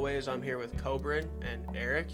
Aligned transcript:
always, 0.00 0.28
I'm 0.28 0.40
here 0.40 0.56
with 0.56 0.74
Cobrin 0.78 1.28
and 1.42 1.76
Eric. 1.76 2.06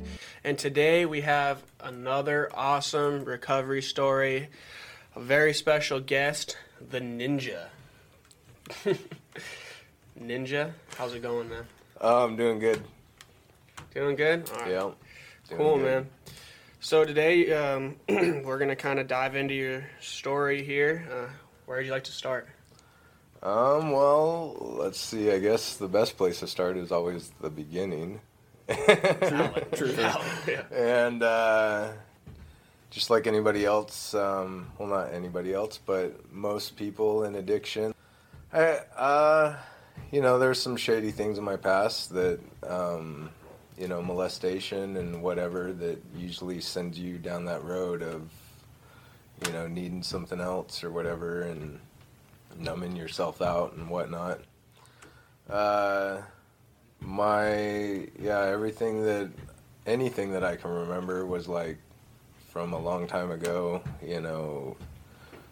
And 0.43 0.59
today 0.59 1.07
we 1.07 1.21
have 1.21 1.62
another 1.79 2.51
awesome 2.52 3.25
recovery 3.25 3.80
story. 3.80 4.48
A 5.14 5.20
very 5.20 5.55
special 5.55 6.01
guest, 6.01 6.59
the 6.91 6.98
Ninja. 6.98 7.66
Ninja, 10.20 10.73
how's 10.96 11.14
it 11.14 11.23
going, 11.23 11.48
man? 11.48 11.64
Oh, 12.01 12.24
I'm 12.24 12.34
doing 12.34 12.59
good. 12.59 12.83
Doing 13.95 14.16
good? 14.16 14.51
All 14.51 14.60
right. 14.62 14.71
Yeah. 14.73 14.91
Cool, 15.57 15.77
good. 15.77 15.84
man. 15.84 16.10
So 16.80 17.05
today 17.05 17.52
um, 17.52 17.95
we're 18.09 18.59
gonna 18.59 18.74
kind 18.74 18.98
of 18.98 19.07
dive 19.07 19.37
into 19.37 19.55
your 19.55 19.84
story 20.01 20.65
here. 20.65 21.07
Uh, 21.09 21.32
where 21.66 21.79
would 21.79 21.87
you 21.87 21.93
like 21.93 22.02
to 22.05 22.12
start? 22.12 22.48
Um, 23.46 23.92
well, 23.92 24.56
let's 24.60 24.98
see. 24.98 25.30
I 25.30 25.38
guess 25.38 25.77
the 25.77 25.87
best 25.87 26.16
place 26.16 26.41
to 26.41 26.48
start 26.48 26.77
is 26.77 26.91
always 26.91 27.30
the 27.41 27.48
beginning. 27.48 28.20
True. 28.66 29.95
Yeah. 30.48 30.62
and 30.73 31.23
uh, 31.23 31.92
just 32.90 33.09
like 33.09 33.28
anybody 33.28 33.64
else, 33.64 34.14
um, 34.14 34.73
well, 34.78 34.88
not 34.88 35.14
anybody 35.14 35.54
else, 35.54 35.78
but 35.78 36.32
most 36.32 36.77
people 36.77 37.23
in 37.23 37.37
addiction, 37.37 37.95
I, 38.52 38.80
uh, 38.96 39.56
you 40.10 40.23
know, 40.23 40.40
there's 40.40 40.60
some 40.60 40.76
shady 40.76 41.12
things 41.12 41.38
in 41.38 41.45
my 41.45 41.56
past 41.56 42.15
that, 42.15 42.40
um, 42.66 43.30
you 43.78 43.87
know, 43.87 44.02
molestation 44.02 44.96
and 44.96 45.23
whatever 45.23 45.73
that 45.73 46.02
usually 46.16 46.60
sends 46.60 46.99
you 46.99 47.18
down 47.18 47.45
that 47.45 47.62
road 47.62 48.02
of, 48.02 48.28
you 49.46 49.52
know, 49.52 49.68
needing 49.68 50.02
something 50.02 50.40
else 50.40 50.82
or 50.82 50.90
whatever 50.90 51.43
and 51.43 51.78
numbing 52.59 52.96
yourself 52.96 53.43
out 53.43 53.74
and 53.74 53.88
whatnot. 53.88 54.40
Uh, 55.49 56.23
my 57.01 58.09
yeah, 58.21 58.40
everything 58.46 59.04
that 59.04 59.30
anything 59.87 60.32
that 60.32 60.43
I 60.43 60.57
can 60.57 60.71
remember 60.71 61.24
was 61.24 61.49
like 61.49 61.79
from 62.49 62.73
a 62.73 62.79
long 62.79 63.07
time 63.07 63.30
ago, 63.30 63.82
you 64.03 64.21
know, 64.21 64.77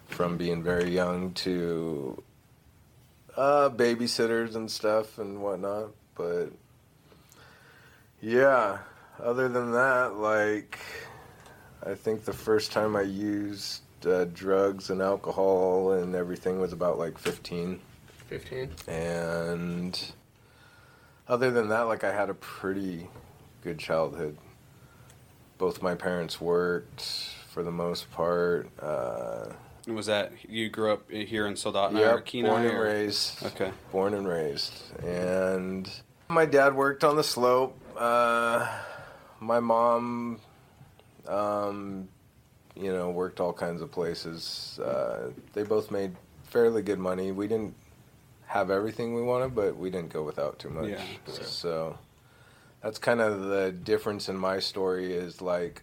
from 0.07 0.37
being 0.37 0.63
very 0.63 0.89
young 0.89 1.33
to 1.33 2.21
uh, 3.37 3.69
babysitters 3.69 4.55
and 4.55 4.69
stuff 4.69 5.17
and 5.17 5.41
whatnot. 5.41 5.91
But 6.15 6.47
yeah, 8.21 8.79
other 9.21 9.47
than 9.47 9.71
that, 9.73 10.15
like, 10.15 10.79
I 11.85 11.93
think 11.93 12.25
the 12.25 12.33
first 12.33 12.71
time 12.71 12.95
I 12.95 13.01
used 13.01 13.81
uh, 14.05 14.25
drugs 14.33 14.89
and 14.89 15.01
alcohol 15.01 15.91
and 15.93 16.15
everything 16.15 16.59
was 16.59 16.73
about 16.73 16.97
like 16.97 17.17
15 17.17 17.79
Fifteen. 18.27 18.71
and 18.87 20.11
other 21.27 21.51
than 21.51 21.69
that 21.69 21.81
like 21.81 22.03
i 22.03 22.11
had 22.11 22.29
a 22.29 22.33
pretty 22.33 23.07
good 23.61 23.77
childhood 23.77 24.37
both 25.59 25.81
my 25.81 25.93
parents 25.95 26.41
worked 26.41 27.01
for 27.49 27.61
the 27.63 27.71
most 27.71 28.09
part 28.11 28.67
uh, 28.81 29.45
Was 29.87 30.07
that 30.07 30.31
you 30.49 30.69
grew 30.69 30.91
up 30.91 31.09
here 31.11 31.45
in 31.47 31.53
Soldotna 31.53 31.99
yep, 31.99 32.15
or 32.15 32.21
Kenai? 32.21 32.49
born 32.49 32.65
and 32.65 32.75
or- 32.77 32.81
raised 32.83 33.45
Okay. 33.45 33.71
born 33.91 34.13
and 34.15 34.27
raised 34.27 34.73
and 35.05 35.89
my 36.27 36.45
dad 36.45 36.75
worked 36.75 37.03
on 37.03 37.15
the 37.15 37.23
slope 37.23 37.77
uh, 37.95 38.67
my 39.39 39.59
mom 39.59 40.39
um, 41.27 42.07
you 42.75 42.91
know 42.91 43.09
worked 43.09 43.39
all 43.39 43.53
kinds 43.53 43.81
of 43.81 43.91
places 43.91 44.79
uh, 44.83 45.29
they 45.53 45.63
both 45.63 45.91
made 45.91 46.15
fairly 46.43 46.81
good 46.81 46.99
money 46.99 47.31
we 47.31 47.47
didn't 47.47 47.73
have 48.47 48.69
everything 48.69 49.13
we 49.15 49.21
wanted 49.21 49.55
but 49.55 49.75
we 49.77 49.89
didn't 49.89 50.11
go 50.11 50.23
without 50.23 50.59
too 50.59 50.69
much 50.69 50.89
Yeah. 50.89 51.43
so 51.45 51.97
that's 52.81 52.97
kind 52.99 53.21
of 53.21 53.41
the 53.41 53.71
difference 53.71 54.29
in 54.29 54.37
my 54.37 54.59
story 54.59 55.13
is 55.13 55.41
like 55.41 55.81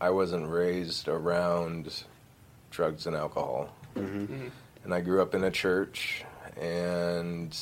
i 0.00 0.10
wasn't 0.10 0.48
raised 0.48 1.08
around 1.08 2.04
drugs 2.70 3.06
and 3.06 3.16
alcohol 3.16 3.70
hmm 3.94 4.48
and 4.84 4.92
I 4.92 5.00
grew 5.00 5.22
up 5.22 5.32
in 5.36 5.44
a 5.44 5.50
church, 5.52 6.24
and 6.60 7.56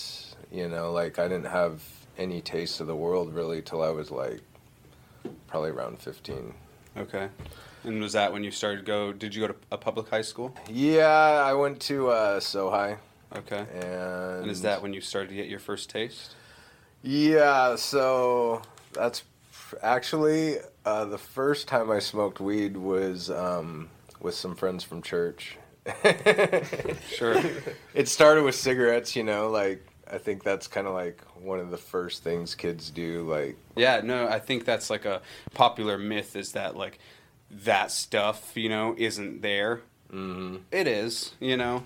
you 0.50 0.68
know, 0.70 0.90
like 0.90 1.18
I 1.18 1.28
didn't 1.28 1.48
have 1.50 1.82
any 2.16 2.40
taste 2.40 2.80
of 2.80 2.86
the 2.86 2.96
world 2.96 3.34
really 3.34 3.60
till 3.60 3.82
I 3.82 3.90
was 3.90 4.10
like 4.10 4.40
probably 5.48 5.68
around 5.68 5.98
fifteen. 5.98 6.54
Okay. 6.96 7.28
And 7.84 8.00
was 8.02 8.12
that 8.12 8.32
when 8.32 8.44
you 8.44 8.50
started 8.50 8.78
to 8.78 8.82
go? 8.84 9.12
Did 9.12 9.34
you 9.34 9.42
go 9.46 9.48
to 9.52 9.56
a 9.72 9.78
public 9.78 10.08
high 10.08 10.22
school? 10.22 10.54
Yeah, 10.68 11.06
I 11.06 11.54
went 11.54 11.80
to 11.82 12.08
uh, 12.08 12.41
SoHi, 12.41 12.96
Okay. 13.36 13.64
and, 13.74 14.42
And 14.42 14.50
is 14.50 14.62
that 14.62 14.82
when 14.82 14.92
you 14.92 15.00
started 15.00 15.28
to 15.30 15.34
get 15.34 15.48
your 15.48 15.60
first 15.60 15.88
taste? 15.91 16.34
Yeah, 17.02 17.76
so 17.76 18.60
that's 18.92 19.22
actually 19.82 20.56
uh, 20.84 21.06
the 21.06 21.16
first 21.18 21.68
time 21.68 21.91
I 21.91 21.98
smoked 22.00 22.41
weed 22.41 22.76
was 22.76 23.30
um, 23.30 23.88
with 24.20 24.34
some 24.34 24.54
friends 24.54 24.84
from 24.84 25.00
church. 25.02 25.56
Sure. 27.08 27.41
it 27.94 28.08
started 28.08 28.44
with 28.44 28.54
cigarettes, 28.54 29.16
you 29.16 29.22
know, 29.22 29.48
like 29.50 29.84
I 30.10 30.18
think 30.18 30.42
that's 30.42 30.66
kind 30.66 30.86
of 30.86 30.92
like 30.94 31.22
one 31.41 31.58
of 31.58 31.70
the 31.70 31.76
first 31.78 32.22
things 32.22 32.54
kids 32.54 32.91
do, 32.91 33.22
like 33.28 33.56
yeah. 33.76 34.00
No, 34.04 34.28
I 34.28 34.38
think 34.38 34.64
that's 34.64 34.91
like 34.91 35.04
a 35.06 35.22
popular 35.54 35.97
myth 35.98 36.36
is 36.36 36.52
that 36.52 36.76
like 36.76 36.98
that 37.50 37.90
stuff 37.90 38.52
you 38.56 38.68
know 38.68 38.94
isn't 38.98 39.42
there. 39.42 39.80
mhm. 40.12 40.60
It 40.70 40.86
is. 40.86 41.34
You 41.40 41.56
know. 41.56 41.84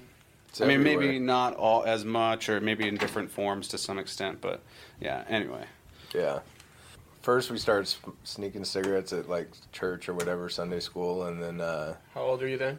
It's 0.49 0.61
I 0.61 0.67
mean, 0.67 0.85
maybe 0.85 1.19
not 1.19 1.55
all 1.57 1.83
as 1.85 2.05
much, 2.05 2.49
or 2.49 2.61
maybe 2.61 2.87
in 2.87 2.97
different 2.97 3.31
forms 3.31 3.67
to 3.69 3.79
some 3.79 3.99
extent. 3.99 4.41
But 4.41 4.61
yeah. 5.01 5.25
Anyway. 5.29 5.65
Yeah. 6.15 6.41
First, 7.23 7.51
we 7.51 7.59
started 7.59 7.93
sneaking 8.23 8.65
cigarettes 8.65 9.13
at 9.13 9.29
like 9.29 9.49
church 9.73 10.09
or 10.09 10.15
whatever, 10.15 10.49
Sunday 10.49 10.79
school, 10.81 11.25
and 11.25 11.43
then 11.43 11.61
uh, 11.61 11.95
How 12.15 12.21
old 12.23 12.43
are 12.43 12.49
you 12.49 12.59
then? 12.59 12.79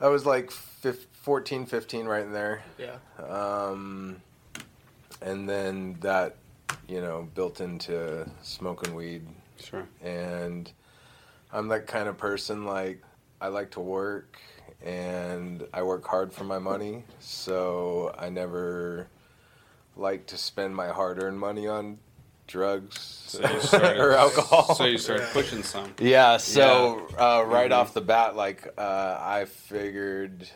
that 0.00 0.08
was 0.08 0.26
like 0.26 0.50
fif- 0.50 1.06
14, 1.12 1.66
15 1.66 2.06
right 2.06 2.24
in 2.24 2.32
there. 2.32 2.62
Yeah. 2.78 2.96
Um, 3.24 4.20
and 5.20 5.48
then 5.48 5.96
that, 6.00 6.36
you 6.88 7.00
know, 7.00 7.28
built 7.36 7.60
into 7.60 8.28
smoking 8.42 8.94
weed. 8.96 9.24
Sure. 9.62 9.86
And 10.02 10.72
I'm 11.52 11.68
that 11.68 11.86
kind 11.86 12.08
of 12.08 12.16
person, 12.16 12.64
like, 12.64 13.02
I 13.40 13.48
like 13.48 13.72
to 13.72 13.80
work 13.80 14.38
and 14.84 15.66
I 15.72 15.82
work 15.82 16.06
hard 16.06 16.32
for 16.32 16.44
my 16.44 16.58
money. 16.58 17.04
So 17.20 18.14
I 18.18 18.30
never 18.30 19.08
like 19.96 20.26
to 20.26 20.38
spend 20.38 20.74
my 20.74 20.88
hard 20.88 21.22
earned 21.22 21.38
money 21.38 21.68
on 21.68 21.98
drugs 22.46 23.24
So 23.28 23.58
started, 23.60 24.00
or 24.00 24.12
alcohol. 24.12 24.74
So 24.74 24.84
you 24.84 24.98
started 24.98 25.28
pushing 25.32 25.62
some. 25.62 25.94
Yeah, 25.98 26.36
so 26.38 27.08
uh, 27.18 27.44
right 27.46 27.70
Mhm. 27.70 27.74
off 27.74 27.94
the 27.94 28.00
bat, 28.00 28.34
like 28.36 28.66
uh, 28.78 29.18
I 29.20 29.44
figured, 29.44 30.48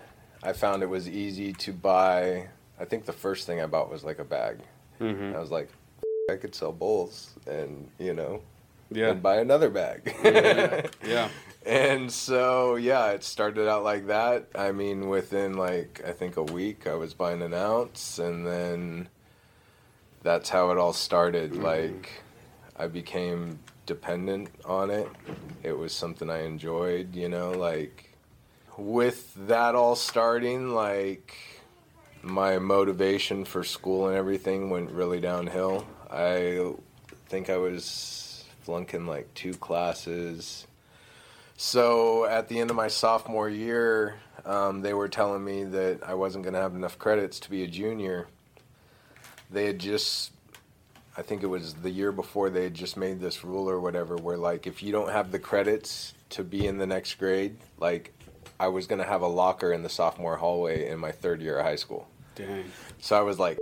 I 0.43 0.53
found 0.53 0.83
it 0.83 0.87
was 0.89 1.09
easy 1.09 1.53
to 1.55 1.73
buy. 1.73 2.49
I 2.81 2.85
think 2.85 3.05
the 3.05 3.13
first 3.13 3.47
thing 3.47 3.61
I 3.61 3.67
bought 3.67 3.91
was 3.91 4.05
like 4.05 4.19
a 4.19 4.25
bag. 4.25 4.59
hmm 4.99 5.33
I 5.35 5.39
was 5.39 5.51
like, 5.51 5.69
I 6.31 6.37
could 6.37 6.55
sell 6.55 6.73
bowls 6.73 7.31
and 7.47 7.89
you 7.99 8.15
know, 8.15 8.41
Yeah. 8.91 9.11
and 9.11 9.23
buy 9.23 9.37
another 9.37 9.71
bag. 9.71 10.15
yeah. 10.25 10.87
Yeah. 11.05 11.29
and 11.65 12.11
so 12.11 12.77
yeah, 12.77 13.11
it 13.11 13.25
started 13.25 13.69
out 13.69 13.83
like 13.85 14.07
that. 14.07 14.49
I 14.55 14.73
mean, 14.73 15.09
within 15.09 15.55
like 15.55 16.03
I 16.07 16.13
think 16.13 16.37
a 16.37 16.43
week, 16.43 16.87
I 16.87 16.95
was 16.95 17.15
buying 17.15 17.43
an 17.43 17.55
ounce, 17.55 18.19
and 18.19 18.47
then 18.47 19.09
that's 20.23 20.49
how 20.51 20.71
it 20.71 20.79
all 20.79 20.93
started. 20.93 21.53
Mhm. 21.53 21.63
Like 21.63 22.23
I 22.77 22.87
became 22.87 23.59
dependent 23.87 24.49
on 24.65 24.91
it. 24.91 25.09
It 25.63 25.77
was 25.79 25.93
something 25.93 26.29
I 26.31 26.43
enjoyed, 26.45 27.15
you 27.15 27.29
know, 27.29 27.51
like 27.53 28.11
with 28.77 29.33
that 29.47 29.75
all 29.75 29.97
starting, 29.97 30.71
like 30.75 31.35
my 32.23 32.59
motivation 32.59 33.45
for 33.45 33.63
school 33.63 34.09
and 34.09 34.17
everything 34.17 34.69
went 34.71 34.91
really 34.91 35.21
downhill. 35.21 35.87
I 36.11 36.73
think 37.29 37.49
I 37.49 37.57
was 37.57 37.85
flunking 38.67 39.07
like 39.07 39.33
two 39.33 39.55
classes. 39.55 40.67
So 41.57 42.27
at 42.27 42.49
the 42.49 42.59
end 42.59 42.69
of 42.69 42.77
my 42.77 42.89
sophomore 42.89 43.49
year, 43.49 44.17
um, 44.45 44.83
they 44.83 44.93
were 44.93 45.09
telling 45.09 45.45
me 45.45 45.63
that 45.65 46.01
I 46.05 46.15
wasn't 46.15 46.43
going 46.43 46.55
to 46.55 46.61
have 46.61 46.75
enough 46.75 46.99
credits 46.99 47.39
to 47.41 47.51
be 47.51 47.63
a 47.63 47.69
junior. 47.69 48.27
They 49.53 49.67
had 49.67 49.79
just, 49.79 50.33
I 51.17 51.23
think 51.23 51.45
it 51.45 51.47
was 51.47 51.75
the 51.75 51.91
year 51.91 52.11
before, 52.11 52.51
they 52.51 52.65
had 52.65 52.75
just 52.75 52.97
made 52.97 53.21
this 53.21 53.45
rule 53.45 53.71
or 53.71 53.81
whatever 53.81 54.17
where, 54.17 54.37
like, 54.37 54.67
if 54.67 54.83
you 54.83 54.91
don't 54.91 55.13
have 55.13 55.31
the 55.31 55.39
credits 55.39 56.13
to 56.31 56.43
be 56.43 56.67
in 56.67 56.77
the 56.77 56.87
next 56.87 57.15
grade, 57.15 57.57
like, 57.79 58.13
I 58.59 58.67
was 58.67 58.89
going 58.89 58.99
to 58.99 59.07
have 59.07 59.23
a 59.23 59.29
locker 59.29 59.73
in 59.73 59.85
the 59.85 59.89
sophomore 59.89 60.37
hallway 60.37 60.89
in 60.89 60.99
my 60.99 61.13
third 61.13 61.41
year 61.41 61.59
of 61.59 61.65
high 61.65 61.77
school. 61.77 62.09
Dang. 62.35 62.65
So 62.99 63.17
I 63.17 63.23
was 63.23 63.39
like, 63.39 63.59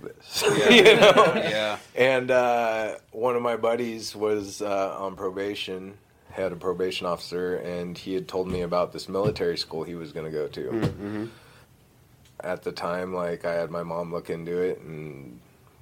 this. 0.00 0.44
Yeah. 0.56 0.70
you 0.70 0.96
know? 0.96 1.32
Yeah. 1.34 1.78
And 1.94 2.30
uh, 2.30 2.96
one 3.10 3.36
of 3.36 3.42
my 3.42 3.56
buddies 3.56 4.14
was 4.16 4.62
uh, 4.62 4.96
on 4.98 5.16
probation, 5.16 5.94
had 6.30 6.52
a 6.52 6.56
probation 6.56 7.06
officer, 7.06 7.56
and 7.56 7.96
he 7.96 8.14
had 8.14 8.28
told 8.28 8.48
me 8.48 8.62
about 8.62 8.92
this 8.92 9.08
military 9.08 9.56
school 9.58 9.84
he 9.84 9.94
was 9.94 10.12
going 10.12 10.26
to 10.26 10.32
go 10.32 10.48
to. 10.48 10.60
Mm-hmm. 10.70 11.24
at 12.40 12.62
the 12.62 12.72
time, 12.72 13.14
like 13.14 13.44
I 13.44 13.54
had 13.54 13.70
my 13.70 13.82
mom 13.82 14.12
look 14.12 14.30
into 14.30 14.58
it 14.58 14.80
and 14.80 15.38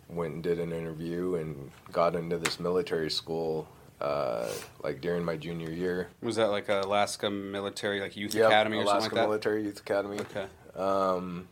went 0.09 0.35
and 0.35 0.43
did 0.43 0.59
an 0.59 0.73
interview 0.73 1.37
and 1.37 1.71
got 1.93 2.15
into 2.17 2.37
this 2.39 2.59
military 2.61 3.11
school 3.11 3.69
uh, 4.01 4.49
like 4.83 5.01
during 5.01 5.25
my 5.25 5.37
junior 5.37 5.71
year. 5.71 6.09
Was 6.23 6.37
that 6.37 6.51
like 6.51 6.69
a 6.69 6.81
Alaska 6.81 7.31
military 7.31 8.01
like 8.01 8.17
youth 8.17 8.35
Yep, 8.35 8.47
academy 8.47 8.79
or 8.79 8.83
Alaska 8.83 9.03
something 9.03 9.19
like 9.19 9.25
that? 9.25 9.27
Alaska 9.27 9.49
Military 9.51 9.65
Youth 9.65 9.81
Academy. 9.81 10.21
Okay. 10.21 10.47
Um, 10.77 11.49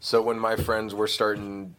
so 0.00 0.22
when 0.22 0.38
my 0.38 0.56
friends 0.56 0.94
were 0.94 1.06
starting 1.06 1.74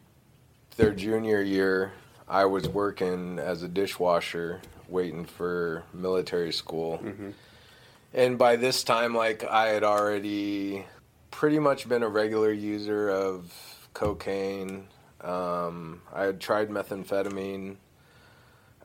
their 0.76 0.92
junior 0.92 1.42
year, 1.42 1.92
I 2.28 2.44
was 2.44 2.68
working 2.68 3.38
as 3.38 3.62
a 3.62 3.68
dishwasher, 3.68 4.60
waiting 4.88 5.24
for 5.24 5.84
military 5.92 6.52
school. 6.52 6.98
Mhm. 6.98 7.32
And 8.14 8.38
by 8.38 8.56
this 8.56 8.84
time, 8.84 9.14
like 9.14 9.44
I 9.44 9.68
had 9.68 9.84
already 9.84 10.86
pretty 11.30 11.58
much 11.58 11.88
been 11.88 12.02
a 12.02 12.08
regular 12.08 12.52
user 12.52 13.08
of 13.08 13.52
cocaine. 13.94 14.88
Um, 15.20 16.02
I 16.14 16.24
had 16.24 16.40
tried 16.40 16.70
methamphetamine. 16.70 17.76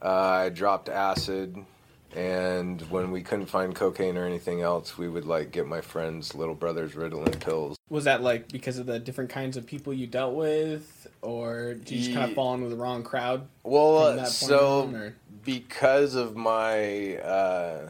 Uh, 0.01 0.07
I 0.07 0.49
dropped 0.49 0.89
acid. 0.89 1.65
And 2.15 2.79
when 2.91 3.11
we 3.11 3.21
couldn't 3.23 3.47
find 3.47 3.73
cocaine 3.73 4.17
or 4.17 4.25
anything 4.25 4.61
else, 4.61 4.97
we 4.97 5.07
would 5.09 5.25
like 5.25 5.51
get 5.51 5.65
my 5.67 5.81
friend's 5.81 6.35
little 6.35 6.53
brother's 6.53 6.93
Ritalin 6.93 7.39
pills. 7.39 7.77
Was 7.89 8.03
that 8.03 8.21
like 8.21 8.49
because 8.51 8.77
of 8.77 8.85
the 8.85 8.99
different 8.99 9.29
kinds 9.31 9.57
of 9.57 9.65
people 9.65 9.93
you 9.93 10.05
dealt 10.07 10.35
with, 10.35 11.07
or 11.21 11.73
did 11.73 11.91
you 11.91 11.99
just 11.99 12.13
kind 12.13 12.29
of 12.29 12.35
fall 12.35 12.53
in 12.53 12.61
with 12.61 12.71
the 12.71 12.77
wrong 12.77 13.03
crowd? 13.03 13.47
Well, 13.63 14.07
from 14.07 14.15
that 14.17 14.21
point 14.23 14.29
so 14.33 14.81
on, 14.83 15.15
because 15.43 16.13
of 16.15 16.35
my, 16.35 17.17
uh, 17.17 17.89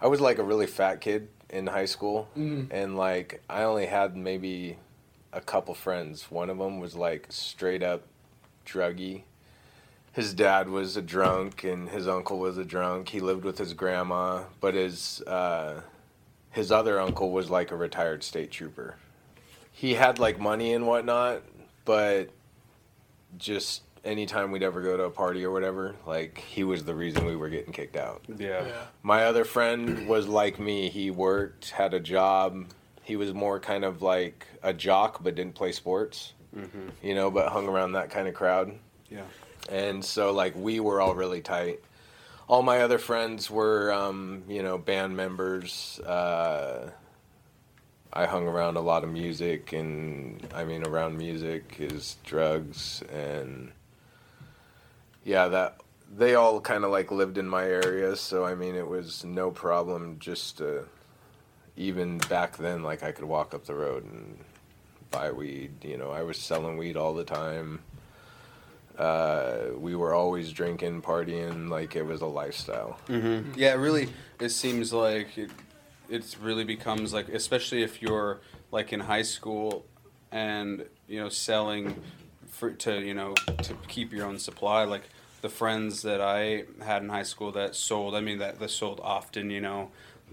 I 0.00 0.06
was 0.06 0.20
like 0.20 0.38
a 0.38 0.44
really 0.44 0.66
fat 0.66 1.00
kid 1.00 1.28
in 1.50 1.66
high 1.66 1.86
school, 1.86 2.28
Mm. 2.36 2.68
and 2.70 2.96
like 2.96 3.42
I 3.50 3.64
only 3.64 3.86
had 3.86 4.16
maybe 4.16 4.78
a 5.32 5.40
couple 5.42 5.74
friends. 5.74 6.30
One 6.30 6.48
of 6.48 6.58
them 6.58 6.80
was 6.80 6.94
like 6.94 7.26
straight 7.28 7.82
up 7.82 8.02
druggy. 8.66 9.22
His 10.12 10.34
dad 10.34 10.68
was 10.68 10.96
a 10.96 11.02
drunk, 11.02 11.64
and 11.64 11.88
his 11.88 12.08
uncle 12.08 12.38
was 12.38 12.58
a 12.58 12.64
drunk. 12.64 13.08
He 13.10 13.20
lived 13.20 13.44
with 13.44 13.58
his 13.58 13.72
grandma, 13.74 14.44
but 14.60 14.74
his 14.74 15.20
uh, 15.22 15.82
his 16.50 16.72
other 16.72 16.98
uncle 17.00 17.30
was 17.30 17.50
like 17.50 17.70
a 17.70 17.76
retired 17.76 18.24
state 18.24 18.50
trooper. 18.50 18.96
He 19.72 19.94
had 19.94 20.18
like 20.18 20.40
money 20.40 20.72
and 20.72 20.86
whatnot, 20.86 21.42
but 21.84 22.30
just 23.36 23.82
anytime 24.04 24.50
we'd 24.50 24.62
ever 24.62 24.80
go 24.82 24.96
to 24.96 25.04
a 25.04 25.10
party 25.10 25.44
or 25.44 25.52
whatever, 25.52 25.94
like 26.06 26.38
he 26.38 26.64
was 26.64 26.84
the 26.84 26.94
reason 26.94 27.24
we 27.26 27.36
were 27.36 27.48
getting 27.48 27.72
kicked 27.72 27.96
out. 27.96 28.22
Yeah. 28.38 28.64
My 29.02 29.24
other 29.24 29.44
friend 29.44 30.08
was 30.08 30.26
like 30.26 30.58
me. 30.58 30.88
He 30.88 31.10
worked, 31.10 31.70
had 31.70 31.94
a 31.94 32.00
job. 32.00 32.66
He 33.02 33.16
was 33.16 33.32
more 33.34 33.60
kind 33.60 33.84
of 33.84 34.02
like 34.02 34.46
a 34.62 34.72
jock, 34.72 35.22
but 35.22 35.34
didn't 35.34 35.54
play 35.54 35.72
sports, 35.72 36.32
Mm-hmm. 36.56 36.88
you 37.02 37.14
know, 37.14 37.30
but 37.30 37.48
hung 37.52 37.68
around 37.68 37.92
that 37.92 38.10
kind 38.10 38.26
of 38.26 38.34
crowd. 38.34 38.72
Yeah. 39.10 39.20
And 39.68 40.04
so, 40.04 40.32
like, 40.32 40.54
we 40.56 40.80
were 40.80 41.00
all 41.00 41.14
really 41.14 41.40
tight. 41.40 41.80
All 42.48 42.62
my 42.62 42.80
other 42.80 42.98
friends 42.98 43.50
were, 43.50 43.92
um, 43.92 44.44
you 44.48 44.62
know, 44.62 44.78
band 44.78 45.16
members. 45.16 46.00
Uh, 46.00 46.90
I 48.12 48.24
hung 48.26 48.48
around 48.48 48.76
a 48.76 48.80
lot 48.80 49.04
of 49.04 49.10
music, 49.10 49.72
and 49.74 50.46
I 50.54 50.64
mean, 50.64 50.86
around 50.86 51.18
music 51.18 51.76
is 51.78 52.16
drugs, 52.24 53.02
and 53.12 53.70
yeah, 55.24 55.48
that 55.48 55.80
they 56.16 56.34
all 56.34 56.60
kind 56.60 56.84
of 56.84 56.90
like 56.90 57.10
lived 57.10 57.36
in 57.36 57.46
my 57.46 57.64
area. 57.64 58.16
So 58.16 58.46
I 58.46 58.54
mean, 58.54 58.74
it 58.74 58.88
was 58.88 59.24
no 59.24 59.50
problem 59.50 60.16
just 60.18 60.58
to, 60.58 60.86
even 61.76 62.16
back 62.30 62.56
then, 62.56 62.82
like 62.82 63.02
I 63.02 63.12
could 63.12 63.26
walk 63.26 63.52
up 63.52 63.66
the 63.66 63.74
road 63.74 64.04
and 64.04 64.38
buy 65.10 65.30
weed. 65.30 65.84
You 65.84 65.98
know, 65.98 66.10
I 66.10 66.22
was 66.22 66.38
selling 66.38 66.78
weed 66.78 66.96
all 66.96 67.12
the 67.12 67.24
time 67.24 67.80
uh, 68.98 69.70
we 69.76 69.94
were 69.94 70.12
always 70.12 70.52
drinking, 70.52 71.02
partying, 71.02 71.68
like 71.68 71.94
it 71.94 72.02
was 72.02 72.20
a 72.20 72.26
lifestyle. 72.26 72.98
Mm-hmm. 73.08 73.52
Yeah, 73.56 73.74
really. 73.74 74.08
It 74.40 74.50
seems 74.50 74.92
like 74.92 75.38
it. 75.38 75.50
It 76.08 76.36
really 76.40 76.64
becomes 76.64 77.12
like, 77.12 77.28
especially 77.28 77.82
if 77.82 78.00
you're 78.00 78.40
like 78.72 78.92
in 78.92 79.00
high 79.00 79.22
school, 79.22 79.84
and 80.32 80.84
you 81.06 81.20
know 81.20 81.28
selling 81.28 82.02
for 82.48 82.70
to 82.70 83.00
you 83.00 83.14
know 83.14 83.34
to 83.62 83.74
keep 83.86 84.12
your 84.12 84.26
own 84.26 84.38
supply. 84.38 84.84
Like 84.84 85.04
the 85.42 85.48
friends 85.48 86.02
that 86.02 86.20
I 86.20 86.64
had 86.82 87.02
in 87.02 87.08
high 87.08 87.22
school 87.22 87.52
that 87.52 87.76
sold. 87.76 88.14
I 88.14 88.20
mean 88.20 88.38
that 88.38 88.58
that 88.58 88.70
sold 88.70 89.00
often. 89.02 89.50
You 89.50 89.60
know 89.60 89.90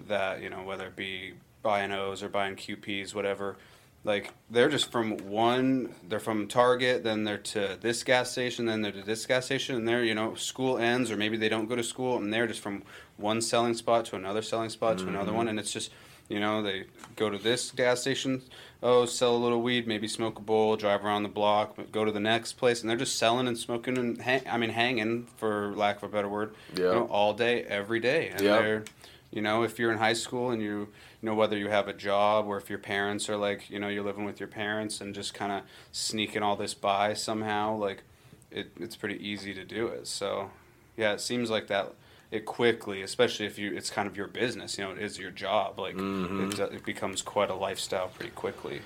that 0.08 0.42
you 0.42 0.50
know 0.50 0.64
whether 0.64 0.88
it 0.88 0.96
be 0.96 1.34
buying 1.62 1.92
O's 1.92 2.24
or 2.24 2.30
buying 2.30 2.56
QPs, 2.56 3.14
whatever. 3.14 3.58
Like 4.06 4.32
they're 4.52 4.70
just 4.70 4.92
from 4.92 5.18
one, 5.32 5.94
they're 6.08 6.20
from 6.20 6.48
Target, 6.48 7.04
then 7.04 7.24
they're 7.24 7.40
to 7.40 7.76
this 7.82 8.04
gas 8.04 8.32
station, 8.32 8.68
then 8.68 8.84
they're 8.84 8.92
to 8.92 9.02
this 9.02 9.26
gas 9.26 9.46
station, 9.48 9.76
and 9.76 9.88
they're 9.88 10.04
you 10.04 10.14
know 10.14 10.36
school 10.36 10.78
ends 10.78 11.10
or 11.10 11.18
maybe 11.18 11.38
they 11.38 11.50
don't 11.50 11.68
go 11.68 11.76
to 11.76 11.84
school, 11.84 12.16
and 12.18 12.32
they're 12.32 12.46
just 12.46 12.62
from 12.62 12.84
one 13.18 13.42
selling 13.42 13.74
spot 13.74 14.06
to 14.06 14.16
another 14.16 14.44
selling 14.44 14.70
spot 14.70 15.00
to 15.00 15.08
another 15.08 15.34
one, 15.34 15.48
and 15.48 15.60
it's 15.60 15.74
just 15.74 15.92
you 16.30 16.40
know 16.40 16.62
they 16.62 16.84
go 17.16 17.32
to 17.32 17.40
this 17.40 17.72
gas 17.72 18.02
station, 18.02 18.44
oh 18.84 19.08
sell 19.08 19.36
a 19.36 19.38
little 19.38 19.64
weed, 19.64 19.88
maybe 19.88 20.08
smoke 20.08 20.38
a 20.38 20.42
bowl, 20.42 20.76
drive 20.78 21.04
around 21.04 21.24
the 21.24 21.30
block, 21.30 21.76
go 21.92 22.06
to 22.06 22.12
the 22.12 22.20
next 22.20 22.54
place, 22.54 22.82
and 22.82 22.90
they're 22.90 22.98
just 22.98 23.18
selling 23.18 23.48
and 23.48 23.58
smoking 23.58 23.98
and 23.98 24.22
hang, 24.22 24.44
I 24.48 24.58
mean 24.60 24.70
hanging 24.70 25.26
for 25.38 25.74
lack 25.76 25.98
of 25.98 26.04
a 26.04 26.10
better 26.10 26.30
word, 26.30 26.54
you 26.78 26.84
Yeah. 26.84 26.92
know, 26.92 27.06
all 27.06 27.34
day 27.34 27.64
every 27.64 28.00
day, 28.00 28.30
and 28.30 28.46
Yeah. 28.46 28.60
they're 28.60 28.84
you 29.32 29.42
know, 29.42 29.64
if 29.64 29.80
you're 29.80 29.92
in 29.92 29.98
high 29.98 30.14
school 30.14 30.52
and 30.52 30.62
you, 30.62 30.88
you 31.26 31.32
know, 31.32 31.36
whether 31.36 31.58
you 31.58 31.70
have 31.70 31.88
a 31.88 31.94
job 31.94 32.46
or 32.46 32.56
if 32.58 32.70
your 32.70 32.78
parents 32.78 33.30
are 33.30 33.36
like, 33.36 33.68
you 33.72 33.80
know, 33.80 33.88
you're 33.88 34.04
living 34.04 34.26
with 34.26 34.40
your 34.40 34.48
parents 34.48 35.02
and 35.02 35.16
just 35.16 35.34
kind 35.34 35.52
of 35.52 35.64
sneaking 35.92 36.44
all 36.44 36.56
this 36.56 36.76
by 36.76 37.16
somehow, 37.16 37.76
like, 37.76 38.04
it, 38.52 38.72
it's 38.80 38.96
pretty 38.96 39.28
easy 39.28 39.52
to 39.56 39.66
do 39.66 39.88
it. 39.88 40.06
So, 40.06 40.52
yeah, 40.96 41.14
it 41.14 41.22
seems 41.22 41.50
like 41.50 41.66
that. 41.66 41.96
It 42.30 42.46
quickly, 42.46 43.02
especially 43.02 43.48
if 43.48 43.58
you, 43.58 43.74
it's 43.76 43.90
kind 43.90 44.08
of 44.08 44.16
your 44.16 44.28
business. 44.28 44.78
You 44.78 44.84
know, 44.84 44.92
it 44.92 45.00
is 45.00 45.18
your 45.18 45.32
job. 45.32 45.80
Like, 45.80 45.96
it, 45.98 46.60
uh, 46.60 46.66
it 46.66 46.86
becomes 46.86 47.24
quite 47.24 47.50
a 47.50 47.56
lifestyle 47.56 48.10
pretty 48.10 48.30
quickly. 48.30 48.82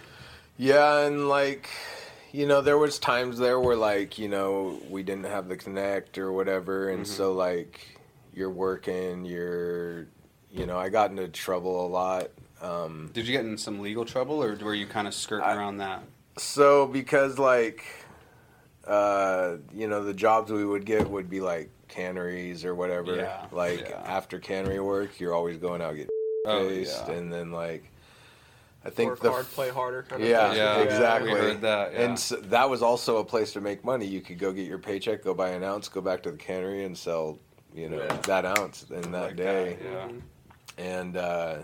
Yeah, 0.55 0.99
and 0.99 1.27
like, 1.27 1.69
you 2.31 2.47
know, 2.47 2.61
there 2.61 2.77
was 2.77 2.99
times 2.99 3.37
there 3.37 3.59
where 3.59 3.75
like, 3.75 4.17
you 4.17 4.29
know, 4.29 4.79
we 4.89 5.03
didn't 5.03 5.25
have 5.25 5.49
the 5.49 5.57
connect 5.57 6.17
or 6.17 6.31
whatever, 6.31 6.87
and 6.87 7.05
so 7.05 7.33
like, 7.33 7.99
you're 8.33 8.49
working, 8.49 9.25
you're, 9.25 10.07
you 10.51 10.65
know, 10.65 10.77
I 10.77 10.89
got 10.89 11.11
into 11.11 11.27
trouble 11.27 11.85
a 11.85 11.87
lot. 11.87 12.29
Um, 12.61 13.09
Did 13.13 13.25
you 13.27 13.31
get 13.31 13.45
in 13.45 13.57
some 13.57 13.79
legal 13.79 14.03
trouble, 14.05 14.43
or 14.43 14.55
were 14.55 14.73
you 14.75 14.85
kind 14.87 15.07
of 15.07 15.13
skirting 15.13 15.45
I- 15.45 15.55
around 15.55 15.77
that? 15.77 16.03
so 16.37 16.85
because 16.87 17.37
like, 17.37 17.83
uh, 18.87 19.57
you 19.73 19.87
know, 19.87 20.03
the 20.03 20.13
jobs 20.13 20.51
we 20.51 20.65
would 20.65 20.85
get 20.85 21.09
would 21.09 21.29
be 21.29 21.41
like 21.41 21.69
canneries 21.87 22.63
or 22.65 22.75
whatever. 22.75 23.15
Yeah, 23.15 23.45
Like 23.51 23.89
yeah. 23.89 24.01
after 24.05 24.39
cannery 24.39 24.79
work, 24.79 25.19
you're 25.19 25.33
always 25.33 25.57
going 25.57 25.81
out 25.81 25.95
get 25.95 26.09
Oh, 26.45 26.69
faced, 26.69 27.03
yeah. 27.07 27.13
and 27.15 27.31
then 27.33 27.51
like, 27.51 27.91
I 28.85 28.89
think 28.89 29.09
Work 29.11 29.19
the 29.19 29.31
hard, 29.31 29.45
play 29.47 29.69
harder. 29.69 30.03
Kind 30.03 30.23
Yeah, 30.23 30.51
of. 30.51 30.57
Yeah, 30.57 30.77
exactly. 30.79 31.33
we 31.33 31.37
heard 31.39 31.61
that, 31.61 31.91
yeah. 31.93 32.01
And 32.05 32.17
so 32.17 32.37
that 32.37 32.69
was 32.69 32.81
also 32.81 33.17
a 33.17 33.25
place 33.25 33.51
to 33.53 33.61
make 33.61 33.83
money. 33.83 34.05
You 34.05 34.21
could 34.21 34.39
go 34.39 34.53
get 34.53 34.65
your 34.65 34.77
paycheck, 34.79 35.21
go 35.23 35.33
buy 35.33 35.49
an 35.49 35.63
ounce, 35.63 35.89
go 35.89 35.99
back 35.99 36.23
to 36.23 36.31
the 36.31 36.37
cannery 36.37 36.85
and 36.85 36.97
sell, 36.97 37.37
you 37.75 37.89
know, 37.89 37.97
Yeah. 38.01 38.13
that 38.27 38.45
ounce 38.45 38.85
in 38.89 39.11
that 39.11 39.21
Like 39.27 39.35
day. 39.35 39.77
that, 39.81 39.83
yeah. 39.91 40.07
Mhm. 40.07 40.21
And 40.79 41.17
uh, 41.17 41.57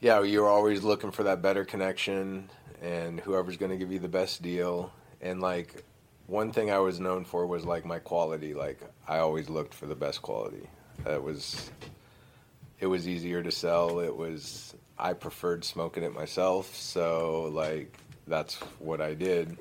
yeah, 0.00 0.22
you're 0.22 0.48
always 0.48 0.82
looking 0.82 1.12
for 1.12 1.22
that 1.22 1.40
better 1.40 1.64
connection 1.64 2.50
and 2.82 3.20
whoever's 3.20 3.56
going 3.56 3.70
to 3.70 3.78
give 3.78 3.92
you 3.92 4.00
the 4.00 4.08
best 4.08 4.42
deal. 4.42 4.92
And 5.20 5.40
like 5.40 5.84
one 6.26 6.52
thing 6.52 6.70
I 6.70 6.78
was 6.78 6.98
known 6.98 7.24
for 7.24 7.46
was 7.46 7.64
like 7.64 7.84
my 7.86 8.00
quality. 8.00 8.54
Like 8.54 8.80
I 9.06 9.18
always 9.18 9.48
looked 9.48 9.72
for 9.72 9.86
the 9.86 9.94
best 9.94 10.20
quality. 10.20 10.68
That 11.04 11.22
was 11.22 11.70
it 12.80 12.86
was 12.86 13.06
easier 13.06 13.42
to 13.42 13.52
sell. 13.52 14.00
It 14.00 14.14
was 14.14 14.74
I 14.98 15.12
preferred 15.12 15.64
smoking 15.64 16.02
it 16.02 16.12
myself, 16.12 16.74
so 16.74 17.50
like 17.52 17.96
that's 18.26 18.54
what 18.80 19.00
I 19.00 19.14
did. 19.14 19.56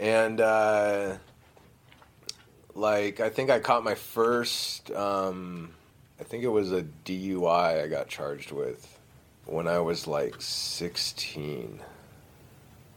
And 0.00 0.40
uh 0.40 1.16
like 2.74 3.20
I 3.20 3.28
think 3.28 3.50
I 3.50 3.58
caught 3.58 3.84
my 3.84 3.94
first 3.94 4.90
um 4.92 5.74
I 6.22 6.24
think 6.24 6.44
it 6.44 6.48
was 6.48 6.70
a 6.70 6.84
DUI 7.04 7.82
I 7.82 7.88
got 7.88 8.06
charged 8.06 8.52
with 8.52 8.96
when 9.44 9.66
I 9.66 9.80
was 9.80 10.06
like 10.06 10.36
16, 10.38 11.80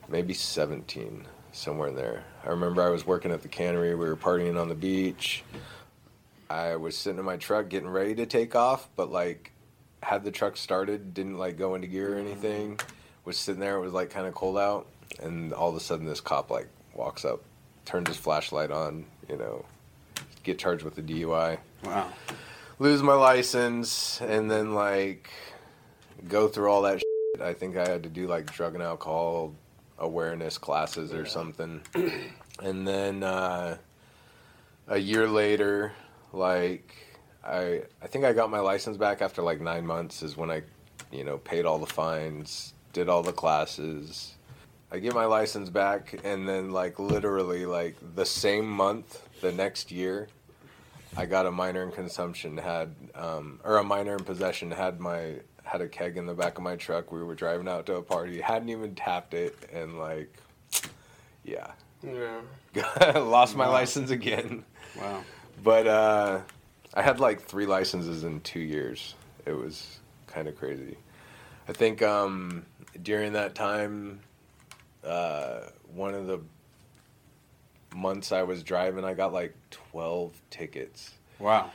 maybe 0.07 0.35
17, 0.35 1.25
somewhere 1.51 1.87
in 1.87 1.95
there. 1.95 2.23
I 2.43 2.49
remember 2.49 2.83
I 2.83 2.89
was 2.89 3.07
working 3.07 3.31
at 3.31 3.41
the 3.41 3.47
cannery. 3.47 3.95
We 3.95 4.05
were 4.05 4.15
partying 4.15 4.61
on 4.61 4.69
the 4.69 4.75
beach. 4.75 5.43
I 6.51 6.75
was 6.75 6.95
sitting 6.95 7.17
in 7.17 7.25
my 7.25 7.37
truck 7.37 7.67
getting 7.67 7.89
ready 7.89 8.13
to 8.13 8.27
take 8.27 8.55
off, 8.55 8.87
but 8.95 9.11
like 9.11 9.51
had 10.03 10.23
the 10.23 10.29
truck 10.29 10.55
started, 10.55 11.15
didn't 11.15 11.39
like 11.39 11.57
go 11.57 11.73
into 11.73 11.87
gear 11.87 12.17
or 12.17 12.19
anything. 12.19 12.79
Was 13.23 13.39
sitting 13.39 13.59
there. 13.59 13.77
It 13.77 13.81
was 13.81 13.93
like 13.93 14.11
kind 14.11 14.27
of 14.27 14.35
cold 14.35 14.59
out, 14.59 14.85
and 15.19 15.51
all 15.51 15.69
of 15.69 15.75
a 15.75 15.79
sudden 15.79 16.05
this 16.05 16.21
cop 16.21 16.51
like 16.51 16.67
walks 16.93 17.25
up, 17.25 17.41
turns 17.85 18.07
his 18.07 18.17
flashlight 18.17 18.69
on. 18.69 19.03
You 19.27 19.37
know, 19.37 19.65
get 20.43 20.59
charged 20.59 20.83
with 20.83 20.95
a 20.99 21.01
DUI 21.01 21.57
Wow. 21.83 22.11
Lose 22.79 23.01
my 23.01 23.13
license 23.13 24.19
and 24.21 24.49
then 24.49 24.73
like 24.73 25.29
go 26.27 26.47
through 26.47 26.69
all 26.69 26.81
that 26.83 27.01
I 27.41 27.53
think 27.53 27.75
I 27.77 27.87
had 27.87 28.03
to 28.03 28.09
do 28.09 28.27
like 28.27 28.51
drug 28.53 28.73
and 28.75 28.83
alcohol 28.83 29.53
awareness 29.97 30.57
classes 30.57 31.13
or 31.13 31.23
Yeah. 31.23 31.27
something. 31.29 31.81
and 32.61 32.87
then 32.87 33.23
uh, 33.23 33.77
a 34.87 34.97
year 34.97 35.27
later, 35.27 35.93
like 36.31 36.95
I 37.43 37.83
I 38.01 38.07
think 38.07 38.23
I 38.25 38.33
got 38.33 38.49
my 38.49 38.59
license 38.59 38.97
back 38.97 39.21
after 39.21 39.41
like 39.41 39.59
nine 39.61 39.85
months 39.85 40.21
is 40.23 40.37
when 40.37 40.49
I, 40.51 40.61
you 41.11 41.23
know, 41.23 41.37
paid 41.39 41.65
all 41.65 41.77
the 41.79 41.85
fines, 41.85 42.73
did 42.93 43.09
all 43.09 43.23
the 43.23 43.33
classes. 43.33 44.35
I 44.91 44.99
get 44.99 45.13
my 45.13 45.25
license 45.25 45.69
back, 45.69 46.15
and 46.23 46.47
then 46.47 46.71
like 46.71 46.99
literally 46.99 47.65
like 47.65 47.95
the 48.15 48.25
same 48.25 48.67
month, 48.69 49.27
the 49.41 49.51
next 49.51 49.91
year, 49.91 50.27
I 51.17 51.25
got 51.25 51.45
a 51.45 51.51
minor 51.51 51.83
in 51.83 51.91
consumption. 51.91 52.57
Had 52.57 52.93
um, 53.15 53.59
or 53.63 53.77
a 53.77 53.83
minor 53.83 54.15
in 54.15 54.23
possession. 54.23 54.71
Had 54.71 54.99
my 54.99 55.35
had 55.63 55.81
a 55.81 55.87
keg 55.87 56.17
in 56.17 56.25
the 56.25 56.33
back 56.33 56.57
of 56.57 56.63
my 56.63 56.75
truck. 56.75 57.11
We 57.11 57.23
were 57.23 57.35
driving 57.35 57.67
out 57.67 57.85
to 57.87 57.95
a 57.95 58.01
party. 58.01 58.39
Hadn't 58.41 58.69
even 58.69 58.95
tapped 58.95 59.33
it, 59.33 59.55
and 59.73 59.97
like, 59.97 60.31
yeah, 61.43 61.71
Yeah. 62.03 62.41
lost 63.15 63.55
my 63.55 63.65
Wow. 63.67 63.73
license 63.73 64.11
again. 64.11 64.63
Wow. 64.99 65.23
But 65.63 65.87
uh, 65.87 66.41
I 66.93 67.01
had 67.01 67.19
like 67.19 67.41
three 67.41 67.65
licenses 67.65 68.23
in 68.23 68.41
two 68.41 68.59
years. 68.59 69.15
It 69.45 69.53
was 69.53 69.99
kind 70.27 70.47
of 70.47 70.55
crazy. 70.57 70.97
I 71.67 71.73
think 71.73 72.01
um, 72.03 72.65
during 73.01 73.33
that 73.33 73.55
time, 73.55 74.19
uh, 75.03 75.61
one 75.93 76.13
of 76.13 76.27
the 76.27 76.41
months 77.95 78.31
I 78.31 78.43
was 78.43 78.61
driving, 78.61 79.03
I 79.05 79.13
got 79.13 79.33
like 79.33 79.55
12 79.91 80.33
tickets. 80.49 81.11
Wow. 81.39 81.71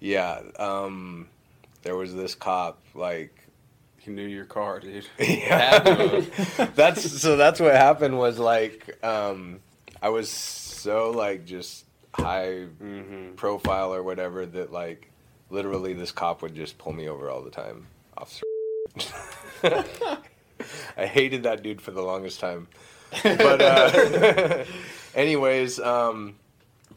Yeah. 0.00 0.40
Um, 0.58 1.28
there 1.82 1.96
was 1.96 2.14
this 2.14 2.34
cop, 2.34 2.80
like, 2.94 3.34
He 3.98 4.10
knew 4.10 4.26
your 4.26 4.44
car, 4.44 4.80
dude. 4.80 5.06
yeah. 5.18 5.78
That's 6.74 7.20
so 7.20 7.36
that's 7.36 7.60
what 7.60 7.74
happened 7.74 8.18
was 8.18 8.38
like 8.38 9.02
um 9.04 9.60
I 10.02 10.08
was 10.10 10.28
so 10.28 11.10
like 11.10 11.44
just 11.46 11.84
high 12.12 12.66
Mm-hmm. 12.82 13.34
profile 13.36 13.94
or 13.94 14.02
whatever 14.02 14.44
that 14.46 14.72
like 14.72 15.10
literally 15.50 15.94
this 15.94 16.12
cop 16.12 16.42
would 16.42 16.54
just 16.54 16.76
pull 16.78 16.92
me 16.92 17.08
over 17.08 17.30
all 17.30 17.42
the 17.42 17.50
time 17.50 17.86
officer 18.16 18.44
I 20.96 21.06
hated 21.06 21.42
that 21.44 21.62
dude 21.62 21.80
for 21.80 21.90
the 21.90 22.02
longest 22.02 22.40
time 22.40 22.68
but 23.22 23.60
uh 23.62 24.64
anyways 25.14 25.80
um 25.80 26.36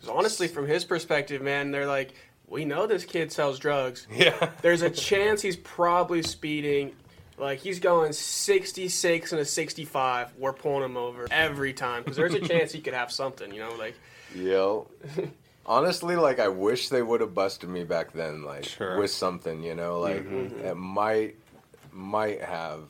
'Cause 0.01 0.09
honestly, 0.09 0.47
from 0.47 0.67
his 0.67 0.83
perspective, 0.85 1.41
man, 1.41 1.71
they're 1.71 1.87
like, 1.87 2.13
we 2.47 2.65
know 2.65 2.87
this 2.87 3.03
kid 3.05 3.31
sells 3.31 3.59
drugs. 3.59 4.07
yeah 4.15 4.51
There's 4.61 4.81
a 4.81 4.89
chance 4.89 5.41
he's 5.41 5.57
probably 5.57 6.21
speeding. 6.23 6.95
Like 7.37 7.59
he's 7.59 7.79
going 7.79 8.13
66 8.13 9.31
and 9.31 9.41
a 9.41 9.45
65. 9.45 10.33
We're 10.37 10.53
pulling 10.53 10.83
him 10.83 10.97
over 10.97 11.27
every 11.29 11.73
time 11.73 12.03
because 12.03 12.17
there's 12.17 12.33
a 12.33 12.39
chance 12.47 12.71
he 12.71 12.81
could 12.81 12.93
have 12.93 13.11
something. 13.11 13.53
You 13.53 13.59
know, 13.61 13.75
like 13.77 13.95
Yo. 14.35 14.87
Honestly, 15.65 16.15
like 16.15 16.39
I 16.39 16.47
wish 16.47 16.87
they 16.89 17.01
would 17.01 17.19
have 17.21 17.33
busted 17.33 17.69
me 17.69 17.83
back 17.83 18.13
then, 18.13 18.43
like 18.43 18.63
Sure. 18.63 18.97
with 18.97 19.11
something, 19.11 19.61
you 19.61 19.75
know, 19.75 19.99
like 19.99 20.23
mm-hmm. 20.25 20.59
it 20.65 20.75
might 20.77 21.35
might 21.91 22.41
have, 22.41 22.83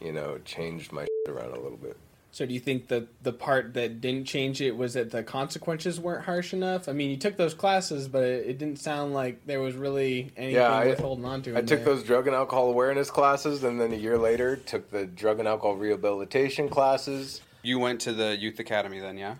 you 0.00 0.12
know, 0.12 0.38
changed 0.44 0.90
my 0.90 1.02
shit 1.02 1.34
around 1.34 1.50
a 1.52 1.60
little 1.60 1.76
bit. 1.76 1.96
So 2.34 2.44
do 2.44 2.52
you 2.52 2.58
think 2.58 2.88
that 2.88 3.22
the 3.22 3.32
part 3.32 3.74
that 3.74 4.00
didn't 4.00 4.24
change 4.24 4.60
it 4.60 4.76
was 4.76 4.94
that 4.94 5.12
the 5.12 5.22
consequences 5.22 6.00
weren't 6.00 6.24
harsh 6.24 6.52
enough? 6.52 6.88
I 6.88 6.92
mean, 6.92 7.10
you 7.10 7.16
took 7.16 7.36
those 7.36 7.54
classes, 7.54 8.08
but 8.08 8.24
it, 8.24 8.46
it 8.48 8.58
didn't 8.58 8.80
sound 8.80 9.14
like 9.14 9.46
there 9.46 9.60
was 9.60 9.76
really 9.76 10.32
anything 10.36 10.56
Yeah, 10.56 10.68
I- 10.72 10.86
worth 10.86 10.98
holding 10.98 11.24
on 11.26 11.42
to. 11.42 11.52
I 11.56 11.60
took 11.60 11.84
there. 11.84 11.94
those 11.94 12.02
drug 12.02 12.26
and 12.26 12.34
alcohol 12.34 12.70
awareness 12.70 13.08
classes, 13.08 13.62
and 13.62 13.80
then 13.80 13.92
a 13.92 13.96
year 13.96 14.18
later 14.18 14.56
took 14.56 14.90
the 14.90 15.06
drug 15.06 15.38
and 15.38 15.46
alcohol 15.46 15.76
rehabilitation 15.76 16.68
classes. 16.68 17.40
You 17.62 17.78
went 17.78 18.00
to 18.00 18.12
the 18.12 18.36
youth 18.36 18.58
academy 18.58 18.98
then, 18.98 19.16
yeah? 19.16 19.36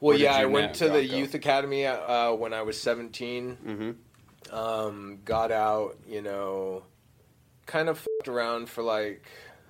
Well, 0.00 0.16
Or 0.16 0.18
yeah, 0.18 0.34
I 0.34 0.46
went 0.46 0.74
to 0.74 0.88
the 0.88 1.06
go? 1.06 1.16
youth 1.16 1.34
academy 1.34 1.86
uh, 1.86 2.32
when 2.32 2.52
I 2.52 2.62
was 2.62 2.80
17. 2.82 3.58
Mm-hmm. 3.64 4.54
um, 4.56 5.20
got 5.24 5.52
out, 5.52 5.96
you 6.08 6.20
know, 6.20 6.82
kind 7.66 7.88
of 7.88 7.98
fucked 7.98 8.26
around 8.28 8.68
for 8.68 8.82
like 8.82 9.22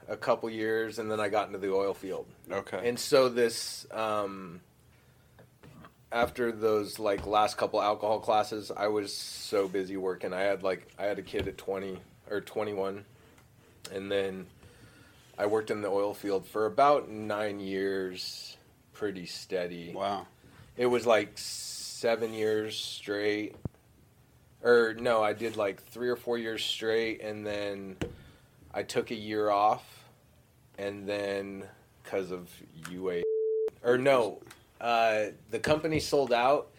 a 0.09 0.17
couple 0.17 0.51
years, 0.51 0.99
and 0.99 1.11
then 1.11 1.21
I 1.21 1.29
got 1.29 1.47
into 1.47 1.59
the 1.59 1.73
oil 1.73 1.95
field. 1.95 2.27
Okay. 2.51 2.89
And 2.89 2.99
so 2.99 3.29
this, 3.29 3.87
um, 3.91 4.61
after 6.13 6.53
those 6.53 6.99
like 6.99 7.27
last 7.27 7.57
couple 7.57 7.81
alcohol 7.83 8.21
classes, 8.21 8.71
I 8.77 8.89
was 8.89 9.15
so 9.15 9.69
busy 9.69 9.97
working. 9.97 10.33
I 10.33 10.43
had 10.43 10.63
like 10.63 10.89
I 10.99 11.05
had 11.05 11.19
a 11.19 11.23
kid 11.23 11.49
at 11.49 11.59
twenty 11.59 11.99
or 12.31 12.41
twenty 12.41 12.73
one, 12.73 13.05
and 13.93 14.11
then 14.11 14.47
I 15.39 15.47
worked 15.47 15.71
in 15.71 15.83
the 15.83 15.89
oil 15.89 16.15
field 16.15 16.47
for 16.47 16.67
about 16.67 17.11
nine 17.11 17.59
years, 17.59 18.57
pretty 18.95 19.27
steady 19.27 19.93
wow. 19.93 20.27
it 20.77 20.87
was 20.87 21.05
like 21.05 21.33
seven 21.35 22.33
years 22.33 22.79
straight 22.79 23.57
or 24.63 24.95
no 24.99 25.23
i 25.23 25.33
did 25.33 25.57
like 25.57 25.83
three 25.83 26.09
or 26.09 26.17
four 26.17 26.39
years 26.39 26.65
straight 26.65 27.21
and 27.21 27.45
then 27.45 27.97
i 28.73 28.83
took 28.83 29.11
a 29.11 29.15
year 29.15 29.51
off 29.51 29.85
and 30.79 31.09
then 31.09 31.65
because 32.03 32.31
of 32.31 32.51
ua 32.91 33.23
or 33.83 33.99
no 33.99 34.41
uh, 34.81 35.27
the 35.51 35.59
company 35.59 36.01
sold 36.01 36.33
out 36.33 36.71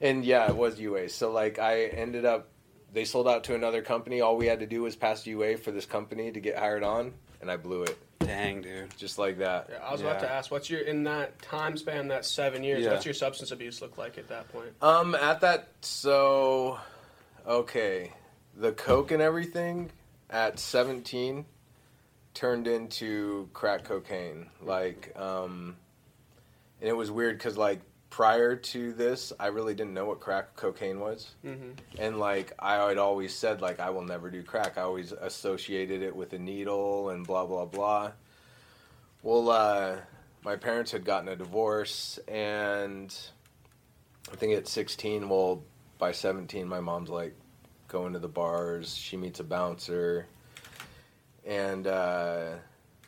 and 0.00 0.24
yeah 0.24 0.48
it 0.48 0.56
was 0.56 0.80
ua 0.80 1.08
so 1.08 1.30
like 1.30 1.58
i 1.58 1.84
ended 1.84 2.24
up 2.24 2.48
they 2.92 3.04
sold 3.04 3.28
out 3.28 3.44
to 3.44 3.54
another 3.54 3.82
company 3.82 4.20
all 4.20 4.36
we 4.36 4.46
had 4.46 4.60
to 4.60 4.66
do 4.66 4.82
was 4.82 4.96
pass 4.96 5.26
ua 5.26 5.56
for 5.56 5.70
this 5.70 5.86
company 5.86 6.30
to 6.30 6.40
get 6.40 6.58
hired 6.58 6.82
on 6.82 7.12
and 7.40 7.50
i 7.50 7.56
blew 7.56 7.82
it 7.82 7.98
Dang, 8.20 8.60
dude. 8.60 8.94
just 8.96 9.18
like 9.18 9.38
that 9.38 9.68
yeah, 9.70 9.78
I 9.82 9.90
was 9.90 10.02
about 10.02 10.20
to 10.20 10.30
ask, 10.30 10.50
what's 10.50 10.68
your 10.68 10.80
in 10.80 11.04
that 11.04 11.40
time 11.40 11.76
span, 11.78 12.08
that 12.08 12.26
seven 12.26 12.62
years? 12.62 12.84
Yeah. 12.84 12.92
What's 12.92 13.06
your 13.06 13.14
substance 13.14 13.52
abuse 13.52 13.80
look 13.80 13.96
like 13.96 14.18
at 14.18 14.28
that 14.28 14.52
point? 14.52 14.70
Um, 14.82 15.14
at 15.14 15.40
that, 15.40 15.68
so, 15.80 16.78
okay, 17.46 18.12
the 18.54 18.72
coke 18.72 19.12
and 19.12 19.22
everything 19.22 19.90
at 20.28 20.58
17 20.58 21.46
turned 22.38 22.68
into 22.68 23.48
crack 23.52 23.82
cocaine. 23.82 24.46
Like, 24.62 25.12
um, 25.16 25.76
and 26.80 26.88
it 26.88 26.96
was 26.96 27.10
weird 27.10 27.36
because, 27.36 27.56
like, 27.56 27.80
prior 28.10 28.54
to 28.54 28.92
this, 28.92 29.32
I 29.40 29.48
really 29.48 29.74
didn't 29.74 29.92
know 29.92 30.04
what 30.04 30.20
crack 30.20 30.54
cocaine 30.54 31.00
was. 31.00 31.34
Mm-hmm. 31.44 31.70
And, 31.98 32.20
like, 32.20 32.52
I 32.60 32.76
had 32.88 32.96
always 32.96 33.34
said, 33.34 33.60
like, 33.60 33.80
I 33.80 33.90
will 33.90 34.04
never 34.04 34.30
do 34.30 34.44
crack. 34.44 34.78
I 34.78 34.82
always 34.82 35.10
associated 35.10 36.00
it 36.00 36.14
with 36.14 36.32
a 36.32 36.38
needle 36.38 37.10
and 37.10 37.26
blah, 37.26 37.44
blah, 37.44 37.64
blah. 37.64 38.12
Well, 39.24 39.50
uh, 39.50 39.96
my 40.44 40.54
parents 40.54 40.92
had 40.92 41.04
gotten 41.04 41.28
a 41.28 41.34
divorce, 41.34 42.20
and 42.28 43.12
I 44.32 44.36
think 44.36 44.52
at 44.52 44.68
16, 44.68 45.28
well, 45.28 45.64
by 45.98 46.12
17, 46.12 46.68
my 46.68 46.78
mom's 46.78 47.10
like 47.10 47.34
going 47.88 48.12
to 48.12 48.20
the 48.20 48.28
bars. 48.28 48.94
She 48.94 49.16
meets 49.16 49.40
a 49.40 49.44
bouncer, 49.44 50.28
and 51.48 51.86
uh, 51.86 52.50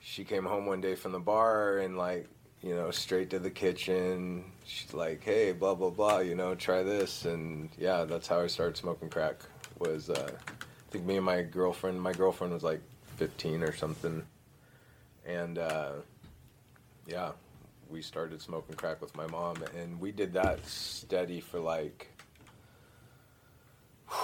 she 0.00 0.24
came 0.24 0.44
home 0.44 0.64
one 0.64 0.80
day 0.80 0.94
from 0.94 1.12
the 1.12 1.20
bar 1.20 1.78
and 1.78 1.98
like 1.98 2.26
you 2.62 2.74
know 2.74 2.90
straight 2.90 3.30
to 3.30 3.38
the 3.38 3.50
kitchen. 3.50 4.44
She's 4.64 4.94
like, 4.94 5.22
"Hey, 5.22 5.52
blah 5.52 5.74
blah 5.74 5.90
blah, 5.90 6.18
you 6.18 6.34
know, 6.34 6.54
try 6.54 6.82
this." 6.82 7.26
And 7.26 7.68
yeah, 7.78 8.04
that's 8.04 8.26
how 8.26 8.40
I 8.40 8.46
started 8.46 8.76
smoking 8.76 9.10
crack. 9.10 9.36
Was 9.78 10.08
uh, 10.10 10.30
I 10.32 10.90
think 10.90 11.04
me 11.04 11.16
and 11.16 11.24
my 11.24 11.42
girlfriend. 11.42 12.00
My 12.00 12.12
girlfriend 12.12 12.54
was 12.54 12.64
like 12.64 12.80
15 13.16 13.62
or 13.62 13.76
something, 13.76 14.22
and 15.26 15.58
uh, 15.58 15.92
yeah, 17.06 17.32
we 17.90 18.00
started 18.00 18.40
smoking 18.40 18.76
crack 18.76 19.02
with 19.02 19.14
my 19.14 19.26
mom, 19.26 19.62
and 19.76 20.00
we 20.00 20.12
did 20.12 20.32
that 20.32 20.64
steady 20.66 21.40
for 21.40 21.60
like 21.60 22.08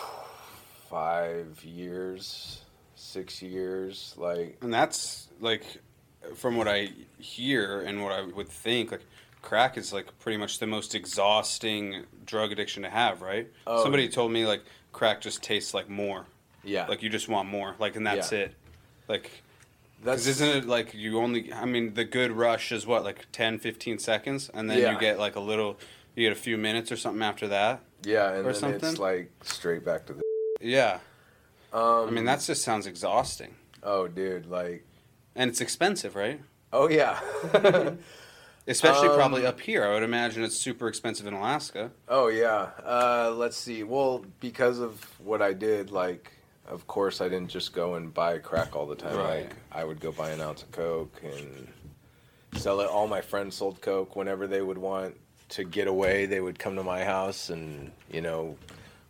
five 0.89 1.63
years, 1.65 2.63
six 3.07 3.41
years. 3.43 4.15
Like, 4.17 4.59
And 4.63 4.73
that's 4.73 5.29
like, 5.41 5.65
from 6.35 6.57
what 6.57 6.69
I 6.69 6.91
hear 7.19 7.81
and 7.83 8.03
what 8.03 8.13
I 8.13 8.23
would 8.23 8.49
think, 8.49 8.91
like 8.93 9.03
crack 9.43 9.77
is 9.79 9.93
like 9.93 10.07
pretty 10.19 10.37
much 10.39 10.59
the 10.59 10.67
most 10.67 10.95
exhausting 10.95 12.05
drug 12.25 12.53
addiction 12.53 12.83
to 12.83 12.91
have, 12.91 13.23
right? 13.23 13.49
Oh. 13.67 13.83
Somebody 13.83 14.09
told 14.09 14.33
me 14.33 14.47
like 14.47 14.63
crack 14.93 15.21
just 15.21 15.43
tastes 15.43 15.73
like 15.75 15.89
more, 15.89 16.27
yeah, 16.65 16.87
like 16.87 17.03
you 17.03 17.09
just 17.09 17.29
want 17.29 17.49
more, 17.49 17.75
like 17.79 17.97
and 17.97 18.07
that's 18.07 18.33
Yeah. 18.33 18.39
it. 18.39 18.55
Like, 19.09 19.31
that's 20.03 20.27
isn't 20.27 20.49
it 20.49 20.65
like 20.67 20.95
you 20.95 21.19
only? 21.21 21.53
I 21.53 21.65
mean, 21.65 21.95
the 21.95 22.05
good 22.05 22.33
rush 22.33 22.73
is 22.73 22.87
what 22.87 23.05
like 23.05 23.27
10, 23.33 23.59
15 23.61 23.99
seconds, 23.99 24.51
and 24.53 24.69
then 24.69 24.79
Yeah. 24.81 24.93
you 24.95 24.99
get 24.99 25.19
like 25.19 25.37
a 25.37 25.41
little, 25.41 25.79
you 26.17 26.25
get 26.29 26.33
a 26.37 26.41
few 26.41 26.57
minutes 26.59 26.91
or 26.91 26.97
something 26.97 27.23
after 27.23 27.47
that. 27.49 27.81
yeah, 28.03 28.33
and 28.33 28.47
or 28.47 28.53
then 28.53 28.75
it's 28.75 28.99
like 28.99 29.31
straight 29.43 29.85
back 29.85 30.07
to 30.07 30.15
the. 30.15 30.23
Yeah, 30.61 30.99
Um, 31.77 32.09
I 32.09 32.11
mean 32.11 32.25
that 32.25 32.41
just 32.41 32.63
sounds 32.63 32.87
exhausting, 32.87 33.55
Oh, 33.83 34.09
dude, 34.09 34.47
like, 34.47 34.85
and 35.35 35.51
it's 35.51 35.61
expensive, 35.61 36.17
right? 36.17 36.41
oh 36.73 36.89
yeah, 36.89 37.21
Especially 38.69 39.09
probably 39.11 39.43
Um, 39.43 39.49
up 39.51 39.61
here. 39.61 39.85
I 39.85 39.93
would 39.95 40.03
imagine 40.03 40.43
it's 40.43 40.57
super 40.59 40.89
expensive 40.89 41.27
in 41.27 41.35
Alaska. 41.35 41.91
oh 42.09 42.27
yeah. 42.29 42.71
Uh, 42.85 43.33
let's 43.37 43.57
see. 43.57 43.85
Well, 43.85 44.25
because 44.41 44.81
of 44.81 45.05
what 45.21 45.41
I 45.41 45.53
did, 45.53 45.93
like, 45.93 46.33
of 46.67 46.87
course, 46.89 47.21
I 47.21 47.29
didn't 47.29 47.49
just 47.49 47.73
go 47.73 47.95
and 47.95 48.13
buy 48.13 48.39
crack 48.39 48.75
all 48.75 48.87
the 48.87 48.97
time. 48.97 49.17
Right. 49.17 49.45
Like 49.45 49.55
I 49.71 49.85
would 49.85 50.01
go 50.01 50.11
buy 50.11 50.31
an 50.31 50.41
ounce 50.41 50.63
of 50.65 50.73
coke 50.73 51.21
and 51.23 51.69
sell 52.61 52.81
it. 52.81 52.89
All 52.91 53.07
my 53.07 53.21
friends 53.21 53.55
sold 53.55 53.81
coke 53.81 54.17
whenever 54.17 54.49
they 54.49 54.63
would 54.63 54.79
want 54.79 55.15
to 55.51 55.63
get 55.63 55.87
away. 55.87 56.27
They 56.27 56.41
would 56.41 56.59
come 56.59 56.75
to 56.75 56.83
my 56.83 57.05
house, 57.05 57.51
and 57.51 57.93
you 58.11 58.21
know, 58.21 58.57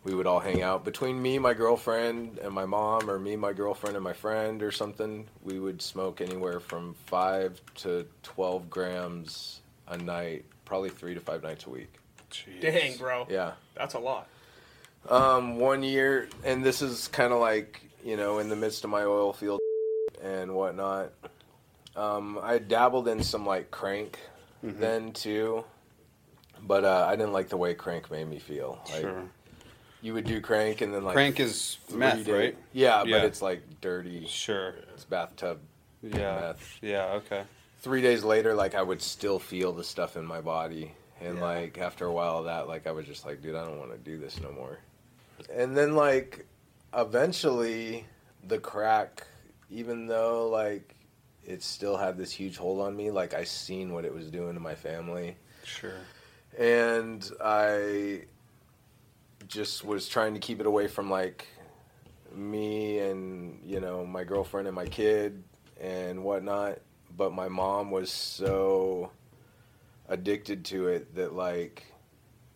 we 0.07 0.15
would 0.15 0.25
all 0.25 0.39
hang 0.39 0.61
out. 0.61 0.85
Between 0.85 1.21
me, 1.21 1.37
my 1.37 1.53
girlfriend, 1.53 2.37
and 2.37 2.53
my 2.53 2.65
mom, 2.65 3.09
or 3.09 3.19
me, 3.19 3.35
my 3.35 3.51
girlfriend, 3.51 3.97
and 3.97 4.03
my 4.03 4.13
friend, 4.13 4.63
or 4.63 4.71
something, 4.71 5.27
we 5.43 5.59
would 5.59 5.81
smoke 5.81 6.21
anywhere 6.21 6.61
from 6.61 6.93
five 7.07 7.59
to 7.75 8.07
twelve 8.23 8.69
grams 8.69 9.59
a 9.89 9.97
night, 9.97 10.45
probably 10.63 10.89
three 10.89 11.13
to 11.13 11.19
five 11.19 11.43
nights 11.43 11.65
a 11.65 11.69
week. 11.69 11.93
Jeez. 12.31 12.61
Dang, 12.61 12.95
bro. 12.97 13.27
Yeah. 13.29 13.51
That's 13.75 13.95
a 13.95 13.99
lot. 13.99 14.29
Um, 15.09 15.59
one 15.59 15.83
year, 15.83 16.29
and 16.45 16.63
this 16.63 16.81
is 16.81 17.09
kind 17.09 17.33
of 17.33 17.39
like 17.41 17.81
you 18.01 18.15
know 18.15 18.39
in 18.39 18.47
the 18.47 18.55
midst 18.55 18.85
of 18.85 18.89
my 18.89 19.03
oil 19.03 19.33
field 19.33 19.59
and 20.23 20.55
whatnot. 20.55 21.11
Um, 21.97 22.39
I 22.41 22.59
dabbled 22.59 23.09
in 23.09 23.23
some 23.23 23.45
like 23.45 23.71
crank 23.71 24.19
Mhm. 24.63 24.79
then 24.79 25.11
too, 25.11 25.65
but 26.61 26.85
uh, 26.85 27.05
I 27.09 27.17
didn't 27.17 27.33
like 27.33 27.49
the 27.49 27.57
way 27.57 27.73
crank 27.73 28.09
made 28.09 28.27
me 28.29 28.39
feel. 28.39 28.79
Like 28.89 29.01
Sure. 29.01 29.23
You 30.01 30.13
would 30.13 30.25
do 30.25 30.39
crank 30.41 30.81
and 30.81 30.93
then 30.93 31.03
like 31.03 31.13
Crank 31.13 31.39
is 31.39 31.77
three 31.87 31.97
meth, 31.97 32.25
day- 32.25 32.31
right? 32.31 32.57
Yeah, 32.73 33.03
Yeah. 33.03 33.17
but 33.19 33.25
it's 33.25 33.41
like 33.41 33.61
dirty. 33.81 34.25
Sure. 34.27 34.75
It's 34.93 35.03
bathtub 35.05 35.59
Yeah. 36.03 36.35
meth. 36.39 36.77
Yeah. 36.81 37.05
Okay. 37.13 37.43
Three 37.79 38.01
days 38.01 38.23
later, 38.23 38.53
like 38.53 38.75
I 38.75 38.81
would 38.83 39.01
still 39.01 39.39
feel 39.39 39.71
the 39.73 39.83
stuff 39.83 40.15
in 40.17 40.25
my 40.25 40.41
body, 40.41 40.93
and 41.21 41.37
Yeah. 41.37 41.43
like 41.43 41.77
after 41.77 42.05
a 42.05 42.11
while 42.11 42.39
of 42.39 42.45
that, 42.45 42.67
like 42.67 42.85
I 42.87 42.91
was 42.91 43.05
just 43.05 43.25
like, 43.25 43.41
dude, 43.41 43.55
I 43.55 43.63
don't 43.65 43.79
want 43.79 43.91
to 43.91 43.97
do 43.97 44.17
this 44.17 44.39
no 44.41 44.51
more. 44.51 44.79
And 45.51 45.75
then 45.77 45.95
like 45.95 46.45
eventually, 46.93 48.05
the 48.47 48.59
crack, 48.59 49.25
even 49.69 50.07
though 50.07 50.47
like 50.49 50.95
it 51.45 51.63
still 51.63 51.95
had 51.97 52.17
this 52.17 52.31
huge 52.31 52.57
hold 52.57 52.81
on 52.81 52.95
me, 52.95 53.09
like 53.11 53.33
I 53.33 53.43
seen 53.45 53.93
what 53.93 54.03
it 54.05 54.13
was 54.13 54.29
doing 54.29 54.53
to 54.55 54.59
my 54.59 54.75
family, 54.75 55.37
Sure. 55.63 55.91
and 56.57 57.29
I 57.41 58.23
just 59.47 59.83
was 59.83 60.07
trying 60.07 60.33
to 60.33 60.39
keep 60.39 60.59
it 60.59 60.65
away 60.65 60.87
from 60.87 61.09
like 61.09 61.47
me 62.33 62.99
and 62.99 63.59
you 63.65 63.79
know 63.79 64.05
my 64.05 64.23
girlfriend 64.23 64.67
and 64.67 64.75
my 64.75 64.85
kid 64.85 65.43
and 65.79 66.23
whatnot. 66.23 66.79
But 67.15 67.33
my 67.33 67.47
mom 67.47 67.89
was 67.89 68.11
so 68.11 69.11
addicted 70.07 70.65
to 70.65 70.87
it 70.87 71.15
that 71.15 71.33
like 71.33 71.85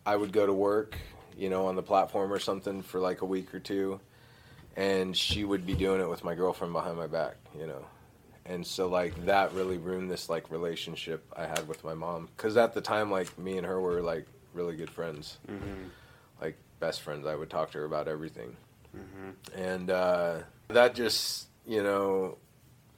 i 0.06 0.16
would 0.16 0.32
go 0.32 0.46
to 0.46 0.52
work 0.52 0.96
you 1.36 1.50
know 1.50 1.66
on 1.66 1.76
the 1.76 1.82
platform 1.82 2.32
or 2.32 2.38
something 2.38 2.82
for 2.82 2.98
like 2.98 3.20
a 3.20 3.26
week 3.26 3.54
or 3.54 3.60
two 3.60 4.00
and 4.76 5.16
she 5.16 5.44
would 5.44 5.66
be 5.66 5.74
doing 5.74 6.00
it 6.00 6.08
with 6.08 6.24
my 6.24 6.34
girlfriend 6.34 6.72
behind 6.72 6.96
my 6.96 7.06
back 7.06 7.36
you 7.58 7.66
know. 7.66 7.84
And 8.44 8.66
so 8.66 8.88
like 8.88 9.26
that 9.26 9.52
really 9.52 9.78
ruined 9.78 10.10
this 10.10 10.28
like 10.28 10.50
relationship 10.50 11.24
i 11.36 11.46
had 11.46 11.68
with 11.68 11.84
my 11.84 11.94
mom. 11.94 12.28
Because 12.36 12.56
at 12.56 12.74
the 12.74 12.80
time 12.80 13.10
like 13.10 13.38
me 13.38 13.56
and 13.58 13.66
her 13.66 13.80
were 13.80 14.00
like 14.00 14.26
really 14.54 14.74
good 14.74 14.90
friends. 14.90 15.38
Mm-hmm. 15.48 15.88
Like 16.82 16.90
best 16.90 17.00
friends 17.02 17.26
i 17.26 17.34
would 17.34 17.50
talk 17.50 17.70
to 17.72 17.78
her 17.78 17.84
about 17.84 18.08
everything 18.08 18.56
Mm-hmm. 18.94 19.58
and 19.58 19.90
uh, 19.90 20.38
that 20.68 20.94
just 20.94 21.46
you 21.66 21.82
know 21.82 22.36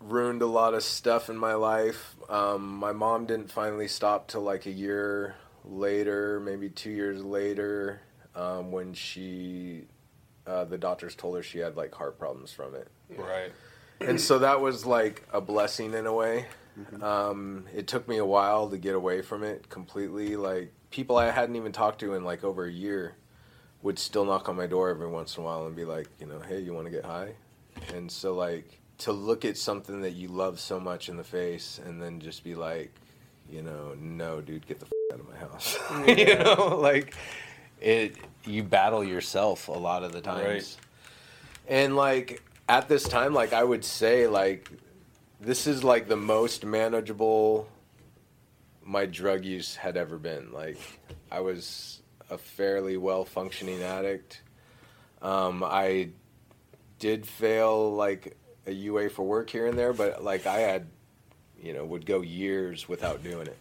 ruined 0.01 0.43
a 0.43 0.47
lot 0.47 0.75
of 0.75 0.83
stuff 0.83 1.31
in 1.31 1.37
my 1.37 1.55
life 1.55 2.17
um, 2.29 2.67
my 2.79 2.91
mom 2.91 3.27
didn't 3.27 3.53
finally 3.53 3.87
stop 3.87 4.27
till 4.27 4.41
like 4.41 4.67
a 4.67 4.73
year 4.73 5.37
later 5.65 6.41
maybe 6.41 6.69
two 6.69 6.91
years 6.91 7.23
later 7.23 8.01
um, 8.35 8.73
when 8.73 8.93
she 8.93 9.85
uh, 10.49 10.65
the 10.65 10.77
doctors 10.77 11.15
told 11.15 11.37
her 11.37 11.45
she 11.45 11.59
had 11.61 11.77
like 11.77 11.95
heart 11.95 12.19
problems 12.19 12.51
from 12.51 12.75
it 12.75 12.89
Right. 13.17 13.53
and 14.01 14.21
so 14.21 14.41
that 14.41 14.61
was 14.61 14.85
like 14.85 15.23
a 15.33 15.41
blessing 15.41 15.95
in 15.95 16.07
a 16.07 16.13
way. 16.13 16.47
Mhm. 16.77 17.03
Um, 17.05 17.67
it 17.73 17.87
took 17.87 18.09
me 18.09 18.17
a 18.17 18.25
while 18.27 18.69
to 18.71 18.79
get 18.79 18.97
away 18.97 19.23
from 19.23 19.45
it 19.45 19.69
completely. 19.71 20.35
Like 20.35 20.73
people 20.91 21.17
I 21.17 21.31
hadn't 21.31 21.55
even 21.55 21.71
talked 21.71 22.01
to 22.01 22.15
in 22.15 22.25
like 22.25 22.43
over 22.43 22.65
a 22.65 22.73
year 22.73 23.15
would 23.85 23.99
still 23.99 24.25
knock 24.25 24.49
on 24.49 24.57
my 24.57 24.67
door 24.67 24.89
every 24.89 25.07
once 25.07 25.37
in 25.37 25.43
a 25.43 25.47
while 25.47 25.67
and 25.67 25.77
be 25.77 25.85
like, 25.85 26.09
you 26.19 26.27
know, 26.27 26.41
hey, 26.41 26.59
you 26.59 26.73
want 26.73 26.87
to 26.87 26.91
get 26.91 27.05
high? 27.05 27.35
And 27.95 28.11
so 28.11 28.35
like 28.35 28.81
to 28.99 29.13
look 29.13 29.45
at 29.45 29.59
something 29.59 30.01
that 30.01 30.13
you 30.13 30.29
love 30.29 30.59
so 30.59 30.81
much 30.81 31.11
in 31.11 31.19
the 31.19 31.25
face 31.25 31.79
and 31.85 32.03
then 32.03 32.19
just 32.19 32.43
be 32.43 32.55
like, 32.55 32.91
you 33.49 33.61
know, 33.61 33.95
no, 34.01 34.41
dude, 34.41 34.67
get 34.67 34.81
the 34.81 34.87
f- 34.87 34.93
out 35.13 35.21
of 35.21 35.29
my 35.29 35.37
house. 35.37 35.79
you 36.19 36.35
know, 36.39 36.79
like 36.81 37.15
it. 37.81 38.17
You 38.47 38.63
battle 38.63 39.05
yourself 39.05 39.69
a 39.69 39.73
lot 39.73 40.03
of 40.03 40.13
the 40.13 40.23
times. 40.23 40.47
Right. 40.47 40.77
And 41.69 41.95
like 41.95 42.43
at 42.69 42.89
this 42.89 43.05
time, 43.05 43.35
like 43.35 43.53
I 43.53 43.65
would 43.65 43.85
say, 43.85 44.27
like 44.27 44.71
this 45.41 45.67
is 45.67 45.85
like 45.85 46.09
the 46.09 46.17
most 46.17 46.65
manageable 46.65 47.69
my 48.83 49.05
drug 49.05 49.45
use 49.45 49.77
had 49.77 49.99
ever 49.99 50.17
been. 50.17 50.53
Like 50.53 50.79
I 51.31 51.41
was 51.41 52.01
a 52.31 52.39
fairly 52.39 52.97
well 52.97 53.25
functioning 53.25 53.83
addict. 53.83 54.43
Um, 55.23 55.63
I 55.65 56.11
did 56.99 57.27
fail 57.27 57.95
like 57.95 58.37
a 58.67 58.73
UA 58.73 59.11
for 59.11 59.23
work 59.23 59.51
here 59.51 59.67
and 59.67 59.79
there, 59.79 59.93
but 59.93 60.23
like 60.23 60.47
I 60.47 60.61
had, 60.61 60.87
you 61.63 61.73
know, 61.73 61.85
would 61.85 62.07
go 62.07 62.21
years 62.21 62.89
without 62.89 63.23
doing 63.23 63.47
it. 63.47 63.59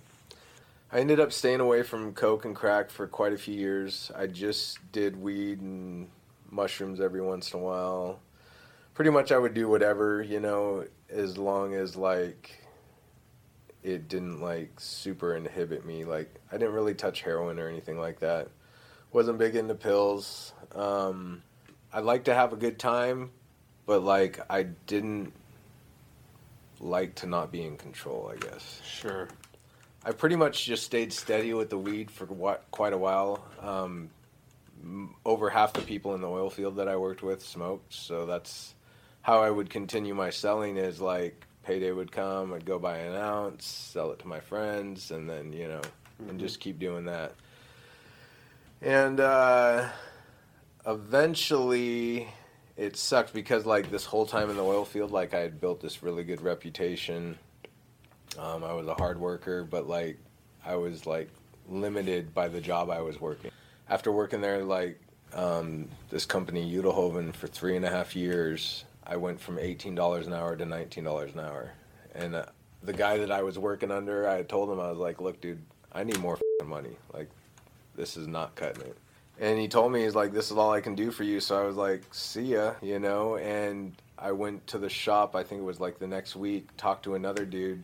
I 0.92 1.00
ended 1.00 1.20
up 1.20 1.34
staying 1.34 1.60
away 1.60 1.82
from 1.84 2.14
coke 2.14 2.46
and 2.46 2.56
crack 2.56 2.92
for 2.92 3.08
quite 3.08 3.34
a 3.34 3.38
few 3.38 3.56
years. 3.56 4.12
I 4.16 4.28
just 4.28 4.78
did 4.92 5.20
weed 5.20 5.60
and 5.60 6.08
mushrooms 6.52 7.02
every 7.02 7.22
once 7.22 7.52
in 7.52 7.60
a 7.60 7.64
while. 7.64 8.20
Pretty 8.94 9.10
much 9.10 9.32
I 9.32 9.40
would 9.40 9.56
do 9.56 9.68
whatever, 9.68 10.22
you 10.22 10.40
know, 10.40 10.86
as 11.10 11.38
long 11.38 11.74
as 11.74 11.96
like 11.96 12.63
it 13.84 14.08
didn't 14.08 14.42
like 14.42 14.80
super 14.80 15.36
inhibit 15.36 15.86
me. 15.86 16.06
Like 16.06 16.34
I 16.52 16.58
didn't 16.58 16.74
really 16.74 16.96
touch 16.96 17.22
heroin 17.22 17.60
or 17.60 17.68
anything 17.68 18.00
like 18.00 18.20
that. 18.22 18.50
Wasn't 19.12 19.38
big 19.38 19.56
into 19.56 19.76
pills. 19.76 20.54
Um, 20.74 21.44
I 21.92 22.00
like 22.00 22.24
to 22.26 22.34
have 22.34 22.54
a 22.54 22.56
good 22.56 22.80
time, 22.80 23.32
but 23.86 24.04
like 24.04 24.40
I 24.50 24.64
didn't 24.64 25.34
like 26.80 27.16
to 27.16 27.28
not 27.28 27.52
be 27.52 27.64
in 27.64 27.78
control. 27.78 28.32
I 28.34 28.38
guess. 28.38 28.82
Sure. 28.84 29.28
I 30.06 30.12
pretty 30.12 30.36
much 30.36 30.66
just 30.66 30.84
stayed 30.84 31.14
steady 31.14 31.54
with 31.54 31.70
the 31.70 31.78
weed 31.78 32.12
for 32.12 32.26
what, 32.26 32.66
quite 32.72 32.92
a 32.92 32.98
while. 32.98 33.46
Um, 33.62 34.10
over 35.26 35.50
half 35.50 35.72
the 35.72 35.82
people 35.82 36.14
in 36.14 36.20
the 36.20 36.28
oil 36.28 36.50
field 36.50 36.76
that 36.76 36.90
I 36.90 36.98
worked 36.98 37.24
with 37.24 37.42
smoked, 37.42 37.94
so 37.94 38.26
that's 38.26 38.76
how 39.22 39.42
I 39.42 39.50
would 39.50 39.70
continue 39.70 40.14
my 40.14 40.30
selling. 40.30 40.76
Is 40.76 41.00
like 41.00 41.46
payday 41.64 41.92
would 41.92 42.12
come, 42.12 42.54
I'd 42.54 42.66
go 42.66 42.78
buy 42.80 42.98
an 42.98 43.16
ounce, 43.16 43.66
sell 43.66 44.12
it 44.12 44.20
to 44.20 44.28
my 44.28 44.40
friends, 44.40 45.12
and 45.12 45.30
then 45.30 45.54
you 45.54 45.68
know, 45.68 45.82
and 46.28 46.38
Mhm. 46.38 46.40
just 46.40 46.60
keep 46.60 46.80
doing 46.80 47.06
that. 47.06 47.34
And 48.82 49.20
uh, 49.20 49.90
eventually, 50.86 52.28
it 52.76 52.98
sucked 52.98 53.34
because 53.34 53.66
like 53.66 53.90
this 53.92 54.06
whole 54.06 54.26
time 54.26 54.50
in 54.50 54.58
the 54.58 54.64
oil 54.64 54.86
field, 54.86 55.12
like 55.12 55.34
I 55.34 55.40
had 55.40 55.60
built 55.62 55.82
this 55.82 56.04
really 56.04 56.24
good 56.24 56.42
reputation. 56.42 57.38
Um, 58.38 58.64
I 58.64 58.74
was 58.74 58.88
a 58.88 58.96
hard 58.96 59.20
worker, 59.20 59.64
but 59.64 59.88
like 59.88 60.18
I 60.66 60.76
was 60.76 61.06
like 61.06 61.30
limited 61.70 62.34
by 62.34 62.48
the 62.48 62.60
job 62.60 62.90
I 62.90 63.02
was 63.02 63.22
working. 63.22 63.52
After 63.90 64.12
working 64.12 64.42
there, 64.42 64.64
like 64.64 65.00
um, 65.34 65.88
this 66.10 66.26
company 66.26 66.72
Udelhoven 66.74 67.34
for 67.34 67.48
three 67.48 67.76
and 67.76 67.86
a 67.86 67.90
half 67.90 68.16
years, 68.16 68.86
I 69.06 69.18
went 69.18 69.40
from 69.40 69.60
eighteen 69.60 69.96
dollars 69.96 70.28
an 70.28 70.34
hour 70.34 70.56
to 70.56 70.66
nineteen 70.66 71.04
dollars 71.04 71.34
an 71.34 71.42
hour. 71.42 71.72
And 72.16 72.36
uh, 72.36 72.46
the 72.82 72.94
guy 72.94 73.18
that 73.18 73.32
I 73.32 73.42
was 73.44 73.58
working 73.58 73.92
under, 73.92 74.28
I 74.28 74.44
told 74.44 74.70
him 74.70 74.80
I 74.80 74.90
was 74.90 75.00
like, 75.00 75.22
"Look, 75.22 75.42
dude, 75.42 75.62
I 75.92 76.04
need 76.04 76.20
more 76.20 76.38
fing 76.38 76.70
money. 76.70 76.98
Like, 77.14 77.30
this 77.96 78.18
is 78.18 78.28
not 78.28 78.56
cutting 78.56 78.84
it." 78.84 78.98
And 79.40 79.60
he 79.60 79.68
told 79.68 79.92
me 79.92 80.04
he's 80.04 80.16
like, 80.16 80.32
"This 80.32 80.52
is 80.52 80.58
all 80.58 80.72
I 80.72 80.82
can 80.82 80.96
do 80.96 81.12
for 81.12 81.24
you." 81.24 81.40
So 81.40 81.60
I 81.60 81.66
was 81.66 81.76
like, 81.76 82.04
"See 82.12 82.54
ya," 82.54 82.74
you 82.82 83.00
know. 83.00 83.38
And 83.38 83.94
I 84.18 84.32
went 84.32 84.68
to 84.68 84.78
the 84.78 84.90
shop. 84.90 85.36
I 85.36 85.44
think 85.44 85.62
it 85.62 85.66
was 85.66 85.80
like 85.80 86.00
the 86.00 86.08
next 86.08 86.36
week. 86.36 86.68
Talked 86.78 87.04
to 87.04 87.16
another 87.16 87.46
dude, 87.46 87.84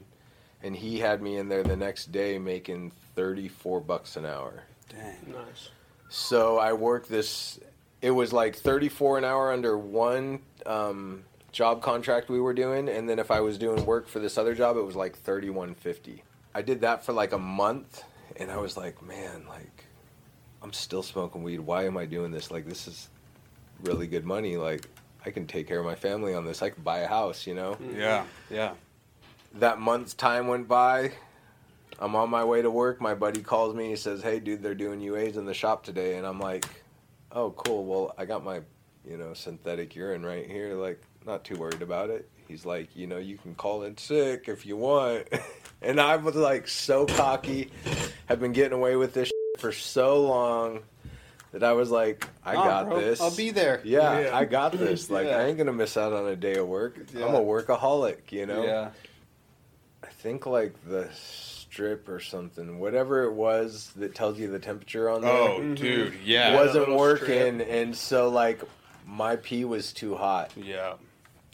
and 0.64 0.76
he 0.76 1.00
had 1.00 1.22
me 1.22 1.38
in 1.38 1.50
there 1.50 1.64
the 1.64 1.76
next 1.76 2.12
day 2.12 2.38
making 2.38 2.92
thirty-four 3.16 3.82
bucks 3.82 4.16
an 4.16 4.26
hour. 4.26 4.64
Dang. 4.90 5.34
Nice. 5.34 5.70
So 6.08 6.58
I 6.60 6.74
worked 6.74 7.10
this. 7.10 7.60
It 8.02 8.12
was 8.12 8.32
like 8.32 8.56
thirty-four 8.56 9.18
an 9.18 9.26
hour 9.26 9.52
under 9.52 9.78
one 9.78 10.40
um, 10.70 11.24
job 11.52 11.82
contract 11.82 12.30
we 12.30 12.40
were 12.40 12.54
doing, 12.54 12.88
and 12.88 13.10
then 13.10 13.20
if 13.20 13.32
I 13.32 13.42
was 13.42 13.58
doing 13.58 13.86
work 13.86 14.08
for 14.08 14.20
this 14.20 14.38
other 14.38 14.54
job, 14.56 14.78
it 14.78 14.82
was 14.84 14.96
like 14.96 15.18
thirty-one 15.18 15.74
fifty. 15.76 16.24
I 16.56 16.62
did 16.62 16.82
that 16.82 17.04
for 17.06 17.14
like 17.14 17.34
a 17.34 17.38
month, 17.40 18.04
and 18.38 18.52
I 18.52 18.58
was 18.58 18.78
like, 18.78 19.02
man, 19.02 19.46
like 19.50 19.86
I'm 20.62 20.74
still 20.74 21.04
smoking 21.04 21.44
weed. 21.44 21.60
Why 21.60 21.86
am 21.86 21.98
I 21.98 22.06
doing 22.06 22.32
this? 22.32 22.52
Like 22.52 22.66
this 22.68 22.88
is 22.88 23.10
really 23.84 24.08
good 24.08 24.26
money. 24.26 24.58
Like 24.58 24.86
I 25.26 25.32
can 25.32 25.48
take 25.48 25.68
care 25.68 25.80
of 25.80 25.86
my 25.86 25.96
family 25.96 26.34
on 26.34 26.46
this. 26.46 26.62
I 26.62 26.70
could 26.70 26.84
buy 26.84 27.00
a 27.00 27.08
house, 27.08 27.46
you 27.48 27.54
know 27.56 27.78
Yeah. 27.94 28.24
Yeah. 28.50 28.74
that 29.56 29.80
month's 29.80 30.14
time 30.14 30.48
went 30.48 30.68
by. 30.68 31.12
I'm 32.02 32.16
on 32.16 32.30
my 32.30 32.46
way 32.46 32.62
to 32.62 32.72
work. 32.72 33.02
My 33.02 33.14
buddy 33.14 33.42
calls 33.42 33.76
me. 33.76 33.90
He 33.90 33.96
says, 33.98 34.22
"Hey, 34.22 34.40
dude, 34.40 34.62
they're 34.64 34.76
doing 34.76 35.02
UAs 35.02 35.36
in 35.36 35.46
the 35.46 35.54
shop 35.54 35.84
today," 35.84 36.16
and 36.18 36.26
I'm 36.26 36.40
like, 36.40 36.66
"Oh, 37.32 37.52
cool. 37.52 37.84
Well, 37.86 38.14
I 38.18 38.24
got 38.26 38.44
my 38.46 38.62
you 39.10 39.18
know, 39.18 39.34
synthetic 39.34 39.96
urine 39.96 40.26
right 40.26 40.46
here. 40.50 40.76
Like, 40.76 41.02
not 41.26 41.44
too 41.44 41.56
worried 41.58 41.82
about 41.82 42.10
it. 42.10 42.30
He's 42.48 42.66
like, 42.66 42.96
you 42.96 43.08
know, 43.08 43.18
you 43.18 43.38
can 43.38 43.56
call 43.56 43.84
in 43.84 43.98
sick 43.98 44.46
if 44.48 44.66
you 44.66 44.78
want. 44.78 45.28
and 45.82 46.00
I 46.00 46.16
was 46.16 46.36
like 46.36 46.68
so 46.68 47.06
cocky, 47.06 47.72
I've 48.30 48.40
been 48.40 48.54
getting 48.54 48.78
away 48.78 48.96
with 48.96 49.14
this 49.14 49.32
for 49.58 49.72
so 49.72 50.22
long 50.26 50.80
that 51.52 51.64
I 51.64 51.74
was 51.74 51.90
like, 51.92 52.28
I 52.46 52.54
Nah, 52.54 52.64
got 52.64 52.88
bro, 52.90 53.02
this. 53.02 53.22
I'll 53.22 53.36
be 53.36 53.52
there. 53.52 53.82
Yeah, 53.84 54.20
Yeah. 54.20 54.38
I 54.38 54.46
got 54.46 54.72
this. 54.78 55.10
Like, 55.10 55.28
Yeah. 55.28 55.38
I 55.38 55.46
ain't 55.46 55.58
gonna 55.58 55.74
miss 55.74 55.98
out 55.98 56.14
on 56.14 56.28
a 56.28 56.36
day 56.36 56.56
of 56.56 56.68
work. 56.68 56.98
Yeah. 57.14 57.26
I'm 57.26 57.36
a 57.36 57.40
workaholic, 57.42 58.32
you 58.32 58.46
know. 58.46 58.64
Yeah. 58.64 58.90
I 60.04 60.08
think 60.08 60.46
like 60.46 60.74
the 60.88 61.10
strip 61.14 62.08
or 62.10 62.20
something, 62.20 62.80
whatever 62.80 63.24
it 63.26 63.34
was 63.34 63.92
that 63.98 64.16
tells 64.16 64.40
you 64.40 64.50
the 64.50 64.60
temperature 64.60 65.10
on 65.10 65.22
there, 65.22 65.32
Oh, 65.32 65.76
dude. 65.76 66.16
Yeah. 66.24 66.52
Was- 66.56 66.68
wasn't 66.68 66.80
little 66.90 66.98
working, 66.98 67.62
and 67.62 67.96
so 67.96 68.30
like 68.30 68.62
my 69.10 69.36
pee 69.38 69.66
was 69.66 69.92
too 69.92 70.16
hot, 70.16 70.52
yeah. 70.56 70.94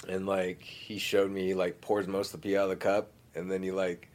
and 0.10 0.26
like 0.26 0.62
he 0.62 0.98
showed 0.98 1.32
me 1.32 1.46
he 1.48 1.54
like 1.54 1.80
pours 1.82 2.08
most 2.08 2.34
of 2.34 2.42
the 2.42 2.50
pee 2.50 2.58
out 2.58 2.66
of 2.66 2.70
the 2.70 2.76
cup, 2.76 3.12
and 3.34 3.50
then 3.52 3.64
he 3.64 3.72
like 3.72 4.10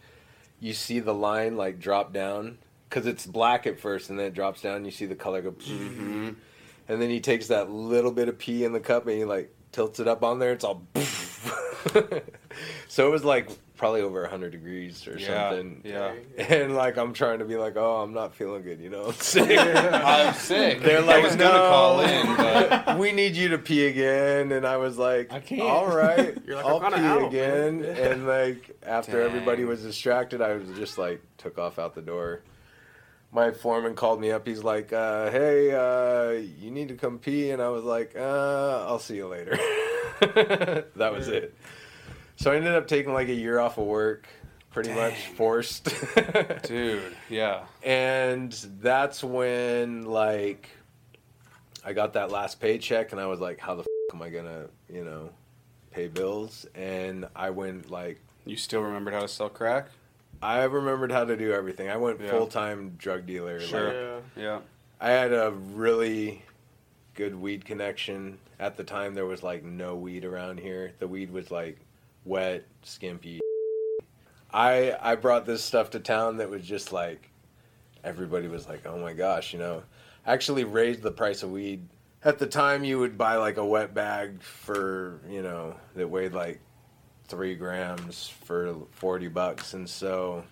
you 0.61 0.75
see 0.75 1.01
the 1.01 1.15
line 1.15 1.57
like 1.57 1.81
drop 1.81 2.13
down 2.13 2.59
because 2.89 3.07
it's 3.07 3.25
black 3.27 3.67
at 3.67 3.81
first, 3.81 4.11
and 4.11 4.19
then 4.19 4.27
it 4.27 4.35
drops 4.35 4.61
down. 4.63 4.85
You 4.85 4.91
see 4.91 5.07
the 5.07 5.15
color 5.15 5.41
go, 5.43 5.53
Mm-hmm. 5.53 6.31
and 6.89 7.03
then 7.03 7.09
he 7.11 7.21
takes 7.21 7.47
that 7.49 7.71
little 7.71 8.13
bit 8.13 8.29
of 8.29 8.39
pee 8.39 8.65
in 8.65 8.73
the 8.73 8.81
cup 8.81 9.07
and 9.07 9.17
he 9.17 9.25
like 9.25 9.55
tilts 9.73 10.01
it 10.01 10.07
up 10.09 10.23
on 10.23 10.39
there. 10.39 10.53
It's 10.53 10.65
all. 10.65 10.83
so 12.89 13.07
it 13.07 13.11
was 13.11 13.25
like 13.25 13.49
probably 13.81 14.03
over 14.03 14.27
hundred 14.29 14.53
degrees 14.53 15.09
or 15.09 15.19
Yeah. 15.19 15.49
something. 15.49 15.81
Yeah. 15.85 16.13
And 16.39 16.77
like 16.77 16.99
I'm 16.99 17.15
trying 17.15 17.39
to 17.39 17.47
be 17.47 17.57
like, 17.57 17.77
oh, 17.77 18.03
I'm 18.03 18.13
not 18.13 18.35
feeling 18.35 18.63
good, 18.63 18.79
you 18.79 18.91
know. 18.91 19.07
I'm 19.09 19.13
sick. 19.15 19.59
I'm 19.59 20.35
sick. 20.35 20.83
They're 20.83 21.01
like, 21.01 21.11
I 21.11 21.15
like, 21.17 21.25
was 21.25 21.37
gonna 21.37 21.55
"No, 21.55 21.69
call 21.71 22.01
in, 22.03 22.37
but 22.37 22.99
we 22.99 23.13
need 23.13 23.35
you 23.37 23.49
to 23.49 23.59
pee 23.59 23.87
again, 23.87 24.53
and 24.53 24.67
I 24.67 24.77
was 24.77 24.99
like, 24.99 25.33
I 25.33 25.41
can't. 25.41 25.63
All 25.63 25.89
right, 25.89 26.37
You're 26.47 26.57
like, 26.57 26.67
I'll 26.67 26.79
pee 26.81 26.95
out, 27.01 27.29
again. 27.29 27.81
man." 27.81 27.97
and 27.97 28.27
like 28.27 28.77
after 28.87 29.23
everybody 29.23 29.65
was 29.65 29.81
distracted, 29.83 30.43
I 30.43 30.53
was 30.57 30.69
just 30.77 30.99
like 30.99 31.23
took 31.39 31.59
off 31.59 31.79
out 31.79 31.95
the 31.95 32.03
door. 32.03 32.43
My 33.33 33.51
foreman 33.53 33.95
called 33.95 34.21
me 34.21 34.31
up. 34.31 34.47
He's 34.47 34.63
like, 34.63 34.93
uh, 34.93 35.31
"Hey, 35.31 35.73
uh, 35.73 36.33
you 36.61 36.71
need 36.71 36.89
to 36.89 36.97
come 36.97 37.19
pee," 37.19 37.51
and 37.51 37.63
I 37.63 37.71
was 37.71 37.85
like, 37.85 38.15
uh, 38.15 38.85
"I'll 38.87 38.99
see 38.99 39.17
you 39.17 39.27
later." 39.29 39.57
that 40.21 41.13
was 41.17 41.29
Yeah. 41.29 41.35
it. 41.35 41.55
So 42.41 42.51
I 42.51 42.57
ended 42.57 42.73
up 42.75 42.89
taking 42.89 43.13
like 43.13 43.29
a 43.29 43.35
year 43.35 43.59
off 43.59 43.77
of 43.77 43.85
work, 43.85 44.27
pretty 44.71 44.95
much 44.95 45.27
forced. 45.37 45.93
dude, 46.63 47.15
yeah. 47.29 47.65
and 47.83 48.51
that's 48.81 49.23
when 49.23 50.07
like 50.07 50.71
I 51.85 51.93
got 51.93 52.15
that 52.15 52.31
last 52.31 52.59
paycheck 52.59 53.13
and 53.13 53.21
I 53.21 53.27
was 53.27 53.41
like 53.41 53.61
how 53.61 53.75
the 53.75 53.83
f- 53.83 53.87
am 54.15 54.23
I 54.23 54.31
going 54.31 54.47
to, 54.47 54.71
you 54.91 55.05
know, 55.05 55.29
pay 55.91 56.09
bills 56.09 56.65
and 56.75 57.27
I 57.37 57.51
went 57.51 57.91
like 57.91 58.19
You 58.47 58.57
still 58.57 58.81
remembered 58.81 59.13
how 59.13 59.21
to 59.21 59.29
sell 59.29 59.51
crack? 59.51 59.89
I 60.43 60.63
remembered 60.63 61.13
how 61.13 61.27
to 61.27 61.37
do 61.37 61.53
everything. 61.53 61.91
I 61.91 61.99
went 61.99 62.23
Yeah. 62.23 62.31
full-time 62.31 62.95
drug 62.97 63.27
dealer. 63.27 63.61
Sure. 63.61 63.87
Like, 64.15 64.23
Yeah. 64.37 64.43
Yeah. 64.43 64.59
I 64.99 65.11
had 65.11 65.35
a 65.35 65.51
really 65.51 66.43
good 67.15 67.35
weed 67.35 67.67
connection. 67.67 68.39
At 68.59 68.79
the 68.79 68.85
time 68.85 69.13
there 69.15 69.27
was 69.27 69.43
like 69.43 69.63
no 69.63 69.95
weed 69.97 70.25
around 70.25 70.59
here. 70.61 70.93
The 71.01 71.07
weed 71.07 71.31
was 71.31 71.51
like 71.51 71.79
wet, 72.25 72.65
skimpy. 72.83 73.41
I 74.53 74.97
I 75.01 75.15
brought 75.15 75.47
this 75.47 75.63
stuff 75.63 75.91
to 75.91 76.01
town 76.01 76.39
that 76.39 76.51
was 76.51 76.65
just 76.65 76.93
like 76.93 77.31
everybody 78.03 78.49
was 78.49 78.69
like, 78.69 78.87
"Oh 78.87 78.99
my 78.99 79.13
gosh," 79.13 79.53
you 79.53 79.59
know. 79.59 79.83
I 80.27 80.33
actually 80.33 80.65
raised 80.65 81.03
the 81.03 81.11
price 81.11 81.43
of 81.43 81.51
weed. 81.51 81.89
At 82.23 82.39
the 82.39 82.47
time 82.47 82.85
you 82.85 82.99
would 82.99 83.17
buy 83.17 83.37
like 83.37 83.57
a 83.57 83.65
wet 83.65 83.95
bag 83.95 84.43
for, 84.43 85.21
you 85.29 85.43
know, 85.43 85.75
that 85.95 86.09
weighed 86.09 86.35
like 86.35 86.61
3 87.29 87.55
grams 87.55 88.29
for 88.45 88.77
40 88.91 89.29
bucks 89.29 89.73
and 89.73 89.89
so 89.89 90.45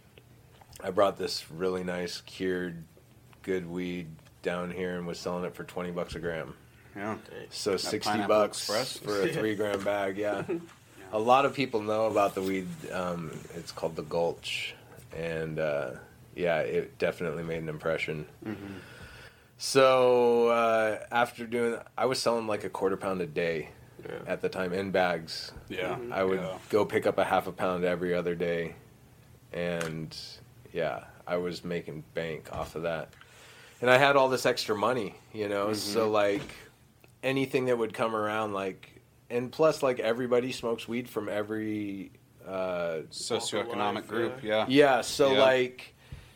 I 0.83 0.91
brought 0.91 1.19
this 1.19 1.51
really 1.51 1.85
nice 1.85 2.23
cured 2.23 2.85
good 3.43 3.69
weed 3.69 4.09
down 4.43 4.71
here 4.71 4.97
and 4.97 5.07
was 5.07 5.19
selling 5.19 5.45
it 5.45 5.55
for 5.55 5.65
20 5.65 5.91
bucks 5.91 6.15
a 6.15 6.21
gram. 6.21 6.55
Yeah. 6.97 7.17
So 7.51 7.77
60 7.77 8.27
bucks 8.27 8.59
Express? 8.59 8.97
for 8.97 9.23
a 9.23 9.33
3 9.33 9.55
gram 9.55 9.83
bag, 9.83 10.17
yeah. 10.17 10.45
A 11.13 11.19
lot 11.19 11.45
of 11.47 11.55
people 11.55 11.81
know 11.83 12.07
about 12.07 12.35
the 12.35 12.43
weed 12.43 12.69
um, 12.93 13.31
it's 13.55 13.73
called 13.73 13.97
the 13.97 14.03
Gulch 14.03 14.75
and 15.17 15.59
uh, 15.59 15.91
yeah, 16.37 16.59
it 16.61 16.99
definitely 16.99 17.43
made 17.43 17.63
an 17.63 17.69
impression. 17.69 18.27
Mm-hmm. 18.45 18.75
So 19.57 20.49
uh, 20.49 20.99
after 21.11 21.47
doing 21.47 21.79
I 21.97 22.07
was 22.07 22.21
selling 22.21 22.47
like 22.47 22.65
a 22.65 22.69
quarter 22.71 22.97
pound 22.97 23.21
a 23.21 23.27
day 23.27 23.71
Yeah. 24.05 24.19
at 24.27 24.41
the 24.43 24.49
time 24.49 24.73
in 24.73 24.91
bags. 24.91 25.53
Yeah. 25.69 25.97
I 26.13 26.23
would 26.23 26.41
Yeah. 26.41 26.59
go 26.69 26.85
pick 26.85 27.07
up 27.07 27.19
a 27.19 27.25
half 27.25 27.47
a 27.47 27.53
pound 27.53 27.85
every 27.85 28.15
other 28.15 28.35
day, 28.37 28.75
and 29.53 30.17
yeah, 30.73 31.05
I 31.27 31.39
was 31.39 31.65
making 31.65 32.05
bank 32.15 32.53
off 32.53 32.77
of 32.77 32.83
that. 32.83 33.09
And 33.81 33.91
I 33.91 33.97
had 33.99 34.15
all 34.17 34.29
this 34.29 34.47
extra 34.47 34.77
money, 34.77 35.15
you 35.33 35.49
know, 35.49 35.73
so 35.73 36.11
like 36.11 36.55
anything 37.23 37.67
that 37.67 37.79
would 37.79 37.93
come 37.95 38.15
around, 38.15 38.53
like, 38.53 38.98
and 39.31 39.51
plus, 39.53 39.83
like, 39.83 39.99
everybody 40.01 40.53
smokes 40.53 40.87
weed 40.89 41.09
from 41.09 41.29
every, 41.29 42.11
uh, 42.47 43.03
Socioeconomic 43.11 43.95
life, 43.95 44.09
group. 44.09 44.43
Yeah. 44.43 44.67
yeah, 44.69 45.01
so 45.03 45.33
Yeah. 45.33 45.41
like, 45.41 45.95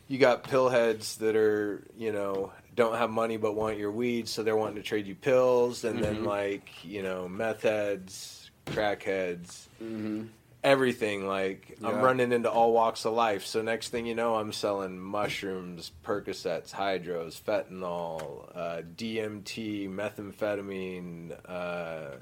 you 0.09 0.19
got 0.19 0.45
pill 0.45 0.69
heads 0.69 1.17
that 1.19 1.37
are, 1.37 1.83
you 1.97 2.13
know, 2.13 2.53
don't 2.75 2.97
have 2.97 3.11
money 3.11 3.37
but 3.37 3.55
want 3.55 3.79
your 3.79 3.91
weed, 3.91 4.29
so 4.29 4.43
they're 4.43 4.57
wanting 4.57 4.77
to 4.77 4.83
trade 4.83 5.07
you 5.07 5.15
pills, 5.15 5.85
and 5.85 6.03
then 6.03 6.21
Mhm. 6.23 6.27
like, 6.27 6.85
you 6.85 7.03
know, 7.03 7.29
meth 7.29 7.63
heads, 7.63 8.51
crack 8.67 9.03
heads, 9.05 9.69
Mm-hmm. 9.83 10.25
everything. 10.63 11.27
Like, 11.27 11.77
I'm 11.83 12.01
running 12.03 12.31
into 12.33 12.51
all 12.51 12.73
walks 12.73 13.05
of 13.05 13.15
life. 13.15 13.45
So 13.47 13.63
next 13.63 13.89
thing 13.89 14.07
you 14.07 14.15
know, 14.15 14.37
I'm 14.37 14.53
selling 14.53 14.99
mushrooms, 14.99 15.91
Percocets, 16.05 16.73
hydros, 16.73 17.41
fentanyl, 17.41 18.49
uh, 18.55 18.83
DMT, 18.97 19.89
methamphetamine, 19.89 21.37
uh, 21.49 22.17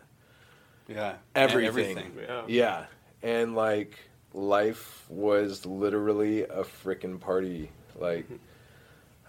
Yeah. 0.91 1.15
Everything. 1.35 2.13
Yeah. 2.29 2.43
yeah, 2.49 2.85
and 3.23 3.55
like 3.55 3.97
life 4.35 5.05
was 5.09 5.65
literally 5.65 6.43
a 6.43 6.65
freaking 6.65 7.21
party. 7.21 7.71
Like 7.99 8.27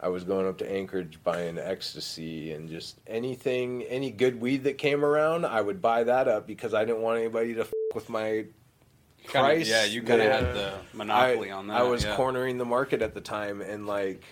I 0.01 0.07
was 0.07 0.23
going 0.23 0.47
up 0.47 0.57
to 0.59 0.71
Anchorage 0.71 1.19
buying 1.23 1.59
ecstasy 1.59 2.53
and 2.53 2.69
just 2.69 2.97
anything, 3.05 3.83
any 3.83 4.09
good 4.09 4.41
weed 4.41 4.63
that 4.63 4.77
came 4.79 5.05
around, 5.05 5.45
I 5.45 5.61
would 5.61 5.81
buy 5.81 6.03
that 6.05 6.27
up 6.27 6.47
because 6.47 6.73
I 6.73 6.83
didn't 6.85 7.01
want 7.01 7.19
anybody 7.19 7.53
to 7.53 7.61
f- 7.61 7.71
with 7.93 8.09
my 8.09 8.45
Kinda- 9.27 9.47
price. 9.47 9.69
yeah, 9.69 9.85
you 9.85 10.01
kind 10.01 10.21
of 10.21 10.31
had 10.31 10.55
the 10.55 10.73
monopoly 10.93 11.51
I, 11.51 11.55
on 11.55 11.67
that. 11.67 11.77
I 11.77 11.83
was 11.83 12.03
yeah. 12.03 12.15
cornering 12.15 12.57
the 12.57 12.65
market 12.65 13.03
at 13.03 13.13
the 13.13 13.21
time, 13.21 13.61
and 13.61 13.85
like 13.85 14.23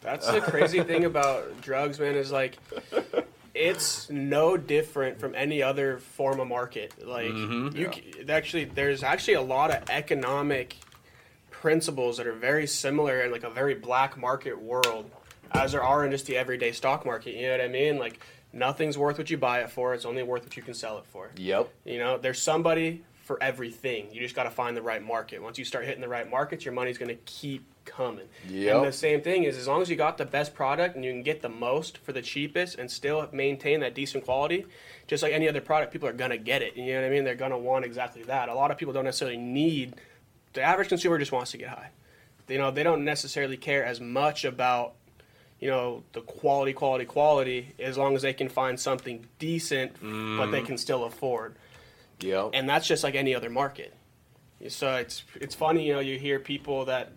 That's 0.00 0.26
the 0.30 0.40
crazy 0.40 0.82
thing 0.82 1.04
about 1.04 1.60
drugs, 1.60 2.00
man, 2.00 2.14
is 2.14 2.32
like 2.32 2.56
it's 3.54 4.10
no 4.10 4.56
different 4.56 5.18
from 5.20 5.34
any 5.34 5.62
other 5.62 5.98
form 5.98 6.40
of 6.40 6.48
market. 6.48 6.92
Like 7.06 7.32
Mhm. 7.32 7.74
you 7.76 7.90
c 7.92 8.24
actually 8.28 8.64
there's 8.64 9.02
actually 9.02 9.34
a 9.34 9.42
lot 9.42 9.70
of 9.70 9.88
economic 9.90 10.74
principles 11.50 12.16
that 12.18 12.26
are 12.26 12.32
very 12.32 12.66
similar 12.66 13.20
in 13.22 13.30
like 13.32 13.44
a 13.44 13.50
very 13.50 13.74
black 13.74 14.16
market 14.16 14.60
world 14.60 15.10
as 15.52 15.72
there 15.72 15.82
are 15.82 16.04
in 16.04 16.10
just 16.10 16.26
the 16.26 16.36
everyday 16.36 16.72
stock 16.72 17.06
market. 17.06 17.34
You 17.34 17.42
know 17.46 17.52
what 17.52 17.60
I 17.60 17.68
mean? 17.68 17.98
Like 17.98 18.20
nothing's 18.52 18.98
worth 18.98 19.18
what 19.18 19.30
you 19.30 19.38
buy 19.38 19.60
it 19.60 19.70
for. 19.70 19.94
It's 19.94 20.04
only 20.04 20.22
worth 20.22 20.42
what 20.42 20.56
you 20.56 20.62
can 20.62 20.74
sell 20.74 20.98
it 20.98 21.04
for. 21.06 21.30
yep, 21.36 21.68
You 21.84 21.98
know, 21.98 22.18
there's 22.18 22.40
somebody 22.42 23.04
for 23.24 23.42
everything. 23.42 24.08
You 24.12 24.20
just 24.20 24.34
got 24.34 24.44
to 24.44 24.50
find 24.50 24.76
the 24.76 24.82
right 24.82 25.02
market. 25.02 25.42
Once 25.42 25.58
you 25.58 25.64
start 25.64 25.84
hitting 25.86 26.00
the 26.02 26.08
right 26.08 26.28
markets, 26.28 26.64
your 26.64 26.74
money's 26.74 26.98
going 26.98 27.08
to 27.08 27.20
keep 27.24 27.64
coming. 27.84 28.26
Yep. 28.48 28.76
And 28.76 28.86
the 28.86 28.92
same 28.92 29.20
thing 29.20 29.44
is 29.44 29.56
as 29.56 29.66
long 29.66 29.82
as 29.82 29.90
you 29.90 29.96
got 29.96 30.18
the 30.18 30.24
best 30.24 30.54
product 30.54 30.96
and 30.96 31.04
you 31.04 31.12
can 31.12 31.22
get 31.22 31.42
the 31.42 31.48
most 31.48 31.98
for 31.98 32.12
the 32.12 32.22
cheapest 32.22 32.78
and 32.78 32.90
still 32.90 33.28
maintain 33.32 33.80
that 33.80 33.94
decent 33.94 34.24
quality, 34.24 34.66
just 35.06 35.22
like 35.22 35.32
any 35.32 35.48
other 35.48 35.60
product, 35.60 35.92
people 35.92 36.08
are 36.08 36.12
going 36.12 36.30
to 36.30 36.38
get 36.38 36.62
it. 36.62 36.76
You 36.76 36.94
know 36.94 37.00
what 37.00 37.06
I 37.06 37.10
mean? 37.10 37.24
They're 37.24 37.34
going 37.34 37.50
to 37.50 37.58
want 37.58 37.84
exactly 37.84 38.22
that. 38.24 38.48
A 38.48 38.54
lot 38.54 38.70
of 38.70 38.78
people 38.78 38.92
don't 38.94 39.04
necessarily 39.04 39.36
need 39.36 39.94
the 40.52 40.62
average 40.62 40.88
consumer 40.88 41.18
just 41.18 41.32
wants 41.32 41.50
to 41.52 41.58
get 41.58 41.68
high. 41.68 41.90
You 42.48 42.58
know, 42.58 42.70
they 42.70 42.82
don't 42.82 43.04
necessarily 43.04 43.56
care 43.56 43.84
as 43.84 44.00
much 44.00 44.44
about 44.44 44.94
you 45.60 45.70
know 45.70 46.02
the 46.12 46.20
quality 46.20 46.72
quality 46.72 47.04
quality 47.04 47.74
as 47.78 47.96
long 47.96 48.16
as 48.16 48.22
they 48.22 48.34
can 48.34 48.48
find 48.48 48.78
something 48.78 49.24
decent 49.38 49.92
but 49.94 50.00
they 50.00 50.58
mm-hmm. 50.58 50.66
can 50.66 50.76
still 50.76 51.04
afford 51.04 51.54
yep, 52.20 52.50
and 52.52 52.68
that's 52.68 52.86
just 52.86 53.04
like 53.04 53.14
any 53.14 53.34
other 53.34 53.50
market. 53.50 53.94
So 54.68 54.94
it's 54.96 55.24
it's 55.34 55.54
funny, 55.54 55.86
you 55.86 55.92
know, 55.92 56.00
you 56.00 56.18
hear 56.18 56.38
people 56.38 56.86
that 56.86 57.12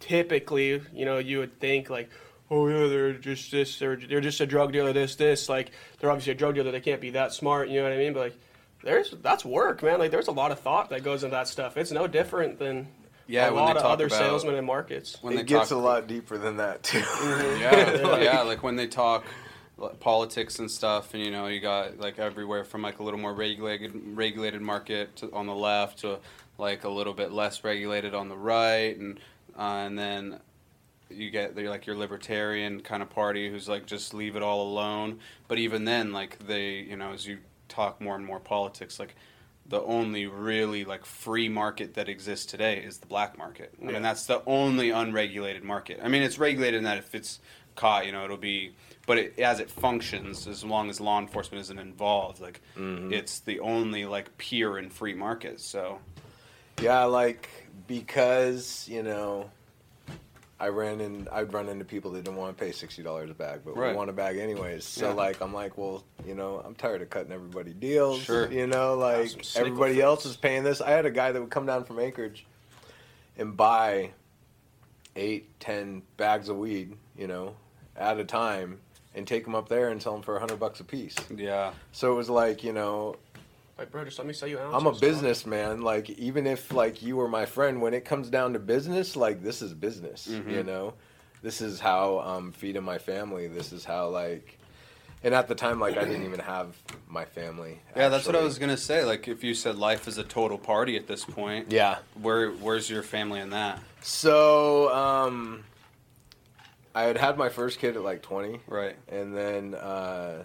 typically, 0.00 0.82
you 0.92 1.04
know, 1.04 1.18
you 1.18 1.38
would 1.38 1.58
think 1.60 1.90
like, 1.90 2.10
oh 2.50 2.68
yeah, 2.68 2.86
they're 2.88 3.12
just 3.14 3.50
this, 3.50 3.78
they're 3.78 3.96
they're 3.96 4.20
just 4.20 4.40
a 4.40 4.46
drug 4.46 4.72
dealer, 4.72 4.92
this 4.92 5.16
this, 5.16 5.48
like 5.48 5.70
they're 6.00 6.10
obviously 6.10 6.32
a 6.32 6.36
drug 6.36 6.54
dealer, 6.54 6.70
they 6.70 6.80
can't 6.80 7.00
be 7.00 7.10
that 7.10 7.32
smart, 7.32 7.68
you 7.68 7.76
know 7.78 7.84
what 7.84 7.92
I 7.92 7.98
mean? 7.98 8.12
But 8.12 8.20
like, 8.20 8.38
there's 8.82 9.10
that's 9.22 9.44
work, 9.44 9.82
man. 9.82 9.98
Like 9.98 10.10
there's 10.10 10.28
a 10.28 10.32
lot 10.32 10.52
of 10.52 10.60
thought 10.60 10.90
that 10.90 11.02
goes 11.02 11.24
into 11.24 11.34
that 11.34 11.48
stuff. 11.48 11.76
It's 11.76 11.90
no 11.90 12.06
different 12.06 12.58
than 12.58 12.88
Yeah, 13.26 13.48
a 13.48 13.52
when 13.54 13.64
lot 13.64 13.74
they 13.74 13.80
of 13.80 13.86
other 13.86 14.06
about- 14.06 14.18
salesmen 14.18 14.54
in 14.54 14.64
markets. 14.64 15.18
When 15.20 15.36
it 15.36 15.46
gets 15.46 15.70
talk, 15.70 15.78
a 15.78 15.80
lot 15.80 16.06
deeper 16.06 16.38
than 16.38 16.56
that 16.58 16.82
too. 16.82 17.00
Mm-hmm. 17.00 17.60
Yeah, 17.60 18.18
yeah. 18.18 18.40
Like 18.42 18.62
when 18.62 18.76
they 18.76 18.86
talk, 18.86 19.24
like, 19.76 19.98
politics 20.00 20.58
and 20.60 20.70
stuff, 20.70 21.12
and 21.12 21.22
you 21.24 21.30
know 21.32 21.48
you 21.48 21.60
got 21.60 21.98
like 21.98 22.18
everywhere 22.20 22.64
from 22.64 22.82
like 22.82 23.00
a 23.00 23.02
little 23.02 23.20
more 23.20 23.34
regulated 23.34 23.92
regulated 24.16 24.62
market 24.62 25.16
to, 25.16 25.32
on 25.32 25.46
the 25.46 25.54
left 25.54 25.98
to 25.98 26.18
like 26.56 26.84
a 26.84 26.88
little 26.88 27.14
bit 27.14 27.32
less 27.32 27.64
regulated 27.64 28.14
on 28.14 28.28
the 28.28 28.36
right, 28.36 28.96
and 28.96 29.18
uh, 29.58 29.62
and 29.86 29.98
then 29.98 30.40
you 31.10 31.30
get 31.30 31.54
they're 31.56 31.70
like 31.70 31.86
your 31.86 31.96
libertarian 31.96 32.80
kind 32.80 33.02
of 33.02 33.10
party 33.10 33.50
who's 33.50 33.68
like 33.68 33.86
just 33.86 34.12
leave 34.14 34.36
it 34.36 34.42
all 34.42 34.62
alone. 34.62 35.18
But 35.48 35.58
even 35.58 35.84
then, 35.84 36.12
like 36.12 36.38
they 36.46 36.74
you 36.80 36.96
know 36.96 37.12
as 37.12 37.26
you 37.26 37.38
talk 37.68 38.00
more 38.00 38.14
and 38.14 38.24
more 38.24 38.40
politics, 38.40 38.98
like 38.98 39.14
the 39.66 39.82
only 39.82 40.26
really 40.26 40.84
like 40.84 41.04
free 41.04 41.48
market 41.48 41.94
that 41.94 42.08
exists 42.08 42.46
today 42.46 42.78
is 42.78 42.98
the 42.98 43.06
black 43.06 43.36
market. 43.36 43.72
I 43.82 43.86
Yeah. 43.86 43.92
mean, 43.92 44.02
that's 44.02 44.24
the 44.26 44.42
only 44.46 44.90
unregulated 44.90 45.62
market. 45.62 46.00
I 46.02 46.08
mean, 46.08 46.22
it's 46.22 46.38
regulated 46.38 46.78
in 46.78 46.84
that 46.84 46.96
if 46.96 47.14
it's 47.14 47.38
caught, 47.74 48.06
you 48.06 48.12
know, 48.12 48.24
it'll 48.24 48.38
be, 48.38 48.72
but 49.06 49.18
it, 49.18 49.38
as 49.38 49.60
it 49.60 49.70
functions, 49.70 50.46
as 50.48 50.64
long 50.64 50.88
as 50.88 51.00
law 51.02 51.18
enforcement 51.20 51.60
isn't 51.60 51.78
involved, 51.78 52.40
like 52.40 52.60
it's 52.78 53.40
the 53.40 53.60
only 53.60 54.06
like 54.06 54.36
pure 54.38 54.78
and 54.78 54.90
free 54.92 55.12
market. 55.14 55.60
So 55.60 55.98
Yeah, 56.80 57.04
like 57.04 57.48
because 57.86 58.86
you 58.90 59.02
know, 59.02 59.50
I 60.60 60.68
ran 60.68 61.00
in. 61.00 61.28
I'd 61.30 61.52
run 61.52 61.68
into 61.68 61.84
people 61.84 62.10
that 62.12 62.24
didn't 62.24 62.36
want 62.36 62.56
to 62.56 62.64
pay 62.64 62.72
sixty 62.72 63.02
dollars 63.02 63.30
a 63.30 63.34
bag, 63.34 63.60
but 63.64 63.76
Right. 63.76 63.90
we 63.92 63.96
want 63.96 64.10
a 64.10 64.12
bag 64.12 64.38
anyways. 64.38 64.84
So 64.84 65.08
Yeah. 65.08 65.12
like, 65.14 65.40
I'm 65.40 65.54
like, 65.54 65.78
well, 65.78 66.02
you 66.26 66.34
know, 66.34 66.60
I'm 66.64 66.74
tired 66.74 67.02
of 67.02 67.10
cutting 67.10 67.32
everybody 67.32 67.72
deals. 67.72 68.20
Sure. 68.22 68.50
You 68.50 68.66
know, 68.66 68.94
like 68.96 69.44
everybody 69.56 69.92
things. 69.94 70.02
else 70.04 70.26
is 70.26 70.36
paying 70.36 70.64
this. 70.64 70.80
I 70.80 70.90
had 70.90 71.06
a 71.06 71.10
guy 71.10 71.32
that 71.32 71.40
would 71.40 71.50
come 71.50 71.66
down 71.66 71.84
from 71.84 71.98
Anchorage 72.00 72.44
and 73.36 73.56
buy 73.56 74.10
eight, 75.16 75.48
ten 75.60 76.02
bags 76.16 76.48
of 76.48 76.56
weed, 76.56 76.96
you 77.16 77.26
know, 77.26 77.54
at 77.96 78.18
a 78.18 78.24
time, 78.24 78.80
and 79.14 79.26
take 79.26 79.44
them 79.44 79.54
up 79.54 79.68
there 79.68 79.88
and 79.90 80.00
sell 80.02 80.12
them 80.12 80.22
for 80.22 80.36
a 80.36 80.40
hundred 80.40 80.58
bucks 80.60 80.80
a 80.80 80.84
piece. 80.84 81.16
yeah, 81.34 81.72
So 81.92 82.12
it 82.12 82.14
was 82.16 82.28
like, 82.30 82.62
you 82.62 82.72
know, 82.72 83.16
Like, 83.78 83.92
bro, 83.92 84.04
just 84.04 84.18
let 84.18 84.26
me 84.26 84.32
sell 84.34 84.48
you 84.48 84.58
ounces. 84.58 84.74
I'm 84.74 84.86
a 84.86 84.98
businessman. 84.98 85.82
Like 85.82 86.10
even 86.10 86.46
if 86.46 86.72
like 86.72 87.00
you 87.02 87.16
were 87.16 87.28
my 87.28 87.46
friend, 87.46 87.80
when 87.80 87.94
it 87.94 88.04
comes 88.04 88.28
down 88.28 88.54
to 88.54 88.58
business, 88.58 89.14
like 89.14 89.42
this 89.42 89.62
is 89.62 89.72
business. 89.72 90.26
Mhm. 90.28 90.50
You 90.50 90.62
know, 90.64 90.94
this 91.42 91.60
is 91.60 91.78
how 91.78 92.18
I'm 92.18 92.50
feeding 92.50 92.82
my 92.82 92.98
family. 92.98 93.46
This 93.46 93.72
is 93.72 93.84
how 93.84 94.08
like, 94.08 94.58
and 95.22 95.32
at 95.32 95.46
the 95.46 95.54
time, 95.54 95.78
like 95.78 95.96
I 95.96 96.04
didn't 96.04 96.24
even 96.24 96.40
have 96.40 96.76
my 97.08 97.24
family. 97.24 97.80
yeah. 97.96 98.08
That's 98.08 98.26
what 98.26 98.34
I 98.34 98.42
was 98.42 98.58
gonna 98.58 98.76
say. 98.76 99.04
Like, 99.04 99.28
if 99.28 99.44
you 99.44 99.54
said 99.54 99.76
life 99.76 100.08
is 100.08 100.18
a 100.18 100.24
total 100.24 100.58
party 100.58 100.96
at 100.96 101.06
this 101.06 101.24
point, 101.24 101.70
Yeah. 101.70 101.98
where 102.20 102.50
where's 102.50 102.90
your 102.90 103.04
family 103.04 103.38
in 103.38 103.50
that? 103.50 103.80
So 104.02 104.92
um, 104.92 105.62
I 106.96 107.02
had 107.04 107.16
had 107.16 107.38
my 107.38 107.48
first 107.48 107.78
kid 107.78 107.94
at 107.96 108.02
like 108.02 108.22
20, 108.22 108.60
Right. 108.66 108.96
and 109.08 109.36
then 109.36 109.74
uh, 109.76 110.42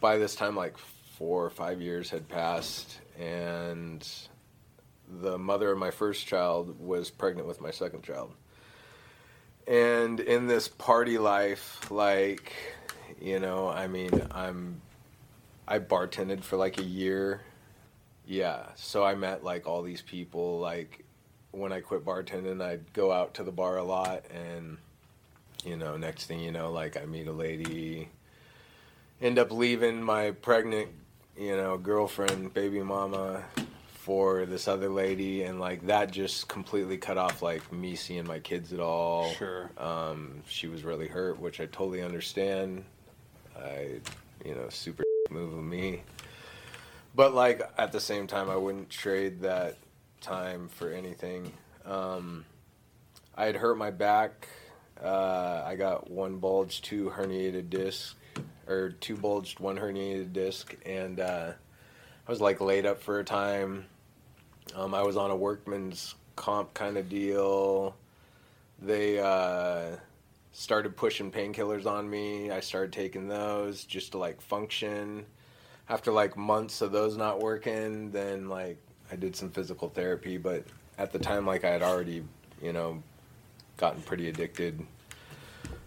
by 0.00 0.16
this 0.16 0.34
time, 0.34 0.56
like 0.56 0.76
four 1.18 1.44
or 1.44 1.50
five 1.50 1.80
years 1.80 2.10
had 2.10 2.28
passed, 2.28 2.98
and 3.18 4.06
the 5.08 5.38
mother 5.38 5.70
of 5.70 5.78
my 5.78 5.90
first 5.90 6.26
child 6.26 6.80
was 6.80 7.10
pregnant 7.10 7.46
with 7.46 7.60
my 7.60 7.70
second 7.70 8.02
child. 8.02 8.32
And 9.66 10.20
in 10.20 10.46
this 10.46 10.68
party 10.68 11.18
life, 11.18 11.90
like, 11.90 12.52
you 13.20 13.38
know, 13.38 13.68
I 13.68 13.86
mean, 13.86 14.26
I'm, 14.30 14.80
I 15.66 15.78
bartended 15.78 16.42
for 16.42 16.56
like 16.56 16.78
a 16.78 16.84
year. 16.84 17.40
Yeah. 18.26 18.66
So 18.74 19.04
I 19.04 19.14
met 19.14 19.44
like 19.44 19.66
all 19.66 19.82
these 19.82 20.02
people. 20.02 20.58
Like, 20.58 21.04
when 21.50 21.72
I 21.72 21.80
quit 21.80 22.04
bartending, 22.04 22.60
I'd 22.60 22.92
go 22.92 23.12
out 23.12 23.34
to 23.34 23.44
the 23.44 23.52
bar 23.52 23.78
a 23.78 23.84
lot. 23.84 24.24
And, 24.30 24.78
you 25.64 25.76
know, 25.76 25.96
next 25.96 26.26
thing 26.26 26.40
you 26.40 26.52
know, 26.52 26.70
like, 26.70 26.96
I 26.96 27.06
meet 27.06 27.26
a 27.26 27.32
lady, 27.32 28.10
end 29.22 29.38
up 29.38 29.50
leaving 29.50 30.02
my 30.02 30.32
pregnant, 30.32 30.90
you 31.38 31.56
know, 31.56 31.76
girlfriend, 31.76 32.54
baby 32.54 32.80
mama 32.82 33.42
for 33.86 34.44
this 34.44 34.68
other 34.68 34.88
lady 34.90 35.42
and 35.44 35.58
like 35.58 35.86
that 35.86 36.10
just 36.10 36.46
completely 36.46 36.96
cut 36.98 37.16
off 37.16 37.40
like 37.40 37.72
me 37.72 37.96
seeing 37.96 38.26
my 38.26 38.38
kids 38.38 38.70
at 38.72 38.78
all 38.80 39.30
Sure. 39.32 39.70
um, 39.78 40.42
she 40.46 40.66
was 40.66 40.84
really 40.84 41.08
hurt, 41.08 41.40
which 41.40 41.58
I 41.60 41.66
totally 41.66 42.02
understand. 42.02 42.84
I, 43.58 44.00
you 44.44 44.54
know, 44.54 44.68
super 44.68 45.04
move 45.30 45.54
of 45.56 45.64
me. 45.64 46.02
But 47.14 47.34
like 47.34 47.62
at 47.78 47.92
the 47.92 48.00
same 48.00 48.26
time, 48.26 48.50
I 48.50 48.56
wouldn't 48.56 48.90
trade 48.90 49.40
that 49.42 49.76
time 50.20 50.68
for 50.68 50.90
anything. 50.90 51.52
Um, 51.86 52.44
I 53.36 53.46
had 53.46 53.56
hurt 53.56 53.78
my 53.78 53.90
back. 53.90 54.48
Uh, 55.02 55.62
I 55.66 55.76
got 55.76 56.10
one 56.10 56.38
bulge, 56.38 56.82
two 56.82 57.10
herniated 57.16 57.68
disc, 57.70 58.16
or 58.66 58.90
two 58.90 59.16
bulged, 59.16 59.60
one 59.60 59.76
herniated 59.76 60.32
disc, 60.32 60.74
and 60.86 61.20
uh, 61.20 61.52
I 62.26 62.30
was 62.30 62.40
like 62.40 62.60
laid 62.60 62.86
up 62.86 63.02
for 63.02 63.20
a 63.20 63.24
time. 63.24 63.86
Um, 64.74 64.94
I 64.94 65.02
was 65.02 65.16
on 65.16 65.30
a 65.30 65.36
workman's 65.36 66.14
comp 66.36 66.74
kind 66.74 66.96
of 66.96 67.08
deal 67.08 67.94
they 68.80 69.18
uh, 69.18 69.96
started 70.52 70.96
pushing 70.96 71.30
painkillers 71.30 71.86
on 71.86 72.08
me. 72.08 72.50
I 72.50 72.60
started 72.60 72.92
taking 72.92 73.28
those 73.28 73.84
just 73.84 74.12
to 74.12 74.18
like 74.18 74.40
function. 74.40 75.26
After 75.88 76.12
like 76.12 76.36
months 76.36 76.80
of 76.80 76.92
those 76.92 77.16
not 77.16 77.40
working, 77.40 78.10
then 78.10 78.48
like 78.48 78.78
I 79.10 79.16
did 79.16 79.36
some 79.36 79.50
physical 79.50 79.88
therapy, 79.88 80.38
but 80.38 80.64
at 80.98 81.12
the 81.12 81.18
time 81.18 81.46
like 81.46 81.64
I 81.64 81.70
had 81.70 81.82
already, 81.82 82.24
you 82.62 82.72
know, 82.72 83.02
gotten 83.76 84.02
pretty 84.02 84.28
addicted. 84.28 84.84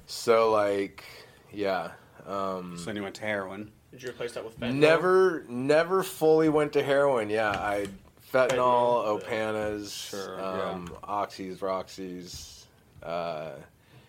So 0.05 0.51
like, 0.51 1.03
yeah. 1.51 1.91
Um, 2.27 2.77
So 2.77 2.85
then 2.85 2.95
you 2.97 3.03
went 3.03 3.15
to 3.15 3.21
heroin. 3.21 3.71
Did 3.91 4.03
you 4.03 4.09
replace 4.09 4.33
that 4.33 4.43
with 4.43 4.59
fentanyl? 4.59 4.75
Never, 4.75 5.45
never 5.47 6.03
fully 6.03 6.49
went 6.49 6.73
to 6.73 6.83
heroin. 6.83 7.29
Yeah, 7.29 7.51
I 7.51 7.87
fentanyl, 8.33 9.05
Fentanyl, 9.07 9.21
Opanas, 9.23 10.09
Sure, 10.09 10.43
um, 10.43 10.89
oxys, 11.03 11.59
Roxys. 11.59 12.65
Uh, 13.01 13.51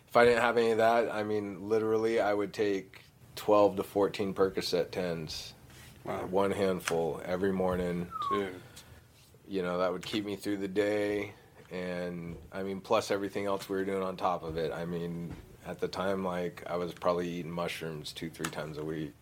if 0.09 0.17
I 0.17 0.25
didn't 0.25 0.41
have 0.43 0.57
any 0.57 0.73
of 0.73 0.79
that, 0.79 1.13
I 1.13 1.23
mean, 1.23 1.69
literally, 1.69 2.19
I 2.21 2.35
would 2.35 2.53
take 2.53 3.03
twelve 3.37 3.77
to 3.77 3.85
fourteen 3.85 4.35
Percocet 4.35 4.91
tens, 4.91 5.55
Wow. 6.05 6.27
one 6.27 6.51
handful 6.51 7.21
every 7.25 7.53
morning. 7.53 8.09
Dude. 8.33 8.55
You 9.47 9.63
know, 9.63 9.79
that 9.79 9.93
would 9.93 10.05
keep 10.05 10.25
me 10.27 10.35
through 10.35 10.57
the 10.59 10.69
day, 10.69 11.33
and 11.71 12.37
I 12.53 12.63
mean, 12.65 12.81
plus 12.81 13.11
everything 13.13 13.47
else 13.47 13.69
we 13.69 13.77
were 13.77 13.85
doing 13.85 14.03
on 14.03 14.17
top 14.17 14.43
of 14.43 14.57
it. 14.57 14.73
I 14.73 14.85
mean, 14.85 15.35
at 15.69 15.81
the 15.81 15.89
time, 15.89 16.25
like 16.25 16.63
I 16.67 16.77
was 16.77 16.93
probably 16.93 17.29
eating 17.29 17.51
mushrooms 17.51 18.13
two, 18.13 18.31
three 18.31 18.51
times 18.51 18.79
a 18.79 18.85
week 18.85 19.13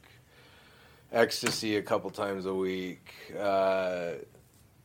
ecstasy 1.12 1.76
a 1.76 1.82
couple 1.82 2.10
times 2.10 2.46
a 2.46 2.54
week. 2.54 3.14
Uh, 3.38 4.12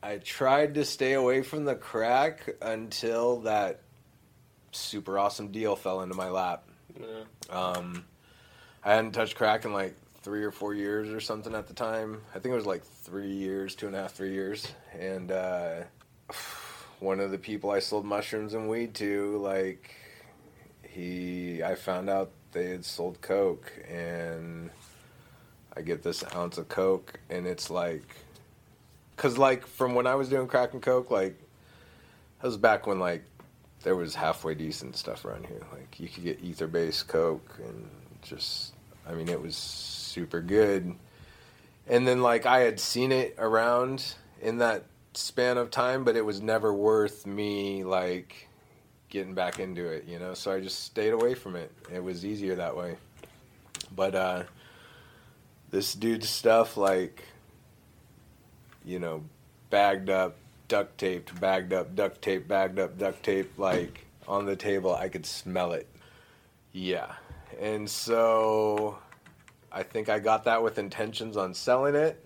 I 0.02 0.16
tried 0.18 0.74
to 0.74 0.84
stay 0.84 1.12
away 1.12 1.42
from 1.42 1.64
the 1.64 1.74
crack 1.74 2.48
until 2.60 3.40
that 3.40 3.80
super 4.72 5.18
awesome 5.18 5.48
deal 5.48 5.76
fell 5.76 6.00
into 6.00 6.14
my 6.14 6.28
lap. 6.28 6.64
Yeah. 6.98 7.54
Um, 7.54 8.04
I 8.84 8.94
hadn't 8.94 9.12
touched 9.12 9.36
crack 9.36 9.64
in 9.64 9.72
like 9.72 9.94
three 10.22 10.42
or 10.42 10.50
four 10.50 10.74
years 10.74 11.10
or 11.10 11.20
something 11.20 11.54
at 11.54 11.68
the 11.68 11.74
time. 11.74 12.22
I 12.30 12.38
think 12.38 12.52
it 12.52 12.56
was 12.56 12.66
like 12.66 12.84
three 12.84 13.32
years, 13.32 13.74
two 13.74 13.86
and 13.86 13.94
a 13.94 14.02
half, 14.02 14.12
three 14.12 14.32
years. 14.32 14.66
And 14.98 15.30
uh, 15.30 15.82
one 17.00 17.20
of 17.20 17.30
the 17.30 17.38
people 17.38 17.70
I 17.70 17.78
sold 17.78 18.04
mushrooms 18.04 18.54
and 18.54 18.68
weed 18.68 18.94
to, 18.94 19.38
like, 19.38 19.94
he, 20.92 21.62
I 21.62 21.74
found 21.74 22.10
out 22.10 22.30
they 22.52 22.70
had 22.70 22.84
sold 22.84 23.20
coke, 23.20 23.72
and 23.88 24.70
I 25.76 25.82
get 25.82 26.02
this 26.02 26.22
ounce 26.34 26.58
of 26.58 26.68
coke, 26.68 27.18
and 27.30 27.46
it's 27.46 27.70
like, 27.70 28.16
cause 29.16 29.38
like 29.38 29.66
from 29.66 29.94
when 29.94 30.06
I 30.06 30.14
was 30.14 30.28
doing 30.28 30.46
crack 30.46 30.72
and 30.72 30.82
coke, 30.82 31.10
like, 31.10 31.38
that 32.42 32.48
was 32.48 32.56
back 32.56 32.86
when 32.86 32.98
like 32.98 33.22
there 33.84 33.96
was 33.96 34.14
halfway 34.14 34.54
decent 34.54 34.96
stuff 34.96 35.24
around 35.24 35.46
here. 35.46 35.62
Like 35.72 35.98
you 36.00 36.08
could 36.08 36.24
get 36.24 36.42
ether 36.42 36.66
based 36.66 37.08
coke 37.08 37.56
and 37.64 37.88
just 38.22 38.74
I 39.08 39.14
mean 39.14 39.28
it 39.28 39.40
was 39.40 39.56
super 39.56 40.40
good. 40.40 40.94
And 41.86 42.06
then 42.06 42.22
like 42.22 42.46
I 42.46 42.60
had 42.60 42.80
seen 42.80 43.12
it 43.12 43.34
around 43.38 44.14
in 44.40 44.58
that 44.58 44.86
span 45.14 45.56
of 45.56 45.70
time, 45.70 46.04
but 46.04 46.16
it 46.16 46.24
was 46.24 46.40
never 46.40 46.72
worth 46.72 47.26
me 47.26 47.84
like 47.84 48.48
getting 49.12 49.34
back 49.34 49.60
into 49.60 49.84
it, 49.86 50.06
you 50.08 50.18
know. 50.18 50.32
So 50.32 50.50
I 50.50 50.60
just 50.60 50.84
stayed 50.84 51.12
away 51.12 51.34
from 51.34 51.54
it. 51.54 51.70
It 51.92 52.02
was 52.02 52.24
easier 52.24 52.54
that 52.54 52.74
way. 52.74 52.96
But 53.94 54.14
uh 54.14 54.42
this 55.70 55.92
dude's 55.92 56.30
stuff 56.30 56.78
like 56.78 57.22
you 58.84 58.98
know, 58.98 59.22
bagged 59.68 60.08
up, 60.08 60.36
duct 60.66 60.96
taped, 60.96 61.38
bagged 61.38 61.74
up, 61.74 61.94
duct 61.94 62.22
tape, 62.22 62.48
bagged 62.48 62.78
up, 62.78 62.98
duct 62.98 63.22
tape, 63.22 63.52
like 63.58 64.06
on 64.26 64.46
the 64.46 64.56
table. 64.56 64.94
I 64.94 65.08
could 65.08 65.26
smell 65.26 65.72
it. 65.72 65.86
Yeah. 66.72 67.12
And 67.60 67.88
so 67.88 68.98
I 69.70 69.82
think 69.82 70.08
I 70.08 70.20
got 70.20 70.44
that 70.44 70.62
with 70.62 70.78
intentions 70.78 71.36
on 71.36 71.52
selling 71.52 71.94
it. 71.94 72.24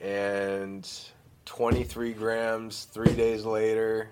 And 0.00 0.90
23 1.44 2.14
grams, 2.14 2.84
three 2.84 3.12
days 3.12 3.44
later, 3.44 4.08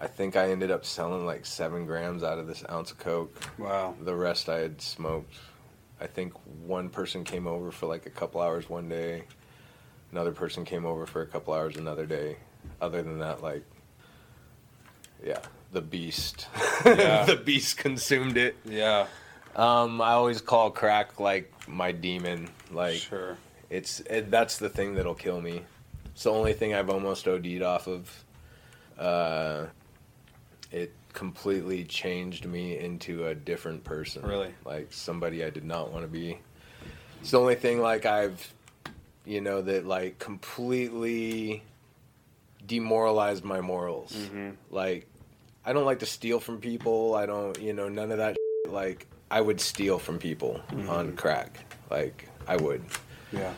I 0.00 0.06
think 0.06 0.36
I 0.36 0.50
ended 0.50 0.70
up 0.70 0.84
selling 0.84 1.26
like 1.26 1.44
seven 1.44 1.84
grams 1.84 2.22
out 2.22 2.38
of 2.38 2.46
this 2.46 2.64
ounce 2.70 2.92
of 2.92 2.98
Coke. 2.98 3.36
Wow. 3.58 3.94
The 4.00 4.14
rest 4.14 4.48
I 4.48 4.58
had 4.58 4.80
smoked 4.80 5.34
I 6.00 6.06
think 6.06 6.32
one 6.64 6.88
person 6.88 7.24
came 7.24 7.46
over 7.46 7.70
for 7.70 7.86
like 7.86 8.06
a 8.06 8.10
couple 8.10 8.40
hours 8.40 8.68
one 8.68 8.88
day. 8.88 9.24
Another 10.12 10.32
person 10.32 10.64
came 10.64 10.86
over 10.86 11.06
for 11.06 11.22
a 11.22 11.26
couple 11.26 11.52
hours 11.52 11.76
another 11.76 12.06
day. 12.06 12.36
Other 12.80 13.02
than 13.02 13.18
that, 13.18 13.42
like, 13.42 13.64
yeah, 15.24 15.40
the 15.72 15.80
beast. 15.80 16.46
Yeah. 16.84 17.24
the 17.26 17.36
beast 17.36 17.78
consumed 17.78 18.36
it. 18.36 18.56
Yeah. 18.64 19.06
Um, 19.56 20.00
I 20.00 20.12
always 20.12 20.40
call 20.40 20.70
crack 20.70 21.18
like 21.18 21.52
my 21.68 21.92
demon. 21.92 22.48
Like, 22.70 22.98
sure. 22.98 23.36
it's 23.70 24.00
it, 24.00 24.30
that's 24.30 24.58
the 24.58 24.68
thing 24.68 24.94
that'll 24.94 25.14
kill 25.14 25.40
me. 25.40 25.62
It's 26.06 26.22
the 26.22 26.30
only 26.30 26.52
thing 26.52 26.74
I've 26.74 26.90
almost 26.90 27.26
OD'd 27.26 27.62
off 27.62 27.88
of. 27.88 28.24
Uh, 28.96 29.66
it 30.70 30.92
completely 31.12 31.84
changed 31.84 32.44
me 32.46 32.78
into 32.78 33.26
a 33.26 33.34
different 33.34 33.84
person. 33.84 34.22
Really? 34.22 34.54
Like 34.64 34.92
somebody 34.92 35.44
I 35.44 35.50
did 35.50 35.64
not 35.64 35.92
want 35.92 36.04
to 36.04 36.08
be. 36.08 36.38
It's 37.20 37.30
the 37.32 37.40
only 37.40 37.54
thing 37.56 37.80
like 37.80 38.06
I've, 38.06 38.52
you 39.24 39.40
know, 39.40 39.62
that 39.62 39.86
like 39.86 40.18
completely 40.18 41.62
demoralized 42.66 43.44
my 43.44 43.60
morals. 43.60 44.12
Mhm. 44.12 44.54
Like, 44.70 45.06
I 45.64 45.72
don't 45.72 45.84
like 45.84 46.00
to 46.00 46.06
steal 46.06 46.40
from 46.40 46.60
people. 46.60 47.14
I 47.14 47.26
don't, 47.26 47.58
you 47.60 47.72
know, 47.72 47.88
none 47.88 48.10
of 48.12 48.18
that. 48.18 48.36
shit. 48.64 48.72
Like, 48.72 49.06
I 49.30 49.40
would 49.40 49.60
steal 49.60 49.98
from 49.98 50.18
people 50.18 50.60
on 50.88 51.16
crack. 51.16 51.58
Like, 51.90 52.28
I 52.46 52.56
would. 52.56 52.82
Yeah. 53.32 53.52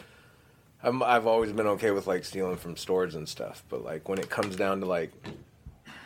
I'm, 0.83 1.03
I've 1.03 1.27
always 1.27 1.53
been 1.53 1.67
okay 1.69 1.91
with 1.91 2.07
like 2.07 2.25
stealing 2.25 2.57
from 2.57 2.77
stores 2.77 3.15
and 3.15 3.29
stuff, 3.29 3.63
but 3.69 3.85
like 3.85 4.09
when 4.09 4.19
it 4.19 4.31
comes 4.31 4.57
down 4.57 4.81
to 4.81 4.87
like 4.87 5.13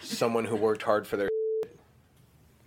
someone 0.05 0.45
who 0.45 0.57
worked 0.57 0.83
hard 0.83 1.07
for 1.07 1.17
their, 1.17 1.29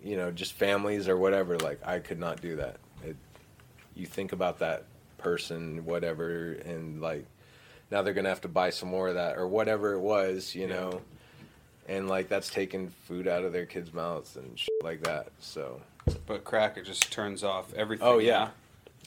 you 0.04 0.18
know, 0.18 0.32
just 0.32 0.54
families 0.54 1.08
or 1.08 1.18
whatever, 1.18 1.58
like 1.58 1.86
I 1.86 2.00
could 2.00 2.20
not 2.20 2.42
do 2.42 2.56
that. 2.58 2.78
It, 3.04 3.16
you 3.96 4.06
think 4.06 4.32
about 4.32 4.60
that 4.60 4.86
person, 5.18 5.86
whatever, 5.86 6.54
and 6.54 7.02
like 7.02 7.26
now 7.92 8.02
they're 8.02 8.14
gonna 8.14 8.30
have 8.30 8.42
to 8.42 8.48
buy 8.48 8.70
some 8.70 8.90
more 8.90 9.08
of 9.10 9.16
that 9.16 9.38
or 9.38 9.48
whatever 9.48 9.94
it 9.94 10.00
was, 10.00 10.54
you 10.56 10.68
know, 10.68 11.02
and 11.88 12.08
like 12.08 12.30
that's 12.30 12.50
taking 12.50 12.90
food 12.90 13.28
out 13.28 13.44
of 13.44 13.54
their 13.54 13.66
kids' 13.66 13.94
mouths 13.94 14.36
and 14.36 14.58
shit 14.58 14.70
like 14.84 15.04
that. 15.04 15.28
So, 15.40 15.82
But 16.26 16.44
crack, 16.44 16.78
it 16.78 16.86
just 16.86 17.12
turns 17.12 17.44
off 17.44 17.74
everything. 17.74 18.08
oh 18.08 18.20
yeah, 18.20 18.50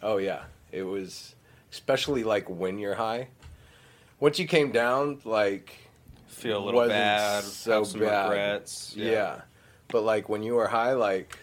oh 0.03 0.17
yeah, 0.19 0.43
it 0.73 0.83
was 0.83 1.35
especially 1.73 2.25
like 2.25 2.49
when 2.51 2.79
you're 2.79 2.95
high. 2.97 3.29
Once 4.19 4.39
you 4.39 4.47
came 4.47 4.71
down, 4.71 5.19
like 5.25 5.75
Feel 6.31 6.59
a 6.59 6.65
little 6.65 6.81
wasn't 6.81 6.99
bad. 6.99 7.45
so 7.45 7.79
have 7.79 7.87
some 7.87 8.01
bad. 8.01 8.29
regrets. 8.31 8.95
Yeah. 8.97 9.43
But 9.89 10.03
like 10.03 10.29
when 10.29 10.43
you 10.43 10.55
were 10.55 10.69
high, 10.69 10.93
like 10.93 11.39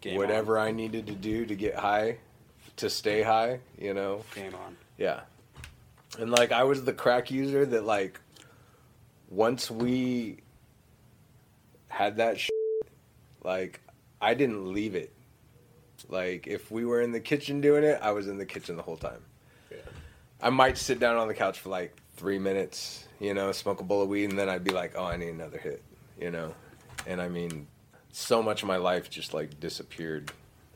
Game 0.00 0.16
whatever 0.16 0.58
I 0.58 0.72
needed 0.72 1.06
to 1.08 1.12
do 1.14 1.46
to 1.46 1.54
get 1.54 1.74
high, 1.76 2.18
to 2.76 2.90
stay 2.90 3.22
high, 3.22 3.60
you 3.78 3.94
know, 3.94 4.24
On. 4.36 4.42
Game 4.42 4.54
on. 4.54 4.76
yeah. 4.98 5.20
And 6.18 6.30
like 6.30 6.50
I 6.52 6.64
was 6.64 6.84
the 6.84 6.92
crack 6.92 7.30
user 7.30 7.64
that 7.66 7.84
like 7.84 8.18
once 9.28 9.70
we 9.70 10.38
had 11.88 12.16
that 12.16 12.40
shit, 12.40 12.50
like 13.44 13.80
I 14.20 14.34
didn't 14.34 14.72
leave 14.72 14.94
it. 14.94 15.12
Like 16.08 16.46
if 16.46 16.70
we 16.70 16.84
were 16.84 17.00
in 17.02 17.12
the 17.12 17.20
kitchen 17.20 17.60
doing 17.60 17.84
it, 17.84 17.98
I 18.02 18.12
was 18.12 18.26
in 18.26 18.38
the 18.38 18.46
kitchen 18.46 18.76
the 18.76 18.82
whole 18.82 18.96
time. 18.96 19.20
Yeah. 19.70 19.76
I 20.42 20.50
might 20.50 20.78
sit 20.78 20.98
down 20.98 21.16
on 21.16 21.28
the 21.28 21.34
couch 21.34 21.60
for 21.60 21.68
like 21.68 21.94
three 22.16 22.38
minutes, 22.38 23.04
you 23.20 23.34
know, 23.34 23.52
smoke 23.52 23.80
a 23.80 23.84
bowl 23.84 24.02
of 24.02 24.08
weed, 24.08 24.30
and 24.30 24.38
then 24.38 24.48
I'd 24.48 24.64
be 24.64 24.72
like, 24.72 24.94
"Oh, 24.96 25.04
I 25.04 25.16
need 25.16 25.28
another 25.28 25.58
hit," 25.58 25.82
you 26.18 26.30
know. 26.30 26.54
And 27.06 27.20
I 27.20 27.28
mean, 27.28 27.66
so 28.12 28.42
much 28.42 28.62
of 28.62 28.68
my 28.68 28.76
life 28.76 29.08
just 29.10 29.32
like 29.34 29.60
disappeared 29.60 30.32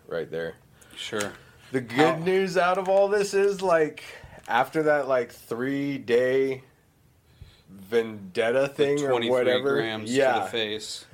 right 0.06 0.30
there. 0.30 0.54
Sure. 0.96 1.32
The 1.72 1.80
good 1.80 1.96
How- 1.96 2.16
news 2.18 2.56
out 2.56 2.78
of 2.78 2.88
all 2.88 3.08
this 3.08 3.34
is 3.34 3.60
like 3.62 4.04
after 4.46 4.84
that 4.84 5.08
like 5.08 5.32
three 5.32 5.98
day 5.98 6.62
vendetta 7.68 8.68
thing 8.68 9.02
or 9.04 9.20
whatever, 9.28 9.74
grams 9.76 10.10
to 10.10 10.16
yeah, 10.16 10.40
the 10.40 10.46
face. 10.46 11.04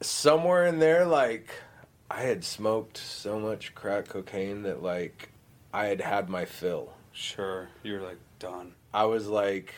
somewhere 0.00 0.66
in 0.66 0.78
there 0.78 1.06
like 1.06 1.50
I 2.10 2.20
had 2.22 2.44
smoked 2.44 2.98
so 2.98 3.38
much 3.40 3.74
crack 3.74 4.08
cocaine 4.08 4.62
that 4.62 4.82
like 4.82 5.30
I 5.72 5.86
had 5.86 6.00
had 6.00 6.28
my 6.28 6.44
fill. 6.44 6.92
Sure. 7.12 7.68
You're 7.82 8.02
like 8.02 8.18
done. 8.38 8.74
I 8.92 9.04
was 9.04 9.26
like, 9.26 9.74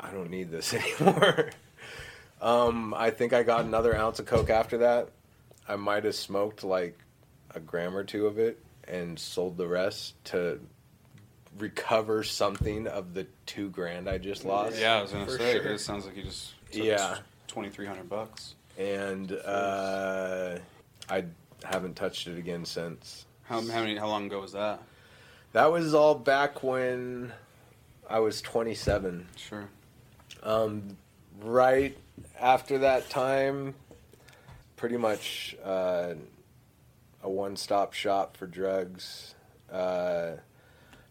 I 0.00 0.10
don't 0.10 0.30
need 0.30 0.50
this 0.50 0.72
anymore. 1.00 1.50
um, 2.40 2.94
I 2.94 3.10
think 3.10 3.32
I 3.32 3.42
got 3.42 3.64
another 3.64 3.94
ounce 3.96 4.18
of 4.18 4.26
coke 4.26 4.50
after 4.50 4.78
that. 4.78 5.08
I 5.68 5.76
might 5.76 6.04
have 6.04 6.14
smoked 6.14 6.64
like 6.64 6.98
a 7.54 7.60
gram 7.60 7.94
or 7.96 8.02
two 8.04 8.26
of 8.26 8.38
it 8.38 8.58
and 8.88 9.18
sold 9.18 9.56
the 9.56 9.66
rest 9.68 10.14
to 10.26 10.58
recover 11.58 12.22
something 12.22 12.86
of 12.86 13.12
the 13.14 13.26
two 13.46 13.68
grand 13.70 14.08
I 14.08 14.18
just 14.18 14.44
lost. 14.44 14.78
Yeah, 14.78 14.96
I 14.98 15.02
was 15.02 15.12
gonna 15.12 15.26
For 15.26 15.38
say. 15.38 15.52
sure. 15.54 15.72
It 15.72 15.80
sounds 15.80 16.06
like 16.06 16.16
you 16.16 16.22
just 16.22 16.52
took 16.72 16.82
Yeah. 16.84 17.18
twenty 17.46 17.68
three 17.70 17.86
hundred 17.86 18.08
bucks. 18.08 18.54
And 18.78 19.30
uh, 19.32 20.58
I 21.10 21.24
haven't 21.64 21.96
touched 21.96 22.26
it 22.28 22.38
again 22.38 22.64
since. 22.64 23.26
How, 23.42 23.60
how 23.60 23.80
many? 23.80 23.96
How 23.96 24.06
long 24.08 24.26
ago 24.26 24.40
was 24.40 24.52
that? 24.52 24.80
That 25.52 25.70
was 25.72 25.92
all 25.92 26.14
back 26.14 26.62
when 26.62 27.32
I 28.08 28.20
was 28.20 28.40
27. 28.40 29.26
Sure. 29.36 29.68
Um, 30.42 30.96
right 31.42 31.96
after 32.38 32.78
that 32.78 33.10
time, 33.10 33.74
pretty 34.76 34.96
much 34.96 35.56
uh, 35.64 36.14
a 37.22 37.30
one-stop 37.30 37.92
shop 37.92 38.36
for 38.36 38.46
drugs. 38.46 39.34
Uh, 39.70 40.32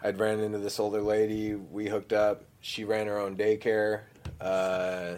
I'd 0.02 0.20
ran 0.20 0.40
into 0.40 0.58
this 0.58 0.80
older 0.80 1.02
lady. 1.02 1.56
We 1.56 1.88
hooked 1.88 2.14
up. 2.14 2.44
She 2.62 2.84
ran 2.84 3.08
her 3.08 3.18
own 3.18 3.36
daycare. 3.36 4.02
Uh, 4.40 5.16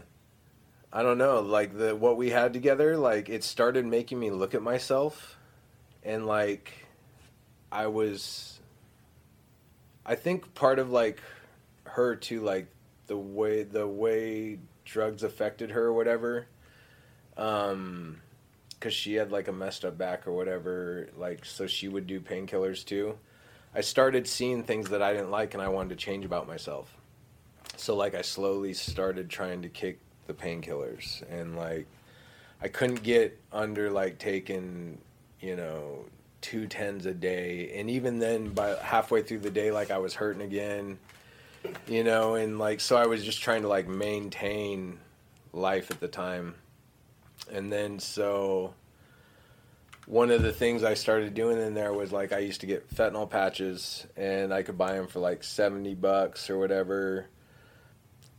I 0.93 1.04
don't 1.04 1.17
know, 1.17 1.39
like 1.39 1.78
the 1.78 1.95
what 1.95 2.17
we 2.17 2.30
had 2.30 2.52
together. 2.54 2.97
Like 2.97 3.30
it 3.30 3.43
started 3.43 3.86
making 3.86 4.19
me 4.19 4.30
look 4.30 4.54
at 4.54 4.62
myself, 4.62 5.38
and 6.04 6.26
like 6.26 6.71
I 7.71 7.88
was. 7.88 8.60
I 10.06 10.15
think 10.15 10.54
part 10.54 10.80
of 10.80 10.89
like 10.89 11.21
her 11.86 12.15
too, 12.15 12.41
like 12.41 12.67
the 13.12 13.17
way 13.17 13.63
the 13.63 13.86
way 13.86 14.58
drugs 14.86 15.21
affected 15.21 15.71
her 15.71 15.88
or 15.88 15.91
whatever 15.91 16.47
um 17.36 18.21
because 18.69 18.93
she 18.93 19.15
had 19.15 19.34
like 19.34 19.50
a 19.50 19.52
messed 19.52 19.84
up 19.84 19.97
back 19.97 20.26
or 20.26 20.32
whatever 20.32 21.10
like 21.17 21.43
so 21.43 21.67
she 21.67 21.89
would 21.89 22.08
do 22.08 22.21
painkillers 22.21 22.86
too. 22.86 23.17
I 23.76 23.82
started 23.82 24.30
seeing 24.30 24.63
things 24.63 24.91
that 24.91 25.02
i 25.02 25.12
didn't 25.12 25.30
like 25.30 25.54
and 25.54 25.62
i 25.62 25.67
wanted 25.67 25.89
to 25.89 25.95
change 25.97 26.24
about 26.24 26.47
myself. 26.47 26.95
So 27.76 27.97
like 27.97 28.15
i 28.15 28.21
slowly 28.21 28.74
started 28.74 29.30
trying 29.30 29.62
to 29.63 29.67
kick 29.67 30.00
the 30.28 30.34
painkillers 30.34 31.21
and 31.30 31.58
like 31.58 31.88
i 32.62 32.69
couldn't 32.69 33.04
get 33.04 33.38
under 33.52 33.91
like 33.91 34.19
taking 34.19 35.00
you 35.41 35.58
know 35.58 36.06
two 36.39 36.65
tens 36.65 37.06
a 37.06 37.13
day. 37.13 37.74
And 37.76 37.89
even 37.89 38.19
then 38.19 38.54
by 38.54 38.78
halfway 38.82 39.21
through 39.21 39.39
the 39.39 39.52
day 39.52 39.69
like 39.69 39.91
i 39.91 39.97
was 39.97 40.13
hurting 40.13 40.43
again 40.43 40.97
you 41.88 42.04
know 42.04 42.36
and 42.36 42.58
like 42.60 42.80
so 42.80 42.95
i 42.97 43.06
was 43.06 43.24
just 43.24 43.41
trying 43.41 43.62
to 43.62 43.67
like 43.67 43.88
maintain 43.88 44.97
life 45.54 45.91
at 45.91 46.00
the 46.00 46.08
time. 46.08 46.56
And 47.52 47.71
then 47.71 48.00
so 48.00 48.74
one 50.08 50.32
of 50.32 50.41
the 50.41 50.54
things 50.54 50.84
i 50.84 50.93
started 50.93 51.34
doing 51.34 51.60
in 51.60 51.74
there 51.74 51.91
was 51.93 52.12
like 52.12 52.32
i 52.34 52.39
used 52.39 52.62
to 52.62 52.67
get 52.67 52.89
fentanyl 52.93 53.30
patches 53.30 54.06
and 54.15 54.54
i 54.54 54.63
could 54.63 54.78
buy 54.78 54.93
them 54.93 55.08
for 55.08 55.19
like 55.19 55.43
70 55.43 55.93
bucks 55.95 56.49
or 56.49 56.57
whatever. 56.57 57.26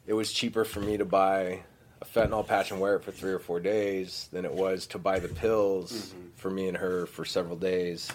It 0.06 0.14
was 0.14 0.32
cheaper 0.32 0.64
for 0.64 0.80
me 0.80 0.96
to 0.96 1.04
buy 1.04 1.62
a 2.00 2.04
fentanyl 2.04 2.44
patch 2.46 2.72
and 2.72 2.80
wear 2.80 2.96
it 2.96 3.04
for 3.04 3.12
three 3.12 3.32
or 3.32 3.38
four 3.38 3.60
days 3.60 4.28
than 4.32 4.44
it 4.44 4.52
was 4.52 4.86
to 4.88 4.98
buy 4.98 5.20
the 5.20 5.28
pills 5.28 5.92
Mhm. 6.14 6.30
for 6.40 6.50
me 6.50 6.66
and 6.68 6.76
her 6.78 7.06
for 7.06 7.24
several 7.24 7.56
days. 7.56 8.10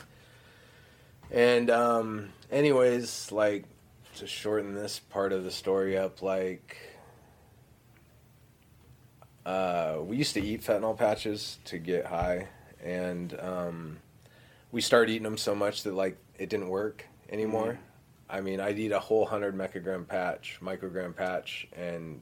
And 1.32 1.70
um 1.70 2.30
anyways 2.52 3.32
like 3.32 3.64
to 4.18 4.28
shorten 4.28 4.74
this 4.74 5.00
part 5.00 5.32
of 5.32 5.44
the 5.44 5.52
story 5.52 5.98
up, 5.98 6.22
like 6.22 6.78
uh, 9.46 9.98
we 10.02 10.18
used 10.18 10.34
to 10.34 10.42
eat 10.42 10.62
fentanyl 10.62 10.98
patches 10.98 11.58
to 11.66 11.78
get 11.78 12.06
high, 12.06 12.48
and 12.84 13.38
um, 13.40 13.98
we 14.72 14.82
started 14.82 15.12
eating 15.12 15.24
them 15.24 15.38
so 15.38 15.56
much 15.56 15.84
that 15.84 15.94
like 15.94 16.18
it 16.38 16.50
didn't 16.50 16.70
work 16.70 17.06
anymore. 17.30 17.74
Mhm. 17.74 17.78
I 18.30 18.42
mean, 18.42 18.60
I'd 18.60 18.78
eat 18.78 18.92
a 18.92 19.00
whole 19.00 19.26
hundred 19.26 19.56
microgram 19.56 20.06
patch, 20.08 20.60
microgram 20.62 21.16
patch, 21.16 21.68
and 21.74 22.22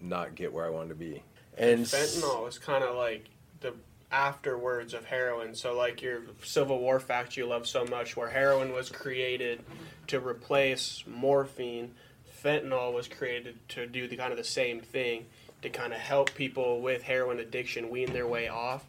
not 0.00 0.34
get 0.34 0.52
where 0.52 0.64
I 0.64 0.70
wanted 0.70 0.90
to 0.90 0.94
be. 0.94 1.22
And 1.58 1.84
fentanyl 1.84 2.48
is 2.48 2.58
kind 2.58 2.82
of 2.82 2.96
like 2.96 3.26
the 3.60 3.74
afterwards 4.14 4.94
of 4.94 5.04
heroin. 5.04 5.56
So 5.56 5.74
like 5.76 6.00
your 6.00 6.22
Civil 6.44 6.78
War 6.78 7.00
fact 7.00 7.36
you 7.36 7.46
love 7.46 7.66
so 7.66 7.84
much, 7.84 8.16
where 8.16 8.28
heroin 8.28 8.72
was 8.72 8.88
created 8.88 9.60
to 10.06 10.20
replace 10.20 11.02
morphine, 11.06 11.90
fentanyl 12.42 12.94
was 12.94 13.08
created 13.08 13.56
to 13.70 13.86
do 13.86 14.06
the 14.06 14.16
kind 14.16 14.30
of 14.30 14.38
the 14.38 14.44
same 14.44 14.80
thing 14.80 15.26
to 15.62 15.68
kind 15.70 15.92
of 15.92 15.98
help 15.98 16.32
people 16.34 16.80
with 16.80 17.02
heroin 17.02 17.40
addiction 17.40 17.90
wean 17.90 18.12
their 18.12 18.26
way 18.26 18.48
off. 18.48 18.84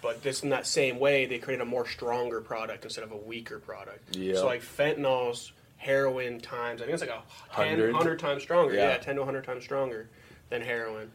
but 0.00 0.22
this 0.22 0.42
in 0.42 0.50
that 0.50 0.66
same 0.66 0.98
way, 0.98 1.26
they 1.26 1.38
created 1.38 1.62
a 1.62 1.66
more 1.66 1.86
stronger 1.86 2.40
product 2.40 2.84
instead 2.84 3.04
of 3.04 3.12
a 3.12 3.16
weaker 3.16 3.58
product. 3.58 4.16
Yeah. 4.16 4.34
So 4.34 4.46
like 4.46 4.62
fentanyl's 4.62 5.52
heroin 5.76 6.40
times, 6.40 6.80
I 6.80 6.84
think 6.84 6.94
it's 6.94 7.02
like 7.02 7.10
a 7.10 7.22
10, 7.54 7.66
100? 7.66 7.92
100 7.92 8.18
times 8.18 8.42
stronger. 8.42 8.74
Yeah. 8.74 8.90
Yeah. 8.90 8.96
10 8.98 9.14
to 9.16 9.20
100 9.22 9.44
times 9.44 9.64
stronger 9.64 10.08
than 10.50 10.62
heroin. 10.62 11.10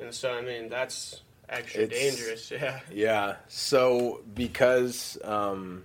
And 0.00 0.14
so, 0.14 0.32
I 0.32 0.42
mean, 0.42 0.68
that's 0.68 1.20
extra 1.50 1.82
It's- 1.82 2.16
dangerous. 2.16 2.50
Yeah. 2.50 2.80
Yeah. 2.92 3.36
So 3.48 4.22
because 4.34 5.18
um, 5.24 5.84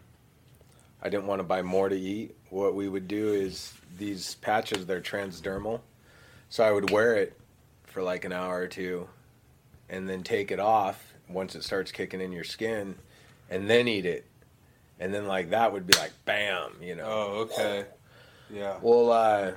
I 1.02 1.10
didn't 1.10 1.28
want 1.28 1.40
to 1.40 1.44
buy 1.44 1.62
more 1.62 1.90
to 1.90 1.96
eat, 1.98 2.36
what 2.50 2.76
we 2.76 2.88
would 2.88 3.08
do 3.08 3.34
is 3.34 3.74
these 3.98 4.36
patches 4.36 4.86
they're 4.86 5.02
transdermal, 5.02 5.82
so 6.50 6.64
I 6.64 6.72
would 6.72 6.90
wear 6.92 7.16
it 7.16 7.38
for 7.84 8.02
like 8.04 8.26
an 8.26 8.32
hour 8.32 8.60
or 8.62 8.68
two, 8.68 9.08
and 9.90 10.08
then 10.10 10.24
take 10.24 10.52
it 10.52 10.60
off 10.60 11.14
once 11.28 11.56
it 11.56 11.64
starts 11.64 11.92
kicking 11.92 12.22
in 12.22 12.32
your 12.32 12.44
skin, 12.44 12.96
and 13.50 13.70
then 13.70 13.88
eat 13.88 14.06
it, 14.06 14.26
and 15.00 15.14
then 15.14 15.28
like 15.28 15.50
that 15.52 15.72
would 15.74 15.88
be 15.88 15.98
like 15.98 16.12
bam, 16.26 16.72
you 16.82 16.96
know. 16.96 17.06
Oh, 17.06 17.32
okay. 17.52 17.86
Yeah. 18.54 18.78
Well, 18.82 19.12
uh, 19.12 19.52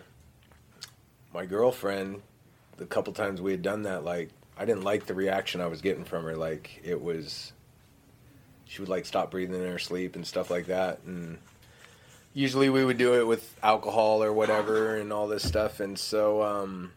my 1.35 1.45
girlfriend, 1.47 2.23
the 2.79 2.87
couple 2.87 3.13
times 3.13 3.41
we 3.43 3.51
had 3.51 3.61
done 3.63 3.83
that, 3.83 4.03
like, 4.05 4.31
I 4.59 4.65
didn't 4.65 4.83
like 4.83 5.07
the 5.07 5.15
reaction 5.15 5.61
I 5.61 5.67
was 5.67 5.81
getting 5.81 6.05
from 6.05 6.25
her. 6.25 6.37
Like, 6.37 6.81
it 6.85 7.01
was, 7.01 7.53
she 8.65 8.83
would 8.83 8.89
like 8.89 9.07
stop 9.07 9.31
breathing 9.31 9.55
in 9.55 9.71
her 9.71 9.79
sleep 9.79 10.17
and 10.17 10.27
stuff 10.27 10.51
like 10.51 10.67
that. 10.67 11.01
And 11.07 11.39
usually 12.35 12.69
we 12.69 12.85
would 12.85 12.99
do 12.99 13.21
it 13.21 13.27
with 13.27 13.57
alcohol 13.63 14.23
or 14.23 14.33
whatever 14.33 14.97
and 14.97 15.13
all 15.13 15.29
this 15.29 15.47
stuff. 15.47 15.81
And 15.81 15.99
so, 15.99 16.43
um, 16.43 16.93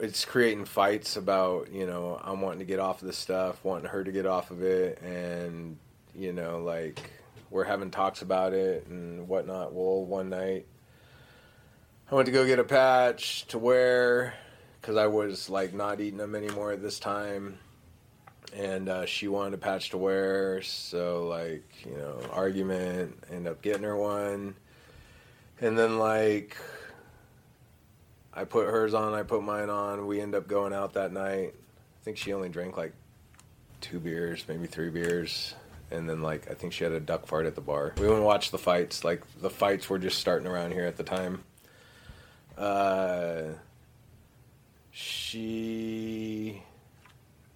it's 0.00 0.24
creating 0.24 0.64
fights 0.64 1.16
about, 1.16 1.72
you 1.72 1.86
know, 1.86 2.20
I'm 2.22 2.40
wanting 2.40 2.58
to 2.58 2.64
get 2.64 2.78
off 2.78 3.00
of 3.00 3.06
this 3.06 3.18
stuff, 3.18 3.64
wanting 3.64 3.88
her 3.88 4.04
to 4.04 4.12
get 4.12 4.26
off 4.26 4.50
of 4.50 4.62
it. 4.62 5.00
And, 5.00 5.78
you 6.14 6.32
know, 6.32 6.58
like, 6.58 6.98
we're 7.50 7.64
having 7.64 7.90
talks 7.90 8.20
about 8.20 8.52
it 8.52 8.86
and 8.86 9.28
whatnot. 9.28 9.72
Well, 9.72 10.04
one 10.04 10.28
night 10.28 10.66
I 12.10 12.14
went 12.14 12.26
to 12.26 12.32
go 12.32 12.46
get 12.46 12.58
a 12.58 12.64
patch 12.64 13.46
to 13.48 13.58
wear 13.58 14.34
because 14.82 14.96
I 14.96 15.06
was 15.06 15.48
like 15.48 15.72
not 15.72 16.00
eating 16.00 16.18
them 16.18 16.34
anymore 16.34 16.72
at 16.72 16.82
this 16.82 16.98
time, 16.98 17.58
and 18.54 18.88
uh, 18.88 19.06
she 19.06 19.28
wanted 19.28 19.54
a 19.54 19.58
patch 19.58 19.90
to 19.90 19.98
wear. 19.98 20.60
So 20.62 21.26
like 21.28 21.64
you 21.86 21.96
know, 21.96 22.20
argument. 22.32 23.16
End 23.30 23.46
up 23.46 23.62
getting 23.62 23.84
her 23.84 23.96
one, 23.96 24.56
and 25.60 25.78
then 25.78 25.98
like 25.98 26.56
I 28.34 28.44
put 28.44 28.66
hers 28.66 28.92
on, 28.92 29.14
I 29.14 29.22
put 29.22 29.42
mine 29.42 29.70
on. 29.70 30.06
We 30.06 30.20
end 30.20 30.34
up 30.34 30.48
going 30.48 30.72
out 30.72 30.94
that 30.94 31.12
night. 31.12 31.54
I 31.54 32.04
think 32.04 32.16
she 32.16 32.32
only 32.32 32.48
drank 32.48 32.76
like 32.76 32.92
two 33.80 34.00
beers, 34.00 34.44
maybe 34.48 34.66
three 34.66 34.90
beers 34.90 35.54
and 35.92 36.08
then 36.08 36.22
like 36.22 36.50
I 36.50 36.54
think 36.54 36.72
she 36.72 36.84
had 36.84 36.92
a 36.92 37.00
duck 37.00 37.26
fart 37.26 37.46
at 37.46 37.54
the 37.54 37.60
bar. 37.60 37.92
We 37.98 38.06
went 38.06 38.16
and 38.16 38.24
watched 38.24 38.50
the 38.50 38.58
fights. 38.58 39.04
Like 39.04 39.22
the 39.40 39.50
fights 39.50 39.88
were 39.88 39.98
just 39.98 40.18
starting 40.18 40.48
around 40.48 40.72
here 40.72 40.86
at 40.86 40.96
the 40.96 41.04
time. 41.04 41.44
Uh, 42.56 43.42
she. 45.32 46.62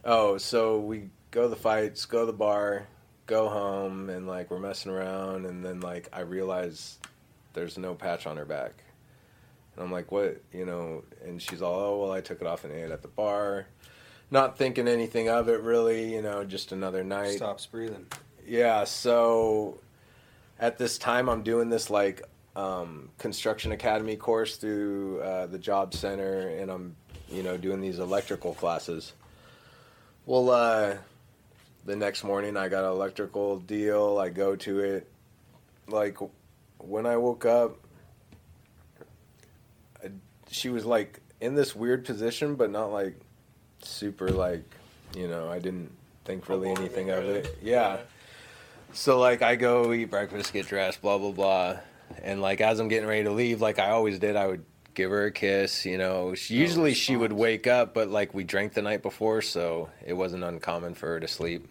Oh, 0.05 0.39
so 0.39 0.79
we 0.79 1.11
go 1.31 1.43
to 1.43 1.49
the 1.49 1.57
fights, 1.57 2.05
go 2.07 2.21
to 2.21 2.27
the 2.27 2.33
bar, 2.33 2.87
go 3.27 3.49
home, 3.49 4.09
and 4.09 4.27
like 4.27 4.51
we're 4.51 4.59
messing 4.59 4.93
around, 4.93 5.47
and 5.47 5.65
then 5.65 5.81
like 5.81 6.09
I 6.13 6.21
realize 6.21 6.99
there's 7.53 7.77
no 7.77 7.95
patch 7.95 8.27
on 8.27 8.37
her 8.37 8.45
back, 8.45 8.73
and 9.75 9.85
I'm 9.85 9.93
like, 9.93 10.11
what, 10.13 10.41
you 10.53 10.65
know? 10.65 11.03
And 11.25 11.41
she's 11.43 11.61
all, 11.61 11.79
oh 11.81 12.01
well, 12.01 12.13
I 12.13 12.21
took 12.21 12.41
it 12.41 12.47
off 12.47 12.65
and 12.65 12.73
ate 12.73 12.85
it 12.85 12.91
at 12.93 13.03
the 13.03 13.09
bar. 13.09 13.67
Not 14.31 14.57
thinking 14.59 14.89
anything 14.89 15.29
of 15.29 15.49
it 15.49 15.61
really, 15.61 16.15
you 16.15 16.23
know, 16.23 16.45
just 16.45 16.73
another 16.73 17.05
night 17.05 17.37
Stops 17.37 17.67
breathing. 17.67 18.07
yeah 18.45 18.85
so 18.85 19.79
at 20.59 20.79
this 20.79 20.99
time 20.99 21.29
i'm 21.29 21.43
doing 21.43 21.69
this 21.69 21.91
like 21.91 22.23
um, 22.57 23.11
construction 23.19 23.73
academy 23.73 24.17
course 24.17 24.57
through 24.57 25.21
uh, 25.21 25.47
the 25.47 25.59
job 25.59 25.93
center 25.95 26.49
and 26.49 26.71
i'm 26.71 26.97
you 27.31 27.43
know 27.43 27.57
doing 27.57 27.81
these 27.81 27.99
electrical 27.99 28.55
classes. 28.55 29.13
Well 30.25 30.51
uh, 30.51 30.97
the 31.85 31.97
next 31.97 32.25
morning 32.25 32.57
i 32.57 32.69
got 32.69 32.85
an 32.85 32.91
electrical 32.91 33.59
deal. 33.59 34.19
I 34.19 34.29
go 34.29 34.57
to 34.57 34.81
it. 34.81 35.11
Like 35.89 36.19
when 36.79 37.07
i 37.07 37.17
woke 37.17 37.45
up 37.45 37.79
I, 40.05 40.11
she 40.51 40.69
was 40.69 40.85
like 40.85 41.21
in 41.41 41.55
this 41.55 41.75
weird 41.75 42.05
position 42.05 42.55
but 42.55 42.71
not 42.71 42.93
like 42.93 43.19
super 43.83 44.29
like 44.29 44.65
you 45.17 45.27
know 45.27 45.49
i 45.49 45.59
didn't 45.59 45.91
think 46.27 46.49
really 46.49 46.71
anything 46.71 47.09
of 47.11 47.25
it. 47.25 47.57
Yeah. 47.63 47.99
So 48.93 49.19
like 49.19 49.43
I 49.43 49.57
go 49.57 49.93
eat 49.93 50.11
breakfast, 50.11 50.53
get 50.53 50.67
dressed, 50.67 51.01
blah 51.01 51.19
blah 51.19 51.31
blah, 51.31 51.77
and 52.23 52.43
like 52.43 52.61
as 52.61 52.81
I'm 52.81 52.89
getting 52.89 53.09
ready 53.09 53.25
to 53.25 53.31
leave, 53.31 53.61
like 53.61 53.79
I 53.79 53.91
always 53.91 54.19
did, 54.19 54.37
I 54.37 54.47
would 54.47 54.65
give 54.97 55.11
her 55.11 55.27
a 55.27 55.31
kiss. 55.31 55.87
You 55.87 55.99
know, 55.99 56.35
she, 56.35 56.55
usually 56.55 56.95
she 56.95 57.15
would 57.15 57.33
wake 57.33 57.69
up, 57.69 57.95
but 57.95 58.09
like 58.09 58.35
we 58.35 58.43
drank 58.43 58.73
the 58.73 58.83
night 58.83 59.03
before, 59.03 59.43
so 59.43 59.91
it 60.05 60.15
wasn't 60.15 60.43
uncommon 60.43 60.95
for 60.95 61.07
her 61.07 61.21
to 61.21 61.29
sleep. 61.29 61.69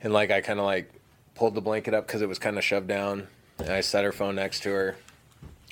And 0.00 0.12
like 0.14 0.30
I 0.30 0.40
kind 0.40 0.58
of 0.58 0.64
like 0.64 0.90
pulled 1.34 1.54
the 1.54 1.60
blanket 1.60 1.92
up 1.92 2.06
because 2.06 2.22
it 2.22 2.28
was 2.28 2.38
kind 2.38 2.56
of 2.56 2.64
shoved 2.64 2.88
down, 2.88 3.26
and 3.58 3.68
I 3.68 3.82
set 3.82 4.04
her 4.04 4.12
phone 4.12 4.36
next 4.36 4.62
to 4.62 4.70
her. 4.70 4.96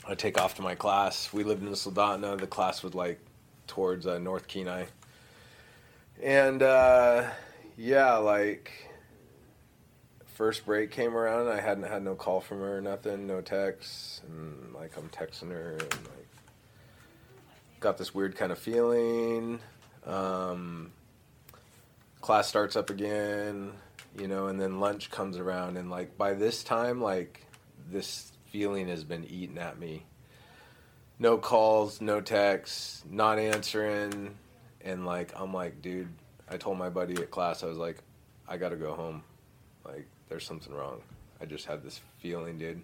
I 0.06 0.14
take 0.14 0.38
off 0.38 0.54
to 0.56 0.62
my 0.62 0.74
class. 0.74 1.32
We 1.32 1.42
lived 1.42 1.62
in 1.62 1.70
Soldotna. 1.70 2.38
The 2.38 2.46
class 2.46 2.82
was 2.82 2.94
like 2.94 3.18
towards 3.66 4.06
uh, 4.06 4.18
North 4.18 4.46
Kenai, 4.48 4.86
and 6.22 6.62
uh, 6.62 7.28
yeah, 7.78 8.16
like 8.16 8.72
first 10.34 10.66
break 10.66 10.90
came 10.90 11.16
around, 11.16 11.48
I 11.48 11.60
hadn't 11.60 11.84
had 11.84 12.02
no 12.02 12.14
call 12.14 12.40
from 12.40 12.60
her, 12.60 12.76
or 12.76 12.80
nothing, 12.80 13.26
no 13.26 13.40
texts, 13.40 14.20
and 14.28 14.74
like 14.74 14.96
I'm 14.96 15.08
texting 15.08 15.50
her 15.50 15.72
and 15.72 15.92
like 15.92 16.25
got 17.86 17.98
this 17.98 18.12
weird 18.12 18.34
kind 18.34 18.50
of 18.50 18.58
feeling. 18.58 19.60
Um, 20.04 20.90
class 22.20 22.48
starts 22.48 22.74
up 22.74 22.90
again, 22.90 23.74
you 24.18 24.26
know, 24.26 24.48
and 24.48 24.60
then 24.60 24.80
lunch 24.80 25.08
comes 25.08 25.36
around, 25.36 25.76
and 25.76 25.88
like 25.88 26.18
by 26.18 26.34
this 26.34 26.64
time, 26.64 27.00
like 27.00 27.46
this 27.88 28.32
feeling 28.46 28.88
has 28.88 29.04
been 29.04 29.24
eating 29.26 29.56
at 29.58 29.78
me. 29.78 30.02
No 31.20 31.38
calls, 31.38 32.00
no 32.00 32.20
texts, 32.20 33.04
not 33.08 33.38
answering, 33.38 34.34
and 34.80 35.06
like 35.06 35.32
I'm 35.36 35.54
like, 35.54 35.80
dude, 35.80 36.08
I 36.50 36.56
told 36.56 36.78
my 36.78 36.88
buddy 36.88 37.14
at 37.14 37.30
class, 37.30 37.62
I 37.62 37.66
was 37.66 37.78
like, 37.78 37.98
I 38.48 38.56
gotta 38.56 38.74
go 38.74 38.94
home. 38.94 39.22
Like, 39.84 40.08
there's 40.28 40.44
something 40.44 40.74
wrong. 40.74 41.02
I 41.40 41.44
just 41.44 41.66
had 41.66 41.84
this 41.84 42.00
feeling, 42.18 42.58
dude. 42.58 42.82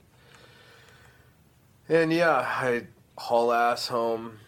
And 1.89 2.13
yeah, 2.13 2.37
I 2.37 2.87
haul 3.19 3.53
ass 3.53 3.89
home, 3.89 4.39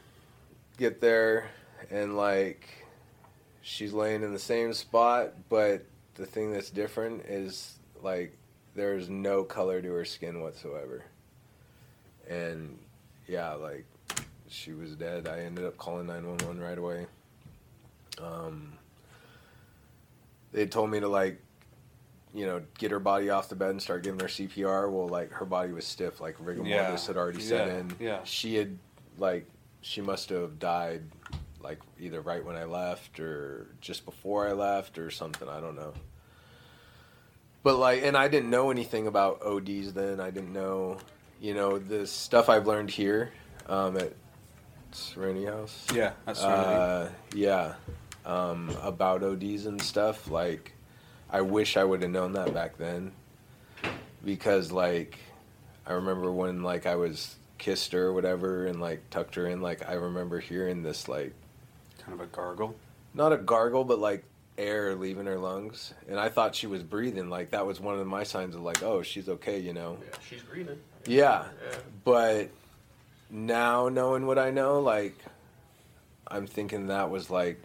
get 0.76 1.00
there, 1.00 1.46
and 1.90 2.16
like, 2.16 2.68
she's 3.62 3.92
laying 3.92 4.22
in 4.22 4.32
the 4.32 4.38
same 4.38 4.72
spot, 4.72 5.32
but 5.48 5.84
the 6.14 6.26
thing 6.26 6.52
that's 6.52 6.70
different 6.70 7.22
is 7.26 7.76
like, 8.02 8.36
there's 8.74 9.08
no 9.08 9.44
color 9.44 9.80
to 9.80 9.92
her 9.92 10.04
skin 10.04 10.40
whatsoever. 10.40 11.02
And 12.28 12.78
yeah, 13.28 13.52
like, 13.54 13.84
she 14.48 14.72
was 14.72 14.94
dead. 14.96 15.28
I 15.28 15.40
ended 15.40 15.64
up 15.64 15.76
calling 15.76 16.06
911 16.06 16.60
right 16.60 16.78
away. 16.78 17.06
Um, 18.22 18.72
they 20.52 20.66
told 20.66 20.90
me 20.90 21.00
to 21.00 21.08
like 21.08 21.40
you 22.32 22.46
know, 22.46 22.60
get 22.78 22.90
her 22.90 22.98
body 22.98 23.30
off 23.30 23.48
the 23.48 23.54
bed 23.54 23.70
and 23.70 23.80
start 23.80 24.02
giving 24.02 24.18
her 24.18 24.26
CPR. 24.26 24.90
Well, 24.90 25.06
like 25.08 25.30
her 25.30 25.44
body 25.44 25.70
was 25.72 25.86
stiff, 25.86 26.20
like 26.20 26.34
rigor 26.40 26.64
Yeah. 26.64 26.82
mortis 26.82 27.06
had 27.06 27.16
already 27.16 27.40
set 27.40 27.68
Yeah, 27.68 27.78
in. 27.78 27.92
yeah. 28.00 28.18
She 28.24 28.56
had 28.56 28.76
like 29.18 29.46
she 29.84 30.00
must 30.00 30.30
have 30.30 30.58
died 30.58 31.02
like 31.62 31.78
either 32.00 32.22
right 32.22 32.42
when 32.42 32.56
I 32.56 32.64
left 32.64 33.20
or 33.20 33.68
just 33.82 34.06
before 34.06 34.48
I 34.48 34.52
left 34.52 34.98
or 34.98 35.10
something. 35.10 35.46
I 35.46 35.60
don't 35.60 35.76
know. 35.76 35.92
But 37.62 37.76
like, 37.76 38.02
and 38.02 38.16
I 38.16 38.28
didn't 38.28 38.48
know 38.48 38.70
anything 38.70 39.06
about 39.06 39.42
ODs 39.42 39.92
then. 39.92 40.20
I 40.20 40.30
didn't 40.30 40.54
know, 40.54 40.98
you 41.38 41.52
know, 41.52 41.78
the 41.78 42.06
stuff 42.06 42.48
I've 42.48 42.66
learned 42.66 42.90
here 42.90 43.32
um, 43.66 43.96
at 43.98 44.14
Serenity 44.92 45.44
House. 45.46 45.86
Yeah, 45.94 46.12
that's 46.24 46.42
right. 46.42 46.48
Uh, 46.48 47.08
yeah, 47.34 47.74
um, 48.24 48.74
about 48.82 49.22
ODs 49.22 49.66
and 49.66 49.80
stuff. 49.80 50.30
Like, 50.30 50.72
I 51.28 51.42
wish 51.42 51.76
I 51.76 51.84
would 51.84 52.00
have 52.00 52.10
known 52.10 52.32
that 52.32 52.54
back 52.54 52.78
then, 52.78 53.12
because 54.24 54.72
like, 54.72 55.18
I 55.86 55.92
remember 55.92 56.32
when 56.32 56.62
like 56.62 56.86
I 56.86 56.96
was 56.96 57.36
kissed 57.64 57.92
her 57.92 58.08
or 58.08 58.12
whatever 58.12 58.66
and 58.66 58.78
like 58.78 59.08
tucked 59.08 59.34
her 59.36 59.46
in. 59.46 59.62
Like, 59.62 59.88
I 59.88 59.94
remember 59.94 60.38
hearing 60.38 60.82
this 60.82 61.08
like 61.08 61.32
kind 61.98 62.12
of 62.12 62.20
a 62.20 62.26
gargle. 62.26 62.76
not 63.14 63.32
a 63.32 63.38
gargle, 63.38 63.84
but 63.84 63.98
like 63.98 64.22
air 64.58 64.94
leaving 64.94 65.24
her 65.26 65.38
lungs, 65.38 65.94
and 66.08 66.20
I 66.20 66.28
thought 66.28 66.54
she 66.54 66.66
was 66.66 66.82
breathing. 66.82 67.30
Like 67.30 67.50
that 67.52 67.66
was 67.66 67.80
one 67.80 67.98
of 67.98 68.06
my 68.06 68.22
signs 68.22 68.54
of 68.54 68.60
like, 68.62 68.82
oh, 68.82 69.02
she's 69.02 69.28
okay, 69.28 69.58
you 69.58 69.72
know. 69.72 69.96
Yeah, 70.00 70.16
she's 70.28 70.42
breathing. 70.42 70.78
Yeah, 71.06 71.44
Yeah. 71.70 71.76
but 72.04 72.50
now 73.30 73.88
knowing 73.88 74.26
what 74.26 74.38
I 74.38 74.50
know, 74.50 74.80
like 74.80 75.16
I'm 76.28 76.46
thinking 76.46 76.88
that 76.88 77.10
was 77.10 77.30
like 77.30 77.60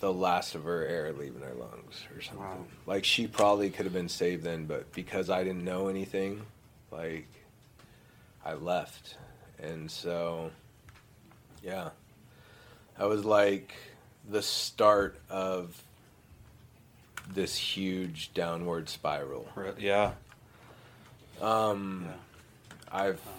the 0.00 0.12
last 0.12 0.54
of 0.54 0.64
her 0.64 0.86
air 0.86 1.12
leaving 1.12 1.40
her 1.42 1.54
lungs 1.54 2.04
or 2.14 2.20
something. 2.20 2.44
Wow. 2.44 2.64
Like 2.86 3.04
she 3.04 3.26
probably 3.26 3.70
could 3.70 3.86
have 3.86 3.94
been 3.94 4.08
saved 4.10 4.44
then, 4.44 4.66
but 4.66 4.92
because 4.92 5.30
I 5.30 5.42
didn't 5.42 5.64
know 5.64 5.88
anything, 5.88 6.42
like 6.92 7.26
I 8.44 8.52
left. 8.54 9.16
And 9.62 9.90
so 9.90 10.50
yeah. 11.62 11.90
That 12.98 13.08
was 13.08 13.24
like 13.24 13.74
the 14.28 14.42
start 14.42 15.18
of 15.30 15.80
this 17.32 17.56
huge 17.56 18.32
downward 18.34 18.88
spiral. 18.88 19.48
Re- 19.54 19.72
Yeah. 19.78 20.12
Um 21.40 22.06
Yeah. 22.06 22.14
I've 22.90 23.24
Wow. 23.26 23.32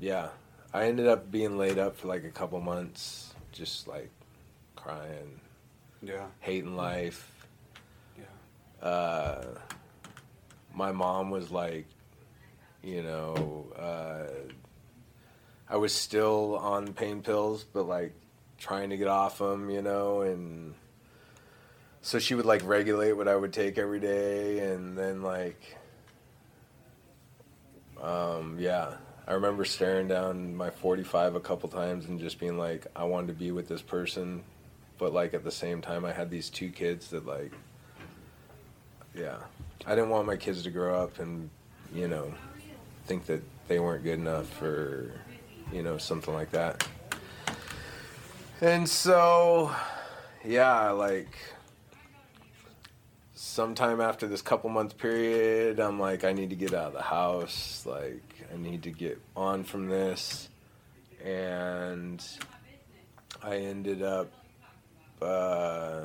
yeah. 0.00 0.28
I 0.72 0.86
ended 0.86 1.06
up 1.06 1.30
being 1.30 1.56
laid 1.56 1.78
up 1.78 1.96
for 1.96 2.08
like 2.08 2.24
a 2.24 2.30
couple 2.30 2.60
months, 2.60 3.32
just 3.52 3.86
like 3.86 4.10
crying, 4.76 5.40
Yeah. 6.02 6.26
hating 6.40 6.74
life. 6.76 7.30
Yeah. 8.18 8.86
Uh, 8.88 9.44
my 10.74 10.90
mom 10.90 11.30
was 11.30 11.50
like, 11.52 11.86
you 12.82 13.02
know, 13.04 13.68
uh, 13.78 14.26
I 15.68 15.76
was 15.76 15.92
still 15.92 16.56
on 16.56 16.92
pain 16.92 17.22
pills, 17.22 17.64
but 17.64 17.84
like 17.84 18.12
trying 18.58 18.90
to 18.90 18.96
get 18.96 19.08
off 19.08 19.38
them, 19.38 19.70
you 19.70 19.82
know, 19.82 20.22
and 20.22 20.74
so 22.02 22.18
she 22.18 22.34
would 22.34 22.44
like 22.44 22.62
regulate 22.64 23.12
what 23.12 23.28
I 23.28 23.36
would 23.36 23.52
take 23.52 23.78
every 23.78 24.00
day, 24.00 24.58
and 24.58 24.96
then 24.96 25.22
like, 25.22 25.76
um, 28.02 28.58
yeah. 28.58 28.94
I 29.26 29.32
remember 29.32 29.64
staring 29.64 30.06
down 30.06 30.54
my 30.54 30.68
45 30.68 31.34
a 31.34 31.40
couple 31.40 31.70
times 31.70 32.04
and 32.04 32.20
just 32.20 32.38
being 32.38 32.58
like, 32.58 32.86
I 32.94 33.04
wanted 33.04 33.28
to 33.28 33.32
be 33.32 33.52
with 33.52 33.68
this 33.68 33.80
person, 33.80 34.44
but 34.98 35.14
like 35.14 35.32
at 35.32 35.44
the 35.44 35.50
same 35.50 35.80
time, 35.80 36.04
I 36.04 36.12
had 36.12 36.30
these 36.30 36.50
two 36.50 36.68
kids 36.68 37.08
that 37.08 37.24
like, 37.24 37.52
yeah, 39.14 39.38
I 39.86 39.94
didn't 39.94 40.10
want 40.10 40.26
my 40.26 40.36
kids 40.36 40.62
to 40.64 40.70
grow 40.70 41.02
up 41.02 41.20
and, 41.20 41.48
you 41.94 42.06
know, 42.06 42.34
think 43.06 43.24
that 43.26 43.42
they 43.66 43.78
weren't 43.78 44.04
good 44.04 44.18
enough 44.18 44.60
or, 44.60 45.12
you 45.74 45.82
know, 45.82 45.98
something 45.98 46.32
like 46.32 46.52
that. 46.52 46.86
And 48.60 48.88
so, 48.88 49.74
yeah, 50.44 50.90
like, 50.90 51.36
sometime 53.34 54.00
after 54.00 54.28
this 54.28 54.40
couple 54.40 54.70
month 54.70 54.96
period, 54.96 55.80
I'm 55.80 55.98
like, 55.98 56.22
I 56.22 56.32
need 56.32 56.50
to 56.50 56.56
get 56.56 56.72
out 56.72 56.86
of 56.86 56.92
the 56.92 57.02
house. 57.02 57.84
Like, 57.84 58.22
I 58.52 58.56
need 58.56 58.84
to 58.84 58.90
get 58.90 59.20
on 59.36 59.64
from 59.64 59.88
this. 59.88 60.48
And 61.24 62.24
I 63.42 63.56
ended 63.56 64.02
up 64.02 64.30
uh, 65.20 66.02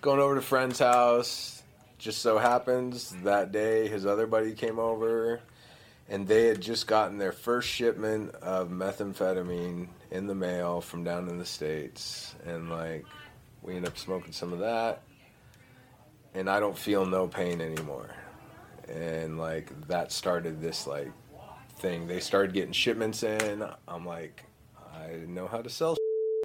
going 0.00 0.18
over 0.20 0.36
to 0.36 0.40
friend's 0.40 0.78
house. 0.78 1.62
Just 1.98 2.22
so 2.22 2.38
happens 2.38 3.14
that 3.22 3.52
day 3.52 3.86
his 3.86 4.06
other 4.06 4.26
buddy 4.26 4.54
came 4.54 4.78
over 4.80 5.40
and 6.08 6.26
they 6.26 6.46
had 6.46 6.60
just 6.60 6.86
gotten 6.86 7.18
their 7.18 7.32
first 7.32 7.68
shipment 7.68 8.34
of 8.36 8.68
methamphetamine 8.68 9.88
in 10.10 10.26
the 10.26 10.34
mail 10.34 10.80
from 10.80 11.04
down 11.04 11.28
in 11.28 11.38
the 11.38 11.46
States. 11.46 12.34
And 12.44 12.70
like, 12.70 13.04
we 13.62 13.76
ended 13.76 13.90
up 13.90 13.98
smoking 13.98 14.32
some 14.32 14.52
of 14.52 14.58
that 14.58 15.02
and 16.34 16.48
I 16.48 16.60
don't 16.60 16.76
feel 16.76 17.04
no 17.04 17.26
pain 17.26 17.60
anymore. 17.60 18.14
And 18.88 19.38
like 19.38 19.88
that 19.88 20.12
started 20.12 20.60
this 20.60 20.86
like 20.86 21.12
thing. 21.76 22.06
They 22.06 22.20
started 22.20 22.52
getting 22.52 22.72
shipments 22.72 23.22
in. 23.22 23.64
I'm 23.86 24.06
like, 24.06 24.44
I 24.94 25.24
know 25.26 25.46
how 25.46 25.62
to 25.62 25.70
sell. 25.70 25.96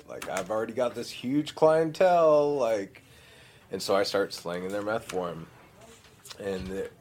Like 0.07 0.29
I've 0.29 0.51
already 0.51 0.73
got 0.73 0.95
this 0.95 1.09
huge 1.09 1.55
clientele. 1.55 2.55
Like, 2.55 3.03
and 3.71 3.81
so 3.81 3.95
I 3.95 4.03
start 4.03 4.33
slanging 4.33 4.69
their 4.69 4.81
meth 4.81 5.05
for 5.11 5.27
them. 5.27 5.47
And 6.39 6.69
it, 6.69 6.93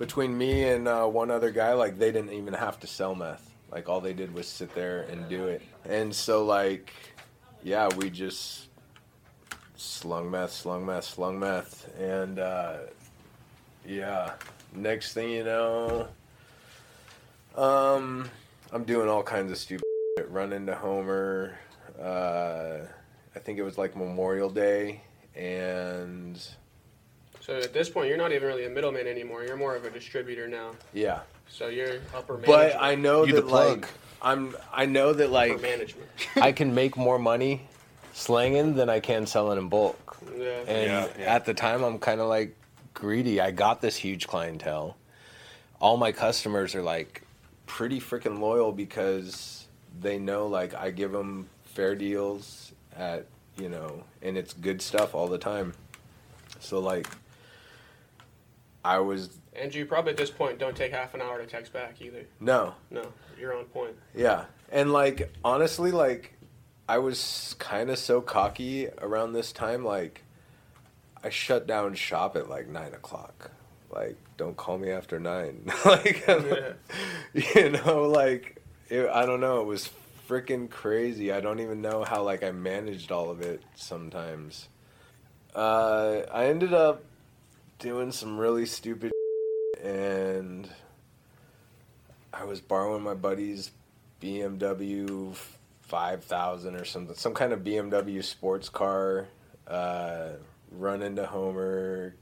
between 0.00 0.36
me 0.36 0.64
and 0.64 0.88
uh, 0.88 1.04
one 1.04 1.30
other 1.30 1.50
guy, 1.50 1.74
like 1.74 1.98
they 1.98 2.10
didn't 2.10 2.32
even 2.32 2.54
have 2.54 2.80
to 2.80 2.86
sell 2.86 3.14
meth. 3.14 3.54
Like 3.70 3.90
all 3.90 4.00
they 4.00 4.14
did 4.14 4.32
was 4.32 4.48
sit 4.48 4.74
there 4.74 5.02
and 5.02 5.28
do 5.28 5.46
it. 5.46 5.60
And 5.84 6.12
so 6.12 6.42
like, 6.42 6.92
yeah, 7.62 7.86
we 7.96 8.08
just 8.08 8.68
slung 9.76 10.30
meth, 10.30 10.52
slung 10.52 10.86
meth, 10.86 11.04
slung 11.04 11.38
meth, 11.38 11.94
and 11.98 12.38
uh, 12.38 12.78
yeah. 13.86 14.32
Next 14.74 15.12
thing 15.12 15.30
you 15.30 15.44
know, 15.44 16.08
um, 17.54 18.30
I'm 18.72 18.84
doing 18.84 19.08
all 19.08 19.22
kinds 19.22 19.52
of 19.52 19.58
stupid 19.58 19.84
shit. 20.16 20.30
Run 20.30 20.54
into 20.54 20.74
Homer. 20.74 21.58
Uh, 22.00 22.78
I 23.36 23.38
think 23.38 23.58
it 23.58 23.64
was 23.64 23.76
like 23.76 23.94
Memorial 23.94 24.48
Day, 24.48 25.02
and 25.34 26.40
So 27.50 27.56
at 27.58 27.72
this 27.72 27.90
point, 27.90 28.06
you're 28.08 28.16
not 28.16 28.30
even 28.30 28.46
really 28.46 28.66
a 28.66 28.70
middleman 28.70 29.08
anymore. 29.08 29.42
You're 29.42 29.56
more 29.56 29.74
of 29.74 29.84
a 29.84 29.90
distributor 29.90 30.46
now. 30.46 30.70
yeah. 30.92 31.22
So 31.48 31.66
you're 31.66 31.96
upper 32.14 32.34
management. 32.34 32.46
But 32.46 32.76
I 32.80 32.94
know 32.94 33.24
You 33.24 33.34
the 33.34 33.40
that 33.40 33.48
plug. 33.48 33.80
like 33.80 33.90
I'm. 34.22 34.54
I 34.72 34.86
know 34.86 35.12
that 35.12 35.24
upper 35.24 35.32
like 35.32 35.60
management. 35.60 36.08
I 36.36 36.52
can 36.52 36.72
make 36.76 36.96
more 36.96 37.18
money 37.18 37.62
slanging 38.12 38.76
than 38.76 38.88
I 38.88 39.00
can 39.00 39.26
selling 39.26 39.58
in 39.58 39.68
bulk. 39.68 40.16
Yeah. 40.38 40.44
And 40.68 40.68
Yeah, 40.68 41.08
yeah. 41.18 41.34
at 41.34 41.44
the 41.46 41.52
time, 41.52 41.82
I'm 41.82 41.98
kind 41.98 42.20
of 42.20 42.28
like 42.28 42.54
greedy. 42.94 43.40
I 43.40 43.50
got 43.50 43.80
this 43.80 43.96
huge 43.96 44.28
clientele. 44.28 44.96
All 45.80 45.96
my 45.96 46.12
customers 46.12 46.76
are 46.76 46.82
like 46.82 47.22
pretty 47.66 47.98
freaking 47.98 48.38
loyal 48.38 48.70
because 48.70 49.66
they 50.00 50.20
know 50.20 50.46
like 50.46 50.72
I 50.72 50.92
give 50.92 51.10
them 51.10 51.48
fair 51.64 51.96
deals 51.96 52.70
at, 52.96 53.26
you 53.58 53.68
know, 53.68 54.04
and 54.22 54.38
it's 54.38 54.52
good 54.52 54.80
stuff 54.80 55.16
all 55.16 55.26
the 55.26 55.38
time. 55.38 55.72
So 56.60 56.78
like 56.78 57.08
I 58.84 58.98
was 58.98 59.38
And 59.54 59.74
you 59.74 59.86
probably 59.86 60.12
at 60.12 60.16
this 60.16 60.30
point 60.30 60.58
don't 60.58 60.76
take 60.76 60.92
half 60.92 61.14
an 61.14 61.20
hour 61.20 61.38
to 61.38 61.46
text 61.46 61.72
back 61.72 62.00
either. 62.00 62.24
no, 62.38 62.74
No, 62.90 63.12
you're 63.38 63.56
on 63.56 63.64
point. 63.66 63.96
Yeah. 64.14 64.44
And 64.70 64.92
like 64.92 65.32
honestly 65.44 65.90
like 65.92 66.34
I 66.88 66.98
was 66.98 67.54
kind 67.58 67.90
of 67.90 67.98
so 67.98 68.20
cocky 68.20 68.88
around 68.98 69.32
this 69.32 69.52
time 69.52 69.84
like 69.84 70.22
I 71.22 71.30
shut 71.30 71.66
down 71.66 71.94
shop 71.94 72.36
at 72.36 72.48
like 72.48 72.68
nine 72.68 72.94
o'clock. 72.94 73.50
Like 73.90 74.16
don't 74.36 74.56
call 74.56 74.78
me 74.78 74.90
after 74.90 75.20
nine. 75.20 75.70
like 75.84 76.24
Yeah. 76.26 76.72
you 77.54 77.70
know 77.70 78.08
like 78.08 78.62
it, 78.88 79.08
I 79.08 79.26
don't 79.26 79.40
know 79.40 79.60
it 79.60 79.66
was 79.66 79.90
freaking 80.30 80.70
crazy. 80.70 81.32
I 81.32 81.40
don't 81.40 81.60
even 81.60 81.82
know 81.82 82.04
how 82.04 82.22
like 82.22 82.44
I 82.44 82.52
managed 82.52 83.10
all 83.10 83.30
of 83.30 83.40
it 83.40 83.62
sometimes. 83.74 84.68
Uh, 85.54 86.20
I 86.32 86.46
ended 86.46 86.72
up 86.72 87.02
doing 87.80 88.12
some 88.12 88.38
really 88.38 88.66
stupid 88.66 89.10
and 89.84 90.68
I 92.32 92.44
was 92.44 92.60
borrowing 92.60 93.02
my 93.02 93.14
buddy's 93.14 93.70
BMW 94.22 95.34
5000 95.82 96.76
or 96.76 96.84
something, 96.84 97.16
some 97.16 97.34
kind 97.34 97.52
of 97.52 97.60
BMW 97.60 98.22
sports 98.22 98.68
car, 98.68 99.26
uh, 99.66 100.28
run 100.70 101.02
into 101.02 101.26
Homer 101.26 102.14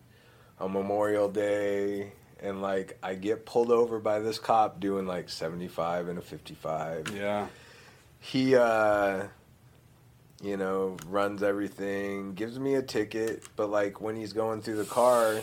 on 0.59 0.73
Memorial 0.73 1.29
Day, 1.29 2.13
and 2.41 2.63
like 2.63 2.97
I 3.03 3.15
get 3.15 3.45
pulled 3.45 3.71
over 3.71 3.99
by 3.99 4.21
this 4.21 4.39
cop 4.39 4.81
doing 4.81 5.07
like 5.07 5.29
75 5.29 6.09
and 6.09 6.19
a 6.19 6.23
55 6.23 7.09
Yeah. 7.15 7.49
he 8.21 8.57
uh 8.57 9.25
you 10.43 10.57
know 10.57 10.97
runs 11.07 11.43
everything 11.43 12.35
gives 12.35 12.59
me 12.59 12.75
a 12.75 12.83
ticket 12.83 13.43
but 13.57 13.71
like 13.71 14.01
when 14.01 14.17
he's 14.17 14.33
going 14.33 14.63
through 14.63 14.77
the 14.77 14.85
car 14.85 15.41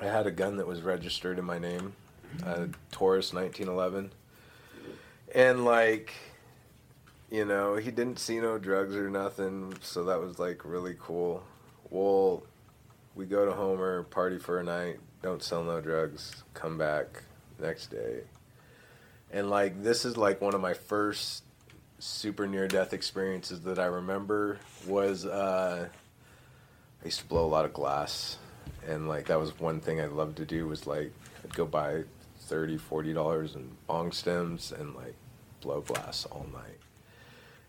i 0.00 0.04
had 0.04 0.26
a 0.26 0.30
gun 0.30 0.56
that 0.56 0.66
was 0.66 0.82
registered 0.82 1.38
in 1.38 1.44
my 1.44 1.58
name 1.58 1.94
a 2.44 2.68
taurus 2.90 3.32
1911 3.32 4.12
and 5.34 5.64
like 5.64 6.12
you 7.30 7.44
know 7.44 7.76
he 7.76 7.90
didn't 7.90 8.18
see 8.18 8.38
no 8.40 8.58
drugs 8.58 8.94
or 8.94 9.10
nothing 9.10 9.74
so 9.80 10.04
that 10.04 10.20
was 10.20 10.38
like 10.38 10.64
really 10.64 10.96
cool. 10.98 11.42
Well 11.90 12.42
we 13.14 13.26
go 13.26 13.44
to 13.46 13.52
homer 13.52 14.04
party 14.04 14.38
for 14.38 14.60
a 14.60 14.64
night 14.64 14.98
don't 15.22 15.42
sell 15.42 15.64
no 15.64 15.80
drugs 15.80 16.44
come 16.54 16.78
back 16.78 17.22
next 17.58 17.88
day. 17.88 18.20
And 19.32 19.50
like 19.50 19.82
this 19.82 20.04
is 20.04 20.16
like 20.16 20.40
one 20.40 20.54
of 20.54 20.60
my 20.60 20.74
first 20.74 21.42
super 21.98 22.46
near 22.46 22.68
death 22.68 22.92
experiences 22.92 23.60
that 23.62 23.78
I 23.78 23.86
remember 23.86 24.58
was 24.86 25.24
uh, 25.24 25.88
I 27.02 27.04
used 27.04 27.20
to 27.20 27.26
blow 27.26 27.44
a 27.44 27.48
lot 27.48 27.64
of 27.64 27.72
glass, 27.72 28.38
and 28.86 29.08
like 29.08 29.26
that 29.26 29.38
was 29.38 29.58
one 29.58 29.80
thing 29.80 30.00
I 30.00 30.06
loved 30.06 30.36
to 30.38 30.44
do 30.44 30.66
was 30.66 30.86
like 30.86 31.12
I'd 31.44 31.54
go 31.54 31.64
buy 31.64 32.04
30 32.40 32.76
40 32.78 33.12
dollars 33.12 33.54
in 33.54 33.70
bong 33.86 34.12
stems 34.12 34.72
and 34.72 34.94
like 34.94 35.14
blow 35.60 35.80
glass 35.80 36.26
all 36.26 36.46
night. 36.52 36.78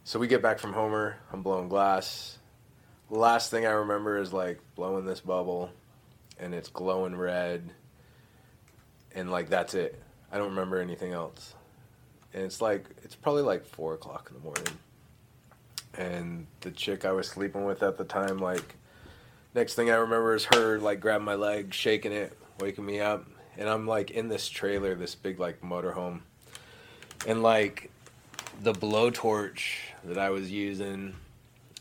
So 0.04 0.20
we 0.20 0.28
get 0.28 0.42
back 0.42 0.60
from 0.60 0.74
Homer, 0.74 1.18
I'm 1.32 1.42
blowing 1.42 1.70
glass. 1.70 2.38
Last 3.10 3.52
thing 3.52 3.66
I 3.66 3.72
remember 3.72 4.18
is 4.18 4.34
like 4.34 4.60
blowing 4.76 5.06
this 5.06 5.22
bubble, 5.22 5.70
and 6.40 6.54
it's 6.54 6.70
glowing 6.70 7.16
red, 7.16 7.72
and 9.16 9.32
like 9.32 9.50
that's 9.50 9.74
it. 9.74 10.02
I 10.32 10.38
don't 10.38 10.50
remember 10.50 10.80
anything 10.80 11.14
else 11.14 11.56
and 12.38 12.46
it's 12.46 12.62
like 12.62 12.86
it's 13.08 13.16
probably 13.16 13.42
like 13.42 13.66
four 13.66 13.94
o'clock 13.94 14.30
in 14.30 14.36
the 14.36 14.44
morning. 14.44 14.68
And 15.98 16.46
the 16.60 16.72
chick 16.72 17.06
I 17.06 17.14
was 17.14 17.26
sleeping 17.26 17.64
with 17.64 17.82
at 17.82 17.98
the 17.98 18.04
time, 18.04 18.38
like, 18.38 18.76
next 19.56 19.76
thing 19.76 19.90
I 19.90 19.96
remember 19.96 20.36
is 20.36 20.44
her 20.54 20.78
like 20.78 21.00
grabbing 21.00 21.24
my 21.24 21.36
leg, 21.36 21.74
shaking 21.74 22.12
it, 22.12 22.38
waking 22.60 22.86
me 22.86 23.00
up, 23.00 23.26
and 23.58 23.70
I'm 23.70 23.88
like 23.88 24.12
in 24.12 24.28
this 24.28 24.50
trailer, 24.50 24.94
this 24.94 25.16
big 25.16 25.40
like 25.40 25.62
motorhome, 25.62 26.20
and 27.26 27.42
like 27.42 27.90
the 28.62 28.74
blowtorch 28.74 29.76
that 30.04 30.18
I 30.18 30.30
was 30.30 30.52
using 30.52 31.16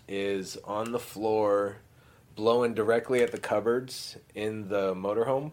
is 0.07 0.57
on 0.65 0.93
the 0.93 1.01
floor, 1.01 1.79
blowing 2.37 2.73
directly 2.73 3.25
at 3.25 3.33
the 3.33 3.39
cupboards 3.39 4.17
in 4.37 4.69
the 4.69 4.95
motorhome, 4.95 5.51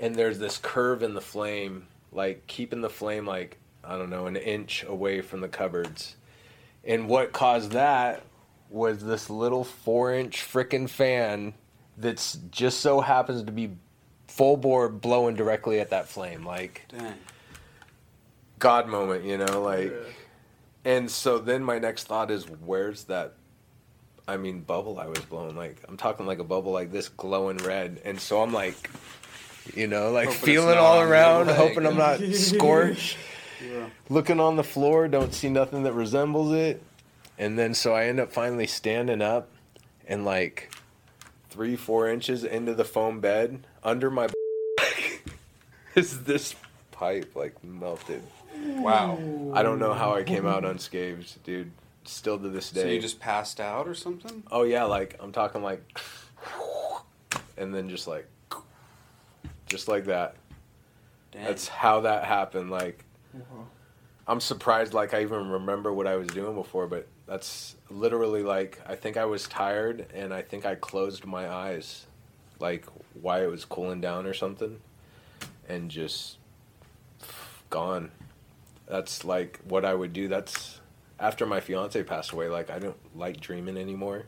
and 0.00 0.16
there's 0.16 0.40
this 0.40 0.58
curve 0.58 1.04
in 1.04 1.14
the 1.14 1.20
flame, 1.20 1.86
like 2.10 2.48
keeping 2.48 2.80
the 2.80 2.90
flame 2.90 3.26
like 3.26 3.58
I 3.84 3.96
don't 3.98 4.10
know 4.10 4.26
an 4.26 4.36
inch 4.36 4.84
away 4.86 5.20
from 5.20 5.40
the 5.40 5.48
cupboards, 5.48 6.16
and 6.84 7.08
what 7.08 7.32
caused 7.32 7.72
that 7.72 8.22
was 8.70 9.04
this 9.04 9.28
little 9.28 9.64
four 9.64 10.14
inch 10.14 10.40
frickin' 10.42 10.88
fan 10.88 11.52
that's 11.98 12.38
just 12.50 12.80
so 12.80 13.00
happens 13.00 13.42
to 13.44 13.52
be 13.52 13.70
full 14.28 14.56
bore 14.56 14.88
blowing 14.88 15.36
directly 15.36 15.78
at 15.78 15.90
that 15.90 16.08
flame 16.08 16.46
like 16.46 16.86
Dang. 16.88 17.12
god 18.58 18.88
moment 18.88 19.24
you 19.24 19.36
know 19.36 19.60
like 19.60 19.90
Yeah. 19.92 20.90
and 20.92 21.10
so 21.10 21.38
then 21.38 21.62
my 21.62 21.78
next 21.78 22.04
thought 22.04 22.30
is 22.30 22.44
where's 22.48 23.04
that 23.04 23.34
i 24.26 24.38
mean 24.38 24.60
bubble 24.60 24.98
i 24.98 25.06
was 25.06 25.18
blowing 25.18 25.54
like 25.54 25.76
i'm 25.86 25.98
talking 25.98 26.24
like 26.24 26.38
a 26.38 26.44
bubble 26.44 26.72
like 26.72 26.90
this 26.90 27.10
glowing 27.10 27.58
red 27.58 28.00
and 28.06 28.18
so 28.18 28.40
i'm 28.42 28.54
like 28.54 28.90
you 29.74 29.86
know 29.86 30.10
like 30.12 30.28
Hoping 30.28 30.40
feeling 30.42 30.78
all 30.78 31.00
around 31.02 31.48
hoping 31.48 31.84
i'm 31.84 31.98
not 31.98 32.20
scorched 32.32 33.18
Yeah. 33.62 33.86
looking 34.08 34.40
on 34.40 34.56
the 34.56 34.64
floor, 34.64 35.08
don't 35.08 35.34
see 35.34 35.48
nothing 35.48 35.82
that 35.84 35.92
resembles 35.92 36.52
it. 36.52 36.82
And 37.38 37.58
then 37.58 37.74
so 37.74 37.94
I 37.94 38.04
end 38.04 38.20
up 38.20 38.32
finally 38.32 38.66
standing 38.66 39.22
up 39.22 39.48
and 40.06 40.24
like 40.24 40.72
three, 41.50 41.76
four 41.76 42.08
inches 42.08 42.44
into 42.44 42.74
the 42.74 42.84
foam 42.84 43.20
bed 43.20 43.66
under 43.82 44.10
my 44.10 44.28
is 45.94 46.24
this 46.24 46.54
pipe 46.90 47.34
like 47.34 47.62
melted. 47.64 48.22
Wow. 48.54 49.18
I 49.54 49.62
don't 49.62 49.78
know 49.78 49.94
how 49.94 50.14
I 50.14 50.22
came 50.22 50.46
out 50.46 50.64
unscathed, 50.64 51.42
dude. 51.44 51.72
Still 52.04 52.38
to 52.38 52.48
this 52.48 52.70
day. 52.70 52.82
So 52.82 52.88
you 52.88 53.00
just 53.00 53.20
passed 53.20 53.60
out 53.60 53.86
or 53.86 53.94
something? 53.94 54.42
Oh 54.50 54.64
yeah, 54.64 54.84
like 54.84 55.16
I'm 55.20 55.32
talking 55.32 55.62
like 55.62 55.82
and 57.56 57.74
then 57.74 57.88
just 57.88 58.06
like 58.06 58.26
just 59.66 59.88
like 59.88 60.04
that. 60.06 60.36
Dang. 61.32 61.44
That's 61.44 61.66
how 61.66 62.00
that 62.00 62.24
happened. 62.24 62.70
Like, 62.70 63.04
I'm 64.26 64.40
surprised. 64.40 64.94
Like, 64.94 65.14
I 65.14 65.22
even 65.22 65.50
remember 65.50 65.92
what 65.92 66.06
I 66.06 66.16
was 66.16 66.28
doing 66.28 66.54
before, 66.54 66.86
but 66.86 67.06
that's 67.26 67.76
literally 67.90 68.42
like 68.42 68.80
I 68.86 68.94
think 68.94 69.16
I 69.16 69.24
was 69.24 69.48
tired 69.48 70.06
and 70.14 70.32
I 70.32 70.42
think 70.42 70.64
I 70.64 70.74
closed 70.74 71.24
my 71.24 71.48
eyes, 71.48 72.06
like 72.60 72.86
why 73.20 73.42
it 73.42 73.50
was 73.50 73.64
cooling 73.64 74.00
down 74.00 74.26
or 74.26 74.34
something, 74.34 74.80
and 75.68 75.90
just 75.90 76.38
gone. 77.70 78.10
That's 78.86 79.24
like 79.24 79.60
what 79.66 79.84
I 79.84 79.94
would 79.94 80.12
do. 80.12 80.28
That's 80.28 80.80
after 81.18 81.46
my 81.46 81.60
fiance 81.60 82.02
passed 82.04 82.32
away. 82.32 82.48
Like, 82.48 82.70
I 82.70 82.78
don't 82.78 83.16
like 83.16 83.40
dreaming 83.40 83.76
anymore. 83.76 84.26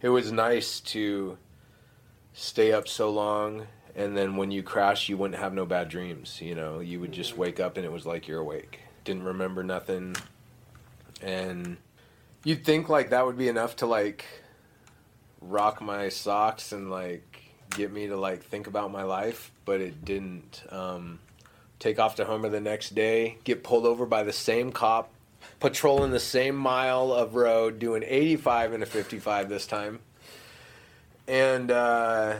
It 0.00 0.08
was 0.08 0.32
nice 0.32 0.80
to 0.80 1.38
stay 2.32 2.72
up 2.72 2.88
so 2.88 3.10
long 3.10 3.66
and 3.94 4.16
then 4.16 4.36
when 4.36 4.50
you 4.50 4.62
crash 4.62 5.08
you 5.08 5.16
wouldn't 5.16 5.40
have 5.40 5.52
no 5.52 5.66
bad 5.66 5.88
dreams 5.88 6.40
you 6.40 6.54
know? 6.54 6.80
You 6.80 7.00
would 7.00 7.12
just 7.12 7.36
wake 7.36 7.60
up 7.60 7.76
and 7.76 7.84
it 7.84 7.92
was 7.92 8.06
like 8.06 8.28
you're 8.28 8.40
awake. 8.40 8.80
Didn't 9.04 9.24
remember 9.24 9.62
nothing. 9.62 10.16
And 11.20 11.76
you'd 12.44 12.64
think 12.64 12.88
like 12.88 13.10
that 13.10 13.26
would 13.26 13.38
be 13.38 13.48
enough 13.48 13.76
to 13.76 13.86
like 13.86 14.24
rock 15.40 15.80
my 15.80 16.08
socks 16.08 16.72
and 16.72 16.90
like 16.90 17.42
get 17.70 17.92
me 17.92 18.06
to 18.06 18.16
like 18.16 18.42
think 18.44 18.66
about 18.66 18.92
my 18.92 19.02
life 19.02 19.50
but 19.64 19.80
it 19.80 20.04
didn't. 20.04 20.62
Um, 20.70 21.20
take 21.78 21.98
off 21.98 22.14
to 22.16 22.24
homer 22.24 22.48
the 22.48 22.60
next 22.60 22.94
day 22.94 23.38
get 23.44 23.64
pulled 23.64 23.86
over 23.86 24.06
by 24.06 24.22
the 24.22 24.32
same 24.32 24.70
cop 24.70 25.10
patrolling 25.62 26.10
the 26.10 26.20
same 26.20 26.56
mile 26.56 27.12
of 27.12 27.34
road 27.34 27.78
doing 27.78 28.02
85 28.04 28.72
and 28.72 28.82
a 28.82 28.86
55 28.86 29.48
this 29.48 29.66
time. 29.66 30.00
And 31.28 31.70
uh, 31.70 32.36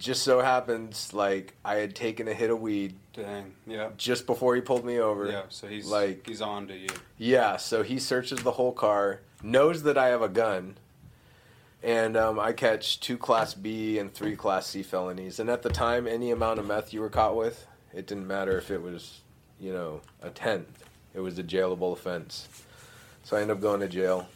just 0.00 0.22
so 0.24 0.40
happens 0.40 1.12
like 1.12 1.54
I 1.64 1.76
had 1.76 1.94
taken 1.94 2.26
a 2.26 2.34
hit 2.34 2.50
of 2.50 2.60
weed 2.60 2.94
Dang. 3.12 3.54
Yeah. 3.66 3.90
just 3.96 4.26
before 4.26 4.54
he 4.54 4.60
pulled 4.60 4.84
me 4.84 4.98
over. 4.98 5.30
Yeah. 5.30 5.42
So 5.50 5.68
he's 5.68 5.86
Like- 5.86 6.26
he's 6.26 6.40
on 6.40 6.66
to 6.68 6.74
you. 6.76 6.88
Yeah, 7.18 7.56
so 7.58 7.82
he 7.82 7.98
searches 7.98 8.42
the 8.42 8.52
whole 8.52 8.72
car, 8.72 9.20
knows 9.42 9.82
that 9.84 9.98
I 9.98 10.08
have 10.08 10.22
a 10.22 10.28
gun, 10.28 10.76
and 11.82 12.16
um, 12.16 12.38
I 12.40 12.52
catch 12.52 12.98
two 13.00 13.16
Class 13.18 13.54
B 13.54 13.98
and 13.98 14.12
three 14.12 14.36
Class 14.36 14.66
C 14.66 14.82
felonies. 14.82 15.38
And 15.38 15.48
at 15.50 15.62
the 15.62 15.70
time, 15.70 16.06
any 16.08 16.30
amount 16.30 16.58
of 16.58 16.66
meth 16.66 16.92
you 16.92 17.00
were 17.00 17.08
caught 17.10 17.36
with, 17.36 17.66
it 17.94 18.06
didn't 18.06 18.26
matter 18.26 18.56
if 18.58 18.70
it 18.70 18.82
was, 18.82 19.20
you 19.60 19.72
know, 19.72 20.00
a 20.22 20.30
tenth. 20.30 20.84
It 21.14 21.20
was 21.20 21.38
a 21.38 21.42
jailable 21.42 21.92
offense. 21.92 22.48
So 23.24 23.36
I 23.36 23.42
end 23.42 23.50
up 23.50 23.60
going 23.60 23.80
to 23.80 23.88
jail. 23.88 24.28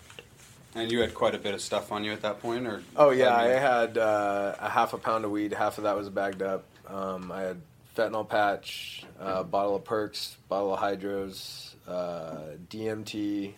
And 0.75 0.91
you 0.91 1.01
had 1.01 1.15
quite 1.15 1.35
a 1.35 1.39
bit 1.39 1.55
of 1.55 1.61
stuff 1.61 1.93
on 1.93 2.03
you 2.05 2.13
at 2.13 2.23
that 2.23 2.41
point, 2.41 2.67
or? 2.67 2.83
Oh 2.97 3.11
yeah, 3.11 3.35
I, 3.37 3.47
had 3.49 3.97
uh, 3.97 4.57
a 4.59 4.69
half 4.69 4.93
a 4.93 4.99
pound 4.99 5.25
of 5.25 5.31
weed. 5.31 5.53
Half 5.53 5.79
of 5.79 5.85
that 5.85 5.97
was 5.97 6.09
bagged 6.09 6.43
up. 6.43 6.65
Um, 6.89 7.31
I 7.31 7.43
had 7.43 7.61
fentanyl 7.97 8.29
patch, 8.29 9.05
a 9.21 9.45
bottle 9.45 9.77
of 9.77 9.85
Perks, 9.85 10.37
bottle 10.49 10.75
of 10.75 10.81
Hydros, 10.81 11.75
uh, 11.87 12.57
DMT, 12.69 13.53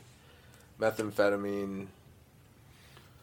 methamphetamine, 0.81 1.87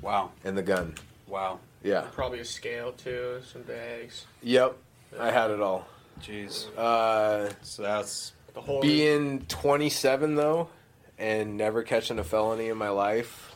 Wow. 0.01 0.31
and 0.43 0.57
the 0.57 0.63
gun. 0.63 0.95
Wow. 1.27 1.59
Yeah. 1.83 2.01
Probably 2.13 2.39
a 2.39 2.45
scale 2.45 2.93
too, 2.93 3.41
some 3.51 3.61
bags. 3.63 4.25
Yep. 4.41 4.75
I 5.19 5.31
had 5.31 5.51
it 5.51 5.59
all. 5.61 5.85
Jeez. 6.21 6.65
Uh, 6.77 7.51
So 7.61 7.83
that's 7.83 8.33
The 8.53 8.61
whole 8.61 8.81
being 8.81 9.41
27 9.47 10.35
though, 10.35 10.69
and 11.17 11.57
never 11.57 11.83
catching 11.83 12.17
a 12.19 12.23
felony 12.23 12.69
in 12.69 12.77
my 12.77 12.89
life. 12.89 13.52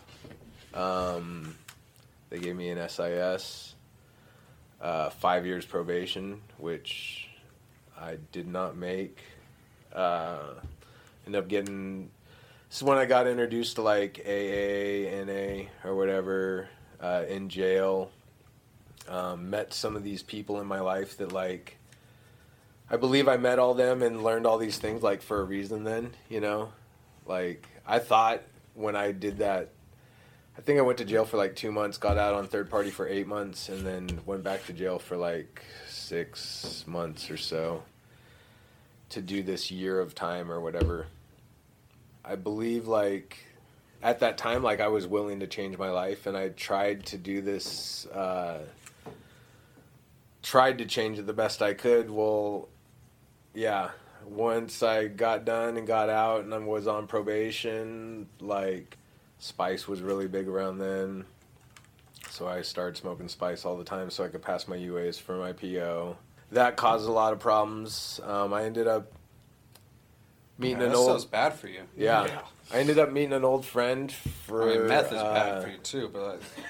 Um, 0.78 1.55
they 2.30 2.38
gave 2.38 2.55
me 2.55 2.69
an 2.69 2.88
SIS, 2.88 3.73
uh, 4.80 5.09
five 5.09 5.45
years 5.45 5.65
probation, 5.65 6.41
which 6.57 7.30
I 7.99 8.17
did 8.32 8.47
not 8.47 8.78
make. 8.78 9.19
Uh, 9.91 10.53
ended 11.25 11.43
up 11.43 11.47
getting. 11.47 12.11
This 12.69 12.78
is 12.78 12.84
when 12.84 12.99
I 12.99 13.05
got 13.05 13.25
introduced 13.25 13.78
to 13.78 13.82
like 13.82 14.21
AA, 14.23 15.23
NA, 15.25 15.63
or 15.84 15.95
whatever 15.95 16.69
uh, 17.01 17.23
in 17.28 17.49
jail. 17.49 18.11
Um, 19.09 19.49
met 19.49 19.73
some 19.73 19.95
of 19.95 20.03
these 20.03 20.21
people 20.21 20.59
in 20.61 20.67
my 20.67 20.82
life 20.82 21.17
that 21.17 21.32
like. 21.32 21.78
I 22.89 22.95
believe 22.95 23.28
I 23.28 23.36
met 23.36 23.59
all 23.59 23.73
them 23.73 24.01
and 24.01 24.23
learned 24.23 24.45
all 24.45 24.57
these 24.57 24.78
things 24.78 25.03
like 25.03 25.21
for 25.21 25.41
a 25.41 25.43
reason. 25.43 25.84
Then 25.84 26.11
you 26.30 26.39
know, 26.39 26.71
like 27.25 27.67
I 27.86 27.97
thought 27.97 28.43
when 28.75 28.95
I 28.95 29.11
did 29.11 29.39
that. 29.39 29.71
I 30.58 30.62
think 30.62 30.80
I 30.80 30.82
went 30.82 30.97
to 30.97 31.05
jail 31.05 31.24
for 31.24 31.38
like 31.38 31.55
two 31.55 31.72
months, 31.72 31.97
got 31.97 32.18
out 32.18 32.34
on 32.34 32.47
third 32.47 32.70
party 32.70 32.89
for 32.89 33.08
eight 33.08 33.28
months, 33.28 33.70
and 33.70 33.86
then 33.86 34.22
went 34.26 34.43
back 34.43 34.66
to 34.66 34.74
jail 34.74 34.97
for 34.97 35.16
like 35.16 35.64
six 35.88 36.84
months 36.88 37.30
or 37.30 37.38
so 37.38 37.84
to 39.10 39.22
do 39.22 39.43
this 39.43 39.70
year 39.70 39.99
of 39.99 40.16
time 40.16 40.51
or 40.51 40.60
whatever. 40.60 41.08
I 42.26 42.36
believe 42.36 42.88
like 42.88 43.38
at 44.01 44.20
that 44.20 44.38
time 44.38 44.64
like 44.64 44.82
I 44.82 44.88
was 44.88 45.08
willing 45.08 45.39
to 45.39 45.47
change 45.47 45.78
my 45.78 45.89
life 45.89 46.26
and 46.26 46.36
I 46.36 46.49
tried 46.49 47.05
to 47.08 47.18
do 47.18 47.41
this 47.41 48.05
uh 48.08 48.60
tried 50.43 50.78
to 50.78 50.86
change 50.86 51.20
it 51.20 51.26
the 51.26 51.34
best 51.34 51.62
I 51.62 51.74
could. 51.74 52.10
Well, 52.10 52.68
yeah, 53.53 53.91
once 54.26 54.82
I 54.82 55.08
got 55.08 55.45
done 55.45 55.78
and 55.78 55.86
got 55.86 56.10
out 56.10 56.43
and 56.43 56.53
I 56.53 56.58
was 56.58 56.88
on 56.88 57.08
probation, 57.08 58.28
like 58.39 58.97
spice 59.39 59.88
was 59.88 60.01
really 60.01 60.27
big 60.27 60.47
around 60.47 60.79
then. 60.79 61.25
So 62.29 62.47
I 62.47 62.61
started 62.61 62.97
smoking 62.97 63.27
spice 63.29 63.65
all 63.65 63.77
the 63.77 63.83
time 63.83 64.09
so 64.09 64.23
I 64.23 64.27
could 64.27 64.41
pass 64.41 64.67
my 64.67 64.75
UAs 64.77 65.19
for 65.19 65.38
my 65.38 65.53
PO. 65.53 66.15
That 66.51 66.75
caused 66.77 67.07
a 67.07 67.11
lot 67.11 67.33
of 67.33 67.39
problems. 67.39 68.19
Um, 68.23 68.53
I 68.53 68.63
ended 68.63 68.88
up 68.88 69.11
meeting 70.57 70.77
Yeah, 70.79 70.85
an 70.85 70.91
that 70.91 70.97
old 70.97 71.07
sounds 71.09 71.25
bad 71.25 71.53
for 71.55 71.67
you. 71.67 71.81
yeah. 71.95 72.25
Yeah. 72.25 72.41
I 72.71 72.79
ended 72.79 72.99
up 72.99 73.11
meeting 73.11 73.33
an 73.33 73.45
old 73.45 73.65
friend 73.65 74.11
for 74.11 74.63
I 74.63 74.77
mean, 74.77 74.88
meth 74.88 75.11
is 75.13 75.19
uh, 75.19 75.33
bad 75.33 75.63
for 75.63 75.69
you 75.69 75.77
too, 75.77 76.09
but 76.11 76.21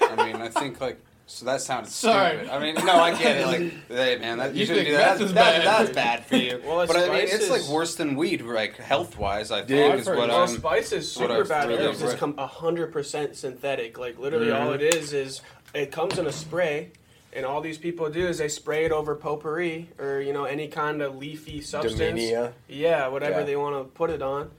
like, 0.01 0.11
I 0.19 0.25
mean, 0.25 0.35
I 0.35 0.47
think 0.49 0.79
like 0.79 0.99
so 1.29 1.45
that 1.45 1.61
sounded 1.61 1.91
Sorry. 1.91 2.37
stupid. 2.37 2.49
I 2.53 2.59
mean, 2.59 2.75
no, 2.85 2.93
I 2.93 3.11
get 3.17 3.37
it. 3.37 3.45
Like, 3.45 3.59
hey 3.89 4.17
man, 4.17 4.37
that, 4.37 4.53
you, 4.55 4.61
You 4.61 4.65
shouldn't 4.65 4.85
think 4.87 4.95
do 4.95 4.97
that. 4.97 5.09
meth 5.09 5.19
That's, 5.19 5.29
is 5.29 5.33
that- 5.35 5.63
bad. 5.65 5.85
that's 5.85 5.95
bad 5.95 6.25
for 6.25 6.35
you. 6.37 6.61
Well, 6.65 6.87
but 6.87 6.95
I 6.95 7.09
mean, 7.09 7.27
it's 7.27 7.49
like 7.49 7.61
is- 7.61 7.69
worse 7.69 7.95
than 7.95 8.15
weed, 8.15 8.41
like 8.41 8.77
health 8.77 9.17
wise. 9.17 9.51
I 9.51 9.59
Dude, 9.59 9.67
think 9.69 9.93
I've 9.93 9.99
is 9.99 10.07
heard 10.07 10.17
what 10.17 10.29
Well, 10.29 10.41
I'm. 10.43 10.47
spice 10.47 10.91
is 10.93 11.15
what 11.17 11.29
super 11.29 11.41
I've 11.41 11.49
bad 11.49 11.67
really 11.67 11.83
because 11.83 12.01
it's 12.01 12.11
read. 12.13 12.19
come 12.19 12.37
hundred 12.37 12.91
percent 12.93 13.35
synthetic. 13.35 13.97
Like 13.99 14.17
literally, 14.17 14.47
mm-hmm. 14.47 14.67
all 14.67 14.73
it 14.73 14.81
is 14.81 15.13
is 15.13 15.41
it 15.75 15.91
comes 15.91 16.17
in 16.17 16.25
a 16.27 16.31
spray, 16.31 16.91
and 17.33 17.45
all 17.45 17.59
these 17.61 17.77
people 17.77 18.09
do 18.09 18.25
is 18.25 18.37
they 18.37 18.47
spray 18.47 18.85
it 18.85 18.91
over 18.93 19.13
potpourri 19.15 19.89
or 19.99 20.21
you 20.21 20.31
know 20.33 20.45
any 20.45 20.67
kind 20.69 21.01
of 21.01 21.17
leafy 21.17 21.59
substance. 21.61 21.99
Damiana. 21.99 22.53
Yeah, 22.69 23.09
whatever 23.09 23.39
Yeah. 23.39 23.45
they 23.45 23.55
want 23.57 23.75
to 23.75 23.83
put 23.91 24.09
it 24.09 24.21
on, 24.21 24.49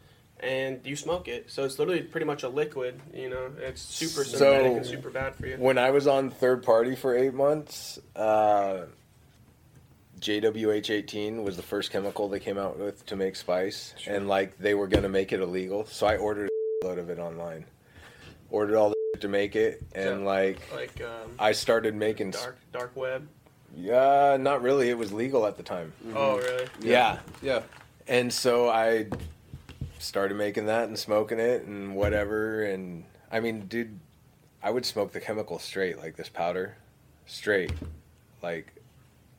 and 0.41 0.81
you 0.85 0.97
smoke 0.97 1.29
it. 1.29 1.51
So 1.51 1.65
it's 1.65 1.79
literally 1.79 2.03
pretty 2.03 2.27
much 2.27 2.43
a 2.43 2.49
liquid. 2.49 3.01
You 3.15 3.31
know, 3.31 3.51
it's 3.59 3.81
super 3.83 4.25
So- 4.25 4.37
synthetic 4.39 4.77
and 4.77 4.87
super 4.87 5.11
bad 5.11 5.35
for 5.35 5.47
you. 5.47 5.57
When 5.57 5.79
I 5.79 5.91
was 5.91 6.07
on 6.07 6.31
third 6.31 6.63
party 6.63 6.95
for 6.97 7.17
eight 7.17 7.35
months, 7.35 7.99
uh, 8.17 8.83
JWH18 10.21 11.45
was 11.45 11.57
the 11.57 11.63
first 11.63 11.91
chemical 11.93 12.29
they 12.29 12.41
came 12.41 12.59
out 12.59 12.79
with 12.79 13.07
to 13.07 13.17
make 13.17 13.37
spice, 13.37 13.95
Sure. 13.99 14.15
and 14.15 14.29
like 14.29 14.59
they 14.59 14.75
were 14.75 14.89
gonna 14.89 15.09
make 15.09 15.33
it 15.33 15.41
illegal, 15.41 15.87
so 15.87 16.07
I 16.07 16.17
ordered 16.17 16.51
a 16.83 16.87
load 16.87 16.99
of 16.99 17.09
it 17.11 17.19
online. 17.19 17.65
Ordered 18.51 18.77
all 18.77 18.89
the 18.91 18.95
to 19.21 19.29
make 19.29 19.55
it, 19.57 19.83
and 19.95 20.21
So- 20.21 20.25
like 20.25 20.59
Like 20.73 21.01
um, 21.03 21.35
I 21.39 21.53
started 21.53 21.95
making. 21.95 22.29
s- 22.35 22.43
dark 22.43 22.59
dark 22.73 22.97
web. 22.97 23.29
Yeah, 23.77 24.37
not 24.41 24.63
really. 24.63 24.89
It 24.91 24.99
was 24.99 25.13
legal 25.13 25.47
at 25.47 25.57
the 25.57 25.63
time. 25.63 25.93
Oh 26.15 26.37
really? 26.39 26.67
Yeah. 26.81 27.19
Yeah. 27.43 27.63
And 28.09 28.33
so 28.33 28.69
I 28.69 29.07
started 29.99 30.37
making 30.37 30.67
that 30.67 30.89
and 30.89 30.99
smoking 30.99 31.39
it 31.39 31.63
and 31.63 31.95
whatever. 31.95 32.63
And 32.63 33.05
I 33.31 33.41
mean, 33.41 33.67
dude, 33.67 33.99
I 34.63 34.71
would 34.71 34.87
smoke 34.87 35.13
the 35.13 35.21
chemical 35.21 35.59
straight, 35.59 35.99
like 35.99 36.17
this 36.17 36.29
powder, 36.29 36.77
straight, 37.27 37.73
like 38.43 38.73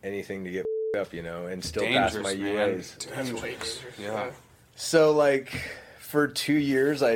anything 0.03 0.43
to 0.45 0.51
get 0.51 0.65
up, 0.97 1.13
you 1.13 1.23
know, 1.23 1.47
and 1.47 1.63
still 1.63 1.83
pass 1.83 2.15
my 2.15 2.35
Dangerous, 2.35 3.07
man. 3.07 3.25
UAs. 3.25 3.25
Dangerous. 3.25 3.79
Yeah. 3.99 4.31
So 4.75 5.11
like 5.11 5.51
for 5.99 6.27
two 6.27 6.53
years, 6.53 7.03
I 7.03 7.15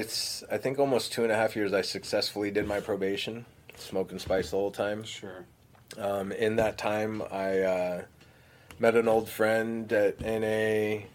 I 0.53 0.57
think 0.57 0.79
almost 0.79 1.13
two 1.13 1.23
and 1.23 1.31
a 1.31 1.35
half 1.35 1.55
years, 1.55 1.73
I 1.73 1.81
successfully 1.81 2.51
did 2.51 2.67
my 2.67 2.79
probation, 2.79 3.45
smoking 3.75 4.19
spice 4.19 4.51
the 4.51 4.57
whole 4.57 4.71
time. 4.71 5.03
Sure. 5.03 5.45
Um, 5.97 6.31
in 6.31 6.57
that 6.57 6.77
time, 6.77 7.21
I 7.31 7.59
uh, 7.59 8.01
met 8.79 8.95
an 8.95 9.07
old 9.07 9.29
friend 9.29 9.91
at 9.93 10.21
NA. 10.21 11.05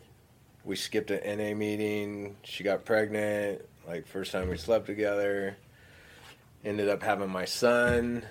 We 0.69 0.77
skipped 0.77 1.11
an 1.11 1.39
NA 1.39 1.55
meeting. 1.55 2.37
She 2.45 2.62
got 2.62 2.85
pregnant. 2.85 3.62
Like 3.87 4.07
first 4.07 4.33
time 4.33 4.51
we 4.51 4.59
slept 4.59 4.85
together. 4.85 5.57
Ended 6.62 6.91
up 6.91 7.03
having 7.03 7.31
my 7.31 7.47
son. 7.47 8.23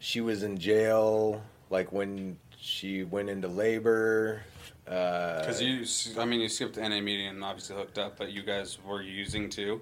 She 0.00 0.20
was 0.20 0.42
in 0.42 0.58
jail. 0.58 1.40
Like 1.70 1.92
when 1.92 2.38
she 2.58 3.04
went 3.04 3.30
into 3.30 3.46
labor. 3.46 4.42
Because 4.84 5.60
Uh, 5.60 5.64
you, 5.64 6.20
I 6.20 6.24
mean, 6.24 6.40
you 6.40 6.48
skipped 6.48 6.74
the 6.74 6.80
NA 6.88 7.00
meeting 7.00 7.28
and 7.28 7.44
obviously 7.44 7.76
hooked 7.76 7.98
up, 7.98 8.18
but 8.18 8.32
you 8.32 8.42
guys 8.42 8.78
were 8.84 9.00
using 9.00 9.48
too. 9.48 9.80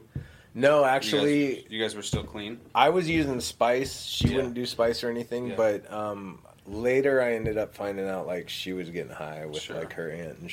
no, 0.52 0.80
You 0.80 0.84
actually, 0.84 1.54
guys, 1.54 1.64
you 1.70 1.80
guys 1.82 1.94
were 1.96 2.02
still 2.02 2.22
clean. 2.24 2.60
I 2.74 2.90
was 2.90 3.08
using 3.08 3.40
spice. 3.40 4.02
She 4.02 4.28
Yeah. 4.28 4.36
wouldn't 4.36 4.52
do 4.54 4.66
spice 4.66 5.02
or 5.02 5.08
anything, 5.08 5.46
Yeah. 5.46 5.54
but 5.56 5.90
um, 5.90 6.42
later 6.66 7.22
I 7.22 7.32
ended 7.32 7.56
up 7.56 7.74
finding 7.74 8.06
out 8.10 8.26
like 8.26 8.50
she 8.50 8.74
was 8.74 8.90
getting 8.90 9.12
high 9.12 9.46
with 9.46 9.62
Sure. 9.62 9.76
like 9.78 9.94
her 9.94 10.10
aunt 10.10 10.38
and. 10.40 10.52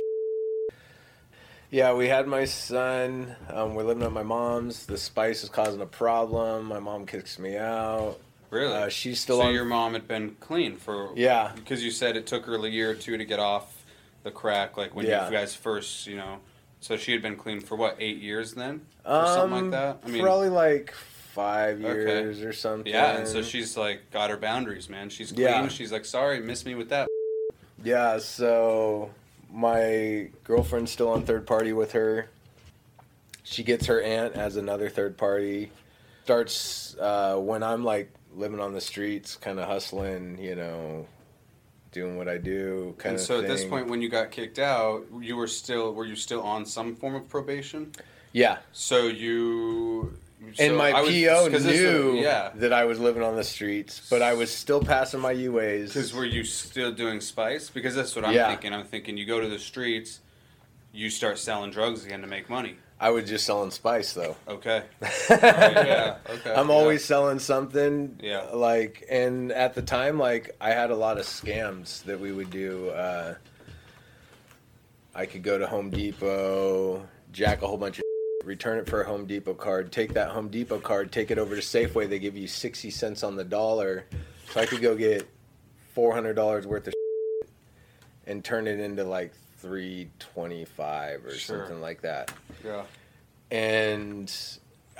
Yeah, 1.76 1.92
we 1.92 2.08
had 2.08 2.26
my 2.26 2.46
son. 2.46 3.36
Um, 3.50 3.76
we're 3.76 3.84
living 3.84 4.04
at 4.04 4.14
my 4.14 4.24
mom's. 4.24 4.86
The 4.86 4.98
spice 4.98 5.44
is 5.44 5.50
causing 5.50 5.82
a 5.82 5.86
problem. 5.86 6.68
My 6.68 6.80
mom 6.80 7.06
kicks 7.06 7.38
me 7.38 7.58
out. 7.58 8.18
Really? 8.50 8.74
Uh, 8.74 8.88
she's 8.88 9.20
still 9.20 9.40
so 9.42 9.48
on. 9.48 9.54
your 9.54 9.66
mom 9.66 9.92
had 9.92 10.08
been 10.08 10.38
clean 10.40 10.78
for 10.78 11.12
Yeah. 11.18 11.52
because 11.54 11.84
you 11.84 11.92
said 11.92 12.16
it 12.16 12.28
took 12.28 12.46
her 12.46 12.56
a 12.56 12.70
year 12.70 12.92
or 12.92 12.96
two 12.96 13.18
to 13.18 13.26
get 13.26 13.40
off 13.40 13.84
the 14.24 14.32
crack. 14.32 14.78
Like 14.78 14.96
when 14.96 15.06
Yeah. 15.06 15.26
you 15.26 15.34
guys 15.34 15.54
first, 15.54 16.08
you 16.08 16.16
know, 16.16 16.38
so 16.80 16.96
she 16.96 17.12
had 17.12 17.22
been 17.22 17.36
clean 17.36 17.60
for 17.60 17.76
what 17.76 17.98
eight 18.00 18.22
years 18.22 18.54
then, 18.54 18.86
or 19.06 19.26
something 19.26 19.58
Um, 19.58 19.72
like 19.72 19.72
that. 19.72 19.98
I 20.06 20.10
mean, 20.12 20.22
probably 20.24 20.48
like 20.48 20.94
five 20.94 21.84
Okay. 21.84 21.94
years 21.94 22.42
or 22.42 22.54
something. 22.54 22.90
yeah. 22.90 23.18
And 23.18 23.28
so 23.28 23.42
she's 23.42 23.76
like 23.76 24.12
got 24.12 24.30
her 24.30 24.38
boundaries, 24.38 24.88
man. 24.90 25.10
She's 25.10 25.34
clean. 25.34 25.44
Yeah. 25.46 25.68
She's 25.68 25.92
like, 25.92 26.06
sorry, 26.06 26.40
miss 26.40 26.64
me 26.66 26.74
with 26.76 26.88
that. 26.88 27.10
Yeah, 27.84 28.20
so 28.20 29.10
my 29.56 30.30
girlfriend's 30.44 30.92
still 30.92 31.10
on 31.10 31.24
third 31.24 31.48
party 31.48 31.72
with 31.74 31.94
her. 31.94 32.30
She 33.44 33.64
gets 33.64 33.86
her 33.86 34.02
aunt 34.02 34.34
as 34.34 34.58
another 34.58 34.90
third 34.90 35.18
party. 35.18 35.72
Starts 36.26 36.96
uh, 37.00 37.38
when 37.38 37.64
I'm 37.64 37.84
like 37.84 38.12
living 38.36 38.60
on 38.60 38.74
the 38.74 38.82
streets, 38.82 39.38
kind 39.38 39.60
of 39.60 39.68
hustling, 39.68 40.38
you 40.40 40.56
know, 40.56 41.08
doing 41.92 42.18
what 42.18 42.28
I 42.28 42.38
do, 42.38 42.94
kind 42.98 43.16
and 43.16 43.24
so 43.24 43.40
at 43.40 43.48
this 43.48 43.64
point, 43.64 43.88
when 43.88 44.02
you 44.02 44.10
got 44.10 44.32
kicked 44.32 44.60
out, 44.60 45.06
you 45.22 45.38
were 45.38 45.48
still 45.48 45.94
were 45.94 46.06
you 46.06 46.16
still 46.16 46.42
on 46.42 46.66
some 46.66 46.96
form 46.96 47.16
of 47.16 47.30
probation? 47.30 47.92
yeah, 48.34 48.58
So 48.74 49.08
you. 49.08 50.18
So 50.54 50.64
and 50.64 50.78
my 50.78 51.02
was- 51.02 51.10
PO 51.10 51.48
knew 51.70 52.20
yeah. 52.22 52.52
that 52.56 52.72
I 52.74 52.86
was 52.86 53.00
living 53.00 53.24
on 53.24 53.36
the 53.36 53.44
streets, 53.44 54.02
but 54.10 54.22
I 54.22 54.34
was 54.34 54.54
still 54.54 54.82
passing 54.82 55.20
my 55.20 55.34
UAs. 55.34 55.88
Because 55.88 56.14
were 56.14 56.26
you 56.26 56.44
still 56.44 56.92
doing 56.92 57.20
spice? 57.22 57.70
Because 57.70 57.96
that's 57.96 58.16
what 58.16 58.26
I'm 58.26 58.34
Yeah. 58.34 58.50
thinking. 58.50 58.74
I'm 58.74 58.86
thinking 58.86 59.18
you 59.18 59.26
go 59.26 59.40
to 59.40 59.48
the 59.48 59.60
streets, 59.60 60.20
you 60.94 61.10
start 61.10 61.38
selling 61.40 61.72
drugs 61.72 62.06
again 62.06 62.22
to 62.22 62.28
make 62.28 62.50
money. 62.50 62.76
I 62.98 63.10
was 63.10 63.28
just 63.28 63.46
selling 63.46 63.72
spice 63.72 64.14
though. 64.14 64.38
Okay. 64.48 64.84
Right, 65.30 65.42
yeah. 65.42 66.18
Okay. 66.30 66.54
I'm 66.54 66.70
yeah. 66.70 66.74
always 66.74 67.04
selling 67.04 67.40
something. 67.40 68.20
Yeah. 68.24 68.44
Like, 68.54 69.04
and 69.10 69.52
at 69.52 69.74
the 69.74 69.82
time, 69.82 70.18
like, 70.18 70.56
I 70.62 70.70
had 70.70 70.92
a 70.92 70.96
lot 70.96 71.18
of 71.18 71.26
scams 71.26 72.04
that 72.04 72.20
we 72.22 72.32
would 72.32 72.52
do. 72.52 72.90
Uh, 72.92 73.36
I 75.14 75.26
could 75.26 75.44
go 75.44 75.58
to 75.58 75.68
Home 75.68 75.90
Depot, 75.90 77.06
jack 77.34 77.62
a 77.64 77.68
whole 77.68 77.78
bunch 77.78 78.00
of, 78.00 78.05
return 78.46 78.78
it 78.78 78.88
for 78.90 79.02
a 79.02 79.06
Home 79.06 79.26
Depot 79.26 79.54
card, 79.56 79.92
take 79.92 80.14
that 80.14 80.30
Home 80.30 80.48
Depot 80.50 80.80
card, 80.80 81.12
take 81.12 81.32
it 81.32 81.38
over 81.38 81.56
to 81.56 81.62
Safeway. 81.62 82.08
They 82.10 82.20
give 82.20 82.38
you 82.38 82.48
sixty 82.48 82.90
cents 82.92 83.24
on 83.24 83.36
the 83.36 83.44
dollar, 83.44 84.06
so 84.52 84.62
I 84.62 84.66
could 84.66 84.82
go 84.82 84.96
get 84.96 85.28
four 85.94 86.14
hundred 86.14 86.36
dollars 86.36 86.66
worth 86.68 86.88
of, 86.88 86.94
and 88.28 88.44
turn 88.44 88.68
it 88.68 88.80
into 88.80 89.04
like 89.04 89.34
three 89.58 90.10
twenty 90.20 90.66
five 90.66 91.26
or 91.26 91.32
Sure. 91.36 91.60
something 91.60 91.82
like 91.82 92.02
that 92.02 92.32
Yeah. 92.64 92.84
and 93.52 94.32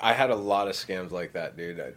I 0.02 0.12
had 0.12 0.30
a 0.30 0.36
lot 0.36 0.68
of 0.68 0.74
scams 0.74 1.10
like 1.10 1.32
that, 1.34 1.56
dude. 1.56 1.80
I, 1.80 1.92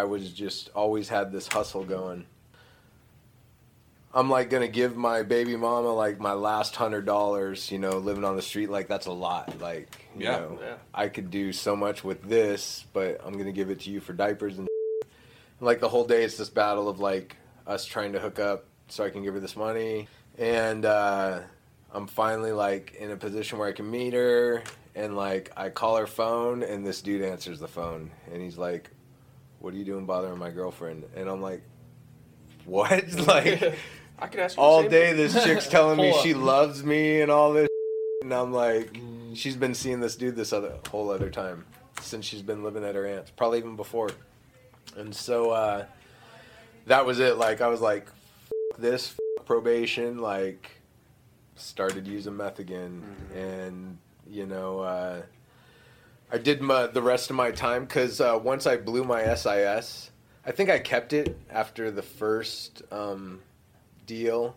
I 0.00 0.04
was 0.04 0.30
just 0.32 0.70
always 0.74 1.08
had 1.08 1.30
this 1.32 1.46
hustle 1.48 1.84
going. 1.84 2.24
I'm 4.14 4.30
like 4.30 4.48
gonna 4.50 4.68
give 4.68 4.96
my 4.96 5.22
baby 5.22 5.54
mama 5.56 5.92
like 5.92 6.18
my 6.18 6.32
last 6.32 6.74
hundred 6.76 7.04
dollars, 7.04 7.70
you 7.70 7.78
know, 7.78 7.98
living 7.98 8.24
on 8.24 8.36
the 8.36 8.42
street. 8.42 8.70
Like 8.70 8.88
that's 8.88 9.06
a 9.06 9.12
lot. 9.12 9.60
Like, 9.60 10.06
you 10.16 10.24
Yeah. 10.24 10.38
know, 10.38 10.58
Yeah. 10.62 10.74
I 10.94 11.08
could 11.08 11.30
do 11.30 11.52
so 11.52 11.76
much 11.76 12.02
with 12.02 12.22
this, 12.22 12.84
but 12.92 13.20
I'm 13.24 13.36
gonna 13.36 13.52
give 13.52 13.70
it 13.70 13.80
to 13.80 13.90
you 13.90 14.00
for 14.00 14.12
diapers 14.14 14.58
and 14.58 14.66
like 15.60 15.80
the 15.80 15.88
whole 15.88 16.04
day. 16.06 16.24
It's 16.24 16.36
this 16.38 16.48
battle 16.48 16.88
of 16.88 17.00
like 17.00 17.36
us 17.66 17.84
trying 17.84 18.12
to 18.12 18.18
hook 18.18 18.38
up 18.38 18.64
so 18.88 19.04
I 19.04 19.10
can 19.10 19.22
give 19.22 19.34
her 19.34 19.40
this 19.40 19.56
money, 19.56 20.08
and 20.38 20.84
uh, 20.86 21.40
I'm 21.92 22.06
finally 22.06 22.52
like 22.52 22.94
in 22.98 23.10
a 23.10 23.16
position 23.16 23.58
where 23.58 23.68
I 23.68 23.72
can 23.72 23.90
meet 23.90 24.14
her, 24.14 24.62
and 24.94 25.16
like 25.16 25.52
I 25.54 25.68
call 25.68 25.96
her 25.98 26.06
phone, 26.06 26.62
and 26.62 26.86
this 26.86 27.02
dude 27.02 27.20
answers 27.22 27.60
the 27.60 27.68
phone, 27.68 28.10
and 28.32 28.40
he's 28.40 28.56
like, 28.56 28.88
"What 29.58 29.74
are 29.74 29.76
you 29.76 29.84
doing 29.84 30.06
bothering 30.06 30.38
my 30.38 30.50
girlfriend?" 30.50 31.04
And 31.14 31.28
I'm 31.28 31.42
like, 31.42 31.60
"What?" 32.68 33.12
like 33.26 33.74
I 34.18 34.26
could 34.26 34.40
ask 34.40 34.56
you 34.56 34.62
all 34.62 34.82
day 34.88 35.12
this 35.12 35.32
chick's 35.44 35.66
telling 35.76 35.96
me 35.98 36.12
she 36.22 36.34
loves 36.34 36.84
me 36.84 37.20
and 37.20 37.30
all 37.30 37.52
this 37.52 37.68
and 38.22 38.32
i'm 38.34 38.52
like 38.52 39.00
she's 39.34 39.56
been 39.56 39.74
seeing 39.74 40.00
this 40.00 40.16
dude 40.16 40.36
this 40.36 40.52
other 40.52 40.74
whole 40.90 41.10
other 41.10 41.30
time 41.30 41.64
since 42.00 42.24
she's 42.24 42.42
been 42.42 42.62
living 42.62 42.84
at 42.84 42.94
her 42.94 43.06
aunt's 43.06 43.30
probably 43.30 43.58
even 43.58 43.76
before. 43.76 44.10
And 44.96 45.14
so 45.14 45.50
uh 45.50 45.84
that 46.86 47.04
was 47.06 47.20
it. 47.20 47.38
Like 47.38 47.60
i 47.60 47.68
was 47.68 47.80
like 47.80 48.08
F- 48.46 48.78
this 48.80 49.14
f- 49.38 49.46
probation 49.46 50.18
like 50.18 50.70
started 51.56 52.06
using 52.06 52.36
meth 52.36 52.58
again. 52.58 53.02
And 53.34 53.98
you 54.30 54.46
know 54.46 54.80
uh 54.80 55.22
i 56.30 56.38
did 56.38 56.60
my, 56.60 56.86
the 56.86 57.00
rest 57.02 57.30
of 57.30 57.36
my 57.36 57.50
time 57.50 57.84
because 57.84 58.20
uh, 58.20 58.38
once 58.42 58.66
i 58.66 58.76
blew 58.76 59.04
my 59.04 59.34
SIS 59.34 60.10
i 60.48 60.50
think 60.50 60.70
i 60.70 60.80
kept 60.80 61.12
it 61.12 61.38
after 61.50 61.92
the 61.92 62.02
first 62.02 62.82
um 62.90 63.38
deal. 64.08 64.56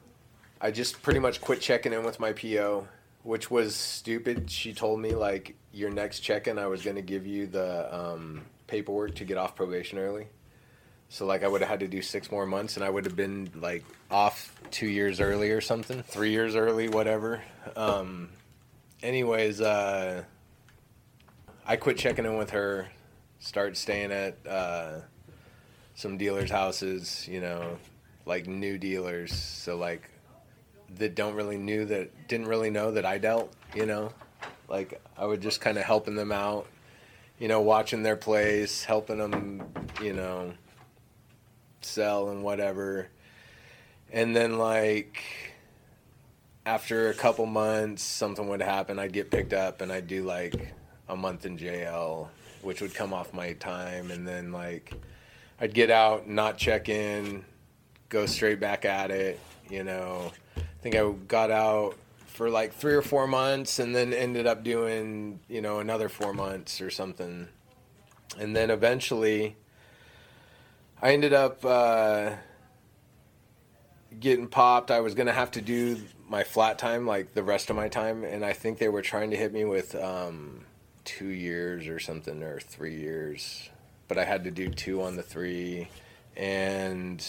I 0.60 0.72
just 0.72 1.04
pretty 1.04 1.20
much 1.20 1.42
quit 1.42 1.62
checking 1.62 1.94
in 1.94 2.04
with 2.04 2.20
my 2.20 2.32
PO, 2.32 2.88
which 3.22 3.52
was 3.52 3.76
stupid. 3.76 4.50
She 4.50 4.74
told 4.74 5.00
me 5.00 5.12
like 5.12 5.56
your 5.72 5.92
next 5.92 6.22
check-in, 6.22 6.58
I 6.58 6.66
was 6.66 6.82
going 6.82 6.96
to 6.96 7.04
give 7.04 7.28
you 7.28 7.46
the 7.46 7.96
um, 7.96 8.42
paperwork 8.66 9.16
to 9.16 9.26
get 9.26 9.38
off 9.38 9.56
probation 9.56 10.00
early. 10.00 10.28
So 11.10 11.26
like 11.26 11.44
I 11.44 11.48
would 11.48 11.62
have 11.62 11.70
had 11.70 11.82
to 11.82 11.88
do 11.88 12.02
six 12.02 12.32
more 12.32 12.46
months, 12.46 12.78
and 12.78 12.86
I 12.86 12.89
would 12.89 13.06
have 13.06 13.16
been 13.16 13.52
like 13.56 13.84
off 14.10 14.56
two 14.72 14.88
years 14.88 15.20
early 15.20 15.52
or 15.52 15.62
something, 15.62 16.02
three 16.04 16.32
years 16.32 16.56
early, 16.56 16.88
whatever. 16.88 17.44
Um, 17.76 18.30
anyways, 19.04 19.60
uh, 19.60 20.24
I 21.66 21.76
quit 21.76 21.98
checking 21.98 22.26
in 22.26 22.38
with 22.38 22.52
her, 22.52 22.88
start 23.39 23.76
staying 23.76 24.14
at 24.14 24.38
uh, 24.48 25.02
some 26.02 26.18
dealers' 26.18 26.49
houses, 26.49 27.28
you 27.28 27.39
know, 27.39 27.78
like 28.26 28.47
new 28.47 28.80
dealers, 28.80 29.32
so 29.32 29.78
like 29.78 30.10
that 30.97 31.14
don't 31.14 31.36
really 31.36 31.60
knew 31.60 31.86
that 31.86 32.28
didn't 32.28 32.47
really 32.47 32.72
know 32.72 32.91
that 32.91 33.06
I 33.06 33.20
dealt, 33.20 33.54
you 33.76 33.86
know. 33.86 34.12
Like 34.68 34.99
I 35.16 35.28
would 35.28 35.41
just 35.41 35.62
kind 35.62 35.78
of 35.78 35.84
helping 35.84 36.16
them 36.16 36.32
out, 36.32 36.66
you 37.38 37.47
know, 37.47 37.62
watching 37.62 38.02
their 38.02 38.16
place, 38.16 38.84
helping 38.84 39.20
them, 39.20 39.64
you 40.02 40.14
know, 40.14 40.54
sell 41.82 42.30
and 42.30 42.41
whatever. 42.41 43.08
And 44.12 44.36
then 44.36 44.58
like 44.58 45.22
after 46.66 47.10
a 47.10 47.14
couple 47.14 47.45
months, 47.45 48.02
something 48.02 48.47
would 48.47 48.62
happen. 48.64 48.97
I'd 48.97 49.14
get 49.14 49.30
picked 49.30 49.54
up 49.54 49.82
and 49.82 49.91
I'd 49.91 50.08
do 50.08 50.24
like 50.24 50.74
a 51.08 51.16
month 51.16 51.45
in 51.45 51.60
jail, 51.60 52.32
which 52.64 52.82
would 52.82 52.95
come 52.95 53.14
off 53.14 53.36
my 53.36 53.54
time. 53.54 54.10
And 54.10 54.28
then 54.28 54.52
like 54.52 54.95
I'd 55.62 55.76
get 55.76 55.91
out, 55.91 56.28
not 56.28 56.57
check 56.57 56.89
in, 56.89 57.45
go 58.09 58.26
straight 58.26 58.59
back 58.59 58.84
at 58.84 59.12
it. 59.12 59.39
You 59.70 59.84
know, 59.84 60.32
I 60.57 60.62
think 60.82 60.95
I 60.95 61.07
got 61.28 61.51
out 61.51 61.95
for 62.26 62.49
like 62.49 62.74
three 62.74 62.95
or 62.95 63.03
four 63.03 63.28
months 63.28 63.78
and 63.78 63.95
then 63.95 64.12
ended 64.12 64.47
up 64.47 64.64
doing, 64.64 65.39
you 65.47 65.62
know, 65.62 65.78
another 65.78 66.09
four 66.09 66.34
months 66.34 66.82
or 66.82 66.89
something. 66.89 67.47
And 68.39 68.55
then 68.55 68.72
eventually 68.72 69.55
I 70.99 71.14
ended 71.14 71.34
up 71.34 71.64
uh, 71.64 72.32
getting 74.20 74.47
popped. 74.47 74.89
I 74.89 75.01
was 75.01 75.14
going 75.14 75.28
to 75.28 75.34
have 75.34 75.51
to 75.51 75.62
do 75.62 75.97
my 76.28 76.43
flat 76.43 76.80
time 76.80 77.05
like 77.05 77.36
the 77.36 77.43
rest 77.43 77.70
of 77.70 77.76
my 77.76 77.88
time. 77.88 78.24
And 78.24 78.43
I 78.43 78.53
think 78.53 78.80
they 78.80 78.89
were 78.89 79.03
trying 79.03 79.30
to 79.30 79.38
hit 79.38 79.53
me 79.53 79.66
with 79.66 79.93
um, 79.93 80.66
two 81.05 81.28
years 81.28 81.88
or 81.88 81.99
something 81.99 82.41
or 82.41 82.59
three 82.59 82.95
years. 82.95 83.70
But 84.12 84.18
I 84.18 84.26
had 84.26 84.43
to 84.43 84.51
do 84.51 84.68
two 84.68 85.03
on 85.03 85.16
the 85.16 85.24
three. 85.24 85.88
And 86.36 87.26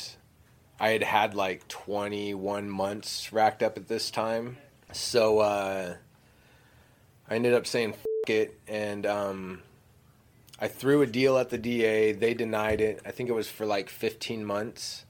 I 0.80 0.88
had 0.88 1.04
had 1.04 1.32
like 1.32 1.68
21 1.68 2.68
months 2.68 3.32
racked 3.32 3.62
up 3.62 3.76
at 3.76 3.86
this 3.86 4.10
time. 4.10 4.56
So 4.90 5.38
uh, 5.38 5.94
I 7.30 7.34
ended 7.36 7.54
up 7.54 7.68
saying 7.68 7.90
F- 7.92 8.04
it 8.28 8.58
and 8.66 9.06
um, 9.06 9.62
I 10.58 10.66
threw 10.66 11.02
a 11.02 11.06
deal 11.06 11.38
at 11.38 11.50
the 11.50 11.56
DA. 11.58 12.10
They 12.10 12.34
denied 12.34 12.80
it. 12.80 13.00
I 13.06 13.12
think 13.12 13.28
it 13.28 13.32
was 13.32 13.48
for 13.48 13.64
like 13.64 13.88
15 13.88 14.44
months 14.44 15.04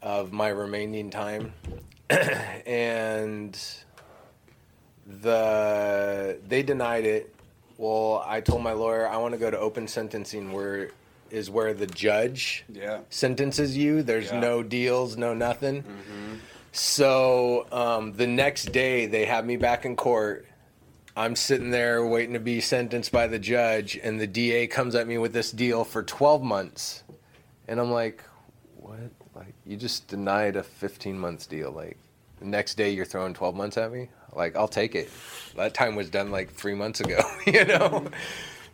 of 0.00 0.32
my 0.32 0.46
remaining 0.46 1.10
time. 1.10 1.54
and 2.08 3.58
the 5.04 6.38
they 6.46 6.62
denied 6.62 7.04
it. 7.04 7.34
Well, 7.78 8.22
I 8.26 8.40
told 8.42 8.62
my 8.62 8.72
lawyer 8.72 9.08
I 9.08 9.16
want 9.16 9.32
to 9.32 9.38
go 9.38 9.50
to 9.50 9.58
open 9.58 9.88
sentencing 9.88 10.52
where 10.52 10.90
is 11.30 11.48
where 11.50 11.72
the 11.74 11.86
judge 11.86 12.64
Yeah. 12.72 13.00
sentences 13.10 13.76
you. 13.76 14.02
There's 14.02 14.30
Yeah. 14.32 14.40
no 14.40 14.62
deals, 14.62 15.16
no 15.16 15.32
nothing. 15.34 15.84
So 16.72 17.66
um, 17.72 18.12
the 18.14 18.26
next 18.26 18.72
day, 18.72 19.06
they 19.06 19.24
have 19.26 19.44
me 19.46 19.56
back 19.56 19.84
in 19.84 19.94
court. 19.96 20.46
I'm 21.16 21.34
sitting 21.36 21.70
there 21.70 22.04
waiting 22.06 22.34
to 22.34 22.40
be 22.40 22.60
sentenced 22.60 23.10
by 23.12 23.26
the 23.26 23.38
judge, 23.38 23.98
and 24.02 24.20
the 24.20 24.26
DA 24.26 24.66
comes 24.68 24.94
at 24.94 25.06
me 25.06 25.18
with 25.18 25.32
this 25.32 25.50
deal 25.50 25.84
for 25.84 26.02
12 26.02 26.42
months. 26.42 27.02
And 27.66 27.80
I'm 27.80 27.90
like, 27.90 28.22
what? 28.76 28.98
Like, 29.34 29.54
you 29.66 29.76
just 29.76 30.06
denied 30.08 30.56
a 30.56 30.62
15 30.62 31.18
months 31.18 31.46
deal. 31.46 31.70
Like, 31.72 31.96
the 32.40 32.46
next 32.46 32.76
day, 32.76 32.90
you're 32.90 33.04
throwing 33.04 33.34
12 33.34 33.54
months 33.54 33.76
at 33.76 33.92
me? 33.92 34.08
Like, 34.34 34.56
I'll 34.56 34.68
take 34.68 34.94
it. 34.94 35.10
That 35.56 35.74
time 35.74 35.96
was 35.96 36.10
done 36.10 36.30
like 36.30 36.52
three 36.52 36.74
months 36.74 37.00
ago, 37.00 37.20
you 37.46 37.64
know? 37.64 38.06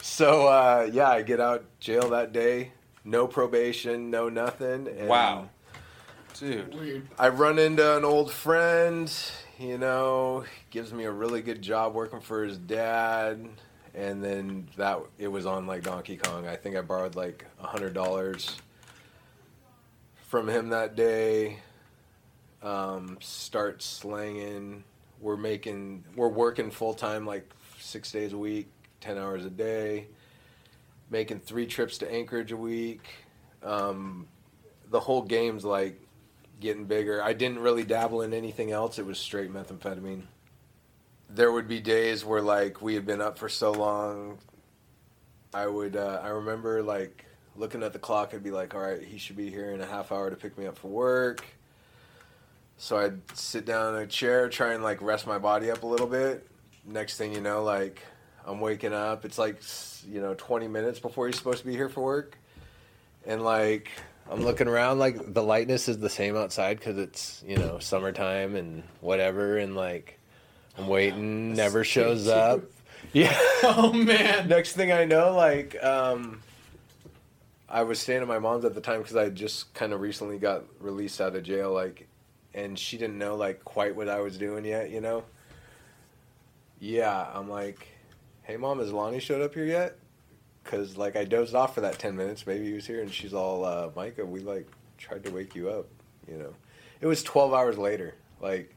So, 0.02 0.46
uh, 0.48 0.90
yeah, 0.92 1.10
I 1.10 1.22
get 1.22 1.40
out 1.40 1.64
jail 1.80 2.10
that 2.10 2.32
day. 2.32 2.72
No 3.04 3.26
probation, 3.26 4.10
no 4.10 4.28
nothing. 4.28 4.88
And 4.88 5.08
Wow. 5.08 5.48
Dude. 6.38 6.74
Weird. 6.74 7.08
I 7.18 7.28
run 7.28 7.58
into 7.58 7.96
an 7.96 8.04
old 8.04 8.30
friend, 8.32 9.12
you 9.58 9.78
know, 9.78 10.44
gives 10.70 10.92
me 10.92 11.04
a 11.04 11.10
really 11.10 11.42
good 11.42 11.62
job 11.62 11.94
working 11.94 12.20
for 12.20 12.42
his 12.44 12.58
dad. 12.58 13.46
And 13.94 14.24
then 14.24 14.66
that 14.76 14.98
it 15.18 15.28
was 15.28 15.46
on 15.46 15.66
like 15.68 15.84
Donkey 15.84 16.16
Kong. 16.16 16.48
I 16.48 16.56
think 16.56 16.76
I 16.76 16.80
borrowed 16.80 17.14
like 17.14 17.46
a 17.60 17.66
hundred 17.66 17.94
dollars 17.94 18.56
from 20.26 20.48
him 20.48 20.70
that 20.70 20.96
day. 20.96 21.60
Um, 22.64 23.18
start 23.20 23.82
slanging. 23.82 24.84
We're 25.20 25.36
making, 25.36 26.04
we're 26.16 26.28
working 26.28 26.70
full 26.70 26.94
time, 26.94 27.26
like 27.26 27.48
six 27.78 28.10
days 28.10 28.32
a 28.32 28.38
week, 28.38 28.68
ten 29.00 29.18
hours 29.18 29.44
a 29.44 29.50
day. 29.50 30.06
Making 31.10 31.40
three 31.40 31.66
trips 31.66 31.98
to 31.98 32.10
Anchorage 32.10 32.52
a 32.52 32.56
week. 32.56 33.06
Um, 33.62 34.26
the 34.90 34.98
whole 35.00 35.22
game's 35.22 35.64
like 35.64 36.00
getting 36.60 36.86
bigger. 36.86 37.22
I 37.22 37.34
didn't 37.34 37.58
really 37.58 37.84
dabble 37.84 38.22
in 38.22 38.32
anything 38.32 38.72
else. 38.72 38.98
It 38.98 39.04
was 39.04 39.18
straight 39.18 39.52
methamphetamine. 39.52 40.22
There 41.28 41.52
would 41.52 41.68
be 41.68 41.80
days 41.80 42.24
where 42.24 42.40
like 42.40 42.80
we 42.80 42.94
had 42.94 43.04
been 43.04 43.20
up 43.20 43.38
for 43.38 43.48
so 43.48 43.72
long. 43.72 44.38
I 45.52 45.66
would 45.66 45.96
uh, 45.96 46.20
I 46.22 46.28
remember 46.28 46.82
like 46.82 47.26
looking 47.56 47.82
at 47.82 47.92
the 47.92 47.98
clock. 47.98 48.32
I'd 48.32 48.42
be 48.42 48.50
like, 48.50 48.74
all 48.74 48.80
right, 48.80 49.02
he 49.02 49.18
should 49.18 49.36
be 49.36 49.50
here 49.50 49.70
in 49.72 49.80
a 49.80 49.86
half 49.86 50.10
hour 50.10 50.30
to 50.30 50.36
pick 50.36 50.56
me 50.56 50.66
up 50.66 50.78
for 50.78 50.88
work. 50.88 51.44
So 52.76 52.98
I'd 52.98 53.36
sit 53.36 53.64
down 53.64 53.94
in 53.94 54.02
a 54.02 54.06
chair, 54.06 54.48
try 54.48 54.74
and 54.74 54.82
like 54.82 55.00
rest 55.00 55.26
my 55.26 55.38
body 55.38 55.70
up 55.70 55.82
a 55.82 55.86
little 55.86 56.06
bit. 56.06 56.46
Next 56.84 57.16
thing 57.16 57.32
you 57.32 57.40
know, 57.40 57.62
like 57.62 58.02
I'm 58.46 58.60
waking 58.60 58.92
up. 58.92 59.24
It's 59.24 59.38
like 59.38 59.62
you 60.06 60.20
know 60.20 60.34
20 60.34 60.68
minutes 60.68 60.98
before 60.98 61.26
you're 61.26 61.32
supposed 61.32 61.60
to 61.60 61.66
be 61.66 61.72
here 61.72 61.88
for 61.88 62.02
work, 62.02 62.38
and 63.26 63.42
like 63.42 63.90
I'm 64.30 64.42
looking 64.42 64.68
around, 64.68 64.98
like 64.98 65.34
the 65.34 65.42
lightness 65.42 65.88
is 65.88 65.98
the 65.98 66.10
same 66.10 66.36
outside 66.36 66.78
because 66.78 66.98
it's 66.98 67.42
you 67.46 67.56
know 67.56 67.78
summertime 67.78 68.56
and 68.56 68.82
whatever, 69.00 69.58
and 69.58 69.74
like 69.74 70.18
I'm 70.78 70.88
waiting, 70.88 71.54
never 71.54 71.84
shows 71.84 72.28
up. 72.28 72.62
Yeah. 73.12 73.38
Oh 73.62 73.92
man. 73.92 74.48
Next 74.48 74.72
thing 74.72 74.90
I 74.90 75.04
know, 75.04 75.34
like 75.36 75.76
um, 75.84 76.40
I 77.68 77.82
was 77.82 78.00
staying 78.00 78.22
at 78.22 78.28
my 78.28 78.38
mom's 78.38 78.64
at 78.64 78.74
the 78.74 78.80
time 78.80 79.02
because 79.02 79.14
I 79.14 79.28
just 79.28 79.74
kind 79.74 79.92
of 79.92 80.00
recently 80.00 80.38
got 80.38 80.64
released 80.80 81.20
out 81.20 81.36
of 81.36 81.42
jail, 81.42 81.72
like, 81.72 82.08
and 82.54 82.78
she 82.78 82.96
didn't 82.96 83.18
know 83.18 83.36
like 83.36 83.64
quite 83.64 83.94
what 83.96 84.08
I 84.08 84.20
was 84.20 84.38
doing 84.38 84.64
yet, 84.64 84.90
you 84.90 85.00
know. 85.00 85.24
Yeah, 86.80 87.26
I'm 87.32 87.48
like, 87.48 87.88
hey 88.42 88.56
mom, 88.56 88.78
has 88.78 88.92
Lonnie 88.92 89.20
showed 89.20 89.42
up 89.42 89.54
here 89.54 89.64
yet? 89.64 89.96
Cause 90.64 90.96
like 90.96 91.16
I 91.16 91.24
dozed 91.24 91.54
off 91.54 91.74
for 91.74 91.82
that 91.82 91.98
ten 91.98 92.16
minutes. 92.16 92.46
Maybe 92.46 92.66
he 92.66 92.72
was 92.72 92.86
here, 92.86 93.02
and 93.02 93.12
she's 93.12 93.34
all, 93.34 93.64
uh, 93.64 93.90
Micah, 93.94 94.24
we 94.24 94.40
like 94.40 94.66
tried 94.98 95.24
to 95.24 95.30
wake 95.30 95.54
you 95.54 95.68
up, 95.68 95.86
you 96.28 96.36
know. 96.38 96.54
It 97.00 97.06
was 97.06 97.22
twelve 97.22 97.52
hours 97.52 97.76
later. 97.76 98.14
Like 98.40 98.74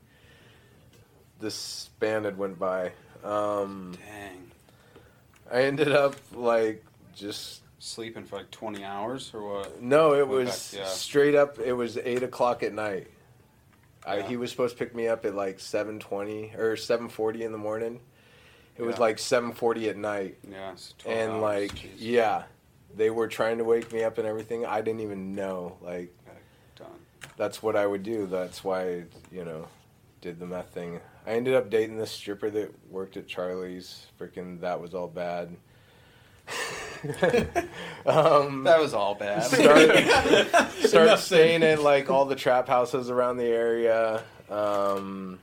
this 1.40 1.56
span 1.56 2.24
had 2.26 2.38
went 2.38 2.60
by. 2.60 2.92
Um, 3.24 3.94
Dang. 4.06 4.52
I 5.52 5.64
ended 5.64 5.92
up 5.92 6.16
like 6.34 6.84
just 7.16 7.62
Sleeping 7.80 8.24
for 8.24 8.38
like 8.38 8.50
20 8.50 8.84
hours 8.84 9.32
or 9.36 9.60
what? 9.60 9.82
no, 9.84 10.14
it 10.16 10.28
Went 10.28 10.46
was 10.48 10.72
back, 10.72 10.82
yeah. 10.82 10.88
straight 10.90 11.36
up. 11.36 11.60
It 11.60 11.74
was 11.74 11.96
eight 11.98 12.24
o'clock 12.24 12.64
at 12.64 12.74
night. 12.74 13.08
I, 14.08 14.22
he 14.22 14.38
was 14.38 14.50
supposed 14.52 14.78
to 14.78 14.84
pick 14.84 14.96
me 14.96 15.08
up 15.08 15.26
at 15.26 15.36
like 15.36 15.60
seven 15.60 16.00
twenty 16.00 16.54
or 16.58 16.76
seven 16.78 17.10
forty 17.10 17.44
in 17.44 17.52
the 17.52 17.58
morning. 17.58 18.00
It 18.78 18.84
was 18.84 18.98
like 19.00 19.18
seven 19.20 19.52
forty 19.54 19.90
at 19.90 19.98
night, 19.98 20.38
Yeah. 20.50 20.72
It's 20.74 20.94
12 21.00 21.18
and 21.20 21.32
hours. 21.34 21.42
like 21.42 21.72
Jeez. 21.76 21.90
yeah, 21.98 22.44
they 22.96 23.10
were 23.10 23.28
trying 23.28 23.58
to 23.58 23.64
wake 23.64 23.92
me 23.92 24.04
up 24.04 24.18
and 24.20 24.28
everything. 24.28 24.66
I 24.66 24.82
didn't 24.82 25.02
even 25.02 25.34
know. 25.36 25.78
Like 25.82 26.16
Done. 26.76 26.88
that's 27.38 27.62
what 27.64 27.76
I 27.76 27.86
would 27.88 28.04
do. 28.04 28.28
That's 28.28 28.64
why 28.64 28.82
I, 28.84 29.04
you 29.32 29.44
know, 29.46 29.68
did 30.22 30.40
the 30.40 30.46
meth 30.46 30.70
thing. 30.74 31.00
I 31.26 31.32
ended 31.32 31.56
up 31.56 31.70
dating 31.70 31.98
this 31.98 32.12
stripper 32.12 32.50
that 32.52 32.72
worked 32.90 33.18
at 33.18 33.28
Charlie's. 33.28 34.06
Freaking, 34.20 34.62
that 34.62 34.80
was 34.80 34.94
all 34.94 35.08
bad. 35.08 35.56
um, 38.06 38.64
That 38.64 38.80
was 38.80 38.94
all 38.94 39.16
bad. 39.16 39.44
start 39.44 40.72
start 40.80 41.20
staying 41.20 41.64
at 41.64 41.82
like 41.82 42.10
all 42.10 42.26
the 42.26 42.36
trap 42.36 42.68
houses 42.68 43.10
around 43.10 43.38
the 43.38 43.46
area. 43.46 44.24
Um, 44.50 45.40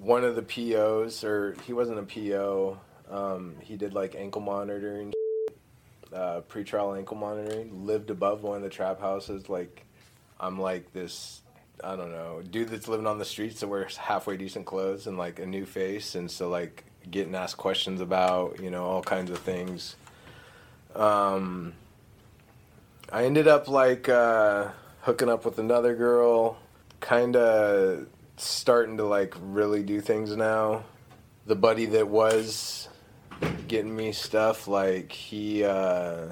one 0.00 0.24
of 0.24 0.34
the 0.34 0.42
POs, 0.42 1.24
or 1.24 1.56
he 1.64 1.72
wasn't 1.72 1.98
a 1.98 2.02
PO. 2.02 2.78
Um, 3.10 3.56
he 3.60 3.76
did 3.76 3.94
like 3.94 4.14
ankle 4.14 4.40
monitoring, 4.40 5.12
uh, 6.12 6.40
pretrial 6.48 6.96
ankle 6.96 7.16
monitoring. 7.16 7.86
Lived 7.86 8.10
above 8.10 8.42
one 8.42 8.56
of 8.56 8.62
the 8.62 8.68
trap 8.68 9.00
houses. 9.00 9.48
Like, 9.48 9.84
I'm 10.40 10.60
like 10.60 10.92
this. 10.92 11.40
I 11.82 11.96
don't 11.96 12.12
know, 12.12 12.42
dude 12.48 12.68
that's 12.68 12.86
living 12.86 13.06
on 13.08 13.18
the 13.18 13.24
streets 13.24 13.58
that 13.60 13.66
wears 13.66 13.96
halfway 13.96 14.36
decent 14.36 14.66
clothes 14.66 15.06
and 15.08 15.18
like 15.18 15.40
a 15.40 15.46
new 15.46 15.64
face, 15.66 16.14
and 16.14 16.30
so 16.30 16.48
like 16.48 16.84
getting 17.10 17.34
asked 17.34 17.56
questions 17.56 18.00
about 18.00 18.60
you 18.60 18.70
know 18.70 18.84
all 18.84 19.02
kinds 19.02 19.30
of 19.30 19.38
things. 19.38 19.96
Um, 20.94 21.74
I 23.10 23.24
ended 23.24 23.48
up 23.48 23.68
like 23.68 24.08
uh, 24.08 24.68
hooking 25.02 25.28
up 25.28 25.44
with 25.44 25.58
another 25.58 25.94
girl, 25.94 26.58
kind 27.00 27.36
of 27.36 28.06
starting 28.36 28.96
to 28.96 29.04
like 29.04 29.34
really 29.40 29.82
do 29.82 30.00
things 30.00 30.36
now. 30.36 30.84
The 31.46 31.56
buddy 31.56 31.86
that 31.86 32.08
was 32.08 32.88
getting 33.68 33.94
me 33.94 34.12
stuff, 34.12 34.68
like 34.68 35.12
he 35.12 35.64
uh, 35.64 36.28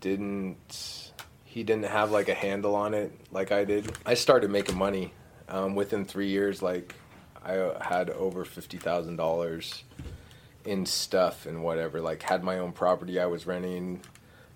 didn't 0.00 1.12
he 1.44 1.62
didn't 1.62 1.84
have 1.84 2.10
like 2.10 2.28
a 2.28 2.34
handle 2.34 2.74
on 2.74 2.94
it 2.94 3.12
like 3.30 3.52
I 3.52 3.64
did. 3.64 3.96
I 4.04 4.14
started 4.14 4.50
making 4.50 4.76
money 4.76 5.12
um, 5.48 5.74
within 5.74 6.04
three 6.04 6.28
years. 6.28 6.62
Like 6.62 6.94
I 7.44 7.76
had 7.80 8.10
over 8.10 8.44
fifty 8.44 8.78
thousand 8.78 9.16
dollars 9.16 9.84
in 10.64 10.86
stuff 10.86 11.46
and 11.46 11.62
whatever. 11.62 12.00
Like 12.00 12.22
had 12.22 12.42
my 12.42 12.58
own 12.58 12.72
property 12.72 13.20
I 13.20 13.26
was 13.26 13.46
renting. 13.46 14.00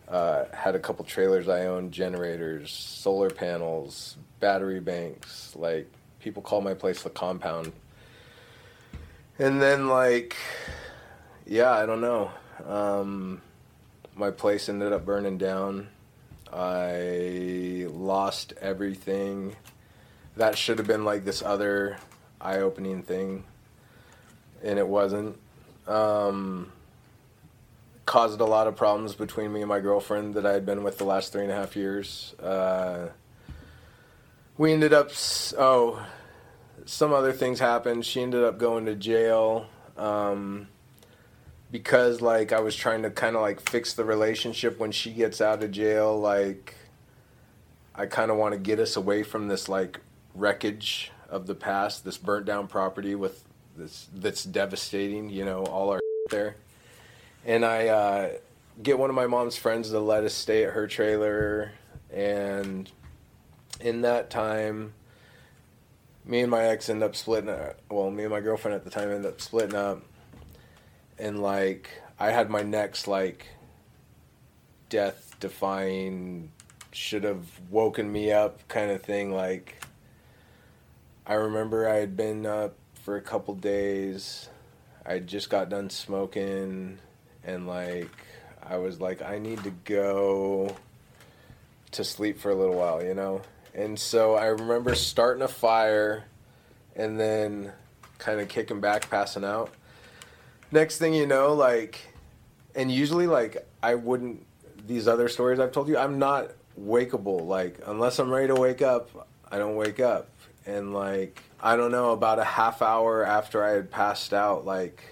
Uh, 0.09 0.47
had 0.55 0.74
a 0.74 0.78
couple 0.78 1.05
trailers 1.05 1.49
I 1.49 1.66
owned, 1.66 1.93
generators, 1.93 2.70
solar 2.70 3.28
panels, 3.28 4.16
battery 4.41 4.80
banks, 4.80 5.55
like 5.55 5.91
people 6.20 6.43
call 6.43 6.62
my 6.62 6.72
place 6.72 7.03
the 7.03 7.11
compound. 7.11 7.72
And 9.39 9.61
then 9.61 9.89
like, 9.89 10.34
yeah, 11.47 11.70
I 11.70 11.84
don't 11.84 12.01
know. 12.01 12.30
Um, 12.66 13.43
my 14.16 14.30
place 14.30 14.68
ended 14.68 14.93
up 14.93 15.05
burning 15.05 15.36
down. 15.36 15.89
I 16.53 17.86
lost 17.91 18.55
everything. 18.61 19.55
That 20.36 20.57
should 20.57 20.78
have 20.78 20.86
been 20.86 21.05
like 21.05 21.24
this 21.24 21.43
other 21.43 21.99
eye-opening 22.41 23.03
thing, 23.03 23.45
and 24.62 24.78
it 24.78 24.86
wasn't. 24.86 25.39
Um, 25.86 26.72
caused 28.09 28.41
a 28.41 28.45
lot 28.45 28.66
of 28.66 28.74
problems 28.74 29.14
between 29.14 29.53
me 29.53 29.61
and 29.61 29.68
my 29.68 29.80
girlfriend 29.80 30.34
that 30.34 30.47
I 30.47 30.53
had 30.53 30.64
been 30.64 30.82
with 30.82 30.97
the 30.97 31.05
last 31.05 31.30
three 31.30 31.43
and 31.43 31.53
a 31.53 31.55
half 31.55 31.76
years. 31.76 32.34
Uh, 32.41 33.09
we 34.57 34.72
ended 34.72 34.95
up, 34.95 35.11
oh, 35.59 36.05
some 36.86 37.12
other 37.12 37.32
things 37.32 37.61
happened. 37.61 38.07
She 38.07 38.22
ended 38.22 38.45
up 38.45 38.59
going 38.59 38.86
to 38.86 38.95
jail 38.95 39.66
um, 39.99 40.68
because, 41.70 42.22
like, 42.22 42.51
I 42.51 42.61
was 42.61 42.74
trying 42.74 43.03
to 43.03 43.11
kind 43.11 43.36
of 43.36 43.43
like 43.43 43.61
fix 43.68 43.93
the 43.93 44.05
relationship 44.05 44.78
when 44.78 44.91
she 44.91 45.12
gets 45.12 45.43
out 45.43 45.62
of 45.62 45.70
jail. 45.70 46.18
Like, 46.18 46.76
I 47.95 48.07
kind 48.07 48.30
of 48.30 48.39
want 48.39 48.55
to 48.55 48.59
get 48.59 48.78
us 48.78 48.97
away 48.97 49.22
from 49.22 49.49
this 49.49 49.68
like 49.68 50.01
wreckage 50.34 51.12
of 51.29 51.47
the 51.47 51.55
past, 51.55 52.05
this 52.05 52.16
burnt 52.16 52.47
down 52.47 52.66
property 52.66 53.14
with 53.14 53.45
this 53.76 54.09
that's 54.14 54.45
devastating. 54.45 55.29
You 55.31 55.45
know, 55.45 55.64
all 55.64 55.91
our 55.91 56.01
there 56.31 56.57
and 57.49 57.64
I 57.64 57.89
uh, 57.89 58.31
get 58.83 58.99
one 58.99 59.11
of 59.11 59.16
my 59.16 59.26
mom's 59.26 59.57
friends 59.57 59.91
to 59.91 60.01
let 60.01 60.24
us 60.24 60.35
stay 60.35 60.64
at 60.64 60.74
her 60.74 60.87
trailer. 60.87 61.72
And 62.12 62.91
in 63.81 64.03
that 64.03 64.31
time, 64.31 64.93
me 66.24 66.41
and 66.41 66.51
my 66.51 66.64
ex 66.64 66.89
end 66.89 67.03
up 67.03 67.16
splitting. 67.16 67.51
Up. 67.51 67.79
Well, 67.91 68.11
me 68.11 68.24
and 68.24 68.31
my 68.31 68.41
girlfriend 68.41 68.74
at 68.74 68.85
the 68.85 68.91
time 68.91 69.11
end 69.11 69.26
up 69.26 69.41
splitting 69.41 69.76
up. 69.76 70.03
And 71.18 71.41
like, 71.41 71.89
I 72.18 72.31
had 72.31 72.51
my 72.51 72.62
next 72.62 73.09
like 73.09 73.47
death 74.89 75.35
defying, 75.41 76.51
should 76.93 77.24
have 77.24 77.47
woken 77.70 78.11
me 78.11 78.31
up 78.31 78.66
kind 78.68 78.91
of 78.91 79.03
thing. 79.03 79.33
Like, 79.33 79.83
I 81.29 81.35
remember 81.35 81.87
I 81.87 81.97
had 81.97 82.16
been 82.16 82.47
up 82.47 82.74
for 83.05 83.16
a 83.16 83.20
couple 83.20 83.55
days. 83.55 84.49
I 85.05 85.18
just 85.18 85.51
got 85.51 85.68
done 85.68 85.91
smoking 85.91 86.99
and 87.45 87.66
like 87.66 88.09
I 88.66 88.79
was 88.79 88.99
like 88.99 89.20
I 89.20 89.39
need 89.39 89.62
to 89.64 89.70
go 89.85 90.74
to 91.91 92.03
sleep 92.03 92.39
for 92.41 92.51
a 92.51 92.55
little 92.55 92.76
while, 92.76 93.05
you 93.05 93.12
know. 93.12 93.43
And 93.74 93.99
so 93.99 94.37
I 94.37 94.47
remember 94.47 94.95
starting 94.95 95.43
a 95.43 95.49
fire 95.49 96.24
and 96.97 97.20
then 97.20 97.72
kind 98.16 98.41
of 98.41 98.49
kicking 98.49 98.81
back, 98.81 99.11
passing 99.11 99.45
out. 99.45 99.70
Next 100.72 100.97
thing 100.97 101.12
you 101.12 101.26
know, 101.26 101.53
like 101.53 102.14
and 102.74 102.91
usually 102.91 103.26
like 103.26 103.68
I 103.83 103.97
wouldn't 103.97 104.47
these 104.87 105.07
other 105.07 105.29
stories 105.29 105.61
I've 105.61 105.72
told 105.72 105.89
you, 105.89 105.99
I'm 105.99 106.18
not 106.18 106.53
wakeable. 106.81 107.47
Like 107.47 107.81
unless 107.87 108.18
I'm 108.18 108.31
ready 108.31 108.49
to 108.49 108.55
wake 108.55 108.81
up, 108.81 109.29
I 109.53 109.59
don't 109.59 109.76
wake 109.76 110.01
up. 110.01 110.31
And 110.69 110.93
like 110.93 111.43
I 111.61 111.77
don't 111.77 111.91
know, 111.91 112.12
about 112.12 112.39
a 112.39 112.45
half 112.45 112.83
hour 112.83 113.25
after 113.25 113.64
I 113.64 113.71
had 113.71 113.91
passed 113.91 114.35
out, 114.35 114.66
like 114.66 115.03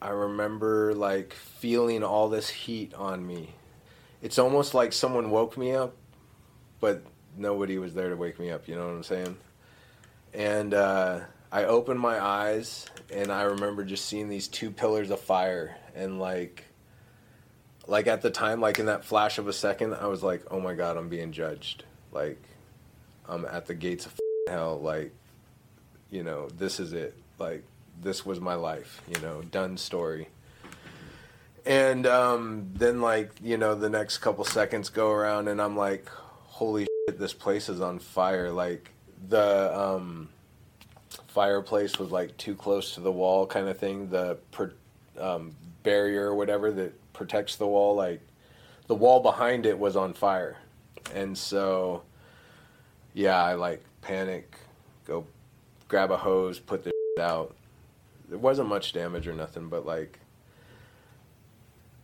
I 0.00 0.08
remember 0.08 0.94
like 0.94 1.34
feeling 1.34 2.02
all 2.02 2.30
this 2.30 2.48
heat 2.48 2.94
on 2.94 3.26
me. 3.26 3.54
It's 4.22 4.38
almost 4.38 4.72
like 4.72 4.94
someone 4.94 5.30
woke 5.30 5.58
me 5.58 5.72
up, 5.72 5.94
but 6.80 7.02
nobody 7.36 7.78
was 7.78 7.92
there 7.92 8.08
to 8.08 8.16
wake 8.16 8.38
me 8.38 8.50
up. 8.50 8.66
You 8.66 8.76
know 8.76 8.86
what 8.86 8.94
I'm 8.94 9.02
saying? 9.02 9.36
And 10.32 10.72
uh, 10.72 11.20
I 11.52 11.64
opened 11.64 12.00
my 12.00 12.18
eyes, 12.18 12.86
and 13.12 13.30
I 13.30 13.42
remember 13.42 13.84
just 13.84 14.06
seeing 14.06 14.28
these 14.28 14.48
two 14.48 14.70
pillars 14.70 15.10
of 15.10 15.20
fire, 15.20 15.76
and 15.94 16.18
like, 16.18 16.64
like 17.86 18.06
at 18.06 18.22
the 18.22 18.30
time, 18.30 18.60
like 18.60 18.78
in 18.78 18.86
that 18.86 19.04
flash 19.04 19.38
of 19.38 19.48
a 19.48 19.52
second, 19.52 19.94
I 19.94 20.06
was 20.06 20.22
like, 20.22 20.44
"Oh 20.50 20.60
my 20.60 20.74
God, 20.74 20.96
I'm 20.96 21.08
being 21.08 21.32
judged." 21.32 21.84
Like, 22.12 22.40
I'm 23.28 23.44
at 23.44 23.66
the 23.66 23.74
gates 23.74 24.06
of 24.06 24.19
hell. 24.50 24.80
Like, 24.80 25.12
you 26.10 26.22
know, 26.22 26.48
this 26.48 26.80
is 26.80 26.92
it. 26.92 27.16
Like, 27.38 27.64
this 28.02 28.26
was 28.26 28.40
my 28.40 28.54
life, 28.54 29.00
you 29.08 29.20
know, 29.20 29.42
done 29.42 29.76
story. 29.76 30.28
And 31.64 32.06
um, 32.06 32.70
then, 32.74 33.00
like, 33.00 33.30
you 33.42 33.56
know, 33.56 33.74
the 33.74 33.90
next 33.90 34.18
couple 34.18 34.44
seconds 34.44 34.88
go 34.88 35.10
around, 35.10 35.48
and 35.48 35.60
I'm 35.60 35.76
like, 35.76 36.08
holy 36.08 36.86
shit, 37.06 37.18
this 37.18 37.32
place 37.32 37.68
is 37.68 37.80
on 37.80 37.98
fire. 37.98 38.50
Like, 38.50 38.90
the 39.28 39.78
um, 39.78 40.30
fireplace 41.28 41.98
was 41.98 42.10
like 42.10 42.36
too 42.38 42.54
close 42.54 42.94
to 42.94 43.00
the 43.00 43.12
wall, 43.12 43.46
kind 43.46 43.68
of 43.68 43.78
thing. 43.78 44.08
The 44.08 44.38
per, 44.50 44.72
um, 45.18 45.54
barrier 45.82 46.30
or 46.30 46.34
whatever 46.34 46.70
that 46.72 47.12
protects 47.12 47.56
the 47.56 47.66
wall, 47.66 47.94
like, 47.94 48.22
the 48.86 48.94
wall 48.94 49.20
behind 49.20 49.66
it 49.66 49.78
was 49.78 49.96
on 49.96 50.14
fire. 50.14 50.56
And 51.14 51.36
so, 51.36 52.02
yeah, 53.12 53.42
I 53.42 53.54
like 53.54 53.84
panic, 54.00 54.54
go 55.06 55.26
grab 55.88 56.10
a 56.10 56.16
hose, 56.16 56.58
put 56.58 56.84
the 56.84 56.92
out, 57.20 57.54
there 58.28 58.38
wasn't 58.38 58.68
much 58.68 58.92
damage 58.92 59.26
or 59.26 59.34
nothing, 59.34 59.68
but 59.68 59.84
like 59.84 60.20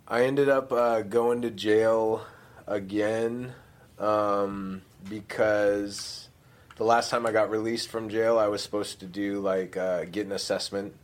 I 0.08 0.24
ended 0.24 0.48
up 0.48 0.72
uh, 0.72 1.02
going 1.02 1.42
to 1.42 1.50
jail 1.50 2.26
again 2.66 3.52
um, 3.98 4.82
because 5.08 6.28
the 6.76 6.84
last 6.84 7.10
time 7.10 7.26
I 7.26 7.32
got 7.32 7.50
released 7.50 7.88
from 7.88 8.08
jail, 8.08 8.38
I 8.38 8.48
was 8.48 8.62
supposed 8.62 9.00
to 9.00 9.06
do 9.06 9.40
like 9.40 9.76
uh, 9.76 10.04
get 10.04 10.26
an 10.26 10.32
assessment. 10.32 10.94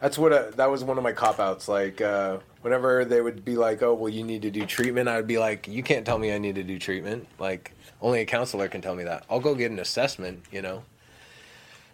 That's 0.00 0.16
what 0.16 0.32
uh, 0.32 0.50
that 0.56 0.70
was 0.70 0.84
one 0.84 0.96
of 0.96 1.04
my 1.04 1.12
cop 1.12 1.40
outs. 1.40 1.68
Like 1.68 2.00
uh, 2.00 2.38
whenever 2.62 3.04
they 3.04 3.20
would 3.20 3.44
be 3.44 3.56
like, 3.56 3.82
"Oh, 3.82 3.94
well, 3.94 4.08
you 4.08 4.24
need 4.24 4.42
to 4.42 4.50
do 4.50 4.66
treatment," 4.66 5.08
I'd 5.08 5.26
be 5.26 5.38
like, 5.38 5.68
"You 5.68 5.82
can't 5.82 6.04
tell 6.04 6.18
me 6.18 6.32
I 6.32 6.38
need 6.38 6.56
to 6.56 6.62
do 6.62 6.78
treatment. 6.78 7.26
Like 7.38 7.72
only 8.00 8.20
a 8.20 8.24
counselor 8.24 8.68
can 8.68 8.80
tell 8.80 8.94
me 8.94 9.04
that. 9.04 9.24
I'll 9.30 9.40
go 9.40 9.54
get 9.54 9.70
an 9.70 9.78
assessment." 9.78 10.44
You 10.50 10.62
know. 10.62 10.84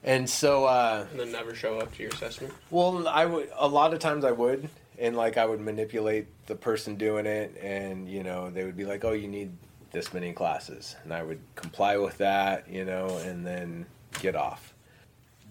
And 0.03 0.29
so, 0.29 0.67
uh, 0.67 1.07
and 1.11 1.19
then 1.19 1.33
never 1.33 1.55
show 1.55 1.79
up 1.79 1.95
to 1.95 2.03
your 2.03 2.13
assessment. 2.13 2.53
Well, 2.71 3.09
I 3.09 3.25
would 3.25 3.51
a 3.57 3.67
lot 3.67 3.95
of 3.95 4.01
times 4.01 4.25
I 4.25 4.33
would, 4.33 4.69
and 4.99 5.17
like 5.17 5.39
I 5.39 5.47
would 5.47 5.61
manipulate 5.61 6.27
the 6.47 6.55
person 6.55 6.97
doing 6.97 7.25
it, 7.27 7.57
and 7.63 8.09
you 8.09 8.23
know 8.23 8.51
they 8.51 8.65
would 8.65 8.77
be 8.77 8.85
like, 8.85 9.05
"Oh, 9.05 9.13
you 9.13 9.29
need 9.29 9.53
this 9.93 10.13
many 10.13 10.33
classes," 10.33 10.97
and 11.05 11.13
I 11.13 11.23
would 11.23 11.41
comply 11.55 11.97
with 11.97 12.19
that, 12.19 12.69
you 12.69 12.85
know, 12.85 13.17
and 13.25 13.47
then 13.47 13.87
get 14.21 14.37
off 14.37 14.75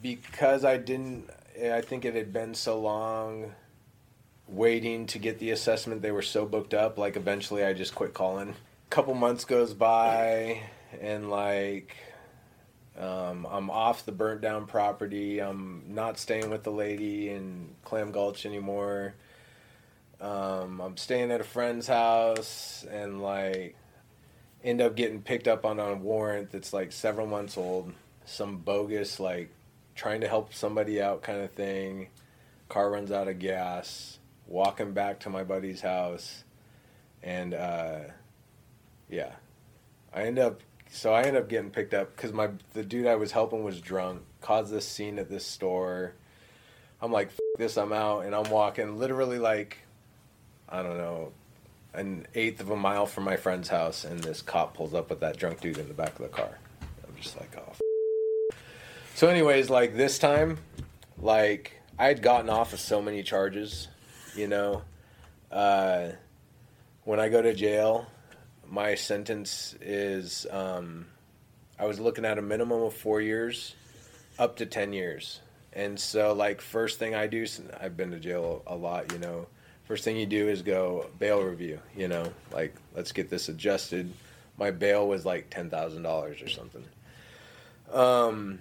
because 0.03 0.64
I 0.64 0.78
didn't. 0.78 1.30
I 1.59 1.82
think 1.82 2.05
it 2.05 2.14
had 2.14 2.32
been 2.32 2.53
so 2.53 2.80
long 2.80 3.53
waiting 4.54 5.06
to 5.08 5.20
get 5.20 5.39
the 5.39 5.51
assessment. 5.51 6.01
They 6.01 6.12
were 6.12 6.22
so 6.22 6.45
booked 6.45 6.74
up. 6.74 6.97
Like 6.97 7.16
eventually, 7.16 7.64
I 7.64 7.74
just 7.74 7.95
quit 7.95 8.14
calling. 8.14 8.49
A 8.49 8.89
couple 8.89 9.14
months 9.14 9.45
goes 9.45 9.74
by, 9.74 10.62
and 11.01 11.30
like 11.30 11.95
um, 12.97 13.47
I'm 13.49 13.70
off 13.70 14.06
the 14.06 14.12
burnt 14.12 14.41
down 14.41 14.68
property. 14.68 15.39
I'm 15.39 15.84
not 15.89 16.20
staying 16.20 16.49
with 16.49 16.64
the 16.64 16.72
lady 16.72 17.30
in 17.30 17.70
Clam 17.84 18.12
Gulch 18.12 18.45
anymore. 18.45 19.16
Um, 20.22 20.80
I'm 20.80 20.95
staying 20.97 21.32
at 21.32 21.41
a 21.41 21.43
friend's 21.43 21.88
house 21.88 22.86
and 22.89 23.22
like 23.22 23.76
end 24.64 24.80
up 24.80 24.95
getting 24.95 25.22
picked 25.22 25.47
up 25.47 25.66
on 25.66 25.80
a 25.80 25.95
warrant 25.95 26.51
that's 26.51 26.72
like 26.72 26.91
several 26.91 27.28
months 27.28 27.58
old. 27.58 27.93
Some 28.26 28.58
bogus 28.58 29.20
like 29.20 29.49
trying 29.95 30.22
to 30.22 30.28
help 30.28 30.54
somebody 30.54 31.01
out 31.01 31.24
kind 31.24 31.41
of 31.41 31.51
thing. 31.51 32.08
Car 32.70 32.91
runs 32.91 33.12
out 33.12 33.28
of 33.28 33.39
gas. 33.39 34.20
Walking 34.48 34.94
back 34.94 35.22
to 35.22 35.30
my 35.30 35.44
buddy's 35.44 35.82
house, 35.82 36.44
and 37.24 37.54
uh, 37.54 38.00
yeah, 39.10 39.32
I 40.14 40.24
end 40.24 40.38
up 40.38 40.62
so 40.89 41.12
I 41.12 41.24
end 41.24 41.36
up 41.36 41.50
getting 41.50 41.72
picked 41.72 41.96
up 41.96 42.16
because 42.16 42.32
my 42.34 42.50
the 42.74 42.84
dude 42.84 43.08
I 43.08 43.16
was 43.16 43.32
helping 43.32 43.64
was 43.64 43.82
drunk, 43.82 44.22
caused 44.41 44.72
this 44.72 44.88
scene 44.88 45.18
at 45.18 45.30
this 45.30 45.46
store. 45.46 46.14
I'm 47.02 47.12
like, 47.12 47.32
this, 47.58 47.78
I'm 47.78 47.91
out, 47.91 48.26
and 48.26 48.34
I'm 48.34 48.50
walking 48.50 48.98
literally 48.98 49.39
like, 49.39 49.80
I 50.70 50.84
don't 50.84 50.98
know, 50.98 51.34
an 51.94 52.28
eighth 52.34 52.62
of 52.62 52.70
a 52.70 52.76
mile 52.76 53.06
from 53.06 53.24
my 53.24 53.36
friend's 53.36 53.70
house, 53.70 54.06
and 54.06 54.20
this 54.20 54.41
cop 54.41 54.76
pulls 54.76 54.94
up 54.94 55.10
with 55.10 55.20
that 55.20 55.38
drunk 55.38 55.62
dude 55.62 55.78
in 55.80 55.88
the 55.88 55.94
back 55.94 56.12
of 56.12 56.20
the 56.20 56.30
car. 56.30 56.60
I'm 56.82 57.16
just 57.20 57.39
like, 57.39 57.56
oh. 57.58 57.74
So, 59.16 59.28
anyways, 59.28 59.70
like 59.70 59.96
this 59.96 60.18
time, 60.18 60.60
like 61.18 61.82
I 61.98 62.06
had 62.06 62.22
gotten 62.22 62.50
off 62.50 62.72
of 62.74 62.80
so 62.80 63.02
many 63.02 63.24
charges, 63.24 63.88
you 64.36 64.48
know. 64.48 64.82
Uh, 65.52 66.10
when 67.04 67.20
I 67.20 67.30
go 67.30 67.42
to 67.42 67.54
jail, 67.54 68.08
my 68.68 68.96
sentence 68.96 69.76
is 69.82 70.48
um, 70.50 71.06
I 71.78 71.86
was 71.86 72.00
looking 72.00 72.26
at 72.26 72.38
a 72.38 72.42
minimum 72.42 72.82
of 72.82 72.94
four 72.94 73.22
years 73.22 73.76
up 74.40 74.58
to 74.58 74.66
10 74.66 74.94
years. 74.94 75.42
And 75.74 76.00
so, 76.00 76.34
like, 76.34 76.62
first 76.62 77.00
thing 77.00 77.16
I 77.16 77.28
do, 77.28 77.46
I've 77.80 77.98
been 77.98 78.12
to 78.12 78.20
jail 78.20 78.62
a 78.68 78.76
lot, 78.76 79.12
you 79.12 79.20
know. 79.20 79.48
First 79.86 80.04
thing 80.04 80.18
you 80.18 80.26
do 80.26 80.48
is 80.48 80.62
go 80.62 81.08
bail 81.20 81.42
review, 81.42 81.80
you 81.96 82.08
know, 82.08 82.32
like, 82.52 82.74
let's 82.96 83.12
get 83.12 83.30
this 83.30 83.50
adjusted. 83.50 84.14
My 84.58 84.72
bail 84.72 85.08
was 85.08 85.26
like 85.26 85.50
$10,000 85.50 86.46
or 86.46 86.50
something. 86.50 86.86
Um, 87.92 88.60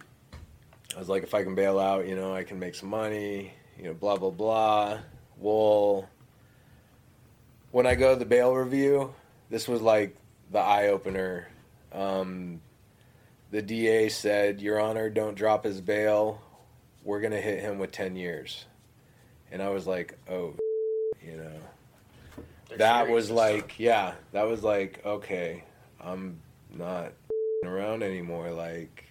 I 0.97 0.99
was 0.99 1.09
like, 1.09 1.23
if 1.23 1.33
I 1.33 1.45
can 1.45 1.55
bail 1.55 1.79
out, 1.79 2.09
you 2.09 2.17
know, 2.17 2.35
I 2.35 2.45
can 2.45 2.59
make 2.59 2.75
some 2.75 2.89
money, 2.89 3.53
you 3.79 3.85
know, 3.85 3.95
blah, 3.95 4.17
blah, 4.17 4.31
blah. 4.31 4.99
Well, 5.43 6.09
when 7.73 7.85
I 7.85 7.97
go 7.97 8.13
to 8.13 8.19
the 8.19 8.25
bail 8.25 8.55
review, 8.55 9.13
this 9.51 9.67
was 9.67 9.83
like 9.83 10.17
the 10.53 10.61
eye 10.61 10.89
opener. 10.89 11.49
Um, 11.93 12.61
the 13.51 13.61
DA 13.61 14.09
said, 14.09 14.61
Your 14.61 14.81
Honor, 14.81 15.11
don't 15.11 15.35
drop 15.35 15.65
his 15.65 15.81
bail. 15.81 16.41
We're 17.03 17.21
going 17.21 17.33
to 17.33 17.41
hit 17.41 17.61
him 17.61 17.81
with 17.81 17.91
10 17.91 18.15
years. 18.15 18.67
And 19.51 19.61
I 19.61 19.71
was 19.71 19.85
like, 19.85 20.17
oh, 20.31 20.55
you 21.27 21.37
know. 21.37 21.53
They're 22.69 22.79
that 22.79 23.11
was 23.11 23.29
like, 23.29 23.81
yeah, 23.81 24.15
that 24.31 24.45
was 24.45 24.63
like, 24.63 25.05
okay, 25.05 25.65
I'm 26.01 26.39
not 26.71 27.13
around 27.65 28.05
anymore. 28.05 28.53
Like, 28.53 29.07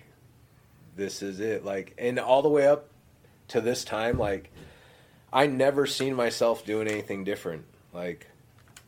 this 0.95 1.21
is 1.21 1.41
it. 1.41 1.65
Like, 1.65 1.93
and 1.97 2.17
all 2.19 2.41
the 2.41 2.49
way 2.49 2.67
up 2.67 2.87
to 3.49 3.59
this 3.59 3.83
time, 3.83 4.17
like, 4.17 4.50
I 5.33 5.47
never 5.47 5.85
seen 5.85 6.15
myself 6.15 6.65
doing 6.65 6.87
anything 6.87 7.23
different. 7.23 7.63
Like, 7.93 8.27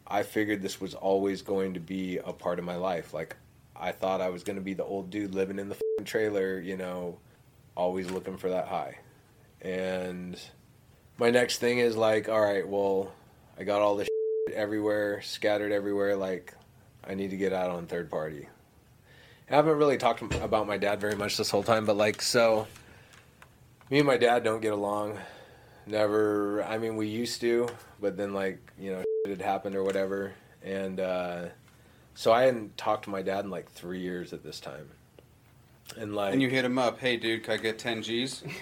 I 0.06 0.24
figured 0.24 0.62
this 0.62 0.82
was 0.82 0.94
always 0.94 1.42
going 1.42 1.76
to 1.76 1.80
be 1.80 2.18
a 2.18 2.34
part 2.34 2.60
of 2.60 2.66
my 2.66 2.76
life. 2.76 3.14
Like, 3.14 3.36
I 3.76 3.92
thought 3.92 4.22
I 4.22 4.30
was 4.30 4.44
going 4.44 4.58
to 4.58 4.62
be 4.62 4.74
the 4.74 4.84
old 4.84 5.10
dude 5.10 5.34
living 5.34 5.60
in 5.60 5.70
the 5.70 5.78
trailer, 6.04 6.60
you 6.60 6.78
know, 6.78 7.18
always 7.76 8.12
looking 8.12 8.38
for 8.38 8.50
that 8.50 8.68
high. 8.68 8.98
And 9.62 10.40
my 11.18 11.30
next 11.30 11.60
thing 11.60 11.80
is 11.80 11.96
like, 11.96 12.28
all 12.28 12.42
right, 12.42 12.68
well, 12.68 13.14
I 13.58 13.64
got 13.64 13.82
all 13.82 13.96
this 13.96 14.10
everywhere, 14.54 15.22
scattered 15.22 15.72
everywhere. 15.72 16.16
Like, 16.16 16.54
I 17.08 17.16
need 17.16 17.30
to 17.30 17.38
get 17.38 17.54
out 17.54 17.72
on 17.72 17.88
third 17.88 18.10
party. 18.10 18.48
I 19.50 19.56
haven't 19.56 19.78
really 19.78 19.98
talked 19.98 20.22
about 20.36 20.68
my 20.68 20.78
dad 20.78 21.00
very 21.00 21.16
much 21.16 21.38
this 21.38 21.50
whole 21.50 21.64
time, 21.64 21.86
but 21.86 21.96
like, 21.96 22.22
so 22.22 22.68
me 23.90 24.00
and 24.00 24.08
my 24.08 24.18
dad 24.18 24.44
don't 24.44 24.62
get 24.62 24.74
along. 24.74 25.20
Never, 25.86 26.64
I 26.64 26.78
mean, 26.78 26.96
we 26.96 27.08
used 27.08 27.42
to, 27.42 27.68
but 28.00 28.18
then 28.18 28.34
like, 28.34 28.60
you 28.80 28.92
know, 28.92 29.04
it 29.26 29.30
had 29.30 29.42
happened 29.42 29.76
or 29.76 29.84
whatever. 29.84 30.34
And, 30.64 31.00
uh, 31.00 31.46
so 32.16 32.32
I 32.32 32.44
hadn't 32.44 32.78
talked 32.78 33.06
to 33.06 33.10
my 33.10 33.22
dad 33.22 33.46
in 33.46 33.52
like 33.52 33.72
three 33.72 34.00
years 34.00 34.34
at 34.34 34.44
this 34.44 34.60
time. 34.60 34.90
And 35.98 36.16
like, 36.16 36.34
And 36.34 36.42
you 36.42 36.50
hit 36.50 36.64
him 36.66 36.78
up, 36.78 37.00
hey 37.00 37.18
dude, 37.18 37.44
can 37.44 37.54
I 37.54 37.58
get 37.58 37.80
10 37.80 38.04
G's? 38.04 38.44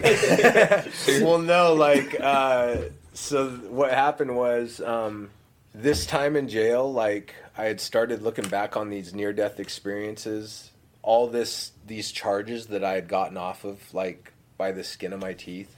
well, 1.22 1.38
no, 1.38 1.74
like, 1.74 2.16
uh, 2.20 2.76
so 3.12 3.50
what 3.50 3.92
happened 3.92 4.36
was, 4.36 4.80
um, 4.80 5.30
this 5.74 6.06
time 6.06 6.36
in 6.36 6.48
jail, 6.48 6.92
like, 6.92 7.34
I 7.56 7.64
had 7.64 7.80
started 7.80 8.22
looking 8.22 8.48
back 8.48 8.76
on 8.76 8.90
these 8.90 9.14
near 9.14 9.32
death 9.32 9.60
experiences, 9.60 10.70
all 11.02 11.28
this, 11.28 11.72
these 11.86 12.12
charges 12.12 12.66
that 12.66 12.84
I 12.84 12.92
had 12.92 13.08
gotten 13.08 13.36
off 13.36 13.64
of, 13.64 13.92
like, 13.94 14.32
by 14.58 14.72
the 14.72 14.84
skin 14.84 15.12
of 15.12 15.20
my 15.20 15.32
teeth. 15.32 15.74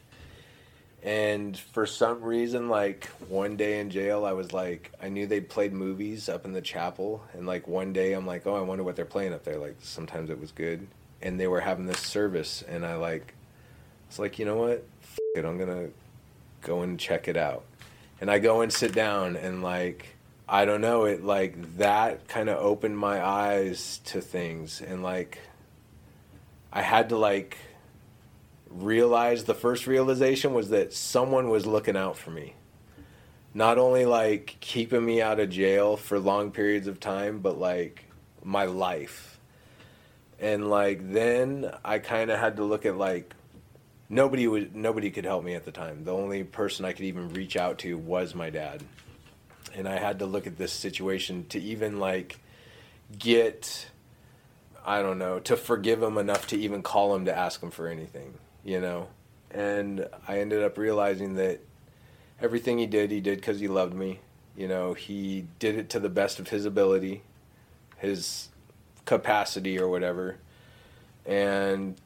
And 1.05 1.57
for 1.57 1.85
some 1.85 2.23
reason, 2.23 2.69
like, 2.69 3.07
one 3.29 3.57
day 3.57 3.79
in 3.79 3.91
jail, 3.91 4.25
I 4.25 4.33
was 4.33 4.53
like, 4.53 4.91
I 5.03 5.11
knew 5.11 5.27
they 5.27 5.41
played 5.41 5.75
movies 5.75 6.31
up 6.31 6.47
in 6.47 6.53
the 6.53 6.63
chapel. 6.63 7.23
And, 7.35 7.47
like, 7.47 7.69
one 7.69 7.93
day 7.93 8.15
I'm 8.15 8.27
like, 8.27 8.47
oh, 8.47 8.55
I 8.55 8.63
wonder 8.63 8.83
what 8.83 8.97
they're 8.97 9.05
playing 9.05 9.35
up 9.35 9.45
there. 9.45 9.59
Like, 9.59 9.77
sometimes 9.83 10.31
it 10.31 10.41
was 10.41 10.51
good. 10.51 10.87
And 11.21 11.39
they 11.39 11.47
were 11.47 11.61
having 11.61 11.85
this 11.85 12.01
service. 12.01 12.65
And 12.67 12.87
I, 12.87 12.95
like, 12.97 13.35
it's 14.09 14.19
like, 14.19 14.39
you 14.39 14.45
know 14.45 14.57
what? 14.57 14.85
F- 15.03 15.19
it, 15.35 15.45
I'm 15.45 15.59
gonna 15.59 15.89
go 16.63 16.83
and 16.83 17.01
check 17.01 17.27
it 17.27 17.37
out. 17.37 17.65
And 18.21 18.31
I 18.31 18.39
go 18.39 18.61
and 18.61 18.73
sit 18.73 18.93
down 18.93 19.35
and 19.35 19.61
like 19.61 20.15
I 20.49 20.65
don't 20.65 20.81
know, 20.81 21.05
it 21.05 21.25
like 21.25 21.79
that 21.79 22.29
kind 22.29 22.49
of 22.49 22.59
opened 22.59 22.97
my 22.97 23.21
eyes 23.25 24.01
to 24.05 24.21
things 24.21 24.81
and 24.81 25.03
like 25.03 25.41
I 26.73 26.83
had 26.83 27.09
to 27.09 27.17
like 27.17 27.59
realize 28.75 29.45
the 29.45 29.55
first 29.55 29.87
realization 29.87 30.53
was 30.53 30.71
that 30.71 30.93
someone 30.93 31.49
was 31.49 31.67
looking 31.67 31.97
out 31.97 32.17
for 32.17 32.31
me. 32.31 32.55
Not 33.55 33.79
only 33.79 34.05
like 34.05 34.57
keeping 34.61 35.05
me 35.05 35.23
out 35.23 35.39
of 35.39 35.51
jail 35.51 35.97
for 35.97 36.19
long 36.19 36.51
periods 36.51 36.89
of 36.89 36.99
time, 36.99 37.39
but 37.39 37.59
like 37.59 38.05
my 38.43 38.65
life. 38.65 39.39
And 40.41 40.69
like 40.69 41.13
then 41.13 41.73
I 41.85 42.01
kind 42.01 42.31
of 42.31 42.41
had 42.41 42.57
to 42.57 42.65
look 42.65 42.85
at 42.85 42.97
like 42.97 43.33
nobody 44.09 44.49
would 44.49 44.75
nobody 44.75 45.11
could 45.11 45.25
help 45.25 45.45
me 45.45 45.55
at 45.55 45.65
the 45.65 45.71
time. 45.71 46.05
The 46.05 46.13
only 46.13 46.43
person 46.43 46.85
I 46.85 46.93
could 46.93 47.05
even 47.05 47.33
reach 47.33 47.57
out 47.57 47.79
to 47.79 47.97
was 47.97 48.35
my 48.35 48.51
dad. 48.51 48.83
And 49.75 49.89
I 49.89 49.99
had 49.99 50.19
to 50.19 50.27
look 50.27 50.47
at 50.47 50.59
this 50.59 50.73
situation 50.73 51.47
to 51.51 51.61
even 51.61 52.01
like 52.01 52.39
get 53.17 53.89
I 54.85 55.01
don't 55.01 55.19
know, 55.19 55.39
to 55.41 55.57
forgive 55.57 56.03
him 56.03 56.19
enough 56.19 56.49
to 56.49 56.59
even 56.59 56.83
call 56.83 57.15
him 57.15 57.25
to 57.25 57.35
ask 57.35 57.63
him 57.63 57.71
for 57.71 57.89
anything, 57.89 58.35
you 58.65 58.81
know. 58.81 59.09
And 59.51 60.09
I 60.27 60.41
ended 60.41 60.63
up 60.63 60.79
realizing 60.79 61.35
that 61.37 61.61
everything 62.41 62.79
he 62.79 62.87
did, 62.87 63.11
he 63.11 63.21
did 63.21 63.43
cuz 63.43 63.61
he 63.61 63.69
loved 63.69 63.95
me. 63.95 64.21
You 64.57 64.69
know, 64.69 64.95
he 64.95 65.47
did 65.59 65.77
it 65.77 65.89
to 65.91 66.01
the 66.01 66.09
best 66.09 66.39
of 66.39 66.49
his 66.49 66.65
ability, 66.65 67.23
his 67.97 68.49
capacity 69.05 69.79
or 69.79 69.89
whatever. 69.89 70.39
And 71.27 71.97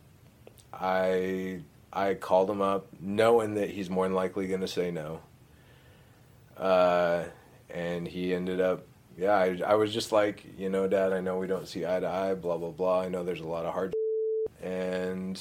I 0.73 1.61
I 1.93 2.15
called 2.15 2.51
him 2.51 2.61
up 2.61 2.87
knowing 3.01 3.55
that 3.55 3.71
he's 3.71 3.89
more 3.89 4.05
than 4.05 4.15
likely 4.15 4.47
going 4.47 4.61
to 4.61 4.69
say 4.69 4.91
no. 4.91 5.21
Uh, 6.57 7.25
and 7.71 8.07
he 8.07 8.35
ended 8.35 8.61
up, 8.61 8.85
yeah, 9.17 9.33
I, 9.33 9.61
I 9.67 9.75
was 9.75 9.93
just 9.93 10.13
like, 10.13 10.45
you 10.59 10.69
know, 10.69 10.87
Dad, 10.87 11.13
I 11.13 11.21
know 11.21 11.39
we 11.39 11.47
don't 11.47 11.67
see 11.67 11.87
eye 11.87 12.01
to 12.01 12.09
eye, 12.09 12.35
blah, 12.35 12.57
blah, 12.57 12.71
blah. 12.71 13.03
I 13.03 13.09
know 13.09 13.25
there's 13.25 13.41
a 13.41 13.47
lot 13.47 13.65
of 13.65 13.75
hard. 13.75 13.95
And 14.61 15.41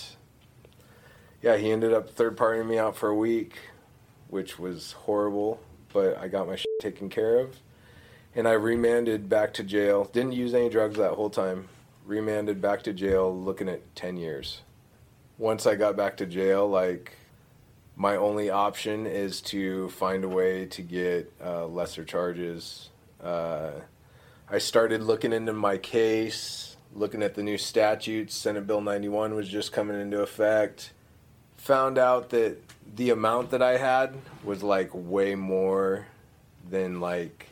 yeah, 1.41 1.57
he 1.57 1.71
ended 1.71 1.93
up 1.93 2.09
third 2.09 2.37
partying 2.37 2.67
me 2.67 2.77
out 2.77 2.95
for 2.95 3.09
a 3.09 3.15
week, 3.15 3.57
which 4.29 4.57
was 4.59 4.93
horrible, 4.93 5.59
but 5.93 6.17
I 6.17 6.27
got 6.27 6.47
my 6.47 6.55
shit 6.55 6.67
taken 6.81 7.09
care 7.09 7.39
of. 7.39 7.57
And 8.35 8.47
I 8.47 8.53
remanded 8.53 9.29
back 9.29 9.53
to 9.55 9.63
jail. 9.63 10.05
Didn't 10.05 10.33
use 10.33 10.53
any 10.53 10.69
drugs 10.69 10.97
that 10.97 11.13
whole 11.13 11.29
time. 11.29 11.69
Remanded 12.05 12.61
back 12.61 12.83
to 12.83 12.93
jail 12.93 13.35
looking 13.35 13.67
at 13.67 13.95
10 13.95 14.17
years 14.17 14.61
once 15.37 15.67
I 15.67 15.75
got 15.75 15.95
back 15.95 16.17
to 16.17 16.25
jail, 16.25 16.67
like 16.67 17.13
my 17.95 18.15
only 18.15 18.49
option 18.49 19.05
is 19.05 19.41
to 19.41 19.89
find 19.89 20.23
a 20.23 20.29
way 20.29 20.65
to 20.67 20.81
get 20.81 21.31
uh, 21.43 21.65
lesser 21.67 22.03
charges. 22.03 22.89
Uh, 23.23 23.71
I 24.49 24.57
started 24.59 25.01
looking 25.03 25.33
into 25.33 25.53
my 25.53 25.77
case, 25.77 26.77
looking 26.93 27.21
at 27.21 27.35
the 27.35 27.43
new 27.43 27.57
statutes. 27.57 28.35
Senate 28.35 28.65
Bill 28.65 28.81
91 28.81 29.35
was 29.35 29.49
just 29.49 29.71
coming 29.71 29.99
into 29.99 30.21
effect. 30.21 30.93
Found 31.57 31.97
out 31.97 32.29
that 32.29 32.57
the 32.95 33.09
amount 33.09 33.51
that 33.51 33.61
I 33.61 33.77
had 33.77 34.15
was 34.43 34.63
like 34.63 34.89
way 34.93 35.35
more 35.35 36.07
than 36.69 36.99
like 36.99 37.47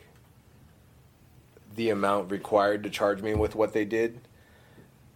the 1.74 1.90
amount 1.90 2.30
required 2.30 2.82
to 2.82 2.90
charge 2.90 3.22
me 3.22 3.34
with 3.34 3.54
what 3.54 3.72
they 3.72 3.84
did. 3.84 4.20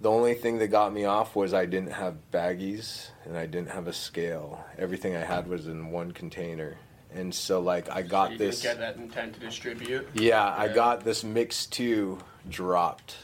The 0.00 0.10
only 0.10 0.34
thing 0.34 0.58
that 0.58 0.68
got 0.68 0.92
me 0.92 1.04
off 1.04 1.36
was 1.36 1.52
I 1.52 1.66
didn't 1.66 1.92
have 1.92 2.16
baggies 2.32 3.08
and 3.24 3.36
I 3.36 3.46
didn't 3.46 3.70
have 3.70 3.86
a 3.86 3.92
scale. 3.92 4.64
Everything 4.78 5.16
I 5.16 5.24
had 5.24 5.46
was 5.46 5.66
in 5.66 5.90
one 5.90 6.12
container. 6.12 6.76
And 7.12 7.34
so 7.34 7.60
like 7.60 7.90
I 7.90 8.02
got 8.02 8.28
so 8.28 8.32
you 8.32 8.38
this 8.38 8.62
get 8.62 8.78
that 8.78 8.96
intent 8.96 9.34
to 9.34 9.40
distribute. 9.40 10.08
Yeah, 10.14 10.54
I 10.56 10.68
got 10.68 11.04
this 11.04 11.24
MICS 11.24 11.66
2 11.66 12.18
dropped. 12.48 13.16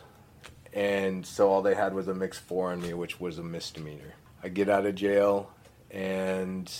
And 0.72 1.24
so 1.24 1.48
all 1.48 1.62
they 1.62 1.74
had 1.74 1.94
was 1.94 2.08
a 2.08 2.14
MICS 2.14 2.38
4 2.38 2.72
on 2.72 2.82
me 2.82 2.94
which 2.94 3.20
was 3.20 3.38
a 3.38 3.42
misdemeanor. 3.42 4.14
I 4.42 4.48
get 4.48 4.68
out 4.68 4.84
of 4.84 4.94
jail 4.94 5.50
and 5.90 6.72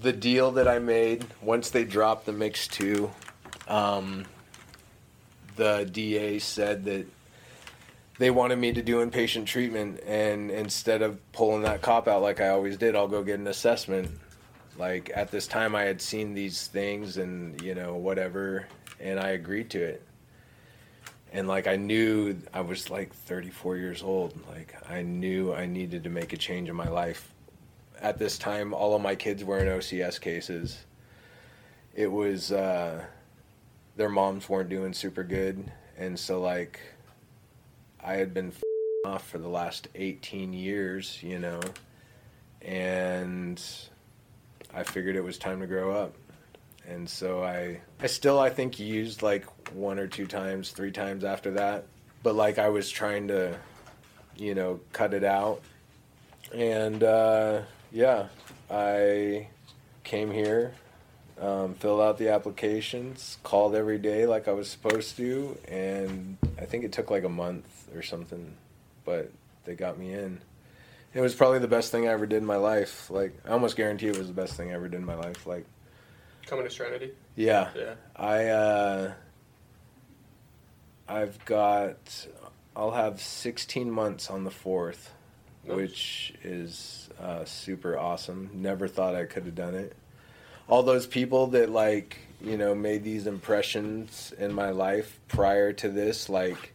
the 0.00 0.12
deal 0.12 0.52
that 0.52 0.68
I 0.68 0.78
made 0.78 1.26
once 1.42 1.70
they 1.70 1.84
dropped 1.84 2.26
the 2.26 2.32
MICS 2.32 2.68
2 2.68 3.10
um, 3.68 4.24
the 5.56 5.88
DA 5.90 6.38
said 6.38 6.84
that 6.84 7.06
they 8.18 8.30
wanted 8.30 8.58
me 8.58 8.72
to 8.72 8.82
do 8.82 9.04
inpatient 9.04 9.46
treatment 9.46 10.00
and 10.06 10.50
instead 10.50 11.00
of 11.00 11.18
pulling 11.32 11.62
that 11.62 11.80
cop 11.80 12.08
out 12.08 12.20
like 12.20 12.40
I 12.40 12.48
always 12.48 12.76
did, 12.76 12.94
I'll 12.94 13.08
go 13.08 13.22
get 13.22 13.38
an 13.38 13.46
assessment. 13.46 14.10
Like 14.76 15.10
at 15.14 15.30
this 15.30 15.46
time 15.46 15.74
I 15.74 15.82
had 15.82 16.02
seen 16.02 16.34
these 16.34 16.66
things 16.66 17.16
and 17.16 17.60
you 17.62 17.74
know 17.74 17.94
whatever 17.94 18.66
and 18.98 19.18
I 19.18 19.30
agreed 19.30 19.70
to 19.70 19.82
it. 19.82 20.06
And 21.32 21.46
like 21.46 21.66
I 21.66 21.76
knew 21.76 22.36
I 22.52 22.60
was 22.60 22.90
like 22.90 23.14
34 23.14 23.76
years 23.76 24.02
old. 24.02 24.34
Like 24.48 24.74
I 24.90 25.02
knew 25.02 25.54
I 25.54 25.66
needed 25.66 26.04
to 26.04 26.10
make 26.10 26.32
a 26.32 26.36
change 26.36 26.68
in 26.68 26.76
my 26.76 26.88
life. 26.88 27.32
At 28.00 28.18
this 28.18 28.38
time 28.38 28.72
all 28.72 28.94
of 28.94 29.02
my 29.02 29.14
kids 29.14 29.44
were 29.44 29.58
in 29.58 29.66
OCS 29.66 30.20
cases. 30.20 30.84
It 31.94 32.10
was 32.10 32.52
uh 32.52 33.04
their 33.96 34.08
moms 34.08 34.48
weren't 34.48 34.70
doing 34.70 34.92
super 34.92 35.24
good 35.24 35.70
and 35.98 36.18
so 36.18 36.40
like 36.40 36.80
I 38.02 38.14
had 38.14 38.32
been 38.32 38.52
off 39.04 39.28
for 39.28 39.38
the 39.38 39.48
last 39.48 39.88
18 39.94 40.52
years, 40.52 41.22
you 41.22 41.38
know, 41.38 41.60
and 42.62 43.62
I 44.74 44.82
figured 44.82 45.16
it 45.16 45.24
was 45.24 45.38
time 45.38 45.60
to 45.60 45.66
grow 45.66 45.92
up. 45.92 46.14
And 46.86 47.08
so 47.08 47.42
I, 47.44 47.80
I 48.00 48.06
still, 48.06 48.38
I 48.38 48.50
think, 48.50 48.78
used 48.78 49.22
like 49.22 49.44
one 49.72 49.98
or 49.98 50.06
two 50.06 50.26
times, 50.26 50.70
three 50.70 50.90
times 50.90 51.24
after 51.24 51.52
that. 51.52 51.84
But 52.22 52.34
like 52.34 52.58
I 52.58 52.68
was 52.68 52.90
trying 52.90 53.28
to, 53.28 53.58
you 54.36 54.54
know, 54.54 54.80
cut 54.92 55.14
it 55.14 55.24
out. 55.24 55.60
And 56.54 57.02
uh, 57.04 57.62
yeah, 57.92 58.28
I 58.70 59.48
came 60.04 60.30
here, 60.30 60.74
um, 61.40 61.74
filled 61.74 62.00
out 62.00 62.18
the 62.18 62.28
applications, 62.30 63.38
called 63.42 63.74
every 63.74 63.98
day 63.98 64.26
like 64.26 64.48
I 64.48 64.52
was 64.52 64.68
supposed 64.68 65.16
to, 65.16 65.56
and 65.68 66.36
I 66.58 66.64
think 66.64 66.84
it 66.84 66.92
took 66.92 67.10
like 67.10 67.24
a 67.24 67.28
month 67.28 67.88
or 67.94 68.02
something, 68.02 68.54
but 69.04 69.30
they 69.64 69.74
got 69.74 69.98
me 69.98 70.12
in. 70.12 70.40
It 71.12 71.20
was 71.20 71.34
probably 71.34 71.58
the 71.58 71.68
best 71.68 71.90
thing 71.90 72.06
I 72.06 72.12
ever 72.12 72.26
did 72.26 72.36
in 72.36 72.46
my 72.46 72.56
life. 72.56 73.10
Like 73.10 73.34
I 73.44 73.50
almost 73.50 73.76
guarantee 73.76 74.06
it 74.06 74.16
was 74.16 74.28
the 74.28 74.32
best 74.32 74.54
thing 74.56 74.70
I 74.70 74.74
ever 74.74 74.88
did 74.88 75.00
in 75.00 75.06
my 75.06 75.16
life. 75.16 75.46
Like 75.46 75.66
Coming 76.46 76.64
to 76.64 76.70
Serenity. 76.70 77.12
yeah, 77.36 77.70
Yeah. 77.76 77.94
I 78.14 78.46
uh, 78.46 79.12
I've 81.08 81.44
got 81.44 82.26
I'll 82.76 82.92
have 82.92 83.20
16 83.20 83.90
months 83.90 84.30
on 84.30 84.44
the 84.44 84.50
fourth. 84.50 85.12
Which 85.64 86.32
is 86.42 87.08
uh, 87.20 87.44
super 87.44 87.98
awesome. 87.98 88.50
Never 88.52 88.88
thought 88.88 89.14
I 89.14 89.24
could 89.24 89.44
have 89.44 89.54
done 89.54 89.74
it. 89.74 89.96
All 90.68 90.82
those 90.82 91.06
people 91.06 91.48
that 91.48 91.70
like 91.70 92.18
you 92.40 92.56
know 92.56 92.74
made 92.74 93.04
these 93.04 93.26
impressions 93.26 94.32
in 94.38 94.52
my 94.52 94.70
life 94.70 95.18
prior 95.28 95.72
to 95.74 95.88
this, 95.88 96.28
like 96.28 96.74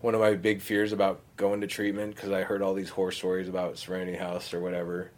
one 0.00 0.14
of 0.14 0.20
my 0.20 0.34
big 0.34 0.60
fears 0.60 0.92
about 0.92 1.20
going 1.36 1.60
to 1.60 1.66
treatment 1.66 2.14
because 2.14 2.30
I 2.30 2.42
heard 2.42 2.62
all 2.62 2.74
these 2.74 2.90
horror 2.90 3.12
stories 3.12 3.48
about 3.48 3.78
Serenity 3.78 4.16
House 4.16 4.52
or 4.52 4.60
whatever 4.60 5.10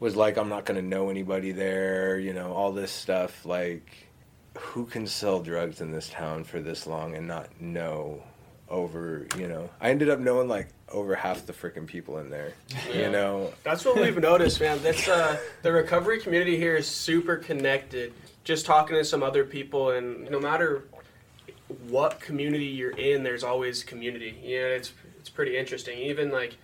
was 0.00 0.16
like 0.16 0.36
I'm 0.36 0.48
not 0.48 0.64
gonna 0.64 0.82
know 0.82 1.10
anybody 1.10 1.52
there, 1.52 2.18
you 2.18 2.32
know, 2.32 2.52
all 2.52 2.72
this 2.72 2.92
stuff. 2.92 3.44
Like, 3.44 4.08
who 4.56 4.86
can 4.86 5.06
sell 5.06 5.40
drugs 5.40 5.80
in 5.80 5.90
this 5.92 6.08
town 6.08 6.44
for 6.44 6.60
this 6.60 6.86
long 6.86 7.14
and 7.14 7.26
not 7.26 7.60
know 7.60 8.22
over, 8.70 9.26
you 9.36 9.48
know? 9.48 9.70
I 9.80 9.90
ended 9.90 10.08
up 10.08 10.18
knowing 10.18 10.48
like 10.48 10.68
over 10.90 11.14
half 11.14 11.46
the 11.46 11.52
freaking 11.52 11.86
people 11.86 12.18
in 12.18 12.30
there, 12.30 12.52
Yeah. 12.68 12.98
you 12.98 13.10
know. 13.10 13.52
That's 13.64 13.84
what 13.84 13.96
we've 13.96 14.18
noticed, 14.18 14.60
man. 14.60 14.82
That's 14.82 15.08
uh, 15.08 15.38
the 15.62 15.72
recovery 15.72 16.20
community 16.20 16.56
here 16.56 16.76
is 16.76 16.86
super 16.86 17.36
connected. 17.36 18.12
Just 18.44 18.66
talking 18.66 18.96
to 18.96 19.04
some 19.04 19.22
other 19.22 19.44
people, 19.44 19.90
and 19.90 20.30
no 20.30 20.40
matter 20.40 20.84
what 21.88 22.18
community 22.20 22.64
you're 22.66 22.96
in, 22.96 23.22
there's 23.22 23.44
always 23.44 23.84
community. 23.84 24.38
You 24.42 24.60
know, 24.60 24.66
it's 24.68 24.92
it's 25.18 25.28
pretty 25.28 25.56
interesting. 25.58 25.98
Even 25.98 26.30
like 26.30 26.56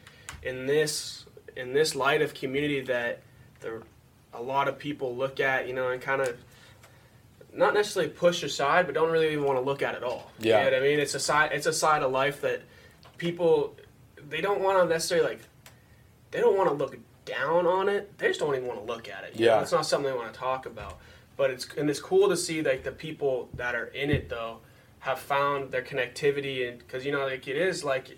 in 0.43 0.67
this 0.67 1.27
in 1.57 1.75
this 1.75 1.95
light 1.95 2.23
of 2.23 2.33
community 2.33 2.81
that 2.83 3.21
the 3.61 3.83
a 4.33 4.41
lot 4.41 4.67
of 4.67 4.79
people 4.79 5.15
look 5.15 5.41
at, 5.41 5.69
you 5.69 5.75
know, 5.75 5.91
and 5.91 6.01
kind 6.01 6.23
of 6.23 6.37
not 7.55 7.75
necessarily 7.75 8.11
push 8.11 8.43
aside, 8.43 8.87
but 8.87 8.95
don't 8.95 9.11
really 9.11 9.33
even 9.33 9.45
want 9.45 9.59
to 9.59 9.65
look 9.65 9.83
at 9.83 9.95
at 9.95 10.03
all. 10.03 10.31
Yeah. 10.39 10.65
You 10.65 10.71
know 10.71 10.77
what 10.77 10.83
I 10.83 10.87
mean? 10.87 10.99
It's 11.01 11.15
a 11.15 11.21
side 11.21 11.53
it's 11.53 11.67
a 11.67 11.73
side 11.73 12.03
of 12.03 12.11
life 12.13 12.41
that 12.43 12.63
people 13.19 13.77
they 14.29 14.41
don't 14.41 14.61
want 14.61 14.79
to 14.83 14.93
necessarily 14.93 15.27
like 15.29 15.41
they 16.31 16.41
don't 16.41 16.57
want 16.57 16.69
to 16.69 16.75
look 16.75 16.97
down 17.25 17.67
on 17.67 17.89
it. 17.89 18.17
They 18.19 18.29
just 18.29 18.41
don't 18.41 18.55
even 18.55 18.67
want 18.67 18.81
to 18.81 18.93
look 18.93 19.09
at 19.09 19.25
it. 19.25 19.39
Know, 19.39 19.47
Yeah. 19.47 19.61
it's 19.63 19.73
not 19.73 19.87
something 19.87 20.11
they 20.11 20.17
want 20.19 20.33
to 20.33 20.39
talk 20.39 20.67
about. 20.67 20.99
But 21.37 21.51
it's 21.51 21.67
and 21.77 21.89
it's 21.89 22.01
cool 22.01 22.29
to 22.29 22.37
see 22.37 22.63
like 22.63 22.83
the 22.85 22.93
people 22.93 23.49
that 23.55 23.75
are 23.75 23.87
in 23.87 24.11
it 24.11 24.29
though 24.29 24.59
have 25.01 25.19
found 25.19 25.71
their 25.71 25.83
connectivity 25.83 26.69
and 26.69 26.79
because 26.79 27.05
you 27.05 27.13
know 27.13 27.25
like 27.27 27.47
it 27.47 27.57
is 27.57 27.85
like 27.85 28.17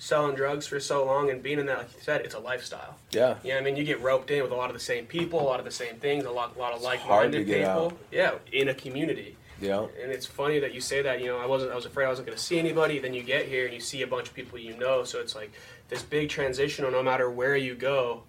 selling 0.00 0.34
drugs 0.34 0.66
for 0.66 0.80
so 0.80 1.04
long 1.04 1.28
and 1.28 1.42
being 1.42 1.58
in 1.58 1.66
that 1.66 1.76
like 1.76 1.94
you 1.94 2.00
said 2.00 2.22
it's 2.22 2.34
a 2.34 2.38
lifestyle. 2.38 2.96
Yeah. 3.10 3.36
Yeah, 3.44 3.58
I 3.58 3.60
mean 3.60 3.76
you 3.76 3.84
get 3.84 4.00
roped 4.00 4.30
in 4.30 4.42
with 4.42 4.50
a 4.50 4.56
lot 4.56 4.70
of 4.70 4.74
the 4.74 4.80
same 4.80 5.04
people, 5.04 5.38
a 5.38 5.44
lot 5.44 5.60
of 5.60 5.66
the 5.66 5.70
same 5.70 5.96
things, 5.96 6.24
a 6.24 6.30
lot 6.30 6.56
a 6.56 6.58
lot 6.58 6.72
of 6.72 6.80
like-minded 6.80 7.46
people. 7.46 7.62
out. 7.68 7.96
Yeah, 8.10 8.32
in 8.50 8.68
a 8.68 8.74
community. 8.74 9.36
Yeah. 9.60 9.86
And 10.02 10.10
it's 10.10 10.24
funny 10.24 10.58
that 10.60 10.72
you 10.72 10.80
say 10.80 11.02
that. 11.02 11.20
You 11.20 11.26
know, 11.26 11.38
I 11.38 11.44
wasn't. 11.44 11.72
I 11.72 11.74
was 11.74 11.84
afraid 11.84 12.06
I 12.06 12.08
wasn't 12.08 12.26
going 12.26 12.38
to 12.38 12.42
see 12.42 12.58
anybody. 12.58 12.98
Then 12.98 13.12
you 13.12 13.22
get 13.22 13.46
here 13.46 13.66
and 13.66 13.74
you 13.74 13.80
see 13.80 14.00
a 14.00 14.06
bunch 14.06 14.28
of 14.28 14.34
people 14.34 14.58
you 14.58 14.74
know. 14.78 15.04
So 15.04 15.20
it's 15.20 15.34
like 15.34 15.52
this 15.90 16.02
big 16.02 16.30
transition. 16.30 16.90
No 16.90 17.02
matter 17.02 17.30
where 17.30 17.56
you 17.56 17.74
go, 17.74 18.22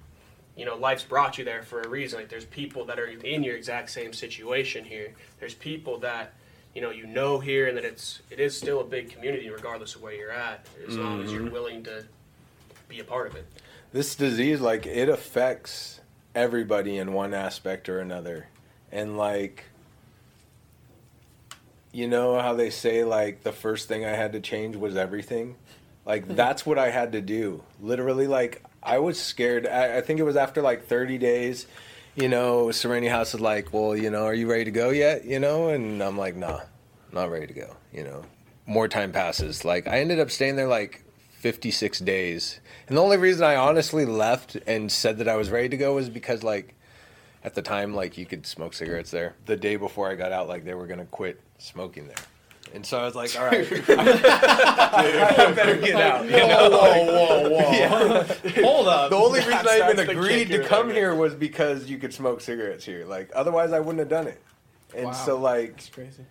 you 0.58 0.66
know, 0.66 0.76
life's 0.76 1.04
brought 1.04 1.38
you 1.38 1.46
there 1.46 1.64
for 1.64 1.80
a 1.80 1.88
reason. 1.88 2.20
Like 2.20 2.28
there's 2.28 2.44
people 2.44 2.84
that 2.84 3.00
are 3.00 3.06
in 3.06 3.44
your 3.44 3.56
exact 3.56 3.92
same 3.92 4.12
situation 4.12 4.84
here. 4.84 5.14
There's 5.40 5.54
people 5.54 6.00
that 6.00 6.34
you 6.76 6.82
know 6.82 6.92
you 6.92 7.06
know 7.06 7.40
here, 7.40 7.68
and 7.68 7.78
that 7.78 7.86
it's 7.86 8.22
it 8.30 8.40
is 8.40 8.58
still 8.58 8.80
a 8.80 8.86
big 8.86 9.10
community 9.12 9.50
regardless 9.50 9.96
of 9.96 10.02
where 10.02 10.14
you're 10.14 10.32
at, 10.32 10.66
as 10.88 10.98
long 10.98 11.24
as 11.24 11.32
you're 11.32 11.42
mm-hmm. 11.42 11.54
willing 11.54 11.84
to 11.84 12.06
be 12.92 13.00
a 13.00 13.04
part 13.04 13.28
of 13.28 13.36
it. 13.36 13.48
This 13.94 14.16
disease, 14.16 14.62
like, 14.62 14.86
it 14.86 15.10
affects 15.10 16.00
everybody 16.36 16.98
in 16.98 17.14
one 17.14 17.34
aspect 17.34 17.90
or 17.90 18.00
another. 18.00 18.48
And, 18.92 19.18
like, 19.18 19.66
you 21.92 22.08
know 22.08 22.40
how 22.40 22.54
they 22.54 22.70
say, 22.70 23.04
like, 23.04 23.44
the 23.44 23.52
first 23.52 23.88
thing 23.88 24.06
I 24.06 24.12
had 24.12 24.34
to 24.34 24.40
change 24.40 24.76
was 24.76 24.96
everything? 24.96 25.56
Like, 26.06 26.24
mm-hmm. 26.24 26.36
that's 26.36 26.66
what 26.66 26.78
I 26.78 26.90
had 26.90 27.14
to 27.14 27.22
do. 27.22 27.64
Literally, 27.82 28.28
like, 28.28 28.64
I 28.82 29.00
was 29.00 29.20
scared. 29.20 29.68
I, 29.68 29.98
I 29.98 30.02
think 30.02 30.20
it 30.20 30.24
was 30.24 30.38
after, 30.38 30.62
like, 30.62 30.86
30 30.86 31.18
days. 31.18 31.68
You 32.14 32.28
know, 32.28 32.72
Serenity 32.72 33.08
House 33.08 33.34
is 33.34 33.40
like, 33.40 33.72
well, 33.72 33.96
you 33.96 34.10
know, 34.10 34.26
are 34.26 34.34
you 34.34 34.50
ready 34.50 34.66
to 34.66 34.72
go 34.72 34.90
yet? 34.90 35.24
You 35.24 35.40
know, 35.40 35.70
and 35.70 36.02
I'm 36.04 36.18
like, 36.18 36.36
nah, 36.36 36.60
not 37.14 37.32
ready 37.32 37.48
to 37.48 37.54
go. 37.54 37.78
You 37.94 38.04
know, 38.04 38.26
more 38.66 38.90
time 38.90 39.14
passes. 39.14 39.64
Like, 39.64 39.88
I 39.88 40.00
ended 40.00 40.20
up 40.20 40.30
staying 40.30 40.58
there 40.58 40.68
like 40.68 41.06
56 41.40 42.00
days. 42.00 42.60
And 42.88 42.98
the 42.98 43.02
only 43.02 43.16
reason 43.16 43.46
I 43.46 43.56
honestly 43.56 44.06
left 44.06 44.58
and 44.68 44.92
said 44.92 45.20
that 45.20 45.30
I 45.30 45.38
was 45.38 45.50
ready 45.50 45.70
to 45.70 45.78
go 45.78 45.96
was 45.96 46.10
because, 46.10 46.44
like, 46.44 46.76
at 47.46 47.56
the 47.56 47.62
time, 47.62 47.96
like, 47.96 48.18
you 48.18 48.26
could 48.26 48.46
smoke 48.46 48.74
cigarettes 48.74 49.12
there. 49.12 49.36
The 49.46 49.56
day 49.56 49.78
before 49.78 50.12
I 50.12 50.16
got 50.16 50.34
out, 50.34 50.50
like, 50.50 50.66
they 50.66 50.74
were 50.74 50.88
to 51.00 51.06
quit 51.06 51.40
smoking 51.60 52.08
there. 52.08 52.18
And 52.74 52.86
so 52.86 53.00
I 53.00 53.04
was 53.04 53.16
like, 53.16 53.38
all 53.38 53.46
right, 53.46 53.68
I 53.90 55.52
better 55.56 55.76
get 55.76 55.96
out. 55.96 56.26
You 56.26 56.32
know? 56.32 56.70
whoa, 56.70 57.06
whoa, 57.06 57.50
whoa! 57.50 57.72
Yeah. 57.72 58.62
Hold 58.64 58.88
up. 58.88 59.10
The 59.10 59.16
only 59.18 59.40
reason 59.40 59.52
That's- 59.52 59.82
I 59.82 59.92
even 59.92 60.10
agreed 60.10 60.50
to 60.50 60.64
come 60.64 60.88
there. 60.88 60.96
here 60.96 61.16
was 61.16 61.34
because 61.34 61.90
you 61.90 61.98
could 61.98 62.14
smoke 62.14 62.42
cigarettes 62.42 62.86
here. 62.86 63.06
Like, 63.06 63.30
otherwise, 63.36 63.74
I 63.74 63.80
wouldn't 63.80 64.00
have 64.00 64.10
done 64.10 64.28
it. 64.28 64.42
And 64.96 65.08
Wow. 65.08 65.12
so, 65.14 65.38
like, 65.38 65.72
That's 65.76 65.90
crazy. 65.90 66.26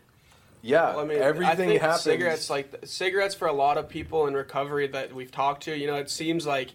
yeah, 0.62 0.91
Well, 0.91 1.01
I 1.01 1.05
mean, 1.05 1.19
everything 1.19 1.51
I 1.53 1.55
think 1.57 1.81
happens. 1.81 2.03
Cigarettes, 2.03 2.51
like 2.51 2.75
cigarettes, 2.85 3.35
for 3.35 3.49
a 3.49 3.53
lot 3.53 3.77
of 3.79 3.89
people 3.89 4.27
in 4.27 4.35
recovery 4.35 4.87
that 4.89 5.15
we've 5.15 5.33
talked 5.33 5.65
to, 5.65 5.77
you 5.77 5.87
know, 5.87 5.97
it 5.97 6.11
seems 6.11 6.47
like 6.47 6.71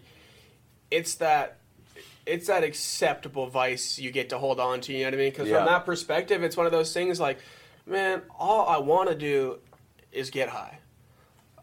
it's 0.90 1.16
that 1.16 1.58
it's 2.24 2.48
that 2.48 2.64
acceptable 2.64 3.46
vice 3.46 4.00
you 4.00 4.10
get 4.10 4.30
to 4.30 4.38
hold 4.38 4.58
on 4.58 4.80
to. 4.80 4.92
You 4.92 5.00
know 5.00 5.04
what 5.06 5.14
I 5.14 5.16
mean? 5.18 5.30
Because 5.30 5.48
Yeah. 5.48 5.58
from 5.58 5.66
that 5.66 5.86
perspective, 5.86 6.42
it's 6.42 6.56
one 6.56 6.66
of 6.66 6.72
those 6.72 6.92
things 6.92 7.20
like, 7.20 7.38
man, 7.86 8.22
all 8.38 8.66
I 8.68 8.78
want 8.78 9.08
to 9.08 9.14
do 9.14 9.58
is 10.12 10.30
get 10.30 10.48
high. 10.48 10.78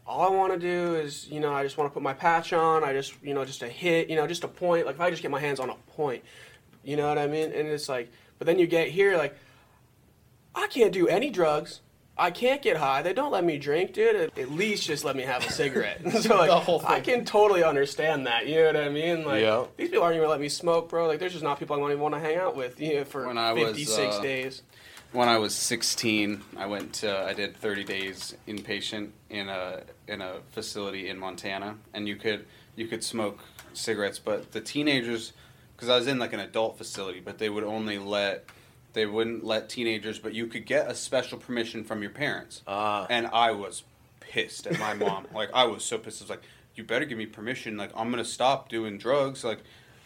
All 0.06 0.20
I 0.22 0.28
want 0.36 0.52
to 0.52 0.58
do 0.58 0.96
is, 0.96 1.28
you 1.30 1.40
know, 1.40 1.52
I 1.54 1.62
just 1.62 1.78
want 1.78 1.90
to 1.90 1.94
put 1.94 2.02
my 2.02 2.12
patch 2.12 2.52
on. 2.52 2.84
I 2.84 2.92
just, 2.92 3.14
you 3.22 3.32
know, 3.32 3.44
just 3.44 3.62
a 3.62 3.68
hit, 3.68 4.10
you 4.10 4.16
know, 4.16 4.26
just 4.26 4.44
a 4.44 4.48
point. 4.48 4.86
Like 4.86 4.96
if 4.96 5.00
I 5.00 5.10
just 5.10 5.22
get 5.22 5.30
my 5.30 5.40
hands 5.40 5.60
on 5.60 5.70
a 5.70 5.74
point, 5.92 6.22
you 6.82 6.96
know 6.96 7.08
what 7.08 7.18
I 7.18 7.26
mean? 7.26 7.52
And 7.52 7.68
it's 7.68 7.88
like, 7.88 8.10
but 8.38 8.46
then 8.46 8.58
you 8.58 8.66
get 8.66 8.88
here, 8.88 9.16
like, 9.16 9.34
I 10.54 10.66
can't 10.66 10.92
do 10.92 11.08
any 11.08 11.30
drugs. 11.30 11.80
I 12.16 12.30
can't 12.30 12.62
get 12.62 12.76
high. 12.76 13.02
They 13.02 13.12
don't 13.12 13.32
let 13.32 13.42
me 13.44 13.58
drink, 13.58 13.92
dude. 13.92 14.14
At- 14.14 14.38
At 14.38 14.52
least 14.52 14.86
just 14.86 15.04
let 15.04 15.16
me 15.16 15.22
have 15.24 15.44
a 15.44 15.50
cigarette. 15.50 16.00
so 16.22 16.36
like, 16.36 16.48
The 16.50 16.60
whole 16.60 16.80
I 16.86 17.00
can 17.00 17.24
totally 17.24 17.64
understand 17.64 18.26
that. 18.28 18.46
You 18.46 18.56
know 18.56 18.66
what 18.66 18.76
I 18.76 18.88
mean? 18.90 19.24
Like 19.24 19.42
Yeah. 19.42 19.64
these 19.76 19.88
people 19.88 20.04
aren't 20.04 20.16
even 20.16 20.28
let 20.28 20.40
me 20.40 20.48
smoke, 20.50 20.90
bro. 20.90 21.08
Like 21.08 21.18
there's 21.18 21.32
just 21.32 21.42
not 21.42 21.58
people 21.58 21.74
I 21.74 21.80
don't 21.80 21.90
even 21.90 22.02
want 22.02 22.14
to 22.14 22.20
hang 22.20 22.36
out 22.36 22.54
with. 22.56 22.78
You 22.80 22.96
know, 22.96 23.04
for 23.04 23.26
When 23.26 23.38
I 23.38 23.52
was, 23.52 23.64
56 23.64 23.98
uh, 24.16 24.20
days. 24.20 24.62
When 25.14 25.28
I 25.28 25.38
was 25.38 25.54
16, 25.54 26.42
I 26.56 26.66
went 26.66 26.92
to, 26.94 27.16
I 27.16 27.34
did 27.34 27.56
30 27.56 27.84
days 27.84 28.34
inpatient 28.48 29.10
in 29.30 29.48
a 29.48 29.82
in 30.08 30.20
a 30.20 30.40
facility 30.50 31.08
in 31.08 31.20
Montana, 31.20 31.76
and 31.92 32.08
you 32.08 32.16
could 32.16 32.46
you 32.74 32.88
could 32.88 33.04
smoke 33.04 33.38
cigarettes, 33.74 34.18
but 34.18 34.50
the 34.50 34.60
teenagers, 34.60 35.32
because 35.76 35.88
I 35.88 35.96
was 35.96 36.08
in 36.08 36.18
like 36.18 36.32
an 36.32 36.40
adult 36.40 36.78
facility, 36.78 37.20
but 37.20 37.38
they 37.38 37.48
would 37.48 37.62
only 37.62 37.96
let 37.96 38.46
they 38.92 39.06
wouldn't 39.06 39.44
let 39.44 39.68
teenagers, 39.68 40.18
but 40.18 40.34
you 40.34 40.48
could 40.48 40.66
get 40.66 40.90
a 40.90 40.96
special 40.96 41.38
permission 41.38 41.84
from 41.84 42.02
your 42.02 42.10
parents. 42.10 42.62
Ah. 42.66 43.06
and 43.08 43.28
I 43.28 43.52
was 43.52 43.84
pissed 44.18 44.66
at 44.66 44.80
my 44.80 44.94
mom. 44.94 45.28
like 45.32 45.50
I 45.54 45.66
was 45.66 45.84
so 45.84 45.96
pissed. 45.96 46.22
I 46.22 46.24
was 46.24 46.30
like, 46.30 46.42
"You 46.74 46.82
better 46.82 47.04
give 47.04 47.18
me 47.18 47.26
permission. 47.26 47.76
Like 47.76 47.92
I'm 47.94 48.10
gonna 48.10 48.24
stop 48.24 48.68
doing 48.68 48.98
drugs. 48.98 49.44
Like, 49.44 49.60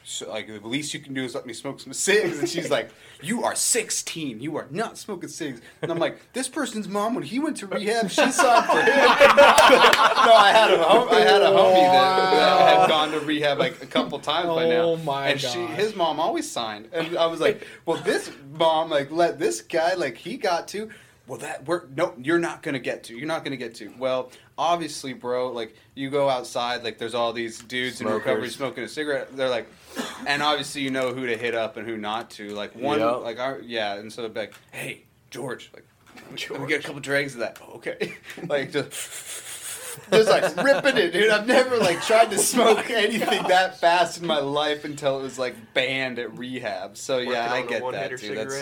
so, 0.09 0.26
like 0.30 0.47
the 0.47 0.66
least 0.66 0.94
you 0.94 1.01
can 1.01 1.12
do 1.12 1.22
is 1.22 1.35
let 1.35 1.44
me 1.44 1.52
smoke 1.52 1.80
some 1.80 1.93
cigs." 1.93 2.39
And 2.39 2.48
she's 2.48 2.70
like, 2.70 2.89
"You 3.22 3.44
are 3.44 3.55
16. 3.55 4.40
You 4.40 4.56
are 4.56 4.66
not 4.70 4.97
smoking 4.97 5.28
cigs." 5.28 5.60
And 5.82 5.90
I'm 5.90 5.98
like, 5.98 6.32
"This 6.32 6.48
person's 6.48 6.89
mom, 6.89 7.14
when 7.14 7.24
he 7.24 7.39
went 7.39 7.59
to 7.59 7.66
rehab, 7.66 8.09
she 8.09 8.30
signed 8.30 8.64
for 8.66 8.80
him." 8.80 8.86
no, 8.86 10.35
I 10.35 10.51
had 10.55 10.72
a 10.72 10.82
hom- 10.82 11.09
I 11.10 11.20
had 11.20 11.43
a 11.43 11.47
homie 11.47 11.93
that, 11.93 12.30
that 12.32 12.78
had 12.78 12.89
gone 12.89 13.12
to 13.12 13.20
rehab 13.20 13.59
like 13.59 13.82
a 13.82 13.86
couple 13.86 14.18
times 14.18 14.48
by 14.48 14.68
now. 14.68 14.80
Oh 14.80 14.97
my 14.97 15.28
and 15.28 15.40
she, 15.40 15.66
his 15.66 15.94
mom 15.94 16.18
always 16.20 16.51
signed, 16.51 16.89
and 16.94 17.18
I 17.18 17.26
was 17.26 17.40
like, 17.40 17.66
"Well, 17.85 17.98
this 17.98 18.30
mom 18.52 18.89
like 18.89 19.10
let 19.10 19.39
this 19.39 19.60
guy 19.60 19.93
like 19.94 20.16
he 20.16 20.39
got 20.39 20.68
to." 20.68 20.89
Well, 21.26 21.39
that 21.40 21.66
we're 21.66 21.82
no, 21.94 22.14
you're 22.16 22.39
not 22.39 22.62
gonna 22.62 22.78
get 22.78 23.05
to. 23.05 23.14
You're 23.14 23.26
not 23.26 23.44
gonna 23.44 23.59
get 23.59 23.74
to. 23.76 23.93
Well, 23.98 24.32
obviously, 24.56 25.12
bro. 25.12 25.52
Like 25.52 25.76
you 25.94 26.09
go 26.09 26.30
outside, 26.30 26.82
like 26.82 26.97
there's 26.97 27.14
all 27.14 27.35
these 27.35 27.59
dudes 27.59 28.01
in 28.01 28.06
recovery 28.06 28.48
smoking 28.48 28.85
a 28.85 28.89
cigarette. 28.89 29.36
They're 29.36 29.51
like, 29.51 29.68
and 30.27 30.43
obviously 30.43 30.82
you 30.82 30.90
know 30.90 31.12
who 31.12 31.27
to 31.27 31.36
hit 31.36 31.55
up 31.55 31.77
and 31.77 31.86
who 31.86 31.97
not 31.97 32.31
to. 32.32 32.51
Like 32.51 32.74
one, 32.74 32.98
Yeah. 33.01 33.10
like 33.12 33.39
our 33.39 33.60
yeah. 33.60 33.94
And 33.94 34.12
so 34.12 34.27
like, 34.27 34.55
hey, 34.73 35.02
George, 35.31 35.70
like, 35.74 35.85
let 36.51 36.60
me 36.60 36.66
get 36.66 36.81
a 36.81 36.82
couple 36.86 37.01
drags 37.01 37.35
of 37.35 37.40
that. 37.40 37.59
Oh, 37.66 37.74
okay, 37.77 38.15
like 38.48 38.73
just 38.73 38.93
just 40.12 40.28
like 40.28 40.56
ripping 40.65 40.97
it, 40.97 41.12
dude. 41.12 41.31
I've 41.31 41.47
never 41.47 41.77
like 41.77 42.02
tried 42.02 42.31
to 42.31 42.39
smoke 42.39 42.90
anything 42.90 43.43
that 43.48 43.81
fast 43.81 44.20
in 44.20 44.27
my 44.27 44.40
life 44.40 44.85
until 44.85 45.19
it 45.19 45.23
was 45.23 45.39
like 45.39 45.55
banned 45.74 46.19
at 46.19 46.36
rehab. 46.39 46.97
So 46.97 47.19
yeah, 47.19 47.52
I 47.52 47.62
get 47.62 47.82
that, 47.93 48.19
dude. 48.19 48.36
That's, 48.36 48.55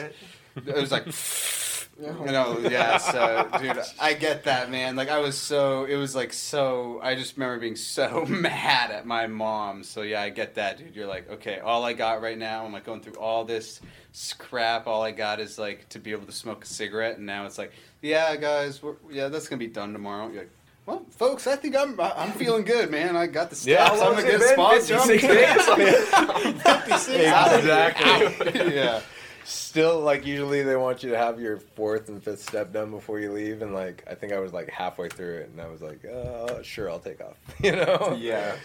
it 0.67 0.75
was 0.81 0.91
like, 0.91 1.05
you 1.99 2.33
know, 2.33 2.59
yeah. 2.59 2.99
So, 2.99 3.49
dude, 3.59 3.79
I 3.99 4.13
get 4.15 4.45
that, 4.45 4.71
man. 4.71 4.97
Like, 4.97 5.09
I 5.09 5.19
was 5.19 5.37
so, 5.37 5.85
it 5.85 5.97
was 5.97 6.15
like 6.15 6.33
so. 6.33 7.01
I 7.03 7.15
just 7.15 7.37
remember 7.37 7.59
being 7.59 7.77
so 7.77 8.25
mad 8.29 8.91
at 8.91 9.07
my 9.07 9.27
mom. 9.27 9.83
So 9.83 10.03
yeah, 10.03 10.23
I 10.23 10.31
get 10.31 10.55
that, 10.57 10.79
dude. 10.79 10.95
You're 10.95 11.07
like, 11.07 11.31
okay, 11.31 11.61
all 11.61 11.85
I 11.85 11.95
got 11.95 12.21
right 12.21 12.39
now, 12.39 12.65
I'm 12.65 12.73
like 12.73 12.85
going 12.85 13.01
through 13.01 13.15
all 13.15 13.45
this 13.45 13.81
scrap. 14.13 14.87
All 14.87 15.03
I 15.03 15.11
got 15.11 15.41
is 15.41 15.59
like 15.59 15.89
to 15.91 15.99
be 15.99 16.13
able 16.13 16.27
to 16.27 16.33
smoke 16.33 16.65
a 16.65 16.67
cigarette, 16.67 17.17
and 17.17 17.27
now 17.27 17.47
it's 17.47 17.59
like, 17.59 17.73
yeah, 18.03 18.37
guys, 18.37 18.83
we're, 18.83 18.97
yeah, 19.11 19.29
that's 19.29 19.49
gonna 19.49 19.59
be 19.59 19.67
done 19.67 19.93
tomorrow. 19.93 20.29
You're 20.29 20.43
like. 20.43 20.51
Well, 20.85 21.05
folks, 21.11 21.49
I 21.49 21.57
think 21.57 21.75
I'm 21.75 21.99
I'm 22.01 22.31
feeling 22.31 22.63
good, 22.63 22.93
man. 22.93 23.17
I 23.17 23.27
got 23.27 23.51
the 23.51 23.57
steps. 23.57 23.67
Yeah, 23.67 24.07
I'm 24.07 24.17
a 24.17 24.23
good 24.23 24.39
been? 24.39 24.53
sponsor. 24.53 24.99
56 25.01 25.67
good. 25.67 25.77
days? 25.77 26.63
56 26.63 27.09
Exactly. 27.09 28.73
yeah. 28.77 29.01
Still, 29.47 30.01
like 30.01 30.27
usually 30.27 30.65
they 30.65 30.75
want 30.75 31.05
you 31.05 31.11
to 31.11 31.17
have 31.17 31.41
your 31.41 31.59
fourth 31.59 32.09
and 32.09 32.21
fifth 32.21 32.43
step 32.43 32.73
done 32.73 32.91
before 32.91 33.21
you 33.21 33.31
leave, 33.31 33.63
and 33.63 33.73
like 33.73 34.03
I 34.11 34.17
think 34.17 34.33
I 34.33 34.41
was 34.41 34.53
like 34.53 34.69
halfway 34.69 35.09
through 35.09 35.37
it, 35.37 35.51
and 35.51 35.61
I 35.61 35.69
was 35.69 35.81
like, 35.81 36.05
uh, 36.05 36.63
sure, 36.65 36.91
I'll 36.91 36.99
take 36.99 37.21
off, 37.21 37.37
you 37.63 37.71
know? 37.71 38.19
Yeah. 38.19 38.57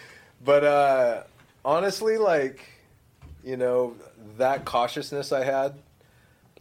But 0.43 0.63
uh, 0.63 1.23
honestly, 1.63 2.17
like, 2.17 2.67
you 3.43 3.57
know, 3.57 3.95
that 4.39 4.65
cautiousness 4.65 5.31
I 5.31 5.43
had, 5.43 5.75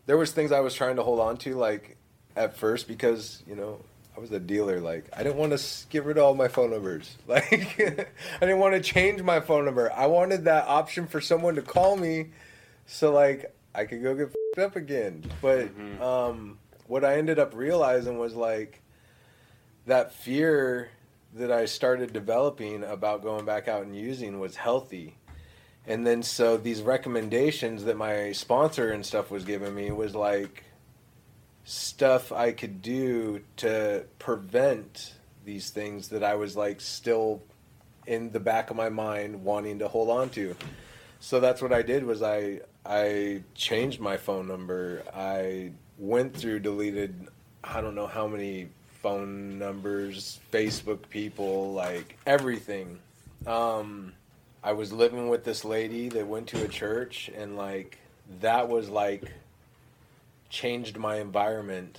there 0.04 0.18
was 0.18 0.32
things 0.32 0.52
I 0.52 0.60
was 0.60 0.74
trying 0.74 0.96
to 0.96 1.02
hold 1.02 1.18
on 1.18 1.38
to, 1.38 1.54
like 1.54 1.96
at 2.36 2.58
first, 2.58 2.88
because 2.88 3.42
you 3.46 3.56
know 3.56 3.80
I 4.14 4.20
was 4.20 4.30
a 4.32 4.38
dealer. 4.38 4.80
Like 4.80 5.06
I 5.16 5.22
didn't 5.22 5.38
want 5.38 5.58
to 5.58 5.86
get 5.88 6.04
rid 6.04 6.18
of 6.18 6.24
all 6.24 6.34
my 6.34 6.48
phone 6.48 6.72
numbers. 6.72 7.16
Like 7.26 7.80
I 7.80 8.06
didn't 8.40 8.58
want 8.58 8.74
to 8.74 8.82
change 8.82 9.22
my 9.22 9.40
phone 9.40 9.64
number. 9.64 9.90
I 9.90 10.08
wanted 10.08 10.44
that 10.44 10.68
option 10.68 11.06
for 11.06 11.22
someone 11.22 11.54
to 11.54 11.62
call 11.62 11.96
me, 11.96 12.32
so 12.84 13.12
like 13.12 13.54
I 13.74 13.84
could 13.84 14.02
go 14.02 14.14
get 14.14 14.34
up 14.58 14.76
again. 14.76 15.24
But 15.40 15.68
Mhm. 15.76 16.00
um, 16.00 16.58
what 16.86 17.04
I 17.04 17.16
ended 17.16 17.38
up 17.38 17.54
realizing 17.54 18.18
was 18.18 18.34
like 18.34 18.82
that 19.86 20.12
fear 20.12 20.90
that 21.34 21.52
I 21.52 21.64
started 21.64 22.12
developing 22.12 22.82
about 22.82 23.22
going 23.22 23.44
back 23.44 23.68
out 23.68 23.82
and 23.82 23.94
using 23.96 24.40
was 24.40 24.56
healthy. 24.56 25.16
And 25.86 26.06
then 26.06 26.22
so 26.22 26.56
these 26.56 26.82
recommendations 26.82 27.84
that 27.84 27.96
my 27.96 28.32
sponsor 28.32 28.90
and 28.90 29.06
stuff 29.06 29.30
was 29.30 29.44
giving 29.44 29.74
me 29.74 29.90
was 29.92 30.14
like 30.14 30.64
stuff 31.64 32.32
I 32.32 32.52
could 32.52 32.82
do 32.82 33.42
to 33.58 34.04
prevent 34.18 35.14
these 35.44 35.70
things 35.70 36.08
that 36.08 36.22
I 36.22 36.34
was 36.34 36.56
like 36.56 36.80
still 36.80 37.42
in 38.06 38.32
the 38.32 38.40
back 38.40 38.70
of 38.70 38.76
my 38.76 38.88
mind 38.88 39.44
wanting 39.44 39.78
to 39.78 39.88
hold 39.88 40.10
on 40.10 40.30
to. 40.30 40.56
So 41.20 41.38
that's 41.38 41.62
what 41.62 41.72
I 41.72 41.82
did 41.82 42.04
was 42.04 42.22
I 42.22 42.60
I 42.84 43.42
changed 43.54 44.00
my 44.00 44.16
phone 44.16 44.48
number. 44.48 45.02
I 45.14 45.72
went 45.98 46.36
through 46.36 46.60
deleted 46.60 47.28
I 47.62 47.82
don't 47.82 47.94
know 47.94 48.06
how 48.06 48.26
many 48.26 48.68
phone 49.02 49.58
numbers, 49.58 50.40
Facebook 50.50 51.08
people, 51.10 51.72
like 51.72 52.18
everything. 52.26 52.98
Um 53.46 54.14
I 54.62 54.72
was 54.72 54.92
living 54.92 55.28
with 55.28 55.44
this 55.44 55.64
lady 55.64 56.08
that 56.10 56.26
went 56.26 56.48
to 56.48 56.64
a 56.64 56.68
church 56.68 57.30
and 57.34 57.56
like 57.56 57.98
that 58.40 58.68
was 58.68 58.88
like 58.88 59.30
changed 60.48 60.96
my 60.96 61.16
environment. 61.16 61.98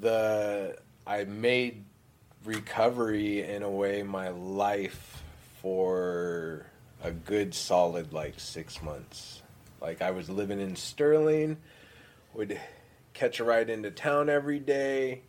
The 0.00 0.78
I 1.06 1.24
made 1.24 1.84
recovery 2.44 3.42
in 3.42 3.62
a 3.62 3.70
way 3.70 4.02
my 4.02 4.28
life 4.30 5.22
for 5.60 6.66
a 7.02 7.10
good 7.10 7.54
solid 7.54 8.12
like 8.12 8.38
6 8.38 8.82
months. 8.82 9.42
Like 9.80 10.02
I 10.02 10.10
was 10.10 10.28
living 10.30 10.60
in 10.60 10.76
Sterling, 10.76 11.58
would 12.34 12.60
catch 13.12 13.40
a 13.40 13.44
ride 13.44 13.70
into 13.70 13.90
town 13.90 14.28
every 14.28 14.58
day, 14.58 15.22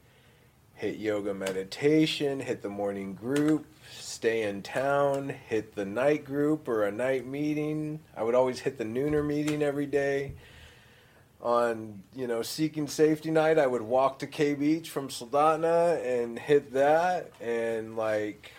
hit 0.73 0.97
yoga 0.97 1.33
meditation, 1.33 2.39
hit 2.39 2.61
the 2.61 2.69
morning 2.69 3.13
group, 3.13 3.65
stay 3.99 4.43
in 4.43 4.61
town, 4.61 5.29
hit 5.29 5.75
the 5.75 5.85
night 5.85 6.25
group 6.25 6.67
or 6.67 6.83
a 6.83 6.91
night 6.91 7.25
meeting. 7.25 7.99
I 8.15 8.23
would 8.23 8.35
always 8.35 8.59
hit 8.59 8.77
the 8.77 8.83
nooner 8.83 9.25
meeting 9.25 9.61
every 9.61 9.85
day. 9.85 10.33
On 11.39 12.01
you 12.15 12.25
know 12.25 12.41
seeking 12.41 12.87
safety 12.87 13.29
night, 13.29 13.59
I 13.59 13.67
would 13.67 13.83
walk 13.83 14.19
to 14.19 14.27
K 14.27 14.55
Beach 14.55 14.89
from 14.89 15.09
Soldotna 15.09 16.03
and 16.03 16.39
hit 16.39 16.73
that, 16.73 17.31
and 17.39 17.95
like 17.95 18.51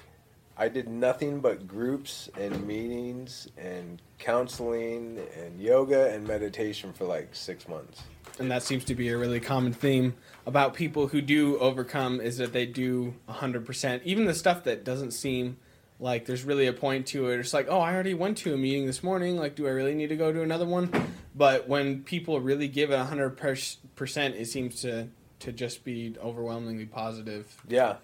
I 0.59 0.69
did 0.69 0.89
nothing 0.89 1.41
but 1.41 1.69
groups 1.69 2.29
and 2.37 2.67
meetings 2.67 3.49
and 3.57 4.03
counseling 4.19 5.21
and 5.37 5.61
yoga 5.61 6.13
and 6.13 6.27
meditation 6.27 6.93
for 6.93 7.05
like 7.05 7.29
six 7.33 7.69
months. 7.69 8.03
and 8.41 8.51
that 8.51 8.65
seems 8.65 8.85
to 8.85 8.95
be 8.95 9.09
a 9.09 9.17
really 9.17 9.39
common 9.41 9.73
theme 9.73 10.15
about 10.47 10.75
people 10.75 11.07
who 11.09 11.21
do 11.21 11.59
overcome 11.59 12.21
is 12.21 12.39
that 12.39 12.53
they 12.53 12.67
do 12.67 13.15
100% 13.29 14.03
even 14.03 14.27
the 14.27 14.35
stuff 14.35 14.65
that 14.65 14.85
doesn't 14.85 15.13
seem 15.13 15.57
like 16.01 16.27
there's 16.27 16.45
really 16.45 16.67
a 16.67 16.73
point 16.73 17.07
to 17.09 17.29
it. 17.29 17.41
It's 17.41 17.55
like 17.55 17.67
oh 17.69 17.81
i 17.81 17.95
already 17.95 18.15
went 18.15 18.39
to 18.39 18.55
a 18.55 18.57
meeting 18.57 18.87
this 18.87 19.03
morning. 19.03 19.37
Like 19.37 19.55
do 19.55 19.67
i 19.67 19.71
really 19.71 19.95
need 19.95 20.09
to 20.09 20.17
go 20.17 20.33
to 20.33 20.43
another 20.43 20.67
one? 20.67 20.91
But 21.35 21.69
when 21.69 22.03
people 22.03 22.41
really 22.41 22.69
give 22.69 22.91
it 22.91 22.99
100% 22.99 24.35
it 24.35 24.47
seems 24.47 24.81
to 24.83 25.09
to 25.41 25.53
just 25.53 25.85
be 25.85 26.17
overwhelmingly 26.21 26.87
positive. 26.87 27.63
Yeah. 27.69 27.97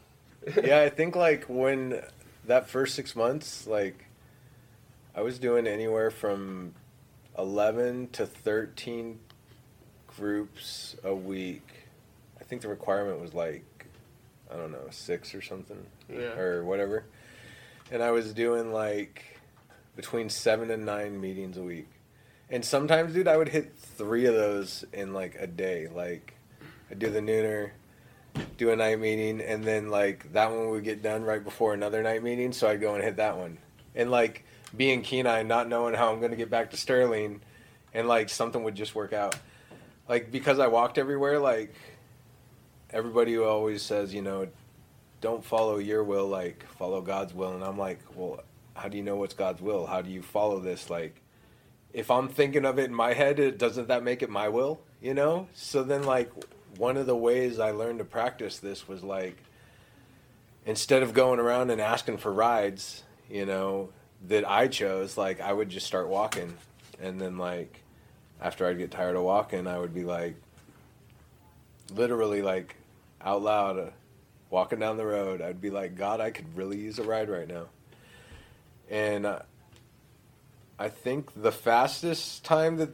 yeah, 0.62 0.80
I 0.80 0.88
think 0.88 1.16
like 1.16 1.44
when 1.48 2.00
that 2.46 2.68
first 2.68 2.94
six 2.94 3.14
months, 3.16 3.66
like 3.66 4.04
I 5.14 5.22
was 5.22 5.38
doing 5.38 5.66
anywhere 5.66 6.10
from 6.10 6.74
11 7.38 8.08
to 8.12 8.26
13 8.26 9.18
groups 10.16 10.96
a 11.04 11.14
week. 11.14 11.66
I 12.40 12.44
think 12.44 12.62
the 12.62 12.68
requirement 12.68 13.20
was 13.20 13.34
like, 13.34 13.64
I 14.52 14.56
don't 14.56 14.72
know, 14.72 14.86
six 14.90 15.34
or 15.34 15.42
something 15.42 15.84
Yeah. 16.08 16.38
or 16.38 16.64
whatever. 16.64 17.04
And 17.90 18.02
I 18.02 18.10
was 18.12 18.32
doing 18.32 18.72
like 18.72 19.38
between 19.96 20.28
seven 20.28 20.70
and 20.70 20.84
nine 20.84 21.20
meetings 21.20 21.56
a 21.56 21.62
week. 21.62 21.88
And 22.50 22.64
sometimes, 22.64 23.14
dude, 23.14 23.26
I 23.28 23.36
would 23.36 23.48
hit 23.48 23.74
three 23.76 24.26
of 24.26 24.34
those 24.34 24.84
in 24.92 25.12
like 25.12 25.34
a 25.38 25.46
day. 25.46 25.88
Like, 25.88 26.34
I'd 26.90 26.98
do 26.98 27.10
the 27.10 27.20
nooner, 27.20 27.70
do 28.56 28.70
a 28.70 28.76
night 28.76 29.00
meeting, 29.00 29.40
and 29.40 29.64
then 29.64 29.90
like 29.90 30.32
that 30.32 30.50
one 30.50 30.70
would 30.70 30.84
get 30.84 31.02
done 31.02 31.22
right 31.22 31.42
before 31.42 31.74
another 31.74 32.02
night 32.02 32.22
meeting, 32.22 32.52
so 32.52 32.68
I'd 32.68 32.80
go 32.80 32.94
and 32.94 33.02
hit 33.02 33.16
that 33.16 33.36
one. 33.36 33.58
And 33.94 34.10
like 34.10 34.44
being 34.76 35.02
Kenai, 35.02 35.42
not 35.42 35.68
knowing 35.68 35.94
how 35.94 36.12
I'm 36.12 36.20
gonna 36.20 36.36
get 36.36 36.50
back 36.50 36.70
to 36.70 36.76
Sterling, 36.76 37.40
and 37.92 38.08
like 38.08 38.28
something 38.28 38.62
would 38.64 38.74
just 38.74 38.94
work 38.94 39.12
out. 39.12 39.36
Like 40.08 40.30
because 40.30 40.58
I 40.58 40.66
walked 40.66 40.98
everywhere, 40.98 41.38
like 41.38 41.74
everybody 42.90 43.34
who 43.34 43.44
always 43.44 43.82
says, 43.82 44.14
you 44.14 44.22
know, 44.22 44.48
don't 45.20 45.44
follow 45.44 45.78
your 45.78 46.04
will, 46.04 46.26
like 46.26 46.64
follow 46.78 47.00
God's 47.00 47.34
will, 47.34 47.52
and 47.54 47.64
I'm 47.64 47.78
like, 47.78 48.00
well, 48.14 48.40
how 48.74 48.88
do 48.88 48.96
you 48.96 49.02
know 49.02 49.16
what's 49.16 49.34
God's 49.34 49.62
will? 49.62 49.86
How 49.86 50.02
do 50.02 50.10
you 50.10 50.22
follow 50.22 50.60
this? 50.60 50.90
Like, 50.90 51.20
if 51.92 52.10
I'm 52.10 52.28
thinking 52.28 52.64
of 52.64 52.78
it 52.78 52.84
in 52.84 52.94
my 52.94 53.14
head, 53.14 53.38
it, 53.38 53.58
doesn't 53.58 53.88
that 53.88 54.02
make 54.02 54.22
it 54.22 54.30
my 54.30 54.48
will? 54.48 54.80
You 55.00 55.14
know? 55.14 55.48
So 55.54 55.82
then, 55.84 56.02
like, 56.02 56.30
one 56.78 56.96
of 56.96 57.06
the 57.06 57.16
ways 57.16 57.58
I 57.58 57.70
learned 57.70 57.98
to 57.98 58.04
practice 58.04 58.58
this 58.58 58.88
was 58.88 59.02
like, 59.02 59.36
instead 60.66 61.02
of 61.02 61.14
going 61.14 61.40
around 61.40 61.70
and 61.70 61.80
asking 61.80 62.18
for 62.18 62.32
rides, 62.32 63.02
you 63.30 63.46
know, 63.46 63.90
that 64.28 64.48
I 64.48 64.68
chose, 64.68 65.16
like, 65.16 65.40
I 65.40 65.52
would 65.52 65.68
just 65.68 65.86
start 65.86 66.08
walking. 66.08 66.56
And 67.00 67.20
then, 67.20 67.38
like, 67.38 67.82
after 68.40 68.66
I'd 68.66 68.78
get 68.78 68.90
tired 68.90 69.16
of 69.16 69.22
walking, 69.22 69.66
I 69.66 69.78
would 69.78 69.94
be 69.94 70.04
like, 70.04 70.36
literally, 71.94 72.42
like, 72.42 72.76
out 73.20 73.42
loud, 73.42 73.78
uh, 73.78 73.90
walking 74.50 74.78
down 74.78 74.96
the 74.96 75.06
road, 75.06 75.42
I'd 75.42 75.60
be 75.60 75.70
like, 75.70 75.96
God, 75.96 76.20
I 76.20 76.30
could 76.30 76.56
really 76.56 76.78
use 76.78 76.98
a 76.98 77.02
ride 77.02 77.28
right 77.28 77.48
now. 77.48 77.66
And 78.90 79.26
uh, 79.26 79.40
I 80.78 80.88
think 80.88 81.30
the 81.40 81.52
fastest 81.52 82.44
time 82.44 82.76
that 82.76 82.90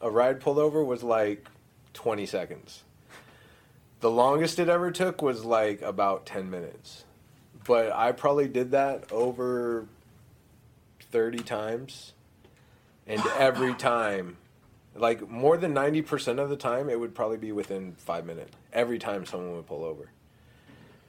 a 0.00 0.10
ride 0.10 0.40
pulled 0.40 0.58
over 0.58 0.82
was 0.82 1.02
like 1.02 1.48
20 1.94 2.26
seconds. 2.26 2.82
The 4.00 4.10
longest 4.10 4.58
it 4.58 4.68
ever 4.68 4.90
took 4.90 5.22
was 5.22 5.44
like 5.44 5.82
about 5.82 6.26
10 6.26 6.50
minutes. 6.50 7.04
But 7.64 7.92
I 7.92 8.12
probably 8.12 8.48
did 8.48 8.72
that 8.72 9.10
over 9.10 9.86
30 11.10 11.38
times. 11.38 12.12
And 13.06 13.22
every 13.38 13.74
time, 13.78 14.36
like 14.94 15.28
more 15.28 15.56
than 15.56 15.74
90% 15.74 16.38
of 16.38 16.48
the 16.48 16.56
time, 16.56 16.88
it 16.88 16.98
would 16.98 17.14
probably 17.14 17.38
be 17.38 17.52
within 17.52 17.92
five 17.98 18.26
minutes. 18.26 18.52
Every 18.72 18.98
time 18.98 19.26
someone 19.26 19.56
would 19.56 19.66
pull 19.66 19.84
over. 19.84 20.10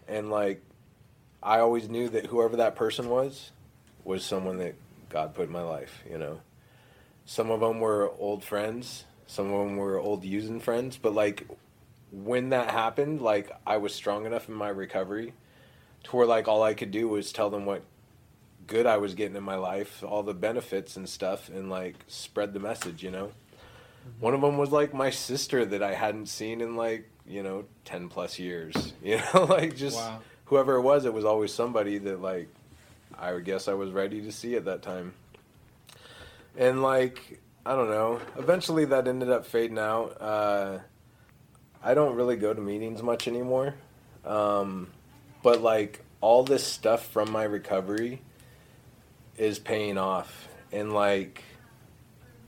And 0.08 0.30
like, 0.30 0.64
I 1.44 1.60
always 1.60 1.90
knew 1.90 2.10
that 2.10 2.28
whoever 2.28 2.58
that 2.58 2.76
person 2.76 3.10
was, 3.10 3.52
was 4.04 4.24
someone 4.24 4.58
that 4.58 4.76
God 5.10 5.36
put 5.36 5.48
in 5.48 5.52
my 5.52 5.62
life, 5.62 6.04
you 6.10 6.18
know. 6.18 6.40
Some 7.26 7.52
of 7.52 7.60
them 7.60 7.80
were 7.80 8.12
old 8.20 8.44
friends, 8.44 9.04
some 9.28 9.52
of 9.54 9.68
them 9.68 9.76
were 9.76 10.00
old 10.00 10.24
using 10.24 10.60
friends, 10.60 10.98
but 10.98 11.14
like 11.14 11.46
when 12.12 12.50
that 12.50 12.72
happened, 12.72 13.22
like 13.22 13.52
I 13.66 13.78
was 13.78 13.94
strong 13.94 14.26
enough 14.26 14.48
in 14.50 14.56
my 14.56 14.70
recovery 14.70 15.34
to 16.04 16.16
where 16.16 16.26
like 16.26 16.48
all 16.48 16.64
I 16.64 16.74
could 16.74 16.92
do 16.92 17.08
was 17.10 17.32
tell 17.32 17.50
them 17.50 17.66
what 17.66 17.84
good 18.66 18.86
I 18.86 18.98
was 18.98 19.14
getting 19.16 19.36
in 19.36 19.44
my 19.44 19.56
life, 19.56 20.04
all 20.04 20.24
the 20.24 20.34
benefits 20.34 20.98
and 20.98 21.08
stuff, 21.08 21.50
and 21.50 21.70
like 21.70 21.96
spread 22.08 22.54
the 22.54 22.60
message, 22.60 23.04
you 23.04 23.12
know. 23.12 23.32
One 24.20 24.34
of 24.34 24.42
them 24.42 24.58
was 24.58 24.72
like 24.72 24.94
my 24.94 25.10
sister 25.10 25.66
that 25.66 25.84
I 25.84 25.94
hadn't 25.94 26.28
seen 26.28 26.62
in 26.62 26.76
like 26.76 27.10
you 27.28 27.44
know 27.44 27.66
ten 27.86 28.08
plus 28.10 28.40
years, 28.40 28.94
you 29.04 29.20
know, 29.34 29.44
like 29.46 29.76
just 29.76 29.98
Wow. 29.98 30.20
whoever 30.46 30.76
it 30.76 30.82
was, 30.82 31.06
it 31.06 31.14
was 31.14 31.26
always 31.26 31.54
somebody 31.54 31.98
that 32.00 32.22
like 32.22 32.48
I 33.18 33.34
would 33.34 33.46
guess 33.46 33.68
I 33.68 33.74
was 33.74 33.92
ready 33.92 34.22
to 34.22 34.32
see 34.32 34.56
at 34.56 34.66
that 34.66 34.82
time. 34.82 35.14
And 36.58 36.82
like 36.82 37.42
I 37.66 37.76
don't 37.76 37.90
know, 37.90 38.22
eventually 38.38 38.86
that 38.86 39.08
ended 39.10 39.30
up 39.30 39.46
fading 39.46 39.78
out. 39.78 40.22
Uh, 40.22 40.78
I 41.84 41.94
don't 41.94 42.16
really 42.16 42.36
go 42.36 42.54
to 42.54 42.62
meetings 42.62 43.02
much 43.02 43.28
anymore, 43.28 43.76
um, 44.26 44.92
but 45.44 45.62
like 45.62 46.04
all 46.22 46.44
this 46.44 46.66
stuff 46.66 47.06
from 47.08 47.32
my 47.32 47.44
recovery 47.44 48.22
is 49.38 49.60
paying 49.60 49.98
off, 49.98 50.48
and 50.72 50.94
like 50.94 51.44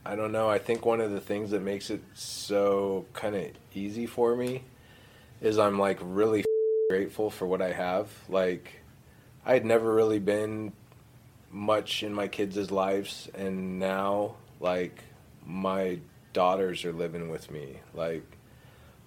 I 0.06 0.16
don't 0.16 0.32
know. 0.32 0.50
I 0.50 0.58
think 0.58 0.86
one 0.86 1.02
of 1.02 1.12
the 1.12 1.22
things 1.22 1.52
that 1.52 1.62
makes 1.62 1.90
it 1.90 2.02
so 2.16 3.06
kind 3.14 3.36
of 3.36 3.46
easy 3.76 4.08
for 4.08 4.36
me 4.36 4.64
is 5.42 5.60
I'm 5.60 5.78
like 5.78 6.00
really 6.02 6.44
grateful 6.90 7.30
for 7.30 7.46
what 7.46 7.62
I 7.62 7.74
have. 7.74 8.10
Like, 8.28 8.82
I 9.46 9.54
had 9.54 9.66
never 9.66 9.94
really 9.94 10.18
been 10.18 10.74
much 11.52 12.02
in 12.02 12.14
my 12.14 12.28
kids' 12.28 12.72
lives, 12.72 13.30
and 13.36 13.80
now, 13.80 14.36
like, 14.60 15.04
my 15.46 16.00
daughters 16.34 16.86
are 16.86 16.94
living 16.94 17.30
with 17.30 17.52
me. 17.52 17.78
Like, 17.94 18.39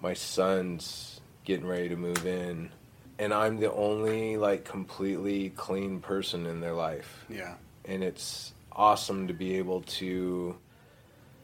my 0.03 0.13
son's 0.13 1.21
getting 1.45 1.65
ready 1.65 1.89
to 1.89 1.95
move 1.95 2.27
in, 2.27 2.69
and 3.17 3.33
I'm 3.33 3.57
the 3.59 3.71
only, 3.73 4.37
like, 4.37 4.65
completely 4.65 5.49
clean 5.51 5.99
person 6.01 6.45
in 6.45 6.59
their 6.59 6.73
life 6.73 7.25
Yeah. 7.29 7.55
and 7.85 8.03
it's 8.03 8.51
awesome 8.71 9.27
to 9.27 9.33
be 9.33 9.55
able 9.57 9.81
to 9.81 10.57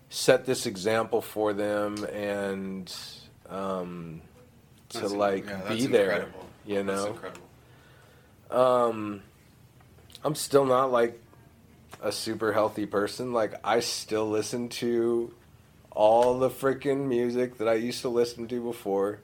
set 0.10 0.46
this 0.46 0.66
example 0.66 1.22
for 1.22 1.54
them 1.54 2.04
and 2.06 2.94
um, 3.50 4.22
to 4.90 5.00
That's 5.02 5.14
like 5.14 5.46
yeah, 5.46 5.62
be 5.70 5.82
that's 5.82 5.92
there 5.92 6.12
incredible. 6.12 6.46
you 6.66 6.84
That's 6.84 6.88
know 7.04 7.08
incredible. 7.08 7.48
um, 8.90 9.22
i'm 10.24 10.34
still 10.36 10.66
not 10.66 10.92
like 10.92 11.20
a 12.02 12.12
super 12.12 12.52
healthy 12.54 12.86
person 12.88 13.32
like 13.34 13.54
i 13.64 13.80
still 13.80 14.28
listen 14.30 14.70
to 14.70 15.32
all 16.00 16.40
the 16.40 16.50
freaking 16.50 17.08
music 17.08 17.58
that 17.58 17.68
i 17.68 17.74
used 17.74 18.02
to 18.02 18.10
listen 18.10 18.48
to 18.48 18.62
before 18.62 19.20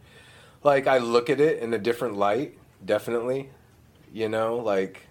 like 0.64 0.88
i 0.88 0.98
look 0.98 1.30
at 1.30 1.40
it 1.40 1.60
in 1.60 1.74
a 1.74 1.80
different 1.80 2.18
light 2.18 2.58
definitely 2.86 3.50
you 4.12 4.28
know 4.28 4.58
like 4.58 5.08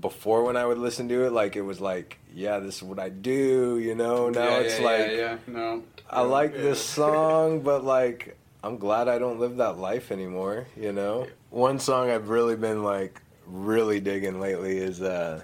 before 0.00 0.44
when 0.44 0.56
I 0.56 0.66
would 0.66 0.78
listen 0.78 1.08
to 1.08 1.24
it, 1.24 1.32
like 1.32 1.56
it 1.56 1.62
was 1.62 1.80
like, 1.80 2.18
yeah, 2.34 2.58
this 2.58 2.76
is 2.76 2.82
what 2.82 2.98
I 2.98 3.08
do, 3.08 3.78
you 3.78 3.94
know. 3.94 4.28
Now 4.28 4.48
yeah, 4.48 4.58
it's 4.58 4.78
yeah, 4.78 4.84
like, 4.84 4.98
yeah, 4.98 5.16
yeah. 5.16 5.38
no. 5.46 5.82
I 6.08 6.20
like 6.22 6.52
this 6.52 6.80
song, 6.84 7.60
but 7.60 7.84
like, 7.84 8.36
I'm 8.62 8.78
glad 8.78 9.08
I 9.08 9.18
don't 9.18 9.38
live 9.38 9.56
that 9.56 9.78
life 9.78 10.10
anymore, 10.10 10.66
you 10.76 10.92
know. 10.92 11.26
One 11.50 11.78
song 11.78 12.10
I've 12.10 12.28
really 12.28 12.56
been 12.56 12.82
like 12.82 13.22
really 13.46 14.00
digging 14.00 14.40
lately 14.40 14.78
is 14.78 15.00
uh, 15.00 15.42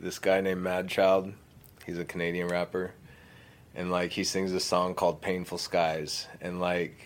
this 0.00 0.18
guy 0.18 0.40
named 0.40 0.64
Madchild. 0.64 1.34
He's 1.84 1.98
a 1.98 2.04
Canadian 2.04 2.48
rapper, 2.48 2.92
and 3.74 3.90
like 3.90 4.12
he 4.12 4.24
sings 4.24 4.52
a 4.52 4.60
song 4.60 4.94
called 4.94 5.20
"Painful 5.20 5.58
Skies," 5.58 6.26
and 6.40 6.60
like 6.60 6.96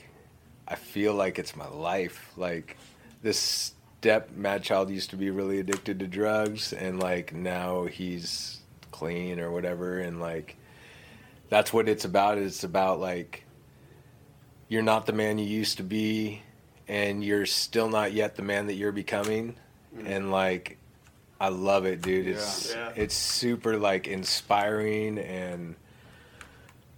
I 0.66 0.76
feel 0.76 1.14
like 1.14 1.38
it's 1.38 1.56
my 1.56 1.68
life. 1.68 2.32
Like 2.36 2.76
this 3.22 3.72
step 4.00 4.30
Madchild 4.36 4.90
used 4.90 5.10
to 5.10 5.16
be 5.16 5.30
really 5.30 5.58
addicted 5.60 5.98
to 6.00 6.06
drugs, 6.06 6.72
and 6.72 7.00
like 7.00 7.34
now 7.34 7.84
he's 7.84 8.60
clean 8.90 9.40
or 9.40 9.50
whatever, 9.50 9.98
and 9.98 10.20
like 10.20 10.56
that's 11.48 11.72
what 11.72 11.88
it's 11.88 12.04
about. 12.04 12.38
It's 12.38 12.64
about 12.64 13.00
like 13.00 13.44
you're 14.68 14.82
not 14.82 15.06
the 15.06 15.12
man 15.12 15.38
you 15.38 15.46
used 15.46 15.76
to 15.76 15.82
be, 15.84 16.42
and 16.88 17.22
you're 17.22 17.46
still 17.46 17.88
not 17.88 18.12
yet 18.12 18.36
the 18.36 18.42
man 18.42 18.66
that 18.66 18.74
you're 18.74 18.92
becoming, 18.92 19.56
hmm. 19.94 20.06
and 20.06 20.30
like 20.30 20.78
I 21.38 21.48
love 21.48 21.84
it, 21.84 22.00
dude. 22.00 22.26
It's 22.26 22.72
Yeah. 22.72 22.92
it's 22.96 23.14
super 23.14 23.76
like 23.76 24.08
inspiring 24.08 25.18
and. 25.18 25.76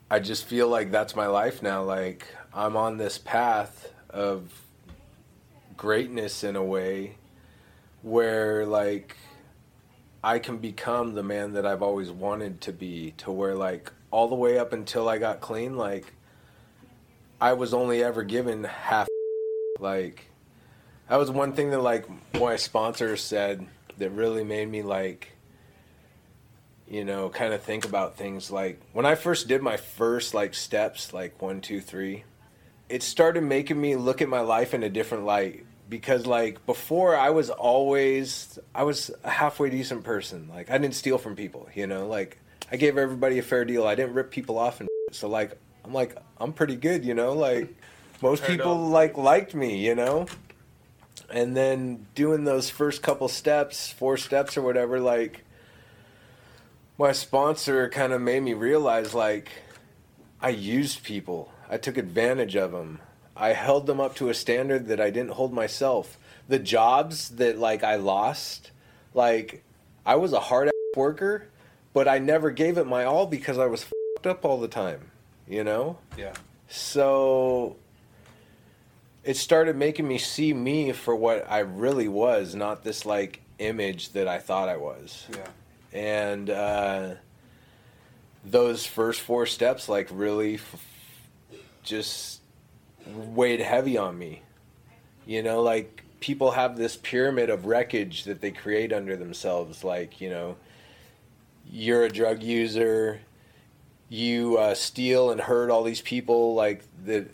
I 0.09 0.21
just 0.21 0.45
feel 0.45 0.69
like 0.69 0.93
that's 0.93 1.17
my 1.17 1.27
life 1.27 1.63
now. 1.63 1.83
Like 1.83 2.29
I'm 2.55 2.77
on 2.77 2.97
this 2.97 3.19
path 3.19 3.93
of 4.11 4.53
greatness 5.77 6.45
in 6.45 6.55
a 6.57 6.63
way 6.63 7.17
where 8.03 8.65
like 8.67 9.17
I 10.23 10.39
can 10.39 10.59
become 10.59 11.15
the 11.15 11.23
man 11.23 11.55
that 11.55 11.67
I've 11.67 11.83
always 11.83 12.11
wanted 12.11 12.61
to 12.63 12.73
be 12.73 13.15
to 13.19 13.33
where 13.33 13.55
like 13.55 13.93
all 14.11 14.29
the 14.29 14.37
way 14.37 14.59
up 14.59 14.73
until 14.73 15.09
I 15.09 15.19
got 15.19 15.41
clean 15.41 15.77
like 15.77 16.13
I 17.41 17.53
was 17.55 17.75
only 17.75 18.03
ever 18.03 18.23
given 18.23 18.65
half 18.65 19.09
like 19.81 20.31
that 21.09 21.17
was 21.17 21.31
one 21.31 21.53
thing 21.53 21.71
that 21.71 21.81
like 21.81 22.07
my 22.35 22.57
sponsor 22.57 23.17
said 23.17 23.67
that 23.99 24.11
really 24.11 24.45
made 24.45 24.71
me 24.71 24.83
like 24.83 25.36
you 26.89 27.05
know, 27.05 27.29
kind 27.29 27.53
of 27.53 27.63
think 27.63 27.85
about 27.85 28.17
things 28.17 28.51
like 28.51 28.81
when 28.93 29.07
I 29.07 29.15
first 29.15 29.49
did 29.49 29.63
my 29.63 29.77
first 29.77 30.35
like 30.35 30.55
steps, 30.55 31.13
like 31.13 31.41
one, 31.43 31.61
two, 31.61 31.81
three, 31.81 32.25
it 32.89 33.03
started 33.03 33.43
making 33.43 33.81
me 33.81 33.97
look 33.97 34.23
at 34.23 34.29
my 34.29 34.41
life 34.41 34.75
in 34.75 34.83
a 34.83 34.89
different 34.89 35.25
light 35.25 35.67
because 35.89 36.27
like 36.27 36.65
before 36.67 37.17
I 37.17 37.31
was 37.31 37.51
always 37.51 38.59
I 38.75 38.85
was 38.85 39.11
a 39.25 39.31
halfway 39.31 39.71
decent 39.71 40.05
person. 40.05 40.49
Like 40.49 40.71
I 40.71 40.79
didn't 40.79 40.95
steal 40.95 41.19
from 41.19 41.37
people, 41.37 41.69
you 41.75 41.87
know, 41.87 42.07
like 42.07 42.39
I 42.71 42.77
gave 42.77 42.99
everybody 42.99 43.39
a 43.39 43.43
fair 43.43 43.65
deal. 43.65 43.87
I 43.87 43.95
didn't 43.95 44.15
rip 44.15 44.31
people 44.31 44.59
off 44.59 44.81
and 44.81 44.89
so 45.13 45.29
like 45.29 45.59
I'm 45.85 45.93
like 45.93 46.17
I'm 46.39 46.53
pretty 46.53 46.77
good, 46.77 47.05
you 47.05 47.15
know, 47.15 47.33
like 47.33 47.75
most 48.23 48.45
Fair 48.45 48.57
people 48.57 48.73
enough. 48.73 48.93
like 48.93 49.17
liked 49.17 49.55
me, 49.55 49.85
you 49.85 49.95
know. 49.95 50.27
And 51.31 51.57
then 51.57 52.07
doing 52.15 52.45
those 52.45 52.71
first 52.71 53.03
couple 53.03 53.29
steps, 53.29 53.91
four 53.91 54.17
steps 54.17 54.57
or 54.57 54.63
whatever, 54.63 55.01
like 55.01 55.45
my 56.99 57.13
sponsor 57.13 57.89
kind 57.89 58.13
of 58.13 58.21
made 58.21 58.43
me 58.43 58.55
realize 58.55 59.15
like 59.15 59.51
I 60.41 60.51
used 60.51 61.03
people. 61.03 61.53
I 61.69 61.77
took 61.77 61.97
advantage 61.97 62.57
of 62.57 62.73
them. 62.73 63.01
I 63.37 63.53
held 63.53 63.87
them 63.87 64.01
up 64.01 64.15
to 64.17 64.31
a 64.31 64.35
standard 64.35 64.87
that 64.89 65.01
I 65.01 65.11
didn't 65.11 65.33
hold 65.33 65.53
myself. 65.53 66.19
The 66.49 66.59
jobs 66.59 67.31
that 67.31 67.59
like 67.59 67.83
I 67.85 67.97
lost, 67.97 68.71
like 69.13 69.63
I 70.07 70.17
was 70.17 70.33
a 70.33 70.41
hard 70.41 70.69
ass 70.69 70.73
worker, 70.97 71.49
but 71.93 72.09
I 72.09 72.19
never 72.19 72.51
gave 72.51 72.79
it 72.79 72.87
my 72.87 73.05
all 73.05 73.27
because 73.27 73.59
I 73.59 73.67
was 73.67 73.85
fucked 73.85 74.27
up 74.27 74.45
all 74.45 74.59
the 74.59 74.69
time, 74.69 75.11
you 75.47 75.65
know? 75.65 75.99
Yeah. 76.17 76.35
So 76.69 77.77
it 79.23 79.37
started 79.37 79.77
making 79.77 80.09
me 80.09 80.19
see 80.19 80.55
me 80.55 80.93
for 80.93 81.15
what 81.15 81.51
I 81.51 81.59
really 81.59 82.09
was, 82.09 82.55
not 82.55 82.85
this 82.85 83.05
like 83.05 83.43
image 83.59 84.13
that 84.13 84.29
I 84.29 84.39
thought 84.39 84.69
I 84.69 84.77
was 84.77 85.27
Yeah. 85.33 85.49
And 85.97 86.51
uh, 86.51 87.15
those 88.45 88.87
first 88.87 89.21
four 89.21 89.47
steps 89.47 89.89
like 89.89 90.09
really 90.13 90.55
f- 90.55 90.77
just 91.83 92.41
weighed 93.07 93.61
heavy 93.61 93.97
on 93.97 94.19
me. 94.19 94.43
You 95.27 95.43
know 95.43 95.63
like 95.63 96.05
people 96.21 96.53
have 96.53 96.77
this 96.77 96.97
pyramid 96.97 97.51
of 97.51 97.67
wreckage 97.67 98.25
that 98.25 98.41
they 98.41 98.51
create 98.51 98.93
under 98.93 99.17
themselves. 99.17 99.83
Like 99.83 100.21
you 100.21 100.31
know 100.31 100.57
you're 101.69 102.05
a 102.05 102.11
drug 102.11 102.43
user 102.43 103.21
you 104.09 104.57
uh, 104.57 104.75
steal 104.75 105.31
and 105.31 105.41
hurt 105.41 105.71
all 105.71 105.83
these 105.83 106.01
people 106.01 106.55
like 106.55 106.85
that 107.05 107.29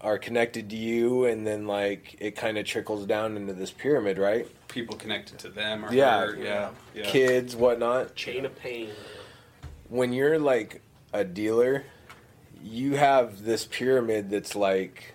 are 0.00 0.18
connected 0.18 0.70
to 0.70 0.76
you 0.76 1.24
and 1.24 1.46
then 1.46 1.66
like 1.66 2.16
it 2.20 2.36
kind 2.36 2.56
of 2.58 2.64
trickles 2.64 3.06
down 3.06 3.36
into 3.36 3.52
this 3.52 3.70
pyramid 3.70 4.18
right 4.18 4.46
People 4.76 4.96
connected 4.98 5.38
to 5.38 5.48
them 5.48 5.86
or 5.86 5.90
Yeah. 5.90 6.20
her. 6.20 6.36
Yeah. 6.36 6.68
Yeah. 6.94 7.04
kids 7.06 7.56
whatnot 7.56 8.14
Chain 8.14 8.44
of 8.44 8.54
pain. 8.58 8.90
when 9.88 10.12
you're 10.12 10.38
like 10.38 10.82
a 11.14 11.24
dealer, 11.24 11.84
you 12.62 12.96
have 12.96 13.42
this 13.44 13.64
pyramid 13.64 14.28
that's 14.28 14.54
like 14.54 15.14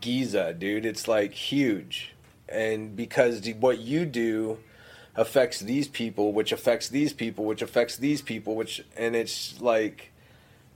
Giza, 0.00 0.54
dude. 0.54 0.86
It's 0.86 1.06
like 1.06 1.32
huge. 1.34 2.14
And 2.48 2.96
because 2.96 3.46
what 3.60 3.80
you 3.80 4.06
do 4.06 4.60
affects 5.14 5.60
these 5.60 5.86
people, 5.86 6.32
which 6.32 6.52
affects 6.52 6.88
these 6.88 7.12
people, 7.12 7.44
which 7.44 7.60
affects 7.60 7.98
these 7.98 8.22
people, 8.22 8.54
which, 8.54 8.82
and 8.96 9.14
it's 9.14 9.60
like, 9.60 10.10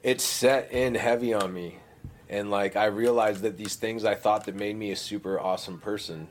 it's 0.03 0.25
set 0.25 0.71
in 0.73 0.95
heavy 0.95 1.33
on 1.33 1.55
me. 1.55 1.77
And 2.29 2.51
like, 2.51 2.77
I 2.77 2.85
realized 2.85 3.41
that 3.45 3.57
these 3.57 3.77
things 3.77 4.05
I 4.05 4.15
thought 4.15 4.45
that 4.45 4.55
made 4.55 4.77
me 4.77 4.91
a 4.91 4.97
super 4.97 5.41
awesome 5.41 5.79
person 5.79 6.29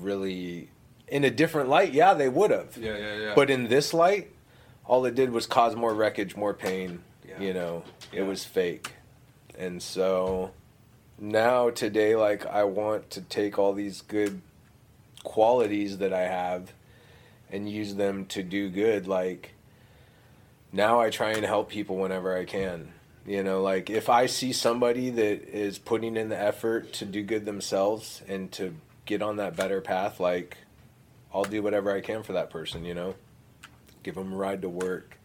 really, 0.00 0.70
in 1.08 1.24
a 1.24 1.30
different 1.30 1.68
light, 1.68 1.92
yeah, 1.92 2.14
they 2.14 2.28
would 2.28 2.50
have. 2.50 2.76
Yeah. 2.76 2.96
Yeah. 2.96 3.16
Yeah. 3.16 3.32
But 3.34 3.50
in 3.50 3.68
this 3.68 3.92
light, 3.94 4.30
all 4.84 5.04
it 5.06 5.14
did 5.14 5.30
was 5.30 5.46
cause 5.46 5.74
more 5.76 5.94
wreckage, 5.94 6.36
more 6.36 6.54
pain. 6.54 7.00
Yeah. 7.28 7.40
You 7.40 7.54
know, 7.54 7.82
Yeah. 8.12 8.20
it 8.20 8.26
was 8.26 8.44
fake. 8.44 8.92
And 9.58 9.82
so 9.82 10.52
now, 11.18 11.70
today, 11.70 12.14
like, 12.14 12.44
I 12.46 12.64
want 12.64 13.10
to 13.10 13.20
take 13.22 13.58
all 13.58 13.72
these 13.72 14.02
good 14.02 14.42
qualities 15.24 15.98
that 15.98 16.12
I 16.12 16.22
have 16.22 16.72
and 17.50 17.68
use 17.68 17.94
them 17.96 18.26
to 18.26 18.42
do 18.42 18.68
good. 18.68 19.06
Like 19.08 19.52
now 20.72 21.00
I 21.00 21.10
try 21.10 21.32
and 21.32 21.44
help 21.44 21.68
people 21.68 21.96
whenever 21.96 22.36
I 22.36 22.44
can. 22.44 22.92
You 23.26 23.42
know, 23.42 23.60
like 23.60 23.90
if 23.90 24.08
I 24.08 24.26
see 24.26 24.52
somebody 24.52 25.10
that 25.10 25.48
is 25.48 25.78
putting 25.78 26.16
in 26.16 26.28
the 26.28 26.38
effort 26.38 26.92
to 26.94 27.04
do 27.04 27.22
good 27.24 27.44
themselves 27.44 28.22
and 28.28 28.52
to 28.52 28.76
get 29.06 29.22
on 29.22 29.36
that 29.36 29.56
better 29.56 29.80
path, 29.80 30.20
like 30.20 30.58
I'll 31.32 31.44
do 31.44 31.62
whatever 31.62 31.90
I 31.92 32.00
can 32.00 32.22
for 32.22 32.34
that 32.34 32.50
person, 32.50 32.84
you 32.84 32.94
know? 32.94 33.14
Give 34.02 34.14
them 34.14 34.32
a 34.32 34.36
ride 34.36 34.62
to 34.62 34.68
work, 34.68 35.18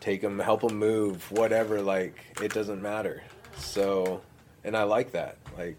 take 0.00 0.22
them, 0.22 0.38
help 0.38 0.62
them 0.62 0.78
move, 0.78 1.30
whatever, 1.30 1.82
like 1.82 2.16
it 2.40 2.54
doesn't 2.54 2.80
matter. 2.80 3.22
So, 3.56 4.22
and 4.64 4.76
I 4.76 4.84
like 4.84 5.12
that. 5.12 5.36
Like, 5.58 5.76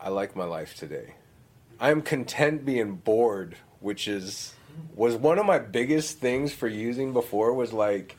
I 0.00 0.10
like 0.10 0.36
my 0.36 0.44
life 0.44 0.76
today. 0.76 1.14
I'm 1.80 2.02
content 2.02 2.64
being 2.64 2.96
bored, 2.96 3.56
which 3.80 4.08
is 4.08 4.54
was 4.94 5.16
one 5.16 5.38
of 5.38 5.46
my 5.46 5.58
biggest 5.58 6.18
things 6.18 6.52
for 6.52 6.68
using 6.68 7.12
before 7.12 7.52
was 7.52 7.72
like 7.72 8.16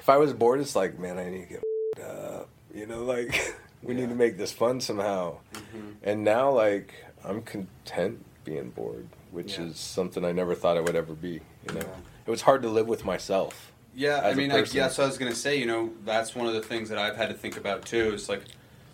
if 0.00 0.08
I 0.08 0.16
was 0.16 0.32
bored 0.32 0.60
it's 0.60 0.74
like, 0.76 0.98
man, 0.98 1.18
I 1.18 1.30
need 1.30 1.48
to 1.48 1.54
get 1.54 2.04
up. 2.04 2.48
You 2.74 2.86
know, 2.86 3.04
like 3.04 3.54
we 3.82 3.94
yeah. 3.94 4.00
need 4.00 4.08
to 4.08 4.14
make 4.14 4.38
this 4.38 4.52
fun 4.52 4.80
somehow. 4.80 5.38
Mm-hmm. 5.54 5.90
And 6.02 6.24
now 6.24 6.50
like 6.50 6.94
I'm 7.24 7.42
content 7.42 8.24
being 8.44 8.70
bored, 8.70 9.08
which 9.30 9.58
yeah. 9.58 9.64
is 9.64 9.78
something 9.78 10.24
I 10.24 10.32
never 10.32 10.54
thought 10.54 10.76
I 10.76 10.80
would 10.80 10.96
ever 10.96 11.14
be, 11.14 11.40
you 11.68 11.74
know. 11.74 11.80
Yeah. 11.80 12.26
It 12.26 12.30
was 12.30 12.42
hard 12.42 12.62
to 12.62 12.68
live 12.68 12.88
with 12.88 13.04
myself. 13.04 13.72
Yeah, 13.94 14.20
I 14.22 14.34
mean, 14.34 14.50
like, 14.50 14.74
yeah, 14.74 14.88
so 14.88 15.04
I 15.04 15.06
was 15.06 15.16
gonna 15.16 15.34
say, 15.34 15.56
you 15.58 15.64
know, 15.64 15.90
that's 16.04 16.34
one 16.34 16.46
of 16.46 16.52
the 16.52 16.60
things 16.60 16.90
that 16.90 16.98
I've 16.98 17.16
had 17.16 17.30
to 17.30 17.34
think 17.34 17.56
about 17.56 17.86
too. 17.86 18.12
Is 18.12 18.28
like, 18.28 18.42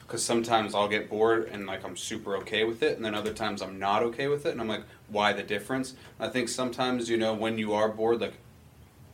because 0.01 0.23
sometimes 0.23 0.77
I'll 0.77 0.89
get 0.89 1.11
bored 1.11 1.49
and 1.51 1.67
like 1.67 1.85
I'm 1.85 1.97
super 1.97 2.37
okay 2.37 2.63
with 2.63 2.85
it, 2.85 2.97
and 2.97 3.05
then 3.05 3.15
other 3.15 3.33
times 3.33 3.63
I'm 3.63 3.81
not 3.81 4.05
okay 4.05 4.29
with 4.29 4.47
it, 4.47 4.53
and 4.53 4.61
I'm 4.61 4.69
like, 4.69 4.85
why 5.09 5.33
the 5.33 5.43
difference? 5.43 5.95
I 6.21 6.29
think 6.29 6.49
sometimes 6.49 7.11
you 7.11 7.17
know 7.17 7.35
when 7.35 7.59
you 7.59 7.73
are 7.73 7.89
bored, 7.89 8.21
like, 8.21 8.35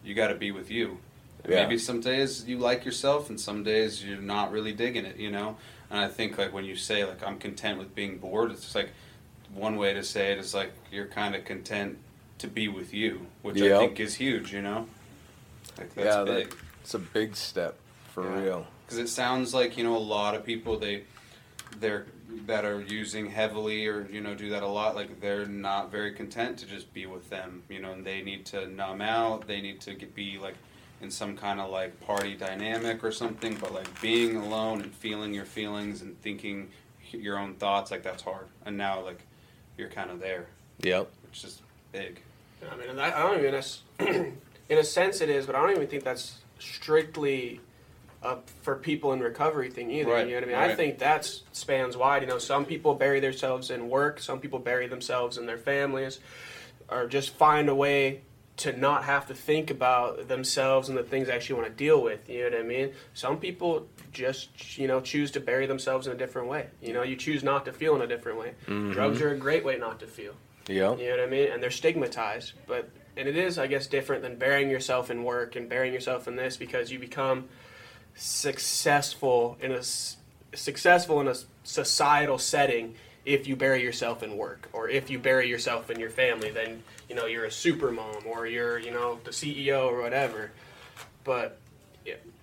you 0.04 0.14
got 0.14 0.28
to 0.28 0.34
be 0.34 0.50
with 0.50 0.70
you. 0.70 0.98
Yeah. 1.46 1.62
Maybe 1.62 1.78
some 1.78 2.00
days 2.00 2.44
you 2.46 2.58
like 2.58 2.84
yourself, 2.84 3.30
and 3.30 3.40
some 3.40 3.62
days 3.62 4.04
you're 4.04 4.20
not 4.20 4.50
really 4.50 4.72
digging 4.72 5.04
it, 5.04 5.16
you 5.16 5.30
know. 5.30 5.56
And 5.90 5.98
I 5.98 6.08
think 6.08 6.38
like 6.38 6.52
when 6.52 6.64
you 6.64 6.76
say 6.76 7.04
like 7.04 7.26
I'm 7.26 7.38
content 7.38 7.78
with 7.78 7.94
being 7.94 8.18
bored, 8.18 8.50
it's 8.50 8.74
like 8.74 8.90
one 9.54 9.76
way 9.76 9.94
to 9.94 10.02
say 10.02 10.32
it 10.32 10.38
is 10.38 10.54
like 10.54 10.72
you're 10.90 11.06
kind 11.06 11.34
of 11.34 11.44
content 11.44 11.98
to 12.38 12.48
be 12.48 12.68
with 12.68 12.92
you, 12.92 13.26
which 13.42 13.56
yep. 13.56 13.76
I 13.76 13.78
think 13.78 14.00
is 14.00 14.14
huge, 14.14 14.52
you 14.52 14.62
know. 14.62 14.86
Like 15.78 15.94
that's 15.94 16.16
yeah, 16.16 16.24
big. 16.24 16.54
It's 16.82 16.94
a 16.94 16.98
big 16.98 17.36
step 17.36 17.76
for 18.12 18.24
yeah. 18.24 18.42
real. 18.42 18.66
Because 18.84 18.98
it 18.98 19.08
sounds 19.08 19.54
like 19.54 19.76
you 19.76 19.84
know 19.84 19.96
a 19.96 19.98
lot 19.98 20.34
of 20.34 20.44
people 20.44 20.78
they 20.78 21.04
they're 21.80 22.06
that 22.46 22.64
are 22.64 22.80
using 22.80 23.30
heavily 23.30 23.86
or 23.86 24.06
you 24.10 24.20
know 24.20 24.34
do 24.34 24.50
that 24.50 24.62
a 24.62 24.66
lot 24.66 24.94
like 24.94 25.20
they're 25.20 25.46
not 25.46 25.90
very 25.90 26.12
content 26.12 26.58
to 26.58 26.66
just 26.66 26.92
be 26.92 27.06
with 27.06 27.28
them 27.30 27.62
you 27.68 27.80
know 27.80 27.92
and 27.92 28.04
they 28.04 28.22
need 28.22 28.44
to 28.44 28.66
numb 28.68 29.00
out 29.00 29.46
they 29.46 29.60
need 29.60 29.80
to 29.80 29.94
get, 29.94 30.14
be 30.14 30.38
like 30.38 30.54
in 31.00 31.10
some 31.10 31.36
kind 31.36 31.60
of 31.60 31.70
like 31.70 31.98
party 32.00 32.34
dynamic 32.34 33.04
or 33.04 33.12
something 33.12 33.56
but 33.60 33.72
like 33.72 34.00
being 34.00 34.36
alone 34.36 34.82
and 34.82 34.92
feeling 34.92 35.32
your 35.32 35.44
feelings 35.44 36.02
and 36.02 36.20
thinking 36.22 36.68
your 37.12 37.38
own 37.38 37.54
thoughts 37.54 37.90
like 37.90 38.02
that's 38.02 38.22
hard 38.22 38.46
and 38.66 38.76
now 38.76 39.00
like 39.00 39.20
you're 39.76 39.88
kind 39.88 40.10
of 40.10 40.20
there 40.20 40.46
yep 40.82 41.08
which 41.28 41.44
is 41.44 41.62
big 41.92 42.20
i 42.70 42.76
mean 42.76 42.98
i 42.98 43.10
don't 43.10 43.38
even 43.38 43.54
in 44.68 44.78
a 44.78 44.84
sense 44.84 45.20
it 45.20 45.30
is, 45.30 45.46
but 45.46 45.54
I 45.54 45.60
don't 45.60 45.70
even 45.76 45.86
think 45.86 46.04
that's 46.04 46.38
strictly 46.58 47.60
a 48.22 48.36
for 48.62 48.76
people 48.76 49.12
in 49.12 49.20
recovery 49.20 49.70
thing 49.70 49.90
either. 49.90 50.12
Right. 50.12 50.26
You 50.26 50.34
know 50.34 50.40
what 50.40 50.44
I 50.44 50.46
mean? 50.46 50.56
Right. 50.56 50.70
I 50.70 50.74
think 50.74 50.98
that 50.98 51.30
spans 51.52 51.96
wide. 51.96 52.22
You 52.22 52.28
know, 52.28 52.38
some 52.38 52.64
people 52.64 52.94
bury 52.94 53.20
themselves 53.20 53.70
in 53.70 53.88
work, 53.88 54.20
some 54.20 54.40
people 54.40 54.58
bury 54.58 54.86
themselves 54.86 55.38
in 55.38 55.46
their 55.46 55.58
families, 55.58 56.20
or 56.88 57.06
just 57.06 57.30
find 57.30 57.68
a 57.68 57.74
way 57.74 58.22
to 58.58 58.76
not 58.76 59.04
have 59.04 59.26
to 59.28 59.34
think 59.34 59.70
about 59.70 60.28
themselves 60.28 60.88
and 60.88 60.98
the 60.98 61.02
things 61.02 61.28
they 61.28 61.32
actually 61.32 61.60
want 61.60 61.68
to 61.68 61.74
deal 61.74 62.02
with. 62.02 62.28
You 62.28 62.50
know 62.50 62.56
what 62.56 62.64
I 62.64 62.66
mean? 62.66 62.92
Some 63.14 63.38
people 63.38 63.86
just 64.12 64.78
you 64.78 64.88
know 64.88 65.00
choose 65.00 65.30
to 65.32 65.40
bury 65.40 65.66
themselves 65.66 66.06
in 66.06 66.12
a 66.12 66.16
different 66.16 66.48
way. 66.48 66.66
You 66.82 66.92
know, 66.92 67.02
you 67.02 67.16
choose 67.16 67.42
not 67.42 67.64
to 67.64 67.72
feel 67.72 67.94
in 67.96 68.02
a 68.02 68.06
different 68.06 68.38
way. 68.38 68.54
Mm-hmm. 68.66 68.92
Drugs 68.92 69.20
are 69.20 69.30
a 69.30 69.36
great 69.36 69.64
way 69.64 69.78
not 69.78 70.00
to 70.00 70.06
feel. 70.06 70.34
Yeah. 70.68 70.94
You 70.96 71.04
know 71.04 71.16
what 71.16 71.20
I 71.20 71.26
mean? 71.26 71.50
And 71.50 71.62
they're 71.62 71.70
stigmatized, 71.70 72.52
but 72.66 72.90
and 73.16 73.28
it 73.28 73.36
is, 73.36 73.58
I 73.58 73.66
guess, 73.66 73.86
different 73.86 74.22
than 74.22 74.36
burying 74.36 74.70
yourself 74.70 75.10
in 75.10 75.24
work 75.24 75.56
and 75.56 75.68
burying 75.68 75.94
yourself 75.94 76.28
in 76.28 76.36
this 76.36 76.56
because 76.56 76.90
you 76.90 76.98
become 76.98 77.48
successful 78.14 79.56
in 79.60 79.72
a 79.72 79.82
successful 80.54 81.20
in 81.20 81.28
a 81.28 81.34
societal 81.62 82.38
setting 82.38 82.94
if 83.28 83.46
you 83.46 83.54
bury 83.54 83.82
yourself 83.82 84.22
in 84.22 84.38
work 84.38 84.70
or 84.72 84.88
if 84.88 85.10
you 85.10 85.18
bury 85.18 85.48
yourself 85.48 85.90
in 85.90 86.00
your 86.00 86.08
family 86.08 86.50
then 86.50 86.82
you 87.10 87.14
know 87.14 87.26
you're 87.26 87.44
a 87.44 87.50
super 87.50 87.92
mom 87.92 88.22
or 88.26 88.46
you're 88.46 88.78
you 88.78 88.90
know 88.90 89.18
the 89.24 89.30
ceo 89.30 89.86
or 89.86 90.00
whatever. 90.00 90.50
But 91.24 91.58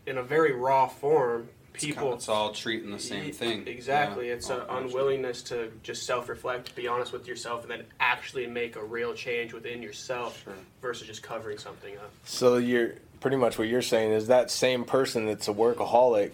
in 0.06 0.20
a 0.20 0.24
very 0.24 0.52
raw 0.52 0.88
form 0.88 1.50
people 1.74 2.14
it's, 2.14 2.30
all 2.30 2.52
treating 2.52 2.92
the 2.92 3.00
same 3.00 3.34
thing. 3.34 3.68
exactly. 3.68 4.28
Yeah, 4.28 4.36
it's 4.36 4.50
oh, 4.50 4.66
an 4.70 4.86
unwillingness 4.86 5.42
to 5.44 5.72
just 5.84 6.06
self-reflect 6.06 6.76
be 6.76 6.88
honest 6.88 7.12
with 7.12 7.28
yourself 7.28 7.64
and 7.64 7.72
then 7.72 7.84
actually 8.00 8.48
make 8.48 8.76
a 8.76 8.84
real 8.84 9.14
change 9.14 9.54
within 9.54 9.82
yourself 9.82 10.44
sure. 10.44 10.54
versus 10.82 11.08
just 11.08 11.24
covering 11.24 11.58
something 11.58 11.98
up. 11.98 12.12
So 12.24 12.58
you're 12.58 12.94
pretty 13.20 13.38
much 13.38 13.58
what 13.58 13.68
you're 13.68 13.82
saying 13.82 14.12
is 14.12 14.28
that 14.28 14.52
same 14.52 14.86
person 14.86 15.26
that's 15.26 15.48
a 15.48 15.54
workaholic 15.54 16.32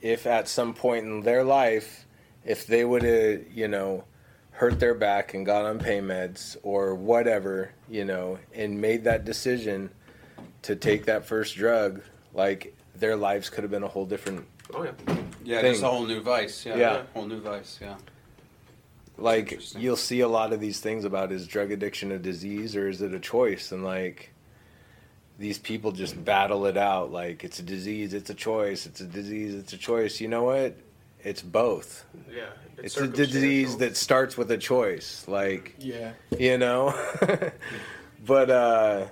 if 0.00 0.26
at 0.26 0.48
some 0.48 0.72
point 0.72 1.04
in 1.04 1.20
their 1.20 1.44
life 1.44 2.06
if 2.44 2.66
they 2.66 2.84
would 2.84 3.02
have 3.02 3.40
you 3.52 3.68
know 3.68 4.04
hurt 4.52 4.78
their 4.80 4.94
back 4.94 5.32
and 5.34 5.46
got 5.46 5.64
on 5.64 5.78
pain 5.78 6.04
meds 6.04 6.56
or 6.62 6.94
whatever 6.94 7.72
you 7.88 8.04
know 8.04 8.38
and 8.54 8.80
made 8.80 9.04
that 9.04 9.24
decision 9.24 9.88
to 10.62 10.76
take 10.76 11.06
that 11.06 11.24
first 11.24 11.56
drug 11.56 12.02
like 12.34 12.74
their 12.94 13.16
lives 13.16 13.48
could 13.48 13.64
have 13.64 13.70
been 13.70 13.82
a 13.82 13.88
whole 13.88 14.04
different 14.04 14.46
Oh 14.74 14.84
yeah. 14.84 14.90
Yeah, 15.42 15.60
thing. 15.62 15.82
a 15.82 15.88
whole 15.88 16.06
new 16.06 16.20
vice. 16.20 16.64
Yeah, 16.64 16.76
yeah. 16.76 17.02
whole 17.14 17.26
new 17.26 17.40
vice. 17.40 17.78
Yeah. 17.80 17.96
Like 19.18 19.60
you'll 19.76 19.96
see 19.96 20.20
a 20.20 20.28
lot 20.28 20.52
of 20.52 20.60
these 20.60 20.80
things 20.80 21.04
about 21.04 21.32
is 21.32 21.46
drug 21.46 21.70
addiction 21.72 22.12
a 22.12 22.18
disease 22.18 22.76
or 22.76 22.88
is 22.88 23.02
it 23.02 23.12
a 23.12 23.18
choice? 23.18 23.72
And 23.72 23.84
like 23.84 24.32
these 25.38 25.58
people 25.58 25.92
just 25.92 26.22
battle 26.24 26.66
it 26.66 26.76
out 26.76 27.10
like 27.10 27.42
it's 27.44 27.58
a 27.58 27.62
disease, 27.62 28.14
it's 28.14 28.30
a 28.30 28.34
choice, 28.34 28.86
it's 28.86 29.00
a 29.00 29.06
disease, 29.06 29.54
it's 29.54 29.72
a 29.72 29.78
choice. 29.78 30.20
You 30.20 30.28
know 30.28 30.44
what? 30.44 30.76
It's 31.24 31.42
both. 31.42 32.04
Yeah. 32.30 32.44
It's, 32.78 32.96
it's 32.96 32.98
a 32.98 33.08
disease 33.08 33.76
that 33.78 33.96
starts 33.96 34.36
with 34.36 34.50
a 34.50 34.58
choice. 34.58 35.26
Like 35.28 35.74
Yeah. 35.78 36.12
You 36.38 36.58
know? 36.58 36.94
but 38.26 38.50
uh 38.50 39.06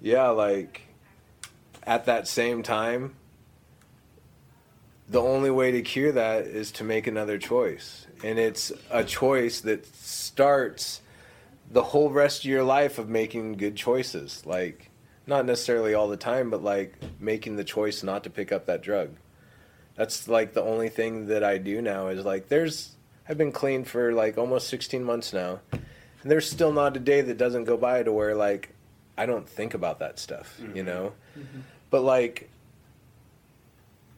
yeah, 0.00 0.28
like 0.28 0.82
at 1.82 2.06
that 2.06 2.28
same 2.28 2.62
time 2.62 3.14
the 5.08 5.20
only 5.20 5.50
way 5.50 5.70
to 5.70 5.82
cure 5.82 6.12
that 6.12 6.46
is 6.46 6.72
to 6.72 6.84
make 6.84 7.06
another 7.06 7.38
choice. 7.38 8.06
And 8.22 8.38
it's 8.38 8.72
a 8.90 9.04
choice 9.04 9.60
that 9.60 9.86
starts 9.94 11.02
the 11.70 11.82
whole 11.82 12.10
rest 12.10 12.40
of 12.40 12.50
your 12.50 12.62
life 12.62 12.98
of 12.98 13.08
making 13.08 13.54
good 13.54 13.76
choices. 13.76 14.44
Like, 14.46 14.90
not 15.26 15.46
necessarily 15.46 15.94
all 15.94 16.08
the 16.08 16.16
time, 16.16 16.50
but 16.50 16.62
like 16.62 16.94
making 17.20 17.56
the 17.56 17.64
choice 17.64 18.02
not 18.02 18.24
to 18.24 18.30
pick 18.30 18.52
up 18.52 18.66
that 18.66 18.82
drug. 18.82 19.10
That's 19.96 20.28
like 20.28 20.54
the 20.54 20.62
only 20.62 20.88
thing 20.88 21.26
that 21.28 21.44
I 21.44 21.58
do 21.58 21.80
now 21.80 22.08
is 22.08 22.24
like, 22.24 22.48
there's, 22.48 22.96
I've 23.28 23.38
been 23.38 23.52
clean 23.52 23.84
for 23.84 24.12
like 24.12 24.38
almost 24.38 24.68
16 24.68 25.04
months 25.04 25.32
now. 25.32 25.60
And 25.72 26.30
there's 26.30 26.50
still 26.50 26.72
not 26.72 26.96
a 26.96 27.00
day 27.00 27.20
that 27.20 27.38
doesn't 27.38 27.64
go 27.64 27.76
by 27.76 28.02
to 28.02 28.12
where 28.12 28.34
like 28.34 28.70
I 29.16 29.26
don't 29.26 29.48
think 29.48 29.74
about 29.74 30.00
that 30.00 30.18
stuff, 30.18 30.58
mm-hmm. 30.60 30.76
you 30.76 30.82
know? 30.82 31.12
Mm-hmm. 31.38 31.60
But 31.90 32.02
like, 32.02 32.50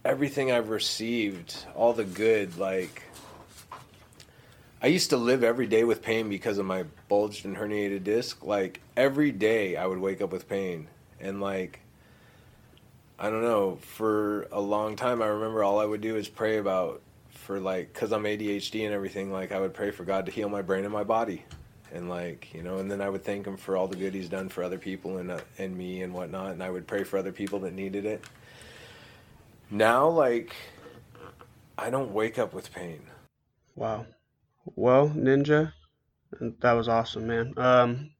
everything 0.04 0.52
I've 0.52 0.70
received, 0.70 1.56
all 1.74 1.92
the 1.92 2.04
good, 2.04 2.56
like 2.58 3.02
I 4.80 4.86
used 4.86 5.10
to 5.10 5.16
live 5.16 5.42
every 5.42 5.66
day 5.66 5.84
with 5.84 6.02
pain 6.02 6.28
because 6.28 6.58
of 6.58 6.66
my 6.66 6.84
bulged 7.08 7.44
and 7.44 7.56
herniated 7.56 8.04
disc. 8.04 8.44
Like 8.44 8.80
every 8.96 9.32
day 9.32 9.76
I 9.76 9.86
would 9.86 9.98
wake 9.98 10.22
up 10.22 10.32
with 10.32 10.48
pain 10.48 10.88
and 11.20 11.40
like 11.40 11.80
I 13.18 13.30
don't 13.30 13.42
know, 13.42 13.76
for 13.76 14.46
a 14.52 14.60
long 14.60 14.96
time 14.96 15.22
I 15.22 15.26
remember 15.26 15.64
all 15.64 15.80
I 15.80 15.84
would 15.84 16.00
do 16.00 16.16
is 16.16 16.28
pray 16.28 16.58
about 16.58 17.02
for 17.30 17.60
like 17.60 17.92
cuz 17.94 18.12
I'm 18.12 18.24
ADHD 18.24 18.84
and 18.84 18.94
everything, 18.94 19.32
like 19.32 19.52
I 19.52 19.60
would 19.60 19.74
pray 19.74 19.90
for 19.90 20.04
God 20.04 20.26
to 20.26 20.32
heal 20.32 20.48
my 20.48 20.62
brain 20.62 20.84
and 20.84 20.92
my 20.92 21.04
body. 21.04 21.44
And 21.92 22.08
like, 22.10 22.52
you 22.52 22.62
know, 22.62 22.78
and 22.78 22.90
then 22.90 23.00
I 23.00 23.08
would 23.08 23.24
thank 23.24 23.46
him 23.46 23.56
for 23.56 23.76
all 23.76 23.86
the 23.86 23.96
good 23.96 24.12
he's 24.12 24.28
done 24.28 24.48
for 24.48 24.62
other 24.62 24.78
people 24.78 25.18
and 25.18 25.30
uh, 25.30 25.40
and 25.56 25.76
me 25.76 26.02
and 26.02 26.12
whatnot, 26.12 26.52
and 26.52 26.62
I 26.62 26.68
would 26.70 26.86
pray 26.86 27.04
for 27.04 27.16
other 27.18 27.32
people 27.32 27.60
that 27.60 27.72
needed 27.72 28.04
it 28.04 28.24
now 29.70 30.08
like 30.08 30.54
I 31.78 31.90
don't 31.90 32.12
wake 32.12 32.38
up 32.38 32.54
with 32.54 32.72
pain. 32.72 33.00
Wow. 33.74 34.06
Well, 34.74 35.10
Ninja, 35.10 35.72
that 36.60 36.72
was 36.72 36.88
awesome, 36.88 37.26
man. 37.26 37.54
Um, 37.56 38.10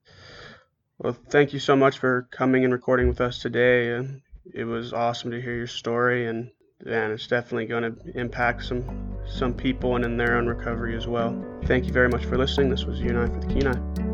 well, 0.99 1.17
thank 1.29 1.53
you 1.53 1.59
so 1.59 1.75
much 1.75 1.97
for 1.97 2.27
coming 2.31 2.63
and 2.63 2.73
recording 2.73 3.07
with 3.07 3.21
us 3.21 3.39
today. 3.39 3.93
And 3.93 4.21
it 4.53 4.63
was 4.63 4.93
awesome 4.93 5.31
to 5.31 5.41
hear 5.41 5.55
your 5.55 5.67
story 5.67 6.27
and 6.27 6.51
and 6.85 7.11
it's 7.11 7.27
definitely 7.27 7.65
going 7.65 7.83
to 7.83 8.19
impact 8.19 8.63
some 8.63 9.17
some 9.25 9.53
people 9.53 9.95
and 9.95 10.05
in 10.05 10.15
their 10.15 10.37
own 10.37 10.45
recovery 10.45 10.95
as 10.95 11.07
well. 11.07 11.35
Thank 11.65 11.85
you 11.85 11.91
very 11.91 12.07
much 12.07 12.25
for 12.25 12.37
listening. 12.37 12.69
This 12.69 12.85
was 12.85 12.99
you 13.01 13.09
and 13.09 13.17
I 13.17 13.25
for 13.27 13.39
the 13.39 13.47
Kenai. 13.47 14.06